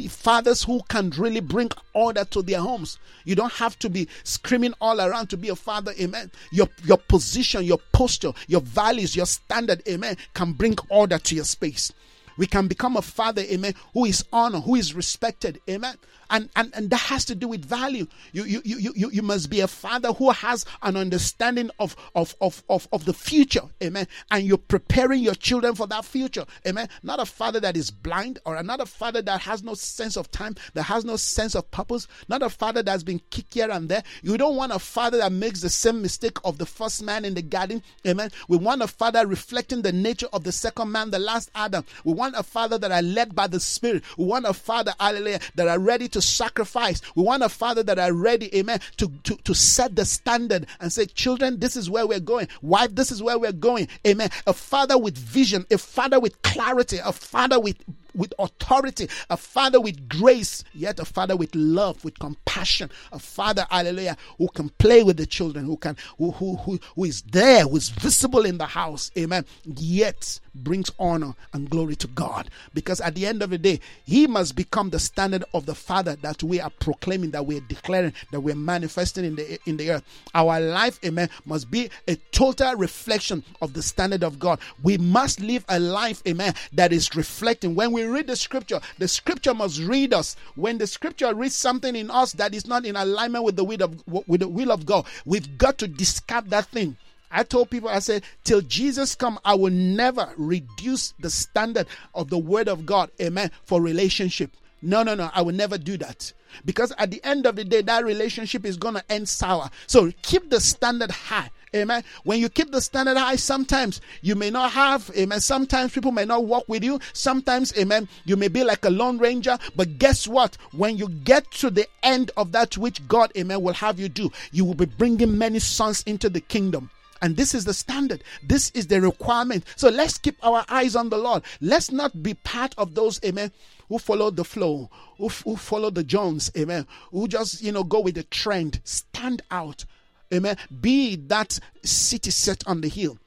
fathers 0.08 0.62
who 0.62 0.80
can 0.88 1.10
really 1.10 1.40
bring 1.40 1.70
order 1.92 2.24
to 2.24 2.42
their 2.42 2.60
homes. 2.60 2.98
You 3.24 3.34
don't 3.34 3.52
have 3.54 3.78
to 3.80 3.90
be 3.90 4.08
screaming 4.22 4.74
all 4.80 5.00
around 5.00 5.28
to 5.30 5.36
be 5.36 5.48
a 5.48 5.56
father, 5.56 5.92
amen. 6.00 6.30
Your 6.52 6.68
your 6.84 6.98
position, 6.98 7.64
your 7.64 7.78
posture, 7.92 8.32
your 8.46 8.60
values, 8.60 9.16
your 9.16 9.26
standard, 9.26 9.82
amen, 9.88 10.16
can 10.34 10.52
bring 10.52 10.76
order 10.88 11.18
to 11.18 11.34
your 11.34 11.44
space. 11.44 11.92
We 12.36 12.46
can 12.46 12.68
become 12.68 12.96
a 12.96 13.02
father, 13.02 13.42
amen, 13.42 13.74
who 13.94 14.04
is 14.04 14.24
honored, 14.32 14.64
who 14.64 14.74
is 14.74 14.94
respected, 14.94 15.60
amen 15.68 15.96
and, 16.30 16.48
and, 16.56 16.72
and 16.74 16.90
that 16.90 16.96
has 16.96 17.24
to 17.26 17.34
do 17.34 17.48
with 17.48 17.64
value. 17.64 18.06
You, 18.32 18.44
you, 18.44 18.62
you, 18.64 18.92
you, 18.94 19.10
you 19.10 19.22
must 19.22 19.50
be 19.50 19.60
a 19.60 19.68
father 19.68 20.12
who 20.12 20.30
has 20.30 20.64
an 20.82 20.96
understanding 20.96 21.70
of, 21.78 21.96
of, 22.14 22.34
of, 22.40 22.62
of, 22.68 22.88
of 22.92 23.04
the 23.04 23.12
future. 23.12 23.62
Amen. 23.82 24.06
And 24.30 24.44
you're 24.44 24.58
preparing 24.58 25.22
your 25.22 25.34
children 25.34 25.74
for 25.74 25.86
that 25.88 26.04
future. 26.04 26.44
Amen. 26.66 26.88
Not 27.02 27.20
a 27.20 27.26
father 27.26 27.60
that 27.60 27.76
is 27.76 27.90
blind 27.90 28.38
or 28.44 28.56
another 28.56 28.86
father 28.86 29.22
that 29.22 29.40
has 29.42 29.62
no 29.62 29.74
sense 29.74 30.16
of 30.16 30.30
time, 30.30 30.56
that 30.74 30.84
has 30.84 31.04
no 31.04 31.16
sense 31.16 31.54
of 31.54 31.70
purpose, 31.70 32.08
not 32.28 32.42
a 32.42 32.50
father 32.50 32.82
that's 32.82 33.02
been 33.02 33.20
kicked 33.30 33.54
here 33.54 33.70
and 33.70 33.88
there. 33.88 34.02
You 34.22 34.36
don't 34.36 34.56
want 34.56 34.72
a 34.72 34.78
father 34.78 35.18
that 35.18 35.32
makes 35.32 35.60
the 35.60 35.70
same 35.70 36.02
mistake 36.02 36.38
of 36.44 36.58
the 36.58 36.66
first 36.66 37.02
man 37.02 37.24
in 37.24 37.34
the 37.34 37.42
garden. 37.42 37.82
Amen. 38.06 38.30
We 38.48 38.56
want 38.56 38.82
a 38.82 38.88
father 38.88 39.26
reflecting 39.26 39.82
the 39.82 39.92
nature 39.92 40.28
of 40.32 40.44
the 40.44 40.52
second 40.52 40.90
man, 40.90 41.10
the 41.10 41.18
last 41.18 41.50
Adam. 41.54 41.84
We 42.04 42.12
want 42.12 42.25
a 42.34 42.42
father 42.42 42.78
that 42.78 42.90
are 42.90 43.02
led 43.02 43.34
by 43.34 43.46
the 43.46 43.60
Spirit. 43.60 44.02
We 44.18 44.24
want 44.24 44.46
a 44.46 44.52
father, 44.52 44.92
hallelujah, 44.98 45.40
that 45.54 45.68
are 45.68 45.78
ready 45.78 46.08
to 46.08 46.16
to 46.16 46.22
sacrifice. 46.22 47.02
We 47.14 47.24
want 47.24 47.42
a 47.42 47.48
father 47.50 47.82
that 47.82 47.98
are 47.98 48.12
ready, 48.12 48.54
amen, 48.56 48.80
to, 48.96 49.12
to, 49.24 49.36
to 49.36 49.54
set 49.54 49.96
the 49.96 50.06
standard 50.06 50.66
and 50.80 50.90
say, 50.90 51.04
children, 51.04 51.60
this 51.60 51.76
is 51.76 51.90
where 51.90 52.06
we're 52.06 52.20
going. 52.20 52.48
Wife, 52.62 52.94
this 52.94 53.12
is 53.12 53.22
where 53.22 53.38
we're 53.38 53.52
going. 53.52 53.88
Amen. 54.06 54.30
A 54.46 54.54
father 54.54 54.96
with 54.96 55.18
vision, 55.18 55.66
a 55.70 55.76
father 55.76 56.18
with 56.18 56.40
clarity, 56.40 56.98
a 57.04 57.12
father 57.12 57.60
with 57.60 57.76
with 58.16 58.32
authority, 58.38 59.08
a 59.30 59.36
father 59.36 59.80
with 59.80 60.08
grace, 60.08 60.64
yet 60.74 60.98
a 60.98 61.04
father 61.04 61.36
with 61.36 61.54
love, 61.54 62.04
with 62.04 62.18
compassion, 62.18 62.90
a 63.12 63.18
father, 63.18 63.66
hallelujah, 63.70 64.16
who 64.38 64.48
can 64.48 64.68
play 64.70 65.02
with 65.02 65.16
the 65.16 65.26
children, 65.26 65.64
who 65.64 65.76
can, 65.76 65.96
who, 66.18 66.30
who, 66.32 66.56
who, 66.56 66.78
who 66.94 67.04
is 67.04 67.22
there, 67.22 67.64
who 67.64 67.76
is 67.76 67.90
visible 67.90 68.44
in 68.44 68.58
the 68.58 68.66
house, 68.66 69.10
amen, 69.16 69.44
yet 69.64 70.40
brings 70.54 70.90
honor 70.98 71.34
and 71.52 71.68
glory 71.68 71.96
to 71.96 72.06
God. 72.08 72.50
Because 72.74 73.00
at 73.00 73.14
the 73.14 73.26
end 73.26 73.42
of 73.42 73.50
the 73.50 73.58
day, 73.58 73.80
he 74.04 74.26
must 74.26 74.56
become 74.56 74.90
the 74.90 74.98
standard 74.98 75.44
of 75.54 75.66
the 75.66 75.74
father 75.74 76.16
that 76.16 76.42
we 76.42 76.60
are 76.60 76.70
proclaiming, 76.70 77.30
that 77.32 77.46
we're 77.46 77.60
declaring, 77.60 78.12
that 78.32 78.40
we're 78.40 78.54
manifesting 78.54 79.24
in 79.24 79.36
the 79.36 79.58
in 79.66 79.76
the 79.76 79.90
earth. 79.90 80.04
Our 80.34 80.60
life, 80.60 80.98
amen, 81.04 81.28
must 81.44 81.70
be 81.70 81.90
a 82.08 82.16
total 82.32 82.74
reflection 82.74 83.44
of 83.60 83.74
the 83.74 83.82
standard 83.82 84.24
of 84.24 84.38
God. 84.38 84.60
We 84.82 84.98
must 84.98 85.40
live 85.40 85.64
a 85.68 85.78
life, 85.78 86.22
amen, 86.26 86.54
that 86.72 86.92
is 86.92 87.14
reflecting 87.14 87.74
when 87.74 87.92
we 87.92 88.04
read 88.06 88.26
the 88.26 88.36
scripture, 88.36 88.80
the 88.98 89.08
scripture 89.08 89.54
must 89.54 89.80
read 89.80 90.14
us. 90.14 90.36
When 90.54 90.78
the 90.78 90.86
scripture 90.86 91.34
reads 91.34 91.56
something 91.56 91.94
in 91.94 92.10
us 92.10 92.32
that 92.32 92.54
is 92.54 92.66
not 92.66 92.84
in 92.84 92.96
alignment 92.96 93.44
with 93.44 93.56
the 93.56 93.64
will 93.64 93.82
of 93.82 94.02
with 94.26 94.40
the 94.40 94.48
will 94.48 94.72
of 94.72 94.86
God, 94.86 95.06
we've 95.24 95.58
got 95.58 95.78
to 95.78 95.88
discard 95.88 96.50
that 96.50 96.66
thing. 96.66 96.96
I 97.30 97.42
told 97.42 97.70
people, 97.70 97.88
I 97.88 97.98
said, 97.98 98.22
till 98.44 98.60
Jesus 98.60 99.14
come, 99.14 99.38
I 99.44 99.54
will 99.54 99.72
never 99.72 100.32
reduce 100.36 101.12
the 101.18 101.28
standard 101.28 101.86
of 102.14 102.30
the 102.30 102.38
word 102.38 102.68
of 102.68 102.86
God, 102.86 103.10
amen, 103.20 103.50
for 103.64 103.80
relationship. 103.80 104.52
No, 104.80 105.02
no, 105.02 105.14
no, 105.14 105.30
I 105.34 105.42
will 105.42 105.54
never 105.54 105.76
do 105.76 105.96
that. 105.98 106.32
Because 106.64 106.92
at 106.96 107.10
the 107.10 107.22
end 107.24 107.44
of 107.46 107.56
the 107.56 107.64
day, 107.64 107.82
that 107.82 108.04
relationship 108.04 108.64
is 108.64 108.76
going 108.76 108.94
to 108.94 109.12
end 109.12 109.28
sour. 109.28 109.68
So 109.86 110.12
keep 110.22 110.50
the 110.50 110.60
standard 110.60 111.10
high. 111.10 111.50
Amen. 111.74 112.04
When 112.24 112.38
you 112.38 112.48
keep 112.48 112.70
the 112.70 112.80
standard 112.80 113.16
high, 113.16 113.36
sometimes 113.36 114.00
you 114.22 114.34
may 114.34 114.50
not 114.50 114.72
have, 114.72 115.10
amen. 115.16 115.40
Sometimes 115.40 115.92
people 115.92 116.12
may 116.12 116.24
not 116.24 116.44
walk 116.44 116.64
with 116.68 116.84
you. 116.84 117.00
Sometimes, 117.12 117.76
amen, 117.76 118.08
you 118.24 118.36
may 118.36 118.48
be 118.48 118.64
like 118.64 118.84
a 118.84 118.90
lone 118.90 119.18
ranger. 119.18 119.58
But 119.74 119.98
guess 119.98 120.28
what? 120.28 120.56
When 120.72 120.96
you 120.96 121.08
get 121.08 121.50
to 121.52 121.70
the 121.70 121.86
end 122.02 122.30
of 122.36 122.52
that 122.52 122.78
which 122.78 123.06
God, 123.08 123.32
amen, 123.36 123.62
will 123.62 123.74
have 123.74 123.98
you 123.98 124.08
do, 124.08 124.30
you 124.52 124.64
will 124.64 124.74
be 124.74 124.86
bringing 124.86 125.36
many 125.36 125.58
sons 125.58 126.02
into 126.04 126.28
the 126.28 126.40
kingdom. 126.40 126.90
And 127.22 127.36
this 127.36 127.54
is 127.54 127.64
the 127.64 127.74
standard. 127.74 128.22
This 128.42 128.70
is 128.70 128.86
the 128.86 129.00
requirement. 129.00 129.64
So 129.76 129.88
let's 129.88 130.18
keep 130.18 130.36
our 130.44 130.64
eyes 130.68 130.94
on 130.94 131.08
the 131.08 131.18
Lord. 131.18 131.42
Let's 131.60 131.90
not 131.90 132.22
be 132.22 132.34
part 132.34 132.74
of 132.78 132.94
those, 132.94 133.20
amen, 133.24 133.52
who 133.88 133.98
follow 133.98 134.30
the 134.30 134.44
flow, 134.44 134.90
who, 135.18 135.28
who 135.28 135.56
follow 135.56 135.90
the 135.90 136.04
Jones, 136.04 136.50
amen, 136.56 136.86
who 137.10 137.26
just, 137.26 137.62
you 137.62 137.72
know, 137.72 137.84
go 137.84 138.00
with 138.00 138.14
the 138.16 138.22
trend. 138.24 138.80
Stand 138.84 139.42
out. 139.50 139.84
Amen. 140.32 140.56
Be 140.80 141.16
that 141.16 141.58
city 141.84 142.30
set 142.30 142.66
on 142.66 142.80
the 142.80 142.88
hill. 142.88 143.18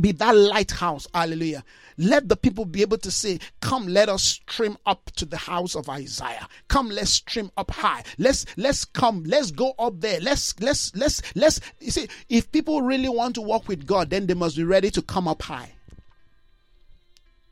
Be 0.00 0.12
that 0.12 0.36
lighthouse. 0.36 1.06
Hallelujah. 1.12 1.64
Let 1.98 2.28
the 2.28 2.36
people 2.36 2.64
be 2.64 2.80
able 2.82 2.98
to 2.98 3.10
say, 3.10 3.40
Come, 3.60 3.88
let 3.88 4.08
us 4.08 4.22
stream 4.22 4.78
up 4.86 5.10
to 5.16 5.24
the 5.24 5.36
house 5.36 5.74
of 5.74 5.88
Isaiah. 5.88 6.48
Come, 6.68 6.88
let's 6.88 7.10
stream 7.10 7.50
up 7.56 7.70
high. 7.70 8.04
Let's 8.16 8.46
let's 8.56 8.84
come, 8.84 9.24
let's 9.24 9.50
go 9.50 9.74
up 9.78 10.00
there. 10.00 10.20
Let's 10.20 10.58
let's 10.60 10.94
let's 10.94 11.20
let's 11.34 11.60
you 11.80 11.90
see, 11.90 12.08
if 12.28 12.50
people 12.52 12.82
really 12.82 13.08
want 13.08 13.34
to 13.34 13.42
walk 13.42 13.66
with 13.68 13.84
God, 13.84 14.10
then 14.10 14.26
they 14.26 14.34
must 14.34 14.56
be 14.56 14.64
ready 14.64 14.90
to 14.92 15.02
come 15.02 15.26
up 15.26 15.42
high. 15.42 15.72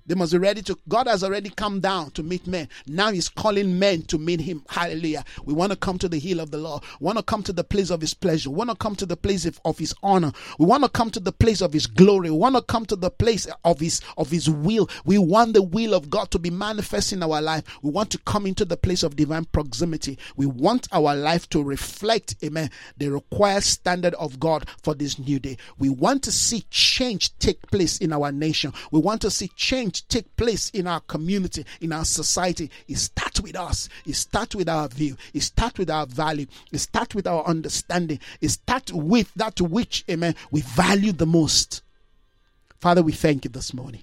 They 0.08 0.14
must 0.14 0.32
be 0.32 0.38
ready 0.38 0.62
to, 0.62 0.78
God 0.88 1.06
has 1.06 1.22
already 1.22 1.50
come 1.50 1.80
down 1.80 2.10
to 2.12 2.22
meet 2.22 2.46
men. 2.46 2.68
Now 2.86 3.12
He's 3.12 3.28
calling 3.28 3.78
men 3.78 4.02
to 4.04 4.16
meet 4.16 4.40
Him. 4.40 4.64
Hallelujah. 4.68 5.22
We 5.44 5.52
want 5.52 5.70
to 5.70 5.76
come 5.76 5.98
to 5.98 6.08
the 6.08 6.18
hill 6.18 6.40
of 6.40 6.50
the 6.50 6.56
Lord. 6.56 6.82
We 6.98 7.04
want 7.04 7.18
to 7.18 7.22
come 7.22 7.42
to 7.42 7.52
the 7.52 7.62
place 7.62 7.90
of 7.90 8.00
His 8.00 8.14
pleasure. 8.14 8.48
We 8.48 8.56
want 8.56 8.70
to 8.70 8.76
come 8.76 8.96
to 8.96 9.06
the 9.06 9.18
place 9.18 9.44
of, 9.44 9.60
of 9.66 9.78
His 9.78 9.94
honor. 10.02 10.32
We 10.58 10.64
want 10.64 10.82
to 10.84 10.88
come 10.88 11.10
to 11.10 11.20
the 11.20 11.30
place 11.30 11.60
of 11.60 11.74
His 11.74 11.86
glory. 11.86 12.30
We 12.30 12.38
want 12.38 12.56
to 12.56 12.62
come 12.62 12.86
to 12.86 12.96
the 12.96 13.10
place 13.10 13.46
of 13.64 13.80
His, 13.80 14.00
of 14.16 14.30
His 14.30 14.48
will. 14.48 14.88
We 15.04 15.18
want 15.18 15.52
the 15.52 15.62
will 15.62 15.92
of 15.92 16.08
God 16.08 16.30
to 16.30 16.38
be 16.38 16.50
manifest 16.50 17.12
in 17.12 17.22
our 17.22 17.42
life. 17.42 17.64
We 17.82 17.90
want 17.90 18.10
to 18.12 18.18
come 18.18 18.46
into 18.46 18.64
the 18.64 18.78
place 18.78 19.02
of 19.02 19.14
divine 19.14 19.44
proximity. 19.44 20.18
We 20.36 20.46
want 20.46 20.88
our 20.90 21.14
life 21.14 21.50
to 21.50 21.62
reflect, 21.62 22.34
amen, 22.42 22.70
the 22.96 23.10
required 23.10 23.62
standard 23.62 24.14
of 24.14 24.40
God 24.40 24.66
for 24.82 24.94
this 24.94 25.18
new 25.18 25.38
day. 25.38 25.58
We 25.78 25.90
want 25.90 26.22
to 26.24 26.32
see 26.32 26.64
change 26.70 27.36
take 27.38 27.60
place 27.70 27.98
in 27.98 28.14
our 28.14 28.32
nation. 28.32 28.72
We 28.90 29.00
want 29.00 29.20
to 29.22 29.30
see 29.30 29.48
change 29.48 29.97
take 30.02 30.36
place 30.36 30.70
in 30.70 30.86
our 30.86 31.00
community, 31.00 31.64
in 31.80 31.92
our 31.92 32.04
society, 32.04 32.70
it 32.86 32.98
starts 32.98 33.40
with 33.40 33.56
us. 33.56 33.88
It 34.06 34.14
starts 34.14 34.54
with 34.54 34.68
our 34.68 34.88
view. 34.88 35.16
It 35.34 35.42
starts 35.42 35.78
with 35.78 35.90
our 35.90 36.06
value. 36.06 36.46
It 36.72 36.78
starts 36.78 37.14
with 37.14 37.26
our 37.26 37.44
understanding. 37.44 38.20
It 38.40 38.50
starts 38.50 38.92
with 38.92 39.32
that 39.34 39.60
which, 39.60 40.04
amen, 40.10 40.34
we 40.50 40.60
value 40.62 41.12
the 41.12 41.26
most. 41.26 41.82
Father, 42.78 43.02
we 43.02 43.12
thank 43.12 43.44
you 43.44 43.50
this 43.50 43.74
morning. 43.74 44.02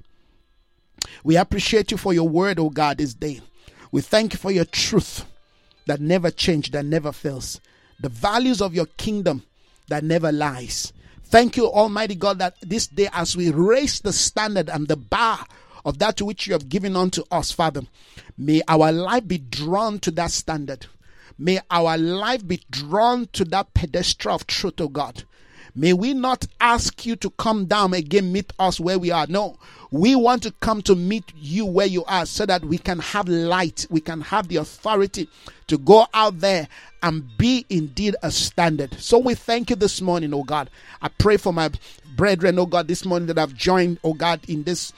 We 1.24 1.38
appreciate 1.38 1.92
you 1.92 1.98
for 1.98 2.14
your 2.14 2.28
word, 2.28 2.60
oh 2.60 2.70
God, 2.70 2.98
this 2.98 3.14
day. 3.14 3.42
We 3.92 4.02
thank 4.02 4.34
you 4.34 4.40
for 4.40 4.52
your 4.52 4.66
truth 4.66 5.26
that 5.86 6.02
never 6.02 6.32
changes, 6.32 6.72
that 6.72 6.86
never 6.86 7.12
fails. 7.12 7.62
The 8.00 8.10
values 8.10 8.62
of 8.62 8.74
your 8.74 8.88
kingdom 8.98 9.44
that 9.88 10.04
never 10.04 10.32
lies. 10.32 10.92
Thank 11.26 11.58
you, 11.58 11.68
Almighty 11.68 12.16
God, 12.16 12.40
that 12.40 12.56
this 12.62 12.88
day 12.88 13.10
as 13.14 13.36
we 13.36 13.52
raise 13.52 14.00
the 14.00 14.14
standard 14.14 14.70
and 14.70 14.88
the 14.88 14.96
bar 14.96 15.46
of 15.86 16.00
that 16.00 16.18
to 16.18 16.26
which 16.26 16.48
you 16.48 16.54
have 16.54 16.68
given 16.68 16.96
unto 16.96 17.24
us, 17.32 17.52
Father. 17.52 17.84
May 18.38 18.62
our 18.68 18.92
life 18.92 19.28
be 19.28 19.38
drawn 19.38 20.00
to 20.00 20.12
that 20.12 20.32
standard. 20.32 20.88
May 21.38 21.60
our 21.70 21.98
life 21.98 22.46
be 22.46 22.62
drawn 22.70 23.28
to 23.34 23.46
that 23.46 23.74
pedestal 23.74 24.34
of 24.34 24.48
truth, 24.48 24.82
O 24.82 24.88
God. 24.88 25.24
May 25.78 25.92
we 25.92 26.14
not 26.14 26.46
ask 26.62 27.06
you 27.06 27.18
to 27.18 27.30
come 27.32 27.66
down 27.66 27.94
again, 27.94 28.32
meet 28.32 28.54
us 28.58 28.80
where 28.80 28.98
we 28.98 29.12
are. 29.12 29.28
No, 29.28 29.58
we 29.92 30.16
want 30.16 30.44
to 30.44 30.52
come 30.62 30.82
to 30.84 30.96
meet 30.96 31.26
you 31.36 31.66
where 31.66 31.86
you 31.86 32.06
are 32.06 32.26
so 32.26 32.46
that 32.46 32.64
we 32.64 32.78
can 32.78 33.00
have 33.00 33.28
light, 33.28 33.86
we 33.90 34.00
can 34.00 34.22
have 34.22 34.48
the 34.48 34.56
authority 34.56 35.28
to 35.68 35.78
go 35.78 36.08
out 36.14 36.40
there 36.40 36.70
and 37.04 37.38
be 37.38 37.66
indeed 37.70 38.16
a 38.24 38.32
standard. 38.32 38.94
So 39.02 39.18
we 39.18 39.36
thank 39.36 39.70
you 39.70 39.76
this 39.76 40.00
morning, 40.00 40.34
oh 40.34 40.44
God. 40.44 40.70
I 41.02 41.10
pray 41.10 41.36
for 41.36 41.52
my 41.52 41.70
brethren, 42.16 42.58
oh 42.58 42.68
God, 42.68 42.88
this 42.88 43.04
morning 43.04 43.28
that 43.28 43.38
I've 43.38 43.54
joined, 43.54 44.00
oh 44.02 44.14
God, 44.14 44.40
in 44.48 44.64
this 44.64 44.94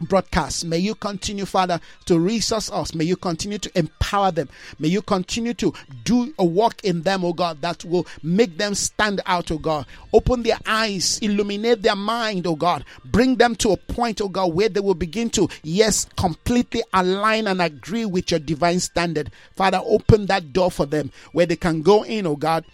broadcast. 0.00 0.64
May 0.64 0.78
you 0.78 0.94
continue, 0.94 1.44
Father, 1.44 1.80
to 2.06 2.18
resource 2.18 2.70
us. 2.70 2.94
May 2.94 3.04
you 3.04 3.16
continue 3.16 3.58
to 3.58 3.78
empower 3.78 4.30
them. 4.30 4.48
May 4.78 4.88
you 4.88 5.02
continue 5.02 5.54
to 5.54 5.72
do 6.04 6.32
a 6.38 6.44
work 6.44 6.82
in 6.84 7.02
them, 7.02 7.24
oh 7.24 7.32
God, 7.32 7.60
that 7.62 7.84
will 7.84 8.06
make 8.22 8.56
them 8.58 8.74
stand 8.74 9.20
out, 9.26 9.50
oh 9.50 9.58
God. 9.58 9.86
Open 10.12 10.42
their 10.42 10.58
eyes, 10.66 11.18
illuminate 11.20 11.82
their 11.82 11.96
mind, 11.96 12.46
oh 12.46 12.56
God. 12.56 12.84
Bring 13.04 13.36
them 13.36 13.54
to 13.56 13.70
a 13.70 13.76
point, 13.76 14.20
oh 14.20 14.28
God, 14.28 14.54
where 14.54 14.68
they 14.68 14.80
will 14.80 14.94
begin 14.94 15.30
to, 15.30 15.48
yes, 15.62 16.06
completely 16.16 16.82
align 16.92 17.46
and 17.46 17.60
agree 17.60 18.04
with 18.04 18.30
your 18.30 18.40
divine 18.40 18.80
standard. 18.80 19.30
Father, 19.56 19.80
open 19.84 20.26
that 20.26 20.52
door 20.52 20.70
for 20.70 20.86
them 20.86 21.10
where 21.32 21.46
they 21.46 21.56
can 21.56 21.82
go 21.82 22.04
in, 22.04 22.26
oh 22.26 22.36
God 22.36 22.64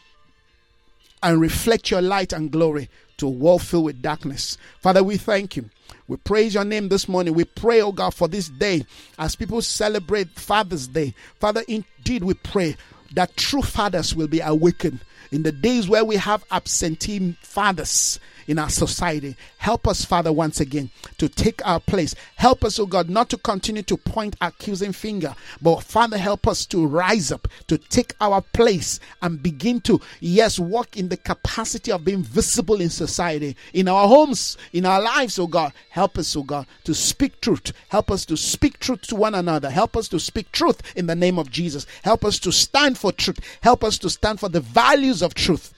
and 1.24 1.40
reflect 1.40 1.90
your 1.90 2.02
light 2.02 2.34
and 2.34 2.50
glory 2.50 2.90
to 3.16 3.26
a 3.26 3.30
world 3.30 3.62
filled 3.62 3.86
with 3.86 4.02
darkness. 4.02 4.58
Father, 4.80 5.02
we 5.02 5.16
thank 5.16 5.56
you. 5.56 5.70
We 6.06 6.16
praise 6.18 6.54
your 6.54 6.64
name 6.64 6.88
this 6.88 7.08
morning. 7.08 7.34
We 7.34 7.44
pray, 7.44 7.80
oh 7.80 7.92
God, 7.92 8.14
for 8.14 8.28
this 8.28 8.48
day 8.48 8.84
as 9.18 9.36
people 9.36 9.62
celebrate 9.62 10.30
Father's 10.38 10.86
Day. 10.88 11.14
Father, 11.40 11.62
indeed, 11.66 12.24
we 12.24 12.34
pray 12.34 12.76
that 13.14 13.36
true 13.36 13.62
fathers 13.62 14.14
will 14.14 14.28
be 14.28 14.40
awakened 14.40 15.00
in 15.30 15.42
the 15.42 15.52
days 15.52 15.88
where 15.88 16.04
we 16.04 16.16
have 16.16 16.44
absentee 16.50 17.36
fathers 17.42 18.20
in 18.46 18.58
our 18.58 18.68
society. 18.68 19.36
Help 19.58 19.86
us, 19.88 20.04
Father, 20.04 20.32
once 20.32 20.60
again 20.60 20.90
to 21.18 21.28
take 21.28 21.64
our 21.66 21.80
place. 21.80 22.14
Help 22.36 22.64
us, 22.64 22.78
oh 22.78 22.86
God, 22.86 23.08
not 23.08 23.30
to 23.30 23.36
continue 23.38 23.82
to 23.82 23.96
point 23.96 24.36
accusing 24.40 24.92
finger, 24.92 25.34
but 25.60 25.82
Father, 25.82 26.18
help 26.18 26.46
us 26.46 26.66
to 26.66 26.86
rise 26.86 27.32
up, 27.32 27.48
to 27.68 27.78
take 27.78 28.14
our 28.20 28.40
place 28.40 29.00
and 29.22 29.42
begin 29.42 29.80
to, 29.82 30.00
yes, 30.20 30.58
walk 30.58 30.96
in 30.96 31.08
the 31.08 31.16
capacity 31.16 31.92
of 31.92 32.04
being 32.04 32.22
visible 32.22 32.80
in 32.80 32.90
society, 32.90 33.56
in 33.72 33.88
our 33.88 34.08
homes, 34.08 34.56
in 34.72 34.86
our 34.86 35.00
lives, 35.00 35.38
oh 35.38 35.46
God. 35.46 35.72
Help 35.90 36.18
us, 36.18 36.36
oh 36.36 36.42
God, 36.42 36.66
to 36.84 36.94
speak 36.94 37.40
truth. 37.40 37.72
Help 37.88 38.10
us 38.10 38.24
to 38.26 38.36
speak 38.36 38.78
truth 38.78 39.02
to 39.02 39.16
one 39.16 39.34
another. 39.34 39.70
Help 39.70 39.96
us 39.96 40.08
to 40.08 40.20
speak 40.20 40.50
truth 40.52 40.80
in 40.96 41.06
the 41.06 41.14
name 41.14 41.38
of 41.38 41.50
Jesus. 41.50 41.86
Help 42.02 42.24
us 42.24 42.38
to 42.40 42.52
stand 42.52 42.96
for 42.98 43.12
truth. 43.12 43.38
Help 43.60 43.84
us 43.84 43.98
to 43.98 44.10
stand 44.10 44.40
for 44.40 44.48
the 44.48 44.60
values 44.60 45.22
of 45.22 45.34
truth. 45.34 45.73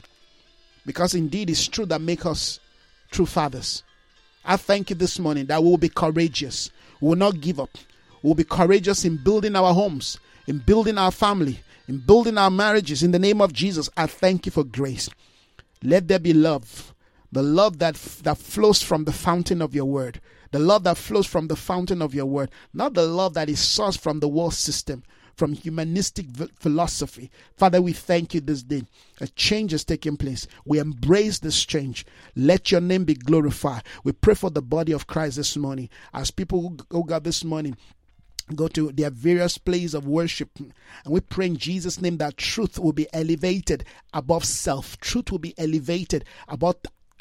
Because 0.86 1.14
indeed 1.14 1.50
it's 1.50 1.68
true 1.68 1.84
that 1.86 2.00
make 2.00 2.24
us 2.24 2.60
true 3.10 3.26
fathers. 3.26 3.82
I 4.44 4.56
thank 4.56 4.90
you 4.90 4.96
this 4.96 5.18
morning 5.18 5.46
that 5.46 5.62
we 5.62 5.68
will 5.68 5.76
be 5.76 5.88
courageous. 5.88 6.70
We 7.00 7.08
will 7.08 7.16
not 7.16 7.40
give 7.40 7.60
up. 7.60 7.76
We 8.22 8.28
will 8.28 8.36
be 8.36 8.44
courageous 8.44 9.04
in 9.04 9.16
building 9.16 9.56
our 9.56 9.74
homes, 9.74 10.18
in 10.46 10.58
building 10.58 10.96
our 10.96 11.10
family, 11.10 11.60
in 11.88 11.98
building 11.98 12.38
our 12.38 12.50
marriages. 12.50 13.02
In 13.02 13.10
the 13.10 13.18
name 13.18 13.40
of 13.42 13.52
Jesus, 13.52 13.90
I 13.96 14.06
thank 14.06 14.46
you 14.46 14.52
for 14.52 14.64
grace. 14.64 15.10
Let 15.82 16.08
there 16.08 16.20
be 16.20 16.32
love, 16.32 16.94
the 17.32 17.42
love 17.42 17.78
that, 17.80 17.96
that 18.22 18.38
flows 18.38 18.82
from 18.82 19.04
the 19.04 19.12
fountain 19.12 19.60
of 19.60 19.74
your 19.74 19.84
word, 19.84 20.20
the 20.52 20.58
love 20.58 20.84
that 20.84 20.96
flows 20.96 21.26
from 21.26 21.48
the 21.48 21.56
fountain 21.56 22.00
of 22.00 22.14
your 22.14 22.26
word, 22.26 22.50
not 22.72 22.94
the 22.94 23.06
love 23.06 23.34
that 23.34 23.48
is 23.48 23.58
sourced 23.58 23.98
from 23.98 24.20
the 24.20 24.28
world 24.28 24.54
system, 24.54 25.02
from 25.36 25.52
humanistic 25.52 26.26
philosophy. 26.58 27.30
Father, 27.56 27.80
we 27.82 27.92
thank 27.92 28.34
you 28.34 28.40
this 28.40 28.62
day. 28.62 28.82
A 29.20 29.28
change 29.28 29.72
is 29.72 29.84
taking 29.84 30.16
place. 30.16 30.46
We 30.64 30.78
embrace 30.78 31.38
this 31.38 31.64
change. 31.64 32.06
Let 32.34 32.70
your 32.70 32.80
name 32.80 33.04
be 33.04 33.14
glorified. 33.14 33.82
We 34.02 34.12
pray 34.12 34.34
for 34.34 34.50
the 34.50 34.62
body 34.62 34.92
of 34.92 35.06
Christ 35.06 35.36
this 35.36 35.56
morning. 35.56 35.88
As 36.14 36.30
people 36.30 36.70
go 36.70 37.02
God 37.02 37.24
this 37.24 37.44
morning, 37.44 37.76
go 38.54 38.68
to 38.68 38.92
their 38.92 39.10
various 39.10 39.58
places 39.58 39.94
of 39.94 40.06
worship. 40.06 40.50
And 40.58 40.72
we 41.06 41.20
pray 41.20 41.46
in 41.46 41.56
Jesus' 41.56 42.00
name 42.00 42.16
that 42.18 42.36
truth 42.36 42.78
will 42.78 42.92
be 42.92 43.06
elevated 43.12 43.84
above 44.14 44.44
self. 44.44 44.98
Truth 45.00 45.32
will 45.32 45.38
be 45.38 45.54
elevated 45.58 46.24
above 46.48 46.76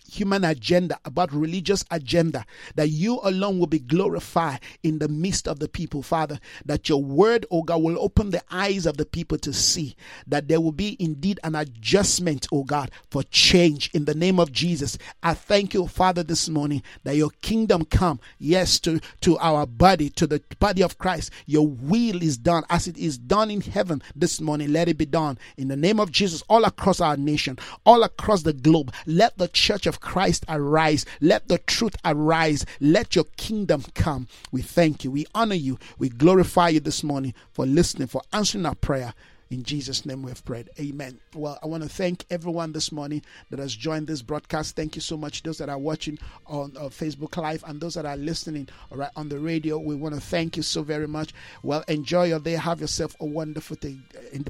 human 0.08 0.44
agenda, 0.44 1.00
about 1.06 1.34
religious 1.34 1.84
agenda, 1.92 2.46
that 2.76 2.90
you 2.90 3.20
alone 3.24 3.60
will 3.60 3.68
be 3.68 3.80
glorified 3.80 4.60
in 4.84 5.00
the 5.00 5.08
midst 5.08 5.48
of 5.48 5.60
the 5.60 5.68
people, 5.68 6.02
Father. 6.02 6.40
That 6.66 6.90
your 6.90 7.04
word, 7.04 7.46
oh 7.52 7.64
God, 7.64 7.82
will 7.82 8.00
open 8.00 8.30
the 8.30 8.44
eyes 8.52 8.86
of 8.86 8.98
the 8.98 9.06
people 9.06 9.38
to 9.40 9.54
see 9.54 9.96
that 10.28 10.48
there 10.48 10.62
will 10.62 10.72
be 10.72 10.96
indeed 11.00 11.40
an 11.44 11.56
adjustment, 11.56 12.48
oh 12.52 12.64
God, 12.64 12.92
for 13.10 13.24
change 13.24 13.90
in 13.94 14.06
the 14.06 14.16
name 14.16 14.40
of 14.40 14.52
Jesus. 14.52 14.98
I 15.24 15.34
thank 15.34 15.74
you, 15.74 15.88
Father, 15.88 16.24
this 16.24 16.50
morning 16.50 16.84
that 17.04 17.16
your 17.16 17.32
kingdom 17.42 17.86
come, 17.86 18.20
yes, 18.40 18.80
to, 18.82 19.00
to 19.22 19.38
our 19.40 19.66
body, 19.66 20.10
to 20.12 20.28
the 20.28 20.42
body 20.60 20.82
of 20.82 20.98
Christ. 20.98 21.32
Your 21.46 21.68
will 21.68 22.22
is 22.22 22.38
done 22.38 22.64
as 22.70 22.88
it 22.88 22.98
is 22.98 23.18
done 23.18 23.52
in 23.52 23.62
heaven 23.62 24.02
this 24.16 24.42
morning. 24.42 24.72
Let 24.72 24.88
it 24.88 24.98
be 24.98 25.06
done 25.06 25.38
in 25.58 25.68
the 25.68 25.76
name 25.76 26.00
of 26.00 26.12
Jesus 26.12 26.44
all 26.50 26.66
across 26.66 27.02
our 27.02 27.18
nation, 27.18 27.58
all 27.86 28.04
across 28.04 28.44
the 28.44 28.54
globe. 28.54 28.94
Let 29.06 29.38
the 29.38 29.48
church 29.48 29.86
of 29.86 29.95
of 29.96 30.02
Christ 30.02 30.46
arise. 30.50 31.06
Let 31.22 31.48
the 31.48 31.58
truth 31.58 31.96
arise. 32.04 32.66
Let 32.80 33.16
your 33.16 33.26
kingdom 33.38 33.84
come. 33.94 34.28
We 34.52 34.62
thank 34.62 35.04
you. 35.04 35.12
We 35.12 35.26
honor 35.34 35.56
you. 35.56 35.80
We 35.98 36.10
glorify 36.10 36.70
you 36.70 36.80
this 36.80 37.04
morning 37.04 37.34
for 37.52 37.66
listening, 37.66 38.08
for 38.08 38.22
answering 38.34 38.66
our 38.66 38.76
prayer. 38.76 39.14
In 39.52 39.64
Jesus' 39.64 40.06
name 40.06 40.24
we 40.24 40.32
have 40.32 40.44
prayed. 40.44 40.70
Amen. 40.80 41.20
Well, 41.36 41.60
I 41.62 41.68
want 41.68 41.84
to 41.84 41.90
thank 41.90 42.26
everyone 42.32 42.74
this 42.74 42.92
morning 42.92 43.22
that 43.52 43.60
has 43.60 43.76
joined 43.76 44.08
this 44.08 44.24
broadcast. 44.24 44.76
Thank 44.76 44.96
you 44.96 45.02
so 45.02 45.16
much. 45.16 45.44
Those 45.44 45.60
that 45.60 45.70
are 45.70 45.78
watching 45.78 46.18
on 46.48 46.74
uh, 46.76 46.86
Facebook 46.86 47.38
Live 47.38 47.64
and 47.68 47.80
those 47.80 47.94
that 47.94 48.08
are 48.08 48.18
listening 48.18 48.68
all 48.92 48.98
right, 48.98 49.12
on 49.16 49.30
the 49.30 49.38
radio, 49.38 49.78
we 49.78 49.96
want 49.96 50.16
to 50.16 50.22
thank 50.22 50.58
you 50.58 50.64
so 50.64 50.82
very 50.82 51.08
much. 51.08 51.32
Well, 51.62 51.84
enjoy 51.88 52.26
your 52.26 52.40
day. 52.40 52.54
Have 52.54 52.82
yourself 52.82 53.16
a 53.20 53.26
wonderful 53.26 53.78
day. 53.78 53.98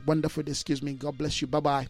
Wonderful 0.08 0.44
day. 0.44 0.52
Excuse 0.52 0.82
me. 0.82 0.94
God 0.94 1.18
bless 1.18 1.42
you. 1.42 1.48
Bye 1.48 1.60
bye. 1.60 1.88